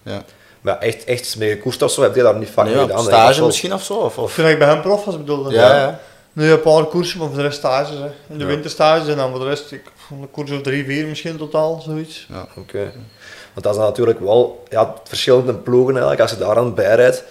ja. 0.04 0.24
Maar 0.62 0.80
echt, 0.80 1.04
echt 1.04 1.38
mee 1.38 1.52
gekoest 1.52 1.82
of 1.82 1.92
zo, 1.92 2.02
heb 2.02 2.16
je 2.16 2.22
daar 2.22 2.38
niet 2.38 2.50
vaak 2.50 2.66
Nee, 2.66 2.78
gedaan. 2.78 3.04
stage 3.04 3.38
wel. 3.38 3.46
misschien 3.46 3.74
of 3.74 3.84
zo? 3.84 3.94
Of, 3.94 4.18
of... 4.18 4.34
Toen 4.34 4.46
ik 4.46 4.60
bij 4.60 4.68
hem 4.68 4.82
prof 4.82 5.06
was 5.06 5.18
bedoelde. 5.18 5.54
Ja, 5.54 5.76
ja. 5.76 6.00
Nu 6.34 6.52
een 6.52 6.62
paar 6.62 6.86
koersen, 6.86 7.20
maar 7.20 7.28
voor 7.28 7.38
de 7.38 7.44
rest 7.44 7.58
stages. 7.58 7.98
Hè. 7.98 8.06
In 8.06 8.38
de 8.38 8.44
ja. 8.44 8.46
winterstages 8.46 9.08
en 9.08 9.18
dan 9.18 9.32
voor 9.32 9.40
de 9.40 9.46
rest 9.46 9.72
ik, 9.72 9.84
een 10.10 10.32
koers 10.32 10.52
of 10.52 10.62
drie, 10.62 10.86
vier 10.86 11.06
misschien 11.06 11.38
totaal, 11.38 11.82
zoiets. 11.82 12.28
Ja, 12.30 12.48
oké. 12.58 12.92
Want 13.54 13.66
dat 13.66 13.76
is 13.76 13.80
natuurlijk 13.82 14.20
wel 14.20 14.64
ja, 14.70 14.88
het 14.88 15.10
verschil 15.10 15.40
in 15.40 15.46
de 15.46 15.54
ploegen 15.54 15.92
eigenlijk. 15.92 16.22
Als 16.22 16.32
je 16.32 16.38
daar 16.38 16.58
aan 16.58 16.74
bijrijdt, 16.74 17.24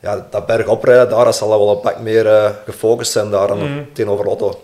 ja, 0.00 0.26
dat 0.30 0.46
bergoprijden, 0.46 1.08
daar 1.08 1.34
zal 1.34 1.48
wel 1.48 1.70
een 1.70 1.80
pak 1.80 1.98
meer 1.98 2.26
uh, 2.26 2.50
gefocust 2.64 3.12
zijn 3.12 3.30
daar 3.30 3.56
mm. 3.56 3.88
tegenover 3.92 4.24
Lotto. 4.24 4.62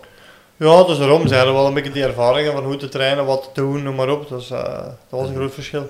Ja, 0.59 0.83
dus 0.83 0.97
daarom 0.97 1.27
zijn 1.27 1.47
er 1.47 1.53
wel 1.53 1.65
een 1.65 1.73
beetje 1.73 1.91
die 1.91 2.03
ervaringen 2.03 2.51
van 2.51 2.63
hoe 2.63 2.75
te 2.75 2.89
trainen, 2.89 3.25
wat 3.25 3.43
te 3.43 3.61
doen, 3.61 3.83
noem 3.83 3.95
maar 3.95 4.09
op. 4.09 4.29
Dus 4.29 4.51
uh, 4.51 4.63
dat 4.83 5.19
was 5.19 5.27
een 5.27 5.35
groot 5.35 5.53
verschil. 5.53 5.89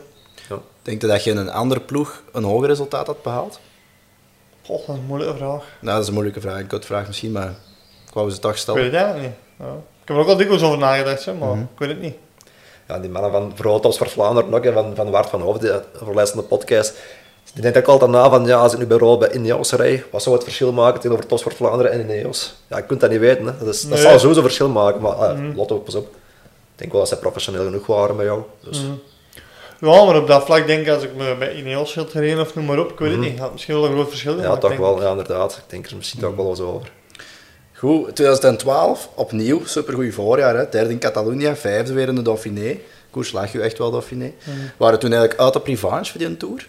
Ja. 0.49 0.59
Denk 0.81 1.01
je 1.01 1.07
dat 1.07 1.23
je 1.23 1.31
in 1.31 1.37
een 1.37 1.49
andere 1.49 1.79
ploeg 1.79 2.23
een 2.31 2.43
hoger 2.43 2.67
resultaat 2.67 3.07
had 3.07 3.21
behaald? 3.23 3.59
Goh, 4.65 4.87
dat 4.87 4.95
is 4.95 5.01
een 5.01 5.07
moeilijke 5.07 5.37
vraag. 5.37 5.63
Nou, 5.81 5.93
dat 5.93 6.01
is 6.01 6.07
een 6.07 6.13
moeilijke 6.13 6.41
vraag. 6.41 6.59
Ik 6.59 6.71
had 6.71 6.85
vraag 6.85 7.07
misschien, 7.07 7.31
maar 7.31 7.49
ik 8.07 8.13
wou 8.13 8.29
ze 8.29 8.39
toch 8.39 8.57
stellen. 8.57 8.85
Ik 8.85 8.91
weet 8.91 8.99
het 8.99 9.09
eigenlijk 9.09 9.35
niet. 9.35 9.67
Ja. 9.67 9.73
Ik 10.01 10.07
heb 10.07 10.17
er 10.17 10.23
ook 10.23 10.29
al 10.29 10.37
dikwijls 10.37 10.63
over 10.63 10.77
nagedacht, 10.77 11.25
maar 11.25 11.35
mm 11.35 11.41
-hmm. 11.41 11.69
ik 11.73 11.79
weet 11.79 11.89
het 11.89 12.01
niet. 12.01 12.15
Ja, 12.87 12.99
die 12.99 13.09
mannen 13.09 13.31
van 13.31 13.51
Vrotos 13.55 13.97
voor 13.97 14.09
Vlaanderen 14.09 14.53
ook, 14.53 14.73
van, 14.73 14.95
van 14.95 15.09
Wart 15.09 15.29
van 15.29 15.41
Hoofd, 15.41 15.61
de 15.61 15.83
voorlijstende 15.93 16.45
podcast, 16.45 16.97
die 17.53 17.61
denkt 17.61 17.77
ook 17.77 17.87
altijd 17.87 18.11
na 18.11 18.29
van, 18.29 18.45
ja, 18.45 18.57
als 18.57 18.73
ik 18.73 18.79
nu 18.79 18.85
bij 18.85 18.97
Rol 18.97 19.17
bij 19.17 19.31
Ineos 19.31 19.71
rij, 19.71 20.03
wat 20.11 20.23
zou 20.23 20.35
het 20.35 20.43
verschil 20.43 20.71
maken 20.71 20.99
tegenover 20.99 21.25
Tos 21.25 21.43
voor 21.43 21.53
Vlaanderen 21.53 21.91
en 21.91 21.99
Ineos? 21.99 22.53
Ja, 22.67 22.77
je 22.77 22.83
kunt 22.83 22.99
dat 22.99 23.09
niet 23.09 23.19
weten. 23.19 23.45
Hè. 23.45 23.51
Dat, 23.57 23.73
is, 23.73 23.81
dat 23.81 23.99
zal 23.99 24.19
sowieso 24.19 24.41
verschil 24.41 24.69
maken, 24.69 25.01
maar 25.01 25.17
uh, 25.17 25.39
mm. 25.39 25.55
Lotto, 25.55 25.77
pas 25.77 25.95
op. 25.95 26.05
Ik 26.05 26.75
denk 26.75 26.91
wel 26.91 26.99
dat 26.99 27.09
ze 27.09 27.17
professioneel 27.17 27.63
genoeg 27.63 27.85
waren 27.85 28.15
bij 28.15 28.25
jou. 28.25 28.41
Dus. 28.63 28.81
Mm. 28.81 28.99
Ja, 29.81 30.05
maar 30.05 30.15
op 30.15 30.27
dat 30.27 30.45
vlak 30.45 30.67
denk 30.67 30.87
ik, 30.87 30.93
als 30.93 31.03
ik 31.03 31.15
me 31.15 31.35
bij 31.39 31.55
Ineos 31.55 31.95
had 31.95 32.09
gereden 32.09 32.39
of 32.39 32.55
noem 32.55 32.65
maar 32.65 32.79
op, 32.79 32.91
ik 32.91 32.99
weet 32.99 33.09
het 33.09 33.19
mhm. 33.19 33.29
niet, 33.29 33.39
had 33.39 33.51
misschien 33.51 33.75
wel 33.75 33.85
een 33.85 33.91
groot 33.91 34.09
verschil 34.09 34.41
Ja, 34.41 34.57
toch 34.57 34.77
wel, 34.77 35.01
ja, 35.01 35.09
inderdaad. 35.09 35.51
Ik 35.51 35.63
denk 35.67 35.85
er 35.85 35.95
misschien 35.95 36.19
toch 36.19 36.35
wel 36.35 36.49
eens 36.49 36.59
over. 36.59 36.91
Goed, 37.73 38.15
2012, 38.15 39.09
opnieuw, 39.15 39.65
supergoed 39.65 40.13
voorjaar. 40.13 40.55
Hè. 40.55 40.69
Derde 40.69 40.91
in 40.91 40.99
Catalonië, 40.99 41.55
vijfde 41.55 41.93
weer 41.93 42.07
in 42.07 42.15
de 42.15 42.21
Dauphiné. 42.21 42.77
Koers 43.09 43.31
lag 43.31 43.51
je 43.51 43.61
echt 43.61 43.77
wel 43.77 43.91
Dauphiné. 43.91 44.25
Mm. 44.43 44.53
Waren 44.77 44.99
toen 44.99 45.11
eigenlijk 45.11 45.41
uit 45.41 45.55
op 45.55 45.65
revanche 45.65 46.11
voor 46.11 46.19
die 46.19 46.37
tour? 46.37 46.67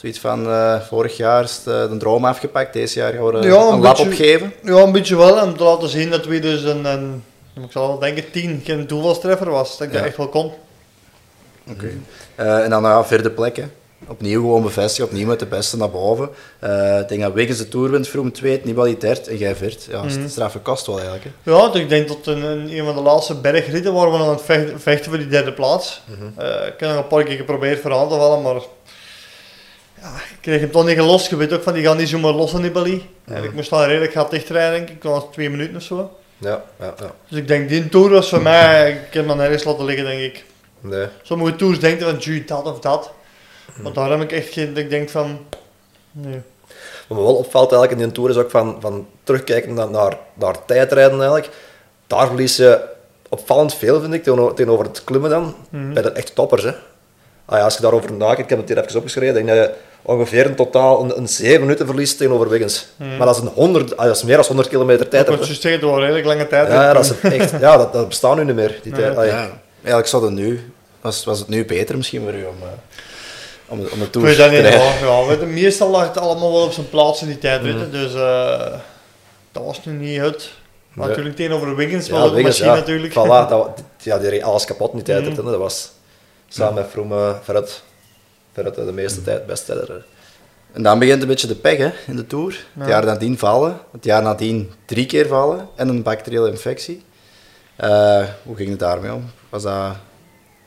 Zoiets 0.00 0.18
van, 0.18 0.46
uh, 0.46 0.80
vorig 0.80 1.16
jaar 1.16 1.44
is 1.44 1.62
de, 1.62 1.86
de, 1.90 1.96
droom 1.96 2.24
afgepakt, 2.24 2.72
deze 2.72 2.98
jaar 2.98 3.12
gaan 3.12 3.24
we 3.24 3.46
ja, 3.46 3.54
een, 3.54 3.72
een 3.72 3.80
lap 3.80 3.98
opgeven. 3.98 4.52
Ja, 4.62 4.76
een 4.76 4.92
beetje 4.92 5.16
wel, 5.16 5.42
om 5.42 5.56
te 5.56 5.64
laten 5.64 5.88
zien 5.88 6.10
dat 6.10 6.26
we 6.26 6.38
dus 6.38 6.62
een, 6.62 6.84
een 6.84 7.22
ik 7.64 7.72
zal 7.72 7.88
wel 7.88 7.98
denken, 7.98 8.30
tien 8.30 8.60
geen 8.64 8.86
toevalstreffer 8.86 9.50
was. 9.50 9.78
Dat 9.78 9.86
ik 9.86 9.92
dat 9.92 10.02
echt 10.02 10.16
wel 10.16 10.28
kon. 10.28 10.52
Oké. 11.70 11.90
Uh, 12.36 12.64
en 12.64 12.70
dan 12.70 12.82
ja, 12.82 13.04
vierde 13.04 13.30
plek, 13.30 13.56
hè. 13.56 13.64
Opnieuw 14.06 14.40
gewoon 14.40 14.62
bevestigen, 14.62 15.10
opnieuw 15.10 15.26
met 15.26 15.38
de 15.38 15.46
beste 15.46 15.76
naar 15.76 15.90
boven. 15.90 16.28
Uh, 16.64 16.98
ik 16.98 17.08
denk 17.08 17.20
dat 17.20 17.32
Wiggins 17.32 17.58
de 17.58 17.68
Tour 17.68 17.90
wint, 17.90 18.08
Vroom 18.08 18.32
tweede, 18.32 18.66
Nibali 18.66 18.98
derde 18.98 19.30
en 19.30 19.36
jij 19.36 19.54
viert. 19.54 19.84
Ja, 19.84 20.02
mm 20.02 20.08
-hmm. 20.08 20.28
straffe 20.28 20.58
kost 20.58 20.86
wel 20.86 20.96
eigenlijk. 20.96 21.26
Hè. 21.42 21.52
Ja, 21.52 21.74
ik 21.74 21.88
denk 21.88 22.08
dat 22.08 22.26
in, 22.36 22.42
een 22.42 22.84
van 22.84 22.94
de 22.94 23.00
laatste 23.00 23.34
bergritten 23.34 23.92
waren 23.92 24.12
we 24.12 24.18
aan 24.18 24.28
het 24.28 24.42
vechten, 24.42 24.80
vechten 24.80 25.10
voor 25.10 25.18
die 25.18 25.28
derde 25.28 25.52
plaats. 25.52 26.02
Mm 26.06 26.14
-hmm. 26.18 26.44
uh, 26.44 26.66
ik 26.66 26.74
heb 26.76 26.88
nog 26.88 26.96
een 26.96 27.06
paar 27.06 27.22
keer 27.22 27.36
geprobeerd 27.36 27.80
voor 27.80 27.94
aan 27.94 28.08
te 28.08 28.14
vallen, 28.14 28.42
maar 28.42 28.60
ja, 30.00 30.14
ik 30.14 30.38
kreeg 30.40 30.60
hem 30.60 30.70
toch 30.70 30.86
niet 30.86 30.96
gelost. 30.96 31.30
Je 31.30 31.36
weet 31.36 31.52
ook 31.52 31.62
van, 31.62 31.72
die 31.72 31.84
gaan 31.84 31.96
niet 31.96 32.08
zomaar 32.08 32.32
los 32.32 32.54
aan 32.54 32.60
Nibali. 32.60 32.94
Mm 32.94 33.02
-hmm. 33.24 33.36
En 33.36 33.44
ik 33.44 33.52
moest 33.52 33.70
dan 33.70 33.82
redelijk 33.82 34.12
gaan 34.12 34.26
dichtrijden, 34.30 34.86
denk 34.86 34.88
ik. 34.88 35.02
Was 35.02 35.24
twee 35.32 35.50
minuten 35.50 35.76
of 35.76 35.82
zo. 35.82 36.18
Ja, 36.38 36.64
ja, 36.78 36.94
ja. 36.98 37.12
Dus 37.28 37.38
ik 37.38 37.48
denk, 37.48 37.68
die 37.68 37.88
Tour 37.88 38.10
was 38.10 38.28
voor 38.28 38.42
mij, 38.42 38.90
ik 38.90 39.14
heb 39.14 39.26
hem 39.26 39.36
nergens 39.36 39.64
laten 39.64 39.84
liggen, 39.84 40.04
denk 40.04 40.20
ik. 40.20 40.44
Nee. 40.80 41.06
Sommige 41.22 41.56
tours 41.56 41.80
denken 41.80 42.06
van, 42.06 42.18
ju, 42.18 42.44
dat 42.44 42.64
of 42.64 42.80
dat. 42.80 43.10
Want 43.76 43.94
daar 43.94 44.10
heb 44.10 44.20
ik 44.20 44.32
echt 44.32 44.52
geen, 44.52 44.74
dat 44.74 44.82
ik 44.82 44.90
denk 44.90 45.08
van, 45.08 45.38
nee. 46.12 46.40
Wat 47.08 47.18
me 47.18 47.24
wel 47.24 47.36
opvalt 47.36 47.72
eigenlijk 47.72 48.00
in 48.00 48.06
die 48.06 48.16
tour 48.16 48.30
is 48.30 48.36
ook 48.36 48.50
van, 48.50 48.76
van 48.80 49.08
terugkijken 49.22 49.74
naar, 49.74 49.90
naar, 49.90 50.16
naar 50.34 50.64
tijdrijden 50.64 51.18
eigenlijk. 51.18 51.50
Daar 52.06 52.26
verlies 52.26 52.56
je 52.56 52.80
opvallend 53.28 53.74
veel, 53.74 54.00
vind 54.00 54.14
ik, 54.14 54.22
tegenover 54.22 54.84
het 54.84 55.04
klimmen 55.04 55.30
dan, 55.30 55.54
mm 55.70 55.94
bij 55.94 56.02
de 56.02 56.10
echt 56.10 56.34
toppers. 56.34 56.62
Hè. 56.62 56.72
Ah 57.44 57.58
ja, 57.58 57.64
als 57.64 57.76
je 57.76 57.82
daarover 57.82 58.12
nadenkt, 58.12 58.40
ik 58.40 58.48
heb 58.48 58.58
het 58.58 58.68
hier 58.68 58.78
even 58.78 58.96
opgeschreven, 58.96 59.34
denk 59.34 59.46
dat 59.46 59.56
je 59.56 59.74
ongeveer 60.02 60.46
in 60.46 60.54
totaal 60.54 61.02
een, 61.02 61.18
een 61.18 61.28
7 61.28 61.60
minuten 61.60 61.86
verliest 61.86 62.18
tegenover 62.18 62.48
Wiggins. 62.48 62.86
Mm. 62.96 63.16
Maar 63.16 63.26
dat 63.26 63.36
is, 63.36 63.42
een 63.42 63.48
100, 63.48 63.96
ah, 63.96 64.06
dat 64.06 64.16
is 64.16 64.22
meer 64.22 64.36
dan 64.36 64.44
100 64.46 64.68
kilometer 64.68 65.08
tijd. 65.08 65.26
Dat 65.26 65.48
is 65.48 65.62
je 65.62 65.78
door 65.78 65.96
een 65.96 66.00
redelijk 66.00 66.26
lange 66.26 66.46
tijd. 66.46 66.68
Ja, 66.68 66.92
dat, 66.92 67.04
is 67.04 67.30
echt, 67.30 67.50
ja 67.60 67.76
dat, 67.76 67.92
dat 67.92 68.08
bestaat 68.08 68.36
nu 68.36 68.44
niet 68.44 68.54
meer. 68.54 68.80
Die 68.82 68.92
tijd. 68.92 69.14
Ja. 69.14 69.50
Eigenlijk 69.82 70.06
zou 70.06 70.24
het 70.24 70.34
nu, 70.34 70.72
was, 71.00 71.24
was 71.24 71.38
het 71.38 71.48
nu 71.48 71.64
beter 71.64 71.96
misschien 71.96 72.22
voor 72.22 72.34
u 72.34 72.44
om... 72.44 72.56
Uh, 72.62 72.68
om, 73.68 73.80
om 73.92 73.98
de 73.98 74.10
tour 74.10 74.36
te 74.36 74.46
rijden. 74.46 74.72
Ja, 75.40 75.46
meestal 75.46 75.90
lag 75.90 76.08
het 76.08 76.18
allemaal 76.18 76.52
wel 76.52 76.62
op 76.62 76.72
zijn 76.72 76.88
plaats 76.88 77.22
in 77.22 77.26
die 77.26 77.38
tijdritten, 77.38 77.86
mm. 77.86 77.90
dus 77.90 78.14
uh, 78.14 78.58
dat 79.52 79.64
was 79.64 79.84
nu 79.84 79.92
niet 79.92 80.20
het. 80.20 80.50
Maar 80.92 81.06
nee. 81.06 81.16
natuurlijk 81.16 81.36
tegenover 81.36 81.76
Wiggins 81.76 82.08
was 82.08 82.30
ja, 82.30 82.36
de 82.36 82.42
machine 82.42 82.68
ja. 82.68 82.74
natuurlijk. 82.74 83.12
Voilà, 83.12 83.48
dat, 83.50 83.82
ja, 83.98 84.18
die 84.18 84.28
reed 84.28 84.42
alles 84.42 84.64
kapot 84.64 84.90
in 84.90 84.96
die 84.96 85.04
tijdritten. 85.04 85.44
Mm. 85.44 85.50
Dat 85.50 85.60
was 85.60 85.90
samen 86.48 86.74
met 86.74 86.90
Froome 88.58 88.74
veruit, 88.74 88.74
veruit 88.74 88.96
de 88.96 89.02
meeste 89.02 89.22
tijd, 89.22 89.46
beste 89.46 89.86
tijd. 89.86 90.02
En 90.72 90.82
dan 90.82 90.98
begint 90.98 91.22
een 91.22 91.28
beetje 91.28 91.46
de 91.46 91.54
pech 91.54 91.78
hè, 91.78 91.90
in 92.06 92.16
de 92.16 92.26
Tour. 92.26 92.66
Het 92.78 92.88
jaar 92.88 93.04
nadien 93.04 93.38
vallen, 93.38 93.80
het 93.92 94.04
jaar 94.04 94.22
nadien 94.22 94.72
drie 94.84 95.06
keer 95.06 95.26
vallen 95.26 95.68
en 95.76 95.88
een 95.88 96.02
bacteriële 96.02 96.50
infectie. 96.50 97.04
Uh, 97.80 98.24
hoe 98.42 98.56
ging 98.56 98.70
het 98.70 98.78
daarmee 98.78 99.12
om? 99.12 99.30
Was 99.48 99.62
dat 99.62 99.96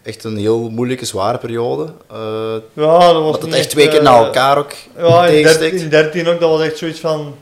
echt 0.04 0.24
een 0.24 0.38
heel 0.38 0.70
moeilijke, 0.70 1.06
zware 1.06 1.38
periode. 1.38 1.94
Uh, 2.12 2.56
ja, 2.74 3.14
dat 3.14 3.24
was 3.24 3.40
het 3.40 3.54
echt 3.54 3.70
twee 3.70 3.88
keer 3.88 4.00
uh, 4.00 4.04
na 4.04 4.18
elkaar 4.18 4.58
ook 4.58 4.72
Ja, 4.98 5.26
in 5.26 5.44
13, 5.44 5.74
in 5.74 5.90
13 5.90 6.28
ook, 6.28 6.40
dat 6.40 6.50
was 6.50 6.62
echt 6.62 6.78
zoiets 6.78 7.00
van 7.00 7.36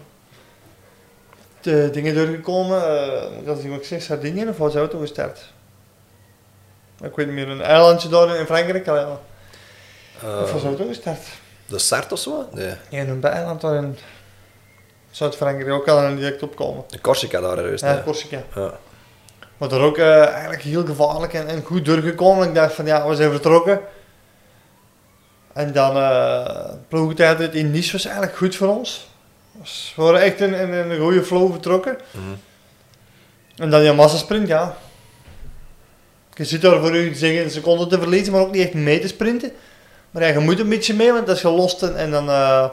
de 1.62 1.90
dingen 1.92 2.16
doorgekomen. 2.16 2.82
Dat 3.46 3.58
is 3.58 3.64
ik 3.64 3.84
zeg, 3.84 4.02
Sardinië 4.02 4.48
of 4.48 4.58
was 4.58 4.76
auto 4.76 5.00
gestart? 5.00 5.40
Ik 7.04 7.16
weet 7.16 7.26
niet 7.26 7.36
meer, 7.36 7.50
een 7.50 7.62
eilandje 7.62 8.10
daar 8.10 8.36
in 8.36 8.46
Frankrijk. 8.46 8.86
Ja. 8.86 9.20
Uh, 10.24 10.42
of 10.42 10.52
was 10.52 10.64
auto 10.64 10.88
gestart? 10.88 11.28
De 11.66 11.80
Sart 11.80 12.12
of 12.12 12.20
zo? 12.20 12.50
Nee. 12.52 12.74
Ja, 12.90 13.02
een 13.02 13.24
eiland 13.24 13.62
daar 13.62 13.76
in 13.76 13.98
Zuid-Frankrijk 15.12 15.72
ook 15.72 15.88
al 15.88 16.16
direct 16.16 16.44
opkomen. 16.44 16.84
De 16.88 17.02
Corsica 17.02 17.42
daar 17.42 17.58
ergens. 17.58 17.82
Ja, 17.82 18.02
Corsica. 18.04 18.44
Ja. 18.56 18.74
Maar 19.58 19.72
er 19.72 19.82
ook 19.82 19.98
uh, 19.98 20.26
eigenlijk 20.26 20.62
heel 20.62 20.86
gevaarlijk 20.86 21.34
en, 21.34 21.48
en, 21.48 21.64
goed 21.64 21.86
doorgekomen. 21.86 22.48
Ik 22.48 22.54
dacht 22.56 22.74
van 22.74 22.86
ja, 22.86 23.08
we 23.08 23.16
zijn 23.16 23.32
vertrokken. 23.32 23.82
En 25.54 25.74
dan 25.74 25.98
uh, 25.98 26.64
ploegentijd 26.88 27.56
in 27.56 27.72
Nice 27.72 27.92
was 27.92 28.06
eigenlijk 28.06 28.38
goed 28.38 28.56
voor 28.56 28.68
ons. 28.68 29.08
Dus 29.52 29.94
we 29.96 30.02
waren 30.02 30.22
echt 30.22 30.40
in, 30.40 30.54
in, 30.54 30.74
in 30.74 30.90
een 30.90 31.00
goede 31.00 31.24
flow 31.24 31.52
vertrokken. 31.52 31.98
Mm 32.12 32.22
-hmm. 32.22 32.40
En 33.56 33.70
dan 33.70 33.82
die 33.82 33.94
massasprint, 33.94 34.48
ja. 34.48 34.78
Je 36.34 36.46
zit 36.46 36.62
daar 36.62 36.80
voor 36.80 36.96
u 36.96 37.14
zeggen 37.14 37.44
een 37.44 37.52
seconde 37.52 37.88
te 37.88 38.00
verliezen, 38.00 38.34
maar 38.34 38.42
ook 38.42 38.52
niet 38.52 38.66
echt 38.66 38.74
mee 38.74 39.00
te 39.00 39.08
sprinten. 39.08 39.52
Maar 40.12 40.24
ja, 40.24 40.28
je 40.28 40.40
moet 40.40 40.60
een 40.60 40.70
beetje 40.70 40.94
mee, 40.94 41.12
want 41.14 41.28
dat 41.28 41.36
is 41.36 41.42
gelost. 41.42 41.84
En, 41.84 41.96
en 41.96 42.12
dan, 42.12 42.30
uh, 42.30 42.66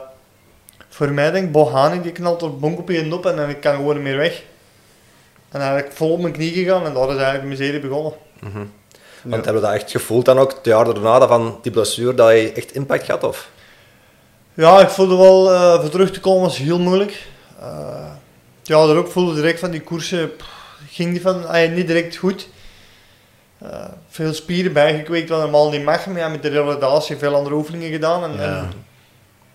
voor 0.89 1.11
mij 1.11 1.31
denk 1.31 1.45
ik, 1.45 1.51
Bohani 1.51 2.01
die 2.01 2.11
knalt 2.11 2.41
er 2.41 2.57
bonk 2.57 2.79
op 2.79 2.89
je 2.89 3.13
op 3.13 3.25
en 3.25 3.35
dan 3.35 3.59
kan 3.59 3.75
gewoon 3.75 4.01
meer 4.01 4.17
weg. 4.17 4.43
En 5.51 5.59
eigenlijk 5.59 5.91
vol 5.93 6.11
op 6.11 6.19
mijn 6.19 6.33
knie 6.33 6.53
gegaan 6.53 6.85
en 6.85 6.93
daar 6.93 7.09
is 7.09 7.15
eigenlijk 7.15 7.43
mijn 7.43 7.57
serie 7.57 7.79
begonnen. 7.79 8.13
Mm 8.39 8.51
-hmm. 8.51 8.71
Want 9.21 9.35
ja. 9.35 9.51
hebben 9.51 9.61
we 9.61 9.67
dat 9.67 9.81
echt 9.81 9.91
gevoeld 9.91 10.25
dan 10.25 10.39
ook, 10.39 10.51
het 10.51 10.65
jaar 10.65 10.85
daarna, 10.85 11.27
van 11.27 11.59
die 11.61 11.71
blessure, 11.71 12.13
dat 12.13 12.31
je 12.31 12.51
echt 12.51 12.71
impact 12.71 13.07
had? 13.07 13.23
Of? 13.23 13.49
Ja, 14.53 14.79
ik 14.79 14.89
voelde 14.89 15.15
wel, 15.15 15.53
uh, 15.53 15.79
voor 15.79 15.89
terug 15.89 16.11
te 16.11 16.19
komen 16.19 16.41
was 16.41 16.57
heel 16.57 16.79
moeilijk. 16.79 17.27
Uh, 17.61 18.11
ja, 18.63 18.85
daar 18.87 18.95
ook 18.95 19.11
voelde 19.11 19.33
direct 19.33 19.59
van 19.59 19.71
die 19.71 19.81
koersen, 19.81 20.35
pff, 20.35 20.49
ging 20.89 21.11
die 21.11 21.21
van, 21.21 21.55
uh, 21.55 21.71
niet 21.71 21.87
direct 21.87 22.15
goed. 22.15 22.47
Uh, 23.63 23.85
veel 24.07 24.33
spieren 24.33 24.73
bijgekweekt 24.73 25.29
wat 25.29 25.39
normaal 25.39 25.69
niet 25.69 25.83
mag, 25.83 26.05
maar 26.05 26.17
ja, 26.17 26.27
met 26.27 26.41
de 26.41 26.49
revalidatie 26.49 27.17
veel 27.17 27.35
andere 27.35 27.55
oefeningen 27.55 27.91
gedaan 27.91 28.23
en, 28.23 28.33
ja. 28.33 28.67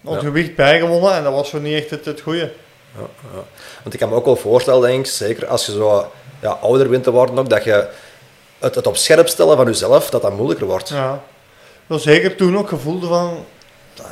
en 0.05 0.11
ja. 0.13 0.19
gewicht 0.19 0.55
bijgewonnen 0.55 1.15
en 1.15 1.23
dat 1.23 1.33
was 1.33 1.51
voor 1.51 1.61
niet 1.61 1.75
echt 1.75 1.91
het, 1.91 2.05
het 2.05 2.21
goede. 2.21 2.53
Ja, 2.95 3.07
ja. 3.35 3.43
Want 3.83 3.95
ik 3.95 4.01
kan 4.01 4.09
me 4.09 4.15
ook 4.15 4.25
wel 4.25 4.37
voorstellen, 4.37 4.81
denk 4.81 5.07
ik, 5.07 5.13
zeker 5.13 5.47
als 5.47 5.67
je 5.67 5.73
zo 5.73 6.13
ja, 6.41 6.51
ouder 6.51 6.89
bent 6.89 7.05
te 7.05 7.11
worden, 7.11 7.39
ook, 7.39 7.49
dat 7.49 7.65
je 7.65 7.89
het, 8.59 8.75
het 8.75 8.87
op 8.87 8.97
scherp 8.97 9.29
stellen 9.29 9.57
van 9.57 9.67
jezelf, 9.67 10.11
dat 10.11 10.23
dat 10.23 10.37
moeilijker 10.37 10.67
wordt. 10.67 10.89
Ja, 10.89 11.23
wel 11.87 11.99
zeker 11.99 12.37
toen 12.37 12.59
ook 12.59 12.69
gevoelde 12.69 13.07
van, 13.07 13.45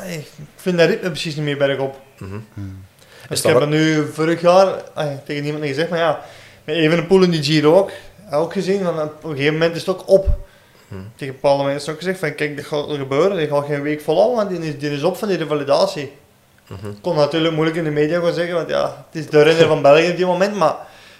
ik 0.08 0.30
vind 0.56 0.78
dat 0.78 0.88
ritme 0.88 1.10
precies 1.10 1.34
niet 1.34 1.44
meer 1.44 1.56
bergop. 1.56 2.00
Mm 2.18 2.44
-hmm. 2.54 2.84
dus 3.28 3.38
ik 3.38 3.46
heb 3.46 3.60
het 3.60 3.68
nu 3.68 4.06
vorig 4.12 4.40
jaar 4.40 4.82
ay, 4.94 5.20
tegen 5.24 5.42
niemand 5.42 5.64
gezegd, 5.64 5.90
maar 5.90 5.98
ja, 5.98 6.20
met 6.64 6.76
even 6.76 6.98
een 6.98 7.06
pool 7.06 7.22
in 7.22 7.30
die 7.30 7.42
Giro 7.42 7.74
ook, 7.74 7.90
ook 8.30 8.52
gezien, 8.52 8.84
van 8.84 9.02
op 9.02 9.24
een 9.24 9.30
gegeven 9.30 9.52
moment 9.52 9.76
is 9.76 9.86
het 9.86 9.96
ook 9.96 10.08
op. 10.08 10.28
Hmm. 10.88 11.10
Tegen 11.16 11.34
bepaalde 11.34 11.64
mensen 11.64 11.92
ook 11.92 11.98
gezegd 11.98 12.18
van 12.18 12.34
kijk, 12.34 12.56
dat 12.56 12.66
gaat 12.66 12.90
gebeuren, 12.90 13.36
die 13.36 13.46
gaat 13.46 13.66
geen 13.66 13.82
week 13.82 14.00
volhouden, 14.00 14.36
want 14.36 14.50
die 14.50 14.72
is, 14.72 14.78
die 14.78 14.90
is 14.90 15.02
op 15.02 15.16
van 15.16 15.28
die 15.28 15.36
revalidatie. 15.36 16.12
Mm 16.68 17.00
kon 17.00 17.16
natuurlijk 17.16 17.54
moeilijk 17.54 17.78
in 17.78 17.84
de 17.84 17.90
media 17.90 18.20
gaan 18.20 18.34
zeggen, 18.34 18.54
want 18.54 18.68
ja, 18.68 19.06
het 19.10 19.20
is 19.22 19.30
de 19.30 19.42
renner 19.42 19.66
van 19.66 19.82
België 19.82 20.10
op 20.10 20.16
die 20.16 20.26
moment, 20.26 20.56
maar 20.56 20.76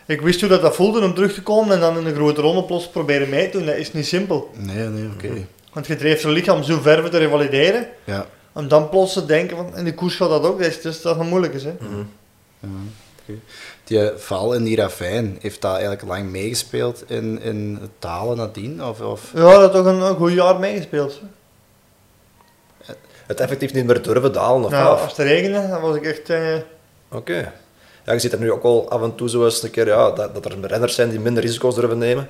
ik 0.07 0.21
wist 0.21 0.41
hoe 0.41 0.49
dat, 0.49 0.63
dat 0.63 0.75
voelde 0.75 1.01
om 1.01 1.15
terug 1.15 1.35
te 1.35 1.43
komen 1.43 1.75
en 1.75 1.81
dan 1.81 1.99
in 1.99 2.07
een 2.07 2.15
grote 2.15 2.41
ronde 2.41 2.65
plots 2.65 2.89
proberen 2.89 3.29
mee 3.29 3.51
te 3.51 3.57
doen. 3.57 3.67
Dat 3.67 3.77
is 3.77 3.93
niet 3.93 4.07
simpel. 4.07 4.51
Nee, 4.55 4.87
nee, 4.87 5.11
oké. 5.15 5.27
Okay. 5.27 5.47
Want 5.73 5.87
je 5.87 5.97
dreef 5.97 6.21
zijn 6.21 6.33
lichaam 6.33 6.63
zo 6.63 6.81
ver 6.81 7.11
te 7.11 7.19
revalideren. 7.19 7.89
Ja. 8.05 8.27
Om 8.53 8.69
dan 8.69 8.89
plots 8.89 9.13
te 9.13 9.27
denken 9.27 9.57
van, 9.57 9.77
in 9.77 9.85
de 9.85 9.95
koers 9.95 10.17
gaat 10.17 10.29
dat 10.29 10.45
ook, 10.45 10.59
dus, 10.59 10.81
dus 10.81 11.03
dat 11.03 11.13
is 11.13 11.19
nog 11.19 11.29
moeilijk 11.29 11.55
is. 11.55 11.65
Hè. 11.65 11.73
Mm 11.81 11.89
-hmm. 11.89 12.09
ja. 13.27 13.35
Die 13.91 14.11
val 14.17 14.53
in 14.55 14.65
die 14.65 14.77
ravijn, 14.77 15.39
heeft 15.41 15.61
dat 15.61 15.71
eigenlijk 15.73 16.03
lang 16.03 16.31
meegespeeld 16.31 17.05
in, 17.07 17.41
in 17.43 17.79
het 17.81 17.91
dalen 17.99 18.37
nadien? 18.37 18.85
Of, 18.85 19.01
of? 19.01 19.31
Ja, 19.35 19.59
dat 19.59 19.73
toch 19.73 19.87
een, 19.87 20.01
een 20.01 20.15
goed 20.17 20.33
jaar 20.33 20.59
meegespeeld. 20.59 21.21
Het 23.27 23.41
effectief 23.41 23.73
niet 23.73 23.87
meer 23.87 24.03
durven 24.03 24.33
dalen 24.33 24.65
of 24.65 24.71
Ja, 24.71 24.85
af? 24.87 25.03
als 25.03 25.17
het 25.17 25.27
regende, 25.27 25.69
dan 25.69 25.81
was 25.81 25.97
ik 25.97 26.05
echt... 26.05 26.31
eh, 26.31 26.55
Oké. 27.13 27.53
Ja, 28.05 28.13
je 28.13 28.19
ziet 28.19 28.33
er 28.33 28.39
nu 28.39 28.53
ook 28.53 28.63
al 28.63 28.91
af 28.91 29.03
en 29.03 29.15
toe 29.15 29.29
zo 29.29 29.45
eens 29.45 29.63
een 29.63 29.71
keer 29.71 29.87
ja, 29.87 30.11
dat, 30.11 30.35
dat 30.35 30.45
er 30.45 30.67
renners 30.67 30.95
zijn 30.95 31.11
die 31.11 31.21
minder 31.21 31.43
risico's 31.43 31.75
durven 31.75 31.99
nemen. 31.99 32.29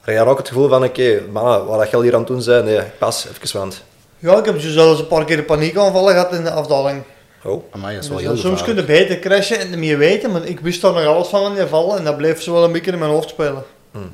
Heb 0.00 0.14
je 0.14 0.14
dan 0.14 0.28
ook 0.28 0.38
het 0.38 0.48
gevoel 0.48 0.68
van, 0.68 0.84
oké, 0.84 1.20
mannen, 1.32 1.66
wat 1.66 1.90
jij 1.90 2.00
hier 2.00 2.12
aan 2.12 2.18
het 2.18 2.28
doen 2.28 2.42
zijn, 2.42 2.64
nee, 2.64 2.80
pas 2.98 3.26
even, 3.42 3.58
want... 3.58 3.82
Ja, 4.18 4.38
ik 4.38 4.44
heb 4.44 4.54
dus 4.60 4.72
zelfs 4.72 5.00
een 5.00 5.06
paar 5.06 5.24
keer 5.24 5.38
een 5.38 5.44
paniekaanvallen 5.44 6.12
gehad 6.12 6.32
in 6.32 6.44
de 6.44 6.50
afdaling. 6.50 7.02
Oh, 7.44 7.64
Amai, 7.70 7.94
dat 7.94 8.02
is 8.04 8.08
wel 8.08 8.18
Dus 8.18 8.26
heel 8.26 8.36
soms 8.36 8.62
kun 8.62 8.76
je 8.76 8.84
beter 8.84 9.18
crashen 9.18 9.58
en 9.58 9.72
er 9.72 9.78
meer 9.78 9.98
weten, 9.98 10.32
maar 10.32 10.44
ik 10.44 10.60
wist 10.60 10.80
daar 10.80 10.92
nog 10.92 11.04
alles 11.04 11.28
van 11.28 11.50
in 11.50 11.58
die 11.58 11.66
val 11.66 11.96
en 11.96 12.04
dat 12.04 12.16
bleef 12.16 12.42
zo 12.42 12.52
wel 12.52 12.64
een 12.64 12.72
beetje 12.72 12.92
in 12.92 12.98
mijn 12.98 13.10
hoofd 13.10 13.28
spelen. 13.28 13.64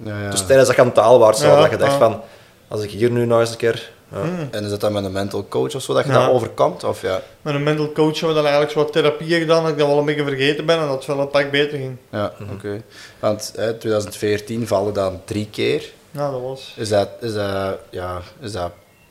Ja, 0.05 0.23
ja. 0.23 0.31
Dus 0.31 0.47
tijdens 0.47 0.67
dat 0.67 0.77
je 0.77 0.83
aan 0.83 0.87
het 0.89 0.97
taal 0.97 1.19
waard 1.19 1.41
Ja, 1.41 1.61
dat 1.61 1.71
je 1.71 1.77
dacht 1.77 1.93
ja. 1.93 1.99
van, 1.99 2.21
als 2.69 2.83
ik 2.83 2.91
hier 2.91 3.11
nu 3.11 3.27
nog 3.27 3.41
eens 3.41 3.51
een 3.51 3.57
keer... 3.57 3.91
Ja. 4.13 4.19
Mhm. 4.19 4.47
En 4.51 4.65
is 4.65 4.71
dat 4.71 4.81
dan 4.81 4.93
met 4.93 5.05
een 5.05 5.13
mental 5.13 5.47
coach 5.49 5.75
of 5.75 5.83
zo 5.83 5.95
dat 5.95 6.05
je 6.05 6.13
Ja. 6.13 6.19
dat 6.27 6.35
overkomt? 6.35 6.85
Of 6.85 7.03
ja? 7.03 7.23
Met 7.43 7.55
een 7.55 7.63
mental 7.63 7.93
coach 7.93 8.13
hebben 8.13 8.29
we 8.29 8.35
dan 8.35 8.43
eigenlijk 8.43 8.73
zo 8.73 8.79
wat 8.79 8.93
therapieën 8.93 9.41
gedaan, 9.41 9.63
dat 9.63 9.73
ik 9.73 9.79
dat 9.79 9.87
wel 9.87 9.99
een 9.99 10.05
beetje 10.05 10.25
vergeten 10.25 10.67
ben 10.67 10.79
en 10.79 10.87
dat 10.87 10.97
het 10.97 11.07
wel 11.07 11.19
een 11.21 11.31
pak 11.31 11.51
beter 11.51 11.79
ging. 11.79 11.97
Ja, 12.11 12.33
oké. 12.53 12.83
Want 13.19 13.53
in 13.57 13.79
2014 13.79 14.67
vallen 14.67 14.93
dan 14.95 15.21
drie 15.25 15.49
keer. 15.51 15.85
Ja, 16.11 16.31
dat 16.31 16.41
was... 16.41 16.75
Is 16.77 16.89
dat, 16.89 17.09
is 17.21 17.35
dat, 17.35 17.79
ja, 17.91 18.21
is 18.41 18.53
dat 18.53 18.71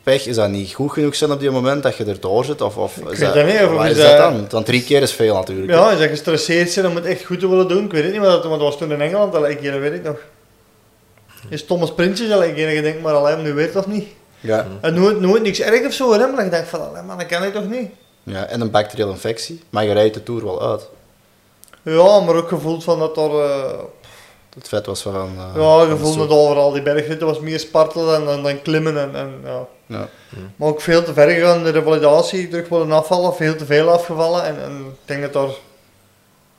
pech? 0.10 0.26
Is 0.28 0.36
dat 0.36 0.50
niet 0.50 0.74
goed 0.74 0.92
genoeg 0.92 1.16
zijn 1.16 1.32
op 1.32 1.40
die 1.40 1.50
moment 1.52 1.84
dat 1.84 1.96
je 1.98 2.06
erdoor 2.06 2.46
zit? 2.46 2.62
Of, 2.62 2.78
of 2.78 2.98
is 2.98 3.04
weet 3.04 3.20
dat, 3.20 3.34
dat 3.34 3.46
niet, 3.46 3.62
of 3.62 3.84
is 3.86 3.92
is 3.92 3.98
dat 3.98 4.18
dat- 4.18 4.32
dan? 4.32 4.48
Want 4.50 4.66
drie 4.66 4.84
keer 4.84 5.02
is 5.02 5.12
veel 5.14 5.36
natuurlijk. 5.36 5.72
Ja, 5.72 5.90
als 5.90 6.00
je 6.00 6.08
gestresseerd 6.08 6.76
bent 6.76 6.88
om 6.88 6.96
het 6.96 7.06
echt 7.06 7.24
goed 7.26 7.40
te 7.40 7.50
willen 7.50 7.68
doen, 7.68 7.86
ik 7.86 7.92
weet 7.92 8.04
het 8.04 8.12
niet, 8.12 8.22
maar 8.22 8.30
dat, 8.30 8.44
want 8.44 8.60
dat 8.60 8.70
was 8.70 8.78
toen 8.78 8.92
in 8.92 9.02
Engeland, 9.02 9.34
dat 9.34 9.48
ik 9.50 9.64
dat 9.64 9.80
weet 9.80 9.94
ik 9.94 10.04
nog. 10.04 10.18
Is 11.50 11.66
Thomas 11.66 11.94
Printjes 11.94 12.32
al 12.32 12.40
keer 12.54 12.70
gedacht, 12.70 13.02
maar 13.02 13.14
alleen 13.14 13.42
nu 13.42 13.54
weet 13.54 13.74
dat 13.74 13.88
niet. 13.88 14.08
Ja. 14.40 14.68
En 14.82 14.94
nooit, 14.94 15.20
nooit 15.20 15.42
niks 15.44 15.60
erg 15.62 15.86
of 15.86 15.94
zo, 15.94 16.14
hè, 16.14 16.28
maar 16.28 16.46
ik 16.46 16.52
dacht 16.52 16.68
van, 16.68 16.88
allee, 16.90 17.02
man, 17.04 17.18
dat 17.18 17.28
kan 17.28 17.44
ik 17.44 17.54
toch 17.54 17.70
niet? 17.70 17.90
ja. 18.24 18.46
En 18.46 18.62
een 18.62 18.72
bacteriële 18.72 19.12
infectie. 19.12 19.62
Maar 19.70 19.84
je 19.86 19.94
rijdt 19.94 20.14
de 20.14 20.24
Tour 20.24 20.44
wel 20.44 20.70
uit. 20.72 20.88
Ja, 21.82 22.20
maar 22.20 22.36
ook 22.36 22.48
gevoeld 22.48 22.84
van 22.84 23.00
dat 23.00 23.18
er... 23.18 23.40
eh, 23.40 23.72
Het 24.56 24.68
vet 24.68 24.86
was 24.86 25.02
van... 25.02 25.14
eh, 25.14 25.38
ja, 25.38 25.78
van 25.80 25.80
de 25.90 25.92
gevoeld 25.96 26.14
soort- 26.14 26.30
dat 26.30 26.38
overal 26.38 26.72
die 26.72 26.82
bergritten 26.82 27.28
was 27.28 27.40
meer 27.40 27.60
spartelen 27.60 28.08
dan, 28.08 28.26
dan, 28.26 28.44
dan 28.44 28.62
klimmen 28.62 28.98
en, 28.98 29.16
en 29.16 29.34
ja. 29.46 29.66
Ja. 29.86 30.08
Maar 30.56 30.68
ook 30.68 30.82
veel 30.82 31.04
te 31.04 31.14
ver 31.14 31.30
gegaan 31.30 31.58
in 31.58 31.64
de 31.64 31.70
revalidatie, 31.70 32.48
terug 32.48 32.68
willen 32.70 32.92
afvallen, 32.92 33.36
veel 33.36 33.56
te 33.56 33.66
veel 33.66 33.90
afgevallen 33.90 34.44
en, 34.46 34.62
en 34.64 34.78
ik 34.88 34.96
denk 35.06 35.34
dat 35.34 35.44
er 35.50 35.56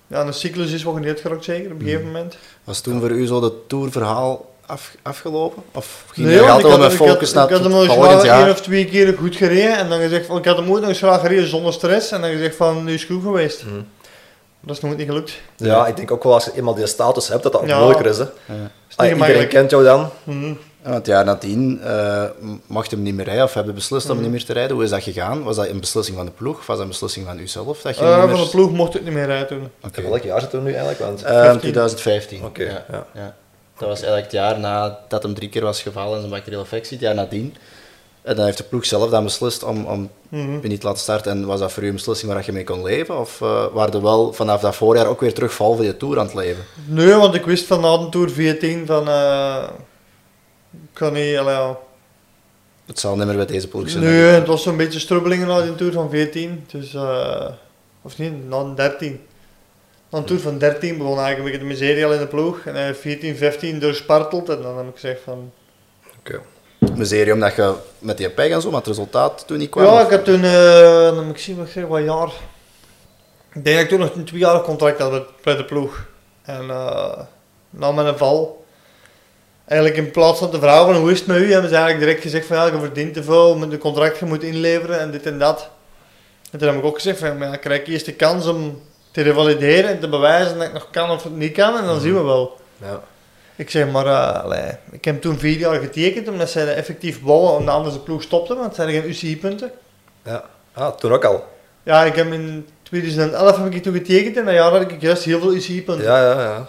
ja, 0.06 0.20
een 0.26 0.34
cyclus 0.34 0.72
is 0.72 0.82
wat 0.82 0.94
je 0.94 1.00
niet 1.00 1.08
uitgerokt 1.08 1.44
zeker, 1.44 1.72
op 1.72 1.78
een 1.78 1.84
gegeven 1.84 2.06
moment. 2.06 2.36
Was 2.64 2.80
toen 2.80 3.00
voor 3.00 3.10
u 3.10 3.26
zo 3.26 3.42
het 3.42 3.68
Tourverhaal 3.68 4.50
af, 4.66 4.94
afgelopen? 5.02 5.62
Of 5.74 6.04
ging 6.12 6.26
Nee, 6.26 6.34
je 6.36 6.40
altijd 6.40 6.58
ik 6.58 6.62
wel 6.62 6.70
had, 6.72 6.80
met 6.80 7.00
ik 7.00 7.06
focus 7.06 7.28
ik 7.28 7.34
naar 7.34 7.50
had 7.50 7.58
hem 7.62 7.72
het 7.72 7.88
nog 7.88 8.24
één 8.24 8.50
of 8.50 8.60
twee 8.60 8.84
keer 8.84 9.14
goed 9.18 9.36
gereden 9.36 9.76
en 9.76 9.88
dan 9.88 10.00
gezegd 10.00 10.26
van, 10.26 10.38
ik 10.38 10.44
had 10.44 10.56
hem 10.56 10.70
ooit 10.70 10.80
nog 10.80 10.88
eens 10.90 10.98
graag 10.98 11.20
gereden 11.20 11.48
zonder 11.48 11.72
stress 11.72 12.10
en 12.10 12.20
dan 12.20 12.30
gezegd 12.30 12.56
van, 12.56 12.84
nu 12.84 12.92
is 12.94 13.02
het 13.02 13.10
goed 13.10 13.22
geweest. 13.22 13.64
Mhm. 13.64 13.74
Dat 14.62 14.76
is 14.76 14.82
nooit 14.82 14.96
niet 14.96 15.06
gelukt. 15.08 15.32
Ja, 15.56 15.86
ik 15.86 15.96
denk 15.96 16.10
ook 16.10 16.22
wel 16.24 16.34
als 16.34 16.44
je 16.44 16.52
eenmaal 16.54 16.74
die 16.74 16.86
status 16.86 17.28
hebt, 17.28 17.42
dat 17.42 17.52
dat 17.52 17.62
Ja. 17.66 17.76
moeilijker 17.78 18.06
is. 18.06 18.18
Hè. 18.18 18.24
Ja. 18.24 18.30
Is 18.88 18.96
niet 18.96 18.98
Ah, 18.98 19.06
iedereen 19.28 19.48
kent 19.48 19.70
jou 19.70 19.84
dan. 19.84 20.08
Mhm. 20.24 20.52
Ja, 20.84 20.90
want 20.90 21.06
ja, 21.06 21.22
nadien 21.22 21.80
eh, 21.82 22.24
mocht 22.66 22.90
hem 22.90 23.02
niet 23.02 23.14
meer 23.14 23.24
rijden 23.24 23.44
of 23.44 23.54
hebben 23.54 23.74
beslist 23.74 24.06
om 24.10 24.14
Mhm. 24.14 24.22
niet 24.22 24.32
meer 24.32 24.44
te 24.44 24.52
rijden. 24.52 24.74
Hoe 24.74 24.84
is 24.84 24.90
dat 24.90 25.02
gegaan? 25.02 25.42
Was 25.42 25.56
dat 25.56 25.68
een 25.68 25.80
beslissing 25.80 26.16
van 26.16 26.26
de 26.26 26.32
ploeg 26.32 26.58
of 26.58 26.66
was 26.66 26.76
dat 26.76 26.84
een 26.84 26.90
beslissing 26.90 27.26
van 27.26 27.38
uzelf? 27.38 27.80
Dat 27.82 27.96
je 27.98 28.04
Eh, 28.04 28.16
niet 28.16 28.26
meer... 28.26 28.36
van 28.36 28.44
de 28.44 28.50
ploeg 28.50 28.72
mocht 28.72 28.94
ik 28.94 29.02
niet 29.04 29.12
meer 29.12 29.26
rijden 29.26 29.46
toen. 29.48 29.70
Oké. 29.84 30.02
Welk 30.02 30.22
jaar 30.22 30.40
zitten 30.40 30.58
we 30.58 30.64
nu 30.64 30.70
eigenlijk? 30.74 31.00
Want, 31.00 31.22
Eh, 31.22 31.30
15. 31.40 31.60
2015. 31.60 32.44
Oké, 32.44 32.62
ja. 32.62 32.84
ja. 32.90 33.06
Ja. 33.14 33.34
Dat 33.78 33.88
was 33.88 33.98
eigenlijk 33.98 34.22
het 34.22 34.32
jaar 34.32 34.58
nadat 34.58 35.22
hem 35.22 35.34
drie 35.34 35.48
keer 35.48 35.62
was 35.62 35.82
gevallen 35.82 36.12
in 36.14 36.18
zijn 36.18 36.30
bacteriële 36.30 36.62
infectie, 36.62 36.96
het 36.96 37.06
jaar 37.06 37.14
nadien. 37.14 37.56
En 38.22 38.36
dan 38.36 38.44
heeft 38.44 38.56
de 38.58 38.64
ploeg 38.64 38.84
zelf 38.84 39.10
dan 39.10 39.24
beslist 39.24 39.62
om, 39.62 39.84
om 39.84 40.10
Mhm. 40.28 40.58
je 40.62 40.68
niet 40.68 40.80
te 40.80 40.86
laten 40.86 41.02
starten. 41.02 41.32
En 41.32 41.46
was 41.46 41.60
dat 41.60 41.72
voor 41.72 41.82
u 41.82 41.86
een 41.86 41.92
beslissing 41.94 42.32
waar 42.32 42.44
je 42.44 42.52
mee 42.52 42.64
kon 42.64 42.82
leven? 42.82 43.18
Of 43.18 43.40
uh, 43.40 43.66
waren 43.72 43.92
er 43.94 44.02
wel 44.02 44.32
vanaf 44.32 44.60
dat 44.60 44.76
voorjaar 44.76 45.06
ook 45.06 45.20
weer 45.20 45.34
terug 45.34 45.52
val 45.54 45.76
voor 45.76 45.84
je 45.84 45.96
Tour 45.96 46.18
aan 46.18 46.24
het 46.24 46.34
leven? 46.34 46.64
Nee, 46.86 47.14
want 47.14 47.34
ik 47.34 47.44
wist 47.44 47.66
van 47.66 47.80
na 47.80 47.96
de 47.96 48.08
Tour 48.08 48.30
14 48.30 48.86
van... 48.86 49.08
eh 49.08 49.62
ik 50.72 50.78
kan 50.92 51.12
niet... 51.12 51.24
ja. 51.24 51.78
Het 52.86 52.98
zal 52.98 53.16
niet 53.16 53.26
meer 53.26 53.36
bij 53.36 53.46
deze 53.46 53.68
ploeg 53.68 53.90
zijn. 53.90 54.04
Nee, 54.04 54.12
het 54.22 54.46
was 54.46 54.62
zo'n 54.62 54.76
beetje 54.76 54.98
strubbelingen 54.98 55.46
na 55.48 55.62
die 55.62 55.74
Tour 55.74 55.92
van 55.92 56.10
14. 56.10 56.64
Dus, 56.70 56.94
eh, 56.94 57.46
of 58.02 58.18
niet, 58.18 58.48
na 58.48 58.64
de 58.64 58.74
13. 58.74 59.20
Na 60.10 60.18
de 60.18 60.24
Tour 60.24 60.40
van 60.40 60.58
13 60.58 60.98
begon 60.98 61.18
eigenlijk 61.18 61.38
een 61.38 61.44
beetje 61.44 61.58
de 61.58 61.64
miserie 61.64 62.04
al 62.04 62.12
in 62.12 62.18
de 62.20 62.26
ploeg. 62.26 62.58
En 62.64 62.74
hij 62.74 62.84
heeft 62.84 63.00
14, 63.00 63.36
15 63.36 63.78
doorsparteld. 63.78 64.48
En 64.48 64.62
dan 64.62 64.76
heb 64.76 64.86
ik 64.86 64.94
gezegd 64.94 65.20
van... 65.24 65.52
Oké. 66.18 66.40
Miserie 66.96 67.32
omdat 67.32 67.54
je 67.54 67.74
met 67.98 68.16
die 68.16 68.30
pech 68.30 68.50
en 68.50 68.60
zo, 68.60 68.68
maar 68.70 68.78
het 68.78 68.88
resultaat 68.88 69.46
toen 69.46 69.58
niet 69.58 69.70
kwam? 69.70 69.84
Ja, 69.84 70.00
ik 70.00 70.10
had 70.10 70.24
toen... 70.24 70.42
dan 71.14 71.26
moet 71.26 71.34
ik 71.34 71.42
zien 71.42 71.56
wat 71.56 71.66
ik 71.66 71.72
zeg, 71.72 71.86
wat 71.86 72.04
jaar... 72.04 72.30
Ik 73.52 73.64
denk 73.64 73.76
dat 73.76 73.84
ik 73.84 73.88
toen 73.88 73.98
nog 73.98 74.14
een 74.14 74.24
tweejarig 74.24 74.62
contract 74.62 74.98
had 74.98 75.10
bij, 75.10 75.24
bij 75.42 75.56
de 75.56 75.64
ploeg. 75.64 76.06
En 76.42 76.70
eh 76.70 77.18
na 77.70 77.92
mijn 77.92 78.16
val... 78.16 78.64
Eigenlijk 79.70 80.00
in 80.00 80.10
plaats 80.10 80.38
van 80.38 80.50
te 80.50 80.58
vragen 80.58 80.84
van 80.84 80.96
hoe 80.96 81.10
is 81.10 81.18
het 81.18 81.26
met 81.26 81.36
u, 81.36 81.52
hebben 81.52 81.70
ze 81.70 81.76
eigenlijk 81.76 82.04
direct 82.04 82.22
gezegd 82.22 82.46
van 82.46 82.56
ja, 82.56 82.66
je 82.66 82.78
verdient 82.78 83.14
te 83.14 83.22
veel, 83.22 83.56
met 83.56 83.70
de 83.70 83.78
contract 83.78 84.18
je 84.18 84.24
moet 84.24 84.42
inleveren 84.42 85.00
en 85.00 85.10
dit 85.10 85.26
en 85.26 85.38
dat. 85.38 85.68
En 86.50 86.58
toen 86.58 86.68
heb 86.68 86.76
ik 86.76 86.84
ook 86.84 86.94
gezegd 86.94 87.18
van 87.18 87.38
ja, 87.38 87.52
ik 87.52 87.60
krijg 87.60 87.86
eerst 87.86 88.06
de 88.06 88.12
kans 88.12 88.46
om 88.46 88.82
te 89.10 89.22
revalideren 89.22 89.90
en 89.90 90.00
te 90.00 90.08
bewijzen 90.08 90.58
dat 90.58 90.66
ik 90.66 90.72
nog 90.72 90.88
kan 90.90 91.10
of 91.10 91.22
het 91.22 91.36
niet 91.36 91.52
kan 91.52 91.76
en 91.76 91.84
dan 91.84 92.00
zien 92.00 92.14
we 92.14 92.22
wel. 92.22 92.60
Ja. 92.76 93.02
Ik 93.60 93.70
zeg 93.70 93.90
maar, 93.90 94.06
eh, 94.06 94.42
allee, 94.44 94.70
ik 94.90 95.04
heb 95.04 95.20
toen 95.20 95.38
vier 95.38 95.58
jaar 95.58 95.80
getekend 95.80 96.28
omdat 96.28 96.50
zij 96.50 96.74
effectief 96.74 97.22
wouden 97.22 97.56
omdat 97.56 97.74
anders 97.74 97.94
de 97.94 98.00
ploeg 98.00 98.22
stopte, 98.22 98.54
want 98.54 98.66
het 98.66 98.74
zijn 98.74 98.90
geen 98.90 99.08
UCI-punten. 99.08 99.70
ja. 100.24 100.44
Ah, 100.72 100.94
toen 100.96 101.12
ook 101.12 101.24
al. 101.24 101.44
Ja, 101.82 102.04
ik 102.04 102.14
heb 102.14 102.32
in 102.32 102.66
2011 102.82 103.56
heb 103.56 103.74
ik 103.74 103.82
toen 103.82 103.92
getekend 103.94 104.36
en 104.36 104.44
dat 104.44 104.54
jaar 104.54 104.70
had 104.70 104.80
ik 104.80 105.00
juist 105.00 105.22
heel 105.24 105.40
veel 105.40 105.54
UCI-punten. 105.54 106.04
Ja, 106.04 106.22
ja, 106.32 106.40
ja. 106.42 106.68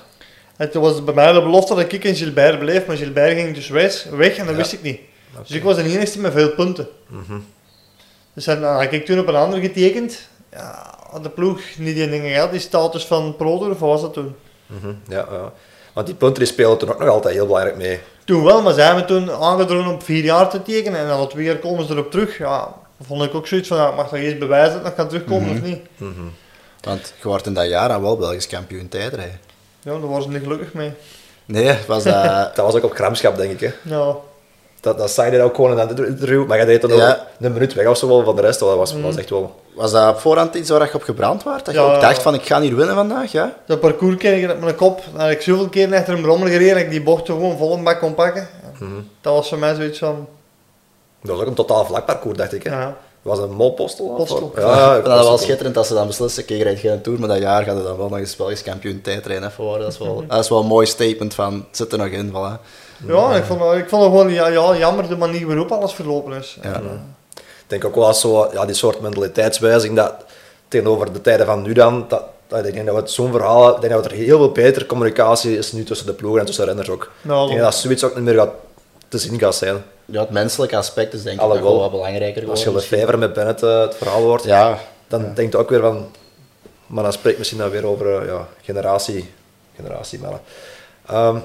En 0.58 0.72
toen 0.72 0.82
was 0.82 0.96
het 0.96 1.06
bij 1.06 1.14
mij 1.14 1.32
de 1.32 1.42
belofte 1.42 1.76
dat 1.76 1.94
ik 1.94 2.04
in 2.04 2.16
Gilbert 2.16 2.60
bleef, 2.60 2.86
maar 2.86 2.98
Gilbert 2.98 3.34
ging 3.38 3.56
dus 3.56 3.70
weg, 3.70 4.04
weg 4.04 4.38
en 4.38 4.46
dat 4.46 4.54
Ja. 4.56 4.60
wist 4.62 4.74
ik 4.74 4.82
niet. 4.82 5.00
Dus 5.42 5.52
ik 5.56 5.64
was 5.64 5.76
de 5.76 5.84
enige 5.84 6.20
met 6.20 6.32
veel 6.32 6.50
punten. 6.52 6.88
Mhm. 7.08 7.40
Dus 8.34 8.44
dan 8.46 8.64
had 8.64 8.92
ik 8.92 9.06
toen 9.06 9.20
op 9.20 9.28
een 9.28 9.36
ander 9.36 9.60
getekend. 9.60 10.20
Ja, 10.52 10.96
had 11.10 11.24
de 11.24 11.30
ploeg 11.30 11.60
niet 11.78 11.96
die 11.96 12.10
dingen 12.10 12.32
gehad, 12.34 12.52
die 12.52 12.60
status 12.60 13.06
van 13.06 13.36
Pro 13.36 13.58
Tour, 13.58 13.72
of 13.72 13.80
was 13.80 14.02
dat 14.02 14.14
toen? 14.14 14.36
Mhm. 14.66 14.94
Ja, 15.08 15.26
ja. 15.32 15.54
Want 15.94 16.08
die 16.08 16.16
punten 16.16 16.44
die 16.44 16.54
spelen 16.54 16.78
toen 16.78 16.90
ook 16.92 17.00
nog 17.00 17.10
altijd 17.10 17.34
heel 17.34 17.46
belangrijk 17.46 17.78
mee. 17.78 18.00
Toen 18.26 18.44
wel, 18.44 18.62
maar 18.62 18.74
zij 18.74 18.86
hebben 18.86 19.06
toen 19.06 19.32
aangedrongen 19.32 19.94
om 19.94 20.02
vier 20.02 20.24
jaar 20.24 20.50
te 20.50 20.62
tekenen 20.62 21.00
en 21.00 21.08
dan 21.08 21.28
twee 21.28 21.46
jaar 21.46 21.56
komen 21.56 21.86
ze 21.86 21.94
erop 21.94 22.12
terug. 22.12 22.38
Ja, 22.38 22.60
dat 22.98 23.08
vond 23.08 23.24
ik 23.24 23.34
ook 23.36 23.48
zoiets 23.48 23.68
van, 23.68 23.78
ja, 23.78 23.90
ik 23.90 23.96
mag 23.96 24.10
toch 24.10 24.18
eerst 24.20 24.40
bewijzen 24.40 24.78
dat 24.82 24.88
ik 24.88 24.96
kan 24.96 25.08
terugkomen 25.08 25.48
Mhm. 25.48 25.58
of 25.58 25.62
niet? 25.62 25.80
Mhm. 25.98 26.12
Want 26.82 27.14
je 27.22 27.28
wordt 27.28 27.46
in 27.46 27.54
dat 27.54 27.68
jaar 27.68 27.88
dan 27.88 28.02
wel 28.02 28.18
Belgisch 28.18 28.48
kampioen 28.48 28.88
tijdrijden. 28.90 29.40
Ja, 29.82 29.92
daar 29.92 30.08
waren 30.08 30.24
ze 30.24 30.30
niet 30.30 30.42
gelukkig 30.44 30.74
mee. 30.74 30.92
Nee, 31.46 31.78
was 31.88 32.04
dat... 32.04 32.24
Dat 32.56 32.66
was 32.66 32.76
ook 32.76 32.84
op 32.84 32.94
gramschap, 32.94 33.38
denk 33.38 33.52
ik. 33.52 33.60
Hè. 33.60 33.96
Ja, 33.96 34.16
Dat, 34.82 34.98
dat 34.98 35.12
zei 35.12 35.32
je 35.36 35.42
ook 35.42 35.56
gewoon 35.56 35.72
in 35.80 35.88
dat 35.88 36.00
interview. 36.08 36.46
Maar 36.48 36.58
jij 36.58 36.66
deed 36.66 36.82
dan 36.82 36.96
Ja. 36.96 37.10
ook 37.12 37.18
een 37.40 37.54
minuut 37.54 37.74
weg 37.74 37.88
of 37.88 37.98
zo 37.98 38.08
wel 38.08 38.24
van 38.24 38.36
de 38.36 38.42
rest. 38.42 38.60
Dat 38.60 38.76
was, 38.76 38.94
Mhm. 38.94 39.02
was 39.04 39.16
echt 39.16 39.30
wel... 39.30 39.60
Was 39.76 39.92
dat 39.92 40.10
op 40.14 40.20
voorhand 40.20 40.56
iets 40.56 40.70
waar 40.70 40.86
je 40.88 40.94
op 40.94 41.04
gebrand 41.04 41.44
was? 41.44 41.64
Dat 41.64 41.74
je 41.74 41.80
Ja. 41.80 41.94
ook 41.96 42.02
dacht 42.02 42.22
van 42.22 42.34
ik 42.34 42.46
ga 42.46 42.62
hier 42.62 42.76
winnen 42.76 42.96
vandaag, 42.96 43.32
ja? 43.32 43.54
dat 43.66 43.80
parcours 43.80 44.16
ken 44.18 44.38
ik 44.38 44.48
met 44.48 44.60
mijn 44.62 44.76
kop. 44.76 45.02
Dan 45.12 45.22
had 45.22 45.30
ik 45.30 45.42
zoveel 45.42 45.70
keer 45.70 45.96
achter 45.96 46.14
een 46.14 46.24
rommel 46.26 46.48
gereden 46.48 46.74
dat 46.74 46.84
ik 46.84 46.90
die 46.90 47.04
bocht 47.04 47.26
gewoon 47.26 47.58
vol 47.58 47.74
een 47.74 47.84
bak 47.84 48.00
kon 48.00 48.14
pakken. 48.14 48.48
Mhm. 48.80 48.92
Dat 49.22 49.34
was 49.34 49.50
voor 49.50 49.58
mij 49.58 49.76
zoiets 49.76 50.00
van, 50.00 50.28
Dat 51.24 51.32
was 51.32 51.42
ook 51.42 51.48
een 51.48 51.54
totaal 51.54 51.86
vlak 51.86 52.06
parcours, 52.06 52.38
dacht 52.38 52.54
ik. 52.54 52.64
Hè. 52.64 52.70
ja. 52.82 52.98
Was 53.22 53.40
een 53.40 53.52
molpostel? 53.52 54.16
Ja, 54.18 54.24
Ik 54.24 54.28
vind 54.28 54.56
dat 54.56 55.04
wel 55.04 55.18
postel. 55.18 55.38
schitterend 55.38 55.78
als 55.78 55.88
ze 55.88 55.94
dan 55.94 56.08
beslissen, 56.08 56.46
kijk, 56.46 56.58
je 56.60 56.66
rijdt 56.66 56.80
geen 56.80 57.02
Tour, 57.02 57.20
maar 57.20 57.28
dat 57.28 57.38
jaar 57.38 57.64
gaat 57.64 57.76
het 57.76 57.84
dan 57.84 57.98
wel 57.98 58.10
nog 58.10 58.18
eens 58.18 58.36
Belgisch 58.36 58.64
kampioen 58.64 59.02
tijdrijden 59.02 59.50
even 59.50 59.64
worden. 59.64 59.82
Dat 59.84 59.92
is 59.94 59.98
wel, 60.00 60.24
dat 60.28 60.40
is 60.40 60.50
wel 60.50 60.60
een 60.60 60.66
mooi 60.66 60.86
statement 60.86 61.34
van, 61.34 61.54
het 61.68 61.78
zit 61.78 61.92
er 61.92 61.98
nog 61.98 62.08
in, 62.08 62.30
voilà. 62.32 62.62
Ja, 63.08 63.36
ik 63.36 63.44
vond, 63.44 63.62
ik 63.62 63.90
vond 63.90 64.04
het 64.04 64.12
gewoon 64.12 64.30
ja, 64.34 64.48
ja, 64.48 64.76
jammer 64.78 65.08
de 65.08 65.18
manier 65.18 65.48
waarop 65.48 65.72
alles 65.72 65.94
verlopen 65.94 66.34
is. 66.38 66.58
Ja. 66.62 66.74
En, 66.74 67.16
Ik 67.36 67.44
denk 67.68 67.86
ook 67.86 67.96
wel 67.96 68.06
als 68.08 68.20
zo, 68.22 68.50
ja, 68.54 68.66
die 68.66 68.76
soort 68.76 69.02
mentaliteitswijziging 69.02 69.96
dat 69.98 70.14
tegenover 70.68 71.14
de 71.14 71.22
tijden 71.22 71.46
van 71.46 71.62
nu 71.62 71.74
dan, 71.74 72.06
dat, 72.08 72.24
dat 72.48 72.66
ik 72.66 72.74
denk 72.74 72.86
dat 72.86 73.12
zo'n 73.12 73.32
verhaal, 73.32 73.76
ik 73.76 73.82
denk 73.82 73.94
dat 73.94 74.06
er 74.06 74.12
heel 74.12 74.38
veel 74.38 74.52
beter 74.52 74.86
communicatie 74.86 75.58
is 75.58 75.72
nu 75.72 75.84
tussen 75.84 76.06
de 76.08 76.14
ploegen 76.14 76.40
en 76.40 76.46
tussen 76.46 76.64
de 76.64 76.70
renners 76.72 76.90
ook. 76.90 77.12
nou, 77.22 77.44
Ik 77.44 77.50
denk 77.50 77.62
dat 77.62 77.76
zoiets 77.76 78.04
ook 78.04 78.16
niet 78.16 78.24
meer 78.24 78.36
gaat 78.36 78.52
te 79.08 79.18
zien 79.18 79.40
gaat 79.40 79.56
zijn. 79.56 79.84
Ja, 80.06 80.20
het 80.20 80.30
menselijke 80.30 80.78
aspect 80.78 81.14
is 81.14 81.24
denk 81.24 81.42
ik 81.42 81.60
wel 81.62 81.80
wat 81.80 81.92
belangrijker 81.92 82.50
Als 82.50 82.64
je. 82.64 82.74
Lefevre 82.74 83.18
met 83.18 83.34
Bennett 83.34 83.64
eh, 83.64 83.80
het 83.82 83.96
verhaal 83.96 84.22
hoort, 84.22 84.44
Ja, 84.44 84.78
dan 85.08 85.22
Ja. 85.22 85.32
denk 85.34 85.52
je 85.52 85.58
ook 85.58 85.70
weer 85.70 85.82
van, 85.82 86.12
maar 86.88 87.04
dan 87.04 87.14
spreekt 87.14 87.38
misschien 87.38 87.60
dan 87.60 87.70
weer 87.70 87.86
over 87.86 88.22
eh, 88.22 88.28
ja, 88.28 88.48
generatie, 88.62 89.34
generatie 89.76 90.20
mannen. 90.20 90.42
Ehm, 91.08 91.38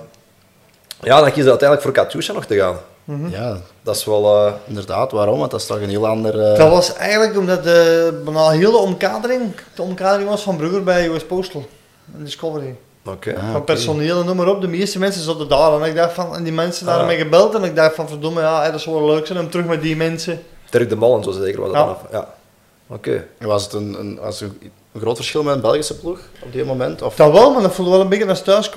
ja, 1.02 1.20
dan 1.20 1.32
kies 1.32 1.42
je 1.44 1.48
uiteindelijk 1.50 1.82
voor 1.82 1.92
Katusha 1.92 2.32
nog 2.32 2.44
te 2.44 2.56
gaan. 2.56 2.76
mhm. 3.04 3.28
ja, 3.30 3.56
Dat 3.82 3.96
is 3.96 4.04
wel, 4.04 4.46
eh, 4.46 4.52
inderdaad, 4.64 5.12
waarom? 5.12 5.38
Want 5.38 5.50
dat 5.50 5.60
is 5.60 5.66
toch 5.66 5.80
een 5.80 5.88
heel 5.88 6.06
ander... 6.06 6.40
eh, 6.52 6.58
Dat 6.58 6.70
was 6.70 6.94
eigenlijk 6.94 7.38
omdat 7.38 7.64
de, 7.64 8.20
bijna 8.24 8.50
heel 8.50 8.70
de 8.70 8.76
omkadering, 8.76 9.54
de 9.74 9.82
omkadering 9.82 10.28
was 10.28 10.42
van 10.42 10.56
Brugger 10.56 10.82
bij 10.82 11.08
US 11.08 11.24
Postal. 11.24 11.64
in 12.18 12.24
Discovery. 12.24 12.74
Oké. 13.06 13.34
van 13.34 13.54
ah, 13.54 13.64
personeel 13.64 14.20
en 14.20 14.26
noem 14.26 14.36
maar 14.36 14.48
op. 14.48 14.60
De 14.60 14.68
meeste 14.68 14.98
mensen 14.98 15.22
zaten 15.22 15.48
daar. 15.48 15.80
En 15.80 15.88
ik 15.88 15.94
dacht 15.96 16.12
van, 16.12 16.36
en 16.36 16.42
die 16.44 16.52
mensen 16.52 16.86
daar 16.86 16.98
ah. 17.00 17.18
gebeld. 17.18 17.54
En 17.54 17.64
ik 17.64 17.76
dacht 17.76 17.94
van, 17.94 18.08
verdomme, 18.08 18.40
ja, 18.40 18.70
dat 18.70 18.80
zou 18.80 18.96
wel 18.96 19.06
leuk 19.14 19.26
zijn 19.26 19.38
om 19.38 19.50
terug 19.50 19.66
met 19.66 19.82
die 19.82 19.96
mensen. 19.96 20.42
Dirk 20.70 20.88
de 20.88 20.96
Mal 20.96 21.16
en 21.16 21.22
zo 21.24 21.30
zeker 21.30 21.60
was 21.60 21.72
dat 21.72 21.96
ja. 22.10 22.18
ja. 22.18 22.34
Oké. 22.94 23.24
Was 23.40 23.62
het 23.64 23.72
een, 23.72 23.96
een, 24.00 24.18
was 24.20 24.40
een, 24.40 24.58
een 24.92 25.00
groot 25.00 25.16
verschil 25.16 25.42
met 25.42 25.54
een 25.54 25.60
Belgische 25.60 25.96
ploeg 25.98 26.18
op 26.42 26.52
die 26.52 26.64
moment? 26.64 27.02
Of? 27.02 27.16
Dat 27.16 27.32
wel, 27.32 27.52
maar 27.52 27.62
dat 27.62 27.72
voelde 27.74 27.90
wel 27.90 28.00
een 28.00 28.08
beetje 28.08 28.24
naar 28.24 28.42
thuis 28.42 28.70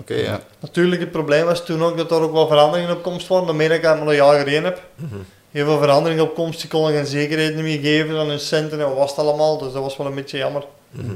Oké, 0.00 0.14
ja. 0.14 0.40
Natuurlijk, 0.60 1.00
het 1.00 1.10
probleem 1.10 1.44
was 1.44 1.64
toen 1.64 1.82
ook 1.82 1.96
dat 1.96 2.10
er 2.10 2.20
ook 2.20 2.32
wel 2.32 2.46
veranderingen 2.46 2.96
op 2.96 3.02
komst 3.02 3.26
waren. 3.26 3.46
Dat 3.46 3.70
ik 3.70 3.84
al 3.84 4.08
een 4.08 4.14
jaar 4.14 4.38
gereden 4.38 4.64
heb. 4.64 4.82
Mhm. 4.94 5.14
Heel 5.50 5.64
veel 5.64 5.78
veranderingen 5.78 6.24
op 6.24 6.34
komst, 6.34 6.60
die 6.60 6.70
konden 6.70 6.92
geen 6.92 7.06
zekerheid 7.06 7.56
meer 7.56 7.80
geven 7.80 8.18
aan 8.18 8.28
hun 8.28 8.40
centen 8.40 8.80
en 8.80 8.86
wat 8.86 8.96
was 8.96 9.10
het 9.10 9.18
allemaal. 9.18 9.58
Dus 9.58 9.72
dat 9.72 9.82
was 9.82 9.96
wel 9.96 10.06
een 10.06 10.14
beetje 10.14 10.38
jammer. 10.38 10.64
Mhm. 10.90 11.14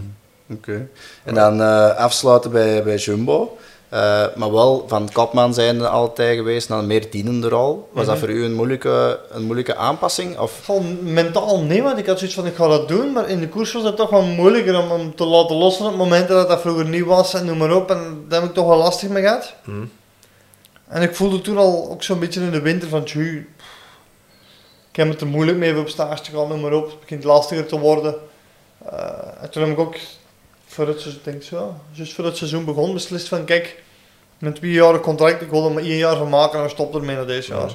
Oké. 0.51 0.89
En 1.25 1.35
dan 1.35 1.61
uh, 1.61 1.97
afsluiten 1.97 2.51
bij, 2.51 2.83
bij 2.83 2.97
Jumbo. 2.97 3.59
Uh, 3.93 4.25
maar 4.35 4.53
wel 4.53 4.85
van 4.87 5.09
kapman 5.13 5.55
zijn 5.55 5.81
altijd 5.81 6.37
geweest 6.37 6.69
naar 6.69 6.79
een 6.79 6.87
meer 6.87 7.11
dienende 7.11 7.49
rol. 7.49 7.89
Was 7.93 8.07
dat 8.07 8.15
mhm. 8.15 8.25
voor 8.25 8.35
u 8.35 8.45
een 8.45 8.55
moeilijke, 8.55 9.21
een 9.31 9.43
moeilijke 9.43 9.77
aanpassing? 9.77 10.39
Of? 10.39 10.59
Van 10.63 11.13
mentaal 11.13 11.61
nee, 11.61 11.83
want 11.83 11.99
ik 11.99 12.07
had 12.07 12.19
zoiets 12.19 12.37
van 12.37 12.47
ik 12.47 12.55
ga 12.55 12.69
dat 12.69 12.89
doen. 12.89 13.13
Maar 13.13 13.29
in 13.29 13.41
de 13.41 13.49
koers 13.49 13.73
was 13.73 13.83
het 13.83 13.97
toch 13.97 14.11
wel 14.11 14.23
moeilijker 14.23 14.79
om 14.79 14.91
hem 14.91 15.15
te 15.15 15.25
laten 15.25 15.57
lossen 15.57 15.85
op 15.85 15.91
het 15.91 16.01
moment 16.01 16.29
dat 16.29 16.49
dat 16.49 16.61
vroeger 16.61 16.89
niet 16.89 17.05
was 17.05 17.35
en 17.35 17.45
noem 17.45 17.59
maar 17.59 17.75
op. 17.75 17.91
En 17.91 18.25
daar 18.29 18.41
heb 18.41 18.49
ik 18.49 18.55
toch 18.55 18.67
wel 18.67 18.79
lastig 18.79 19.09
mee 19.09 19.23
gehad. 19.23 19.55
Mhm. 19.65 19.85
En 20.89 21.03
ik 21.03 21.15
voelde 21.15 21.41
toen 21.41 21.59
al 21.59 21.91
ook 21.91 22.03
zo'n 22.03 22.19
beetje 22.19 22.41
in 22.41 22.51
de 22.51 22.61
winter 22.61 22.89
van 22.89 23.05
tju, 23.05 23.49
ik 24.91 24.97
heb 24.97 25.09
het 25.09 25.21
er 25.21 25.27
moeilijk 25.27 25.59
mee 25.59 25.79
op 25.79 25.89
stage 25.89 26.23
te 26.23 26.31
gaan, 26.31 26.49
noem 26.49 26.61
maar 26.61 26.73
op. 26.73 26.91
Het 26.91 27.01
begint 27.01 27.25
lastiger 27.25 27.67
te 27.67 27.79
worden. 27.79 28.15
Uh, 28.93 28.99
en 29.41 29.51
toen 29.51 29.63
heb 29.63 29.73
ik 29.73 29.79
ook 29.79 29.97
voor 30.73 30.87
het, 30.87 31.19
denk 31.23 31.43
zo, 31.43 31.75
just 31.91 32.13
voor 32.13 32.25
het 32.25 32.37
seizoen 32.37 32.65
begon, 32.65 32.93
beslist 32.93 33.29
van 33.29 33.45
kijk, 33.45 33.83
met 34.39 34.55
twee 34.55 34.71
jaar 34.71 35.01
contract, 35.01 35.43
ik 35.43 35.51
wil 35.51 35.65
er 35.65 35.73
maar 35.73 35.83
één 35.83 35.97
jaar 35.97 36.17
van 36.17 36.29
maken 36.29 36.55
en 36.55 36.61
dan 36.61 36.71
stop 36.71 36.95
ermee 36.95 37.17
na 37.17 37.25
deze 37.25 37.53
jaar. 37.53 37.71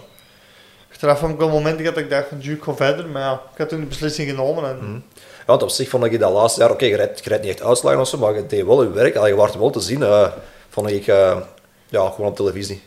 Achteraf 0.91 1.21
heb 1.21 1.29
ik 1.29 1.37
wel 1.37 1.49
momenten 1.49 1.85
dat 1.85 1.97
ik 1.97 2.09
dacht 2.09 2.27
van, 2.27 2.41
ik 2.41 2.63
ga 2.63 2.75
verder, 2.75 3.07
maar 3.07 3.21
ja, 3.21 3.41
ik 3.51 3.57
had 3.57 3.69
toen 3.69 3.79
de 3.79 3.85
beslissing 3.85 4.29
genomen. 4.29 4.69
En... 4.69 4.77
Mm. 4.81 5.03
Ja, 5.13 5.43
want 5.45 5.63
op 5.63 5.69
zich 5.69 5.89
vond 5.89 6.03
ik 6.03 6.19
dat 6.19 6.31
laatste 6.31 6.59
jaar, 6.59 6.71
oké, 6.71 6.85
je, 6.85 6.95
rijdt, 6.95 7.23
je 7.23 7.29
rijdt 7.29 7.43
niet 7.43 7.53
echt 7.53 7.63
uitslagen 7.63 7.99
of 7.99 8.07
zo, 8.07 8.17
maar 8.17 8.35
je 8.35 8.45
deed 8.45 8.65
wel 8.65 8.83
je 8.83 8.91
werk, 8.91 9.13
je 9.13 9.35
was 9.35 9.55
wel 9.55 9.69
te 9.69 9.79
zien, 9.79 9.99
uh, 9.99 10.27
vond 10.69 10.89
ik, 10.89 11.07
uh, 11.07 11.37
ja, 11.89 12.09
gewoon 12.09 12.29
op 12.29 12.35
televisie. 12.35 12.81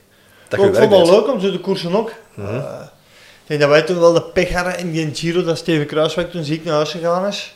Dat 0.48 0.58
ik 0.58 0.64
vond 0.64 0.76
het 0.76 0.88
wel 0.88 1.10
leuk 1.10 1.32
om 1.32 1.40
zo 1.40 1.50
de 1.50 1.60
koersen 1.60 1.94
ook. 1.94 2.12
Mm 2.34 2.46
-hmm. 2.46 2.56
uh, 2.56 2.80
ik 3.42 3.46
denk 3.46 3.60
dat 3.60 3.70
wij 3.70 3.82
toen 3.82 4.00
wel 4.00 4.12
de 4.12 4.22
pech 4.22 4.52
hadden 4.52 4.78
in 4.78 4.90
die 4.90 5.14
Giro 5.14 5.42
dat 5.42 5.58
Steven 5.58 5.86
Kruiswijk 5.86 6.30
toen 6.30 6.44
ziek 6.44 6.64
naar 6.64 6.74
huis 6.74 6.90
gegaan 6.90 7.26
is. 7.26 7.54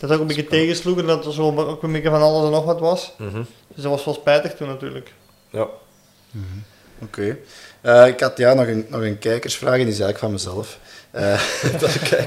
Dat 0.00 0.10
ook 0.10 0.20
een 0.20 0.26
beetje 0.26 0.46
tegensloeg 0.46 0.98
en 0.98 1.06
dat 1.06 1.26
er 1.26 1.32
zo 1.32 1.56
ook 1.56 1.82
een 1.82 1.92
beetje 1.92 2.10
van 2.10 2.22
alles 2.22 2.44
en 2.44 2.50
nog 2.50 2.64
wat 2.64 2.80
was. 2.80 3.12
Mhm. 3.18 3.42
Dus 3.74 3.82
dat 3.82 3.92
was 3.92 4.04
wel 4.04 4.14
spijtig 4.14 4.54
toen 4.54 4.68
natuurlijk. 4.68 5.12
Ja. 5.50 5.66
Mhm. 6.30 6.44
Oké. 7.02 7.38
Okay. 7.82 8.04
Uh, 8.04 8.12
ik 8.12 8.20
had 8.20 8.36
ja, 8.36 8.54
nog, 8.54 8.66
een, 8.66 8.86
nog 8.88 9.00
een 9.00 9.18
kijkersvraag 9.18 9.78
en 9.78 9.84
die 9.84 9.92
is 9.92 10.00
eigenlijk 10.00 10.18
van 10.18 10.32
mezelf. 10.32 10.78
Uh, 11.14 11.40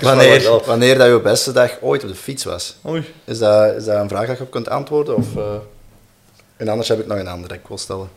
wanneer, 0.01 0.61
wanneer 0.65 0.97
dat 0.97 1.07
je 1.07 1.19
beste 1.21 1.51
dag 1.51 1.81
ooit 1.81 2.03
op 2.03 2.09
de 2.09 2.15
fiets 2.15 2.43
was? 2.43 2.75
Oei. 2.87 3.13
Is 3.23 3.39
dat, 3.39 3.75
is 3.75 3.85
dat 3.85 4.01
een 4.01 4.09
vraag 4.09 4.27
dat 4.27 4.37
je 4.37 4.43
op 4.43 4.51
kunt 4.51 4.69
antwoorden? 4.69 5.15
Of, 5.15 5.35
uh, 5.35 5.55
en 6.57 6.67
anders 6.67 6.87
heb 6.87 6.99
ik 6.99 7.07
nog 7.07 7.17
een 7.17 7.27
andere 7.27 7.47
dat 7.47 7.57
ik 7.57 7.67
wil 7.67 7.77
stellen. 7.77 8.09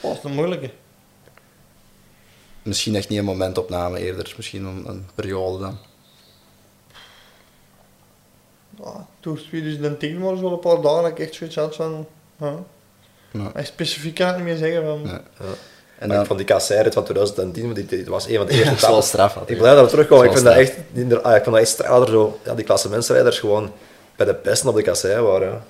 Oh, 0.00 0.10
dat 0.10 0.18
is 0.18 0.24
een 0.24 0.34
moeilijke. 0.34 0.70
Misschien 2.62 2.94
echt 2.94 3.08
niet 3.08 3.18
een 3.18 3.24
momentopname 3.24 3.98
eerder, 3.98 4.32
misschien 4.36 4.64
een, 4.64 4.84
een 4.88 5.06
periode 5.14 5.58
dan 5.58 5.78
ja, 8.84 9.06
toen 9.20 9.36
2010 9.36 10.20
was 10.20 10.40
wel 10.40 10.52
een 10.52 10.58
paar 10.58 10.80
dagen 10.80 11.02
dat 11.02 11.10
ik 11.10 11.18
echt 11.18 11.34
zoiets 11.34 11.56
had 11.56 11.76
van... 11.76 12.06
Ja. 12.40 12.54
Ja. 13.30 13.62
Specifiek 13.62 14.14
kan 14.14 14.28
ik 14.28 14.36
niet 14.36 14.44
meer 14.44 14.56
zeggen. 14.56 14.84
Van, 14.84 15.00
ja. 15.04 15.22
En 15.98 16.08
dan, 16.08 16.26
van 16.26 16.36
die 16.36 16.46
kasseire 16.46 16.92
van 16.92 17.04
2010, 17.04 17.72
die, 17.72 17.86
die 17.86 18.04
was 18.04 18.28
een 18.28 18.36
van 18.36 18.46
de 18.46 18.52
eerste 18.58 18.86
dat 18.86 18.94
was 18.94 19.06
straf. 19.06 19.36
Ik 19.46 19.58
blij 19.58 19.74
dat 19.74 19.84
we 19.84 19.90
terugkomen. 19.90 20.24
Ik 20.24 20.32
vind 20.32 20.44
dat 20.44 20.54
echt, 20.54 20.76
ah, 21.22 21.36
ik 21.36 21.42
vind 21.42 21.44
dat 21.44 21.56
echt 21.56 21.68
straf 21.68 22.08
zo, 22.08 22.38
ja, 22.44 22.54
die 22.54 22.64
klasse 22.64 22.88
mensrijders 22.88 23.38
gewoon 23.38 23.72
bij 24.16 24.26
de 24.26 24.36
besten 24.42 24.68
op 24.68 24.74
de 24.74 24.82
kasseire 24.82 25.22
waren. 25.22 25.64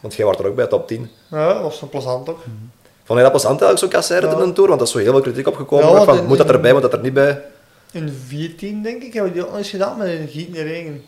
Want 0.00 0.14
jij 0.14 0.26
was 0.26 0.38
er 0.38 0.46
ook 0.46 0.54
bij 0.54 0.66
top 0.66 0.86
10. 0.88 1.10
Ja, 1.30 1.52
dat 1.52 1.62
was 1.62 1.82
een 1.82 1.88
plezant 1.88 2.28
ook. 2.28 2.46
Mm 2.46 2.70
Vond 3.10 3.22
je 3.22 3.28
dat 3.28 3.40
plezant 3.40 3.60
eigenlijk, 3.60 3.92
zo'n 3.92 4.00
kasseire 4.00 4.26
ja. 4.26 4.32
in 4.32 4.48
een 4.48 4.54
tour? 4.54 4.68
Want 4.68 4.80
dat 4.80 4.88
is 4.88 4.94
zo 4.94 5.00
heel 5.00 5.12
veel 5.12 5.20
kritiek 5.20 5.46
opgekomen. 5.46 5.90
Ja, 5.90 6.04
van, 6.04 6.26
moet 6.26 6.38
dat 6.38 6.50
erbij, 6.50 6.72
moet 6.72 6.82
dat 6.82 6.92
er 6.92 7.00
niet 7.00 7.14
bij? 7.14 7.42
In 7.92 8.16
14 8.26 8.82
denk 8.82 9.02
ik, 9.02 9.12
hebben 9.12 9.32
we 9.32 9.38
die 9.38 9.48
ook 9.48 9.56
eens 9.56 9.70
gedaan 9.70 9.98
met 9.98 10.08
een 10.08 10.28
giet 10.28 10.46
in 10.46 10.52
de 10.52 10.62
regen. 10.62 11.04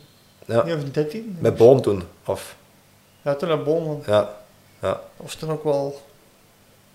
Ja. 0.52 0.74
of 0.74 0.90
13. 0.92 1.36
Met 1.38 1.56
boom 1.56 1.82
toen? 1.82 2.02
Of? 2.24 2.54
Ja, 3.22 3.34
toen 3.34 3.48
met 3.48 3.64
boom. 3.64 4.02
Ja. 4.06 4.30
ja. 4.82 5.00
Of 5.16 5.34
toen 5.34 5.50
ook 5.50 5.64
wel... 5.64 6.00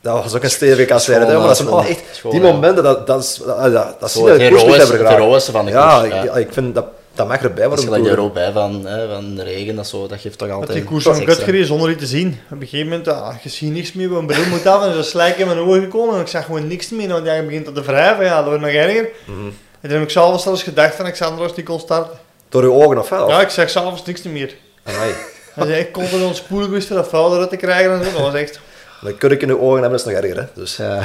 Dat 0.02 0.24
was 0.24 0.36
ook 0.36 0.44
een 0.44 0.50
stevige 0.50 0.86
kasseren, 0.86 1.28
maar 1.28 1.48
dat 1.48 1.60
is 1.60 1.90
echt... 1.90 2.32
Die 2.32 2.42
momenten, 2.42 2.84
dat, 2.84 3.08
dat, 3.08 3.24
is, 3.24 3.42
dat, 3.46 3.74
dat, 3.74 4.00
dat 4.00 4.12
zie 4.12 4.24
je 4.24 4.38
de 4.38 5.40
van 5.52 5.66
de 5.66 5.72
ja, 5.72 6.04
ja. 6.04 6.24
Ik, 6.24 6.34
ik 6.34 6.54
vind 6.54 6.76
dat 6.76 6.86
dat 7.18 7.28
mag 7.28 7.42
erbij 7.42 7.68
worden. 7.68 7.90
Als 7.90 8.06
je 8.06 8.10
er 8.10 8.20
ook 8.20 8.34
bij 8.34 8.52
van, 8.52 8.86
hè, 8.86 9.08
van 9.08 9.36
de 9.36 9.44
regen, 9.44 9.76
dat, 9.76 9.88
zo, 9.88 10.08
dat 10.08 10.20
geeft 10.20 10.38
toch 10.38 10.50
altijd... 10.50 10.68
Met 10.68 10.78
die 10.78 10.86
koers 10.86 11.04
van 11.04 11.26
Kutgeree 11.26 11.66
zonder 11.66 11.90
iets 11.90 12.00
te 12.00 12.06
zien. 12.06 12.40
Op 12.52 12.62
een 12.62 12.68
gegeven 12.68 12.88
moment, 12.88 13.08
ah, 13.08 13.36
je 13.44 13.50
ziet 13.50 13.72
niks 13.72 13.94
meer, 13.94 14.12
een 14.12 14.26
bedoel 14.26 14.46
moet 14.46 14.66
af 14.66 14.86
en 14.86 14.94
zo 14.94 15.02
slijk 15.02 15.38
in 15.38 15.48
mijn 15.48 15.60
ogen 15.60 15.82
gekomen 15.82 16.16
en 16.16 16.22
ik 16.22 16.28
zag 16.28 16.46
gewoon 16.46 16.68
niks 16.68 16.90
meer. 16.90 17.08
Want 17.08 17.26
je 17.26 17.44
begint 17.46 17.76
te 17.76 17.82
wrijven, 17.82 18.26
ja, 18.26 18.36
dat 18.36 18.46
wordt 18.46 18.62
nog 18.62 18.70
erger. 18.70 19.10
Mm 19.26 19.36
-hmm. 19.36 19.54
En 19.82 19.90
toen 19.90 19.92
heb 19.92 20.02
ik 20.02 20.10
zelfs 20.10 20.46
eens 20.46 20.64
gedacht 20.64 20.96
van, 20.96 21.06
ik 21.06 21.16
zou 21.16 21.44
er 21.44 21.54
die 21.56 21.64
kon 21.64 21.80
starten. 21.80 22.18
Door 22.50 22.64
je 22.64 22.72
ogen 22.72 22.98
of 22.98 23.10
wel? 23.10 23.30
Ja, 23.30 23.42
ik 23.42 23.50
zeg 23.50 23.70
s'avonds 23.70 24.04
niks 24.04 24.22
meer. 24.22 24.56
Amai. 24.84 25.14
Zei, 25.56 25.80
ik 25.80 25.92
kon 25.92 26.04
er 26.04 26.26
ons 26.26 26.38
spoelig 26.38 26.70
wist 26.70 26.90
dat 26.90 27.08
vuil 27.08 27.34
eruit 27.34 27.50
te 27.50 27.56
krijgen 27.56 27.92
en 27.92 28.06
zo. 28.06 28.12
Dat 28.12 28.22
was 28.22 28.34
echt... 28.34 28.60
Dan 29.02 29.18
kun 29.18 29.32
ik 29.32 29.42
in 29.42 29.48
de 29.48 29.60
ogen 29.60 29.82
hebben, 29.82 30.00
is 30.00 30.06
nog 30.06 30.14
erger, 30.14 30.38
hè. 30.38 30.46
Dus. 30.54 30.76
Ja. 30.76 31.02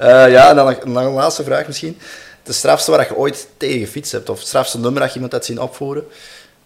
uh, 0.00 0.30
ja, 0.34 0.50
en 0.50 0.56
dan 0.56 0.66
nog, 0.66 0.84
nog, 0.84 1.04
een 1.04 1.12
laatste 1.12 1.44
vraag 1.44 1.66
misschien. 1.66 1.98
De 2.42 2.52
strafste 2.52 2.90
waar 2.90 3.06
je 3.08 3.16
ooit 3.16 3.48
tegen 3.56 3.80
gefietst 3.80 4.12
hebt, 4.12 4.28
of 4.28 4.38
het 4.38 4.46
strafste 4.46 4.78
nummer 4.78 5.00
dat 5.00 5.08
je 5.08 5.14
iemand 5.14 5.32
hebt 5.32 5.44
zien 5.44 5.60
opvoeren, 5.60 6.04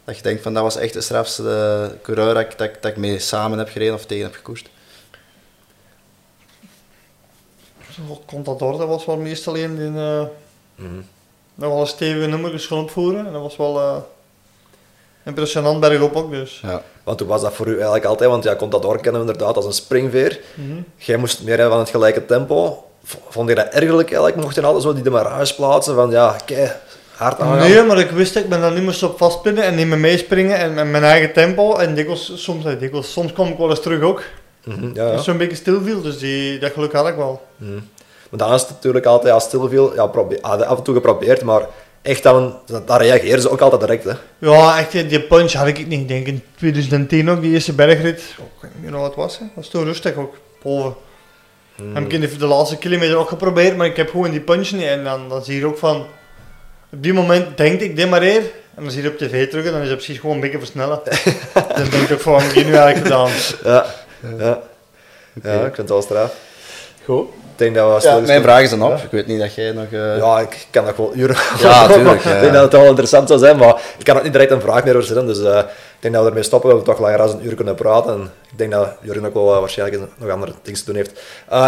dat 0.04 0.16
je 0.16 0.22
denkt 0.22 0.42
van 0.42 0.54
dat 0.54 0.62
was 0.62 0.76
echt 0.76 0.92
de 0.92 1.00
strafste 1.00 1.42
uh, 1.42 2.02
coureur 2.02 2.34
dat 2.34 2.42
ik, 2.42 2.58
dat, 2.58 2.70
dat 2.80 2.90
ik 2.90 2.96
mee 2.96 3.18
samen 3.18 3.58
heb 3.58 3.68
gereden 3.68 3.94
of 3.94 4.06
tegen 4.06 4.24
heb 4.24 4.34
gekoerst? 4.34 4.68
Contador, 8.26 8.78
dat 8.78 8.88
was 8.88 9.04
wel 9.04 9.16
meestal 9.16 9.54
in... 9.54 9.78
in 9.78 9.94
uh... 9.96 10.24
mm 10.74 11.04
nog 11.04 11.23
wel 11.54 11.80
een 11.80 11.86
stevige 11.86 12.26
nummer 12.26 12.58
gaan 12.60 12.78
opvoeren. 12.78 13.26
En 13.26 13.32
dat 13.32 13.42
was 13.42 13.56
wel 13.56 13.80
uh, 13.80 13.96
impressionant 15.24 15.80
bergop 15.80 16.16
ook 16.16 16.30
dus. 16.30 16.60
Ja. 16.62 16.82
Want 17.04 17.20
hoe 17.20 17.28
was 17.28 17.42
dat 17.42 17.52
voor 17.52 17.66
u 17.66 17.72
eigenlijk 17.72 18.04
altijd? 18.04 18.30
Want 18.30 18.44
ja, 18.44 18.56
Contador 18.56 19.00
kennen 19.00 19.24
we 19.24 19.26
inderdaad 19.26 19.56
als 19.56 19.64
een 19.64 19.72
springveer. 19.72 20.40
Mm 20.54 20.84
Jij 20.96 21.16
moest 21.16 21.42
meer 21.42 21.58
hebben 21.58 21.70
van 21.70 21.78
het 21.78 21.90
gelijke 21.90 22.26
tempo. 22.26 22.84
Vond 23.28 23.48
je 23.48 23.54
dat 23.54 23.68
ergerlijk 23.68 24.08
eigenlijk? 24.08 24.36
Mocht 24.36 24.54
je 24.54 24.62
altijd 24.62 24.82
zo 24.82 24.94
die 24.94 25.02
demarrage 25.02 25.54
plaatsen 25.54 25.94
van 25.94 26.10
ja, 26.10 26.36
kei, 26.44 26.70
hard 27.16 27.40
aan. 27.40 27.58
Nee, 27.58 27.82
maar 27.82 27.98
ik 27.98 28.10
wist 28.10 28.34
dat 28.34 28.42
ik 28.42 28.48
ben 28.48 28.60
dan 28.60 28.74
niet 28.74 28.82
meer 28.82 29.04
op 29.04 29.18
vastpinnen 29.18 29.64
en 29.64 29.74
niet 29.74 29.86
meer 29.86 29.98
meespringen 29.98 30.56
en 30.56 30.90
mijn 30.90 31.04
eigen 31.04 31.32
tempo. 31.32 31.76
En 31.76 31.94
dikwijls, 31.94 32.32
soms, 32.34 32.64
dikwijls, 32.64 33.12
soms 33.12 33.32
kom 33.32 33.48
ik 33.48 33.58
wel 33.58 33.70
eens 33.70 33.82
terug 33.82 34.02
ook. 34.02 34.22
Mm 34.64 34.74
-hmm, 34.74 34.90
ja, 34.94 35.10
ja. 35.10 35.18
Zo'n 35.18 35.36
beetje 35.36 35.56
stil 35.56 35.82
viel, 35.82 36.02
dus 36.02 36.18
die, 36.18 36.58
dat 36.58 36.72
geluk 36.72 36.92
had 36.92 37.08
ik 37.08 37.16
wel. 37.16 37.42
Mm 37.56 37.88
maar 38.34 38.46
dan 38.46 38.54
is 38.54 38.60
het 38.60 38.70
natuurlijk 38.70 39.04
altijd, 39.04 39.34
ja, 39.34 39.40
stil 39.40 39.68
veel, 39.68 39.94
ja, 39.94 40.06
probeer, 40.06 40.40
af 40.40 40.78
en 40.78 40.82
toe 40.82 40.94
geprobeerd, 40.94 41.42
maar 41.42 41.66
echt 42.02 42.22
dan, 42.22 42.58
dan 42.66 42.96
reageren 42.96 43.40
ze 43.40 43.50
ook 43.50 43.60
altijd 43.60 43.80
direct. 43.80 44.04
Hè. 44.04 44.12
Ja, 44.38 44.78
echt, 44.78 44.92
die 44.92 45.20
punch 45.20 45.52
had 45.52 45.66
ik 45.66 45.86
niet. 45.86 46.00
Ik 46.00 46.08
denk 46.08 46.26
in 46.26 46.42
2010 46.56 47.30
ook, 47.30 47.40
die 47.40 47.52
eerste 47.52 47.72
bergrit. 47.72 48.22
Oh, 48.38 48.46
ik 48.46 48.52
weet 48.60 48.70
niet 48.74 48.90
meer 48.90 49.00
wat 49.00 49.06
het 49.06 49.14
was. 49.14 49.38
Hè. 49.38 49.44
was 49.54 49.68
toen 49.68 49.84
rustig 49.84 50.14
ook, 50.14 50.36
boven. 50.62 50.94
Hmm. 51.74 51.94
Heb 51.94 52.04
ik 52.04 52.12
in 52.12 52.20
de, 52.20 52.36
de, 52.36 52.46
laatste 52.46 52.76
kilometer 52.76 53.16
ook 53.16 53.28
geprobeerd, 53.28 53.76
maar 53.76 53.86
ik 53.86 53.96
heb 53.96 54.10
gewoon 54.10 54.30
die 54.30 54.40
punch 54.40 54.70
niet. 54.70 54.82
En 54.82 55.04
dan, 55.04 55.28
dan 55.28 55.44
zie 55.44 55.58
je 55.58 55.66
ook 55.66 55.78
van, 55.78 56.06
op 56.92 57.02
die 57.02 57.12
moment 57.12 57.56
denk 57.56 57.80
ik, 57.80 57.96
demareer. 57.96 58.42
En 58.74 58.82
dan 58.82 58.90
zie 58.90 59.02
je 59.02 59.08
op 59.08 59.18
tv 59.18 59.48
terug 59.48 59.66
en 59.66 59.72
dan 59.72 59.80
is 59.80 59.88
het 59.88 59.96
precies 59.96 60.18
gewoon 60.18 60.34
een 60.34 60.40
beetje 60.40 60.58
versnellen. 60.58 61.00
dan 61.54 61.90
denk 61.90 61.92
ik 61.92 62.12
ook 62.12 62.20
van, 62.20 62.32
wat 62.32 62.42
heb 62.42 62.52
ik 62.52 62.66
nu 62.66 62.74
eigenlijk 62.74 63.06
gedaan? 63.06 63.30
Ja, 63.64 63.86
ja. 64.38 64.62
ja 65.42 65.54
ik 65.54 65.74
vind 65.74 65.76
het 65.76 65.88
wel 65.88 66.02
straf. 66.02 66.34
Goed 67.04 67.42
denk 67.58 67.74
dat 67.74 68.02
we 68.02 68.08
ja, 68.08 68.18
mijn 68.18 68.42
vraag 68.42 68.62
is 68.62 68.70
dan 68.70 68.82
op. 68.82 68.96
Ik 68.96 69.10
weet 69.10 69.26
niet 69.26 69.40
dat 69.40 69.54
jij 69.54 69.72
nog... 69.72 69.86
Uh... 69.90 70.16
Ja, 70.16 70.40
ik 70.40 70.66
kan 70.70 70.84
dat 70.84 70.96
wel 70.96 71.12
uren 71.14 71.36
Ja, 71.58 71.80
natuurlijk. 71.86 72.24
ik 72.24 72.40
denk 72.40 72.52
dat 72.52 72.62
het 72.62 72.72
wel 72.72 72.84
interessant 72.84 73.28
zou 73.28 73.40
zijn, 73.40 73.56
maar 73.56 73.80
ik 73.98 74.04
kan 74.04 74.16
ook 74.16 74.22
niet 74.22 74.32
direct 74.32 74.50
een 74.50 74.60
vraag 74.60 74.84
meer 74.84 74.94
over 74.94 75.06
zetten. 75.06 75.26
Dus 75.26 75.38
uh, 75.38 75.58
ik 75.58 76.00
denk 76.00 76.14
dat 76.14 76.22
we 76.22 76.28
ermee 76.28 76.42
stoppen. 76.42 76.76
We 76.76 76.82
toch 76.82 76.98
langer 76.98 77.18
dan 77.18 77.28
een 77.28 77.46
uur 77.46 77.54
kunnen 77.54 77.74
praten. 77.74 78.12
En 78.12 78.30
ik 78.50 78.58
denk 78.58 78.70
dat 78.70 78.88
Jurgen 79.00 79.26
ook 79.26 79.34
wel 79.34 79.54
uh, 79.54 79.58
waarschijnlijk 79.58 80.02
nog 80.16 80.30
andere 80.30 80.52
dingen 80.62 80.80
te 80.80 80.86
doen 80.86 80.94
heeft. 80.94 81.20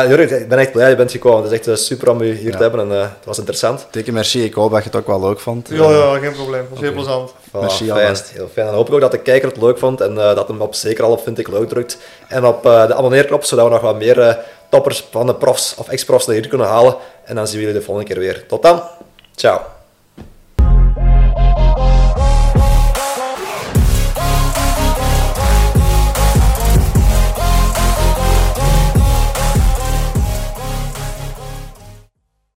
Jurgen, 0.09 0.41
ik 0.41 0.49
ben 0.49 0.59
echt 0.59 0.72
blij 0.72 0.82
dat 0.82 0.91
je 0.91 0.97
bent 0.97 1.11
gekomen. 1.11 1.43
Het 1.43 1.53
is 1.53 1.68
echt 1.68 1.80
super 1.80 2.11
om 2.11 2.22
je 2.22 2.32
hier 2.32 2.57
te 2.57 2.62
hebben 2.62 2.80
en 2.80 2.91
het 2.91 3.24
was 3.24 3.39
interessant. 3.39 3.87
Dikke 3.91 4.12
merci. 4.12 4.45
Ik 4.45 4.55
hoop 4.55 4.70
dat 4.70 4.82
je 4.82 4.89
het 4.89 4.99
ook 4.99 5.07
wel 5.07 5.20
leuk 5.20 5.41
vond. 5.41 5.68
Ja, 5.68 5.91
ja 5.91 6.18
geen 6.18 6.32
probleem. 6.32 6.61
Het 6.61 6.70
was 6.70 6.80
heel 6.80 6.93
plezant. 6.93 7.30
Voilà, 7.30 7.61
merci, 7.61 7.87
fijn. 7.87 8.16
Heel 8.32 8.49
fijn. 8.53 8.66
En 8.66 8.74
hoop 8.74 8.89
ik 8.89 8.95
ook 8.95 9.01
dat 9.01 9.11
de 9.11 9.18
kijker 9.18 9.49
het 9.49 9.61
leuk 9.61 9.78
vond 9.78 10.01
en 10.01 10.14
dat 10.14 10.49
hem 10.49 10.61
op 10.61 10.74
zeker 10.74 11.05
al 11.05 11.11
op 11.11 11.22
vind 11.22 11.39
ik 11.39 11.49
leuk 11.49 11.68
drukt. 11.68 11.99
En 12.28 12.45
op 12.45 12.62
de 12.62 12.95
abonneerknop, 12.95 13.45
zodat 13.45 13.64
we 13.64 13.70
nog 13.70 13.80
wat 13.80 13.99
meer 13.99 14.39
toppers 14.68 15.08
van 15.10 15.26
de 15.26 15.34
profs 15.34 15.74
of 15.74 15.88
ex-profs 15.88 16.26
hier 16.26 16.48
kunnen 16.48 16.66
halen. 16.66 16.96
En 17.24 17.34
dan 17.34 17.46
zien 17.46 17.56
we 17.58 17.64
jullie 17.64 17.78
de 17.78 17.84
volgende 17.84 18.12
keer 18.12 18.22
weer. 18.22 18.46
Tot 18.46 18.62
dan. 18.62 18.82
Ciao. 19.34 19.76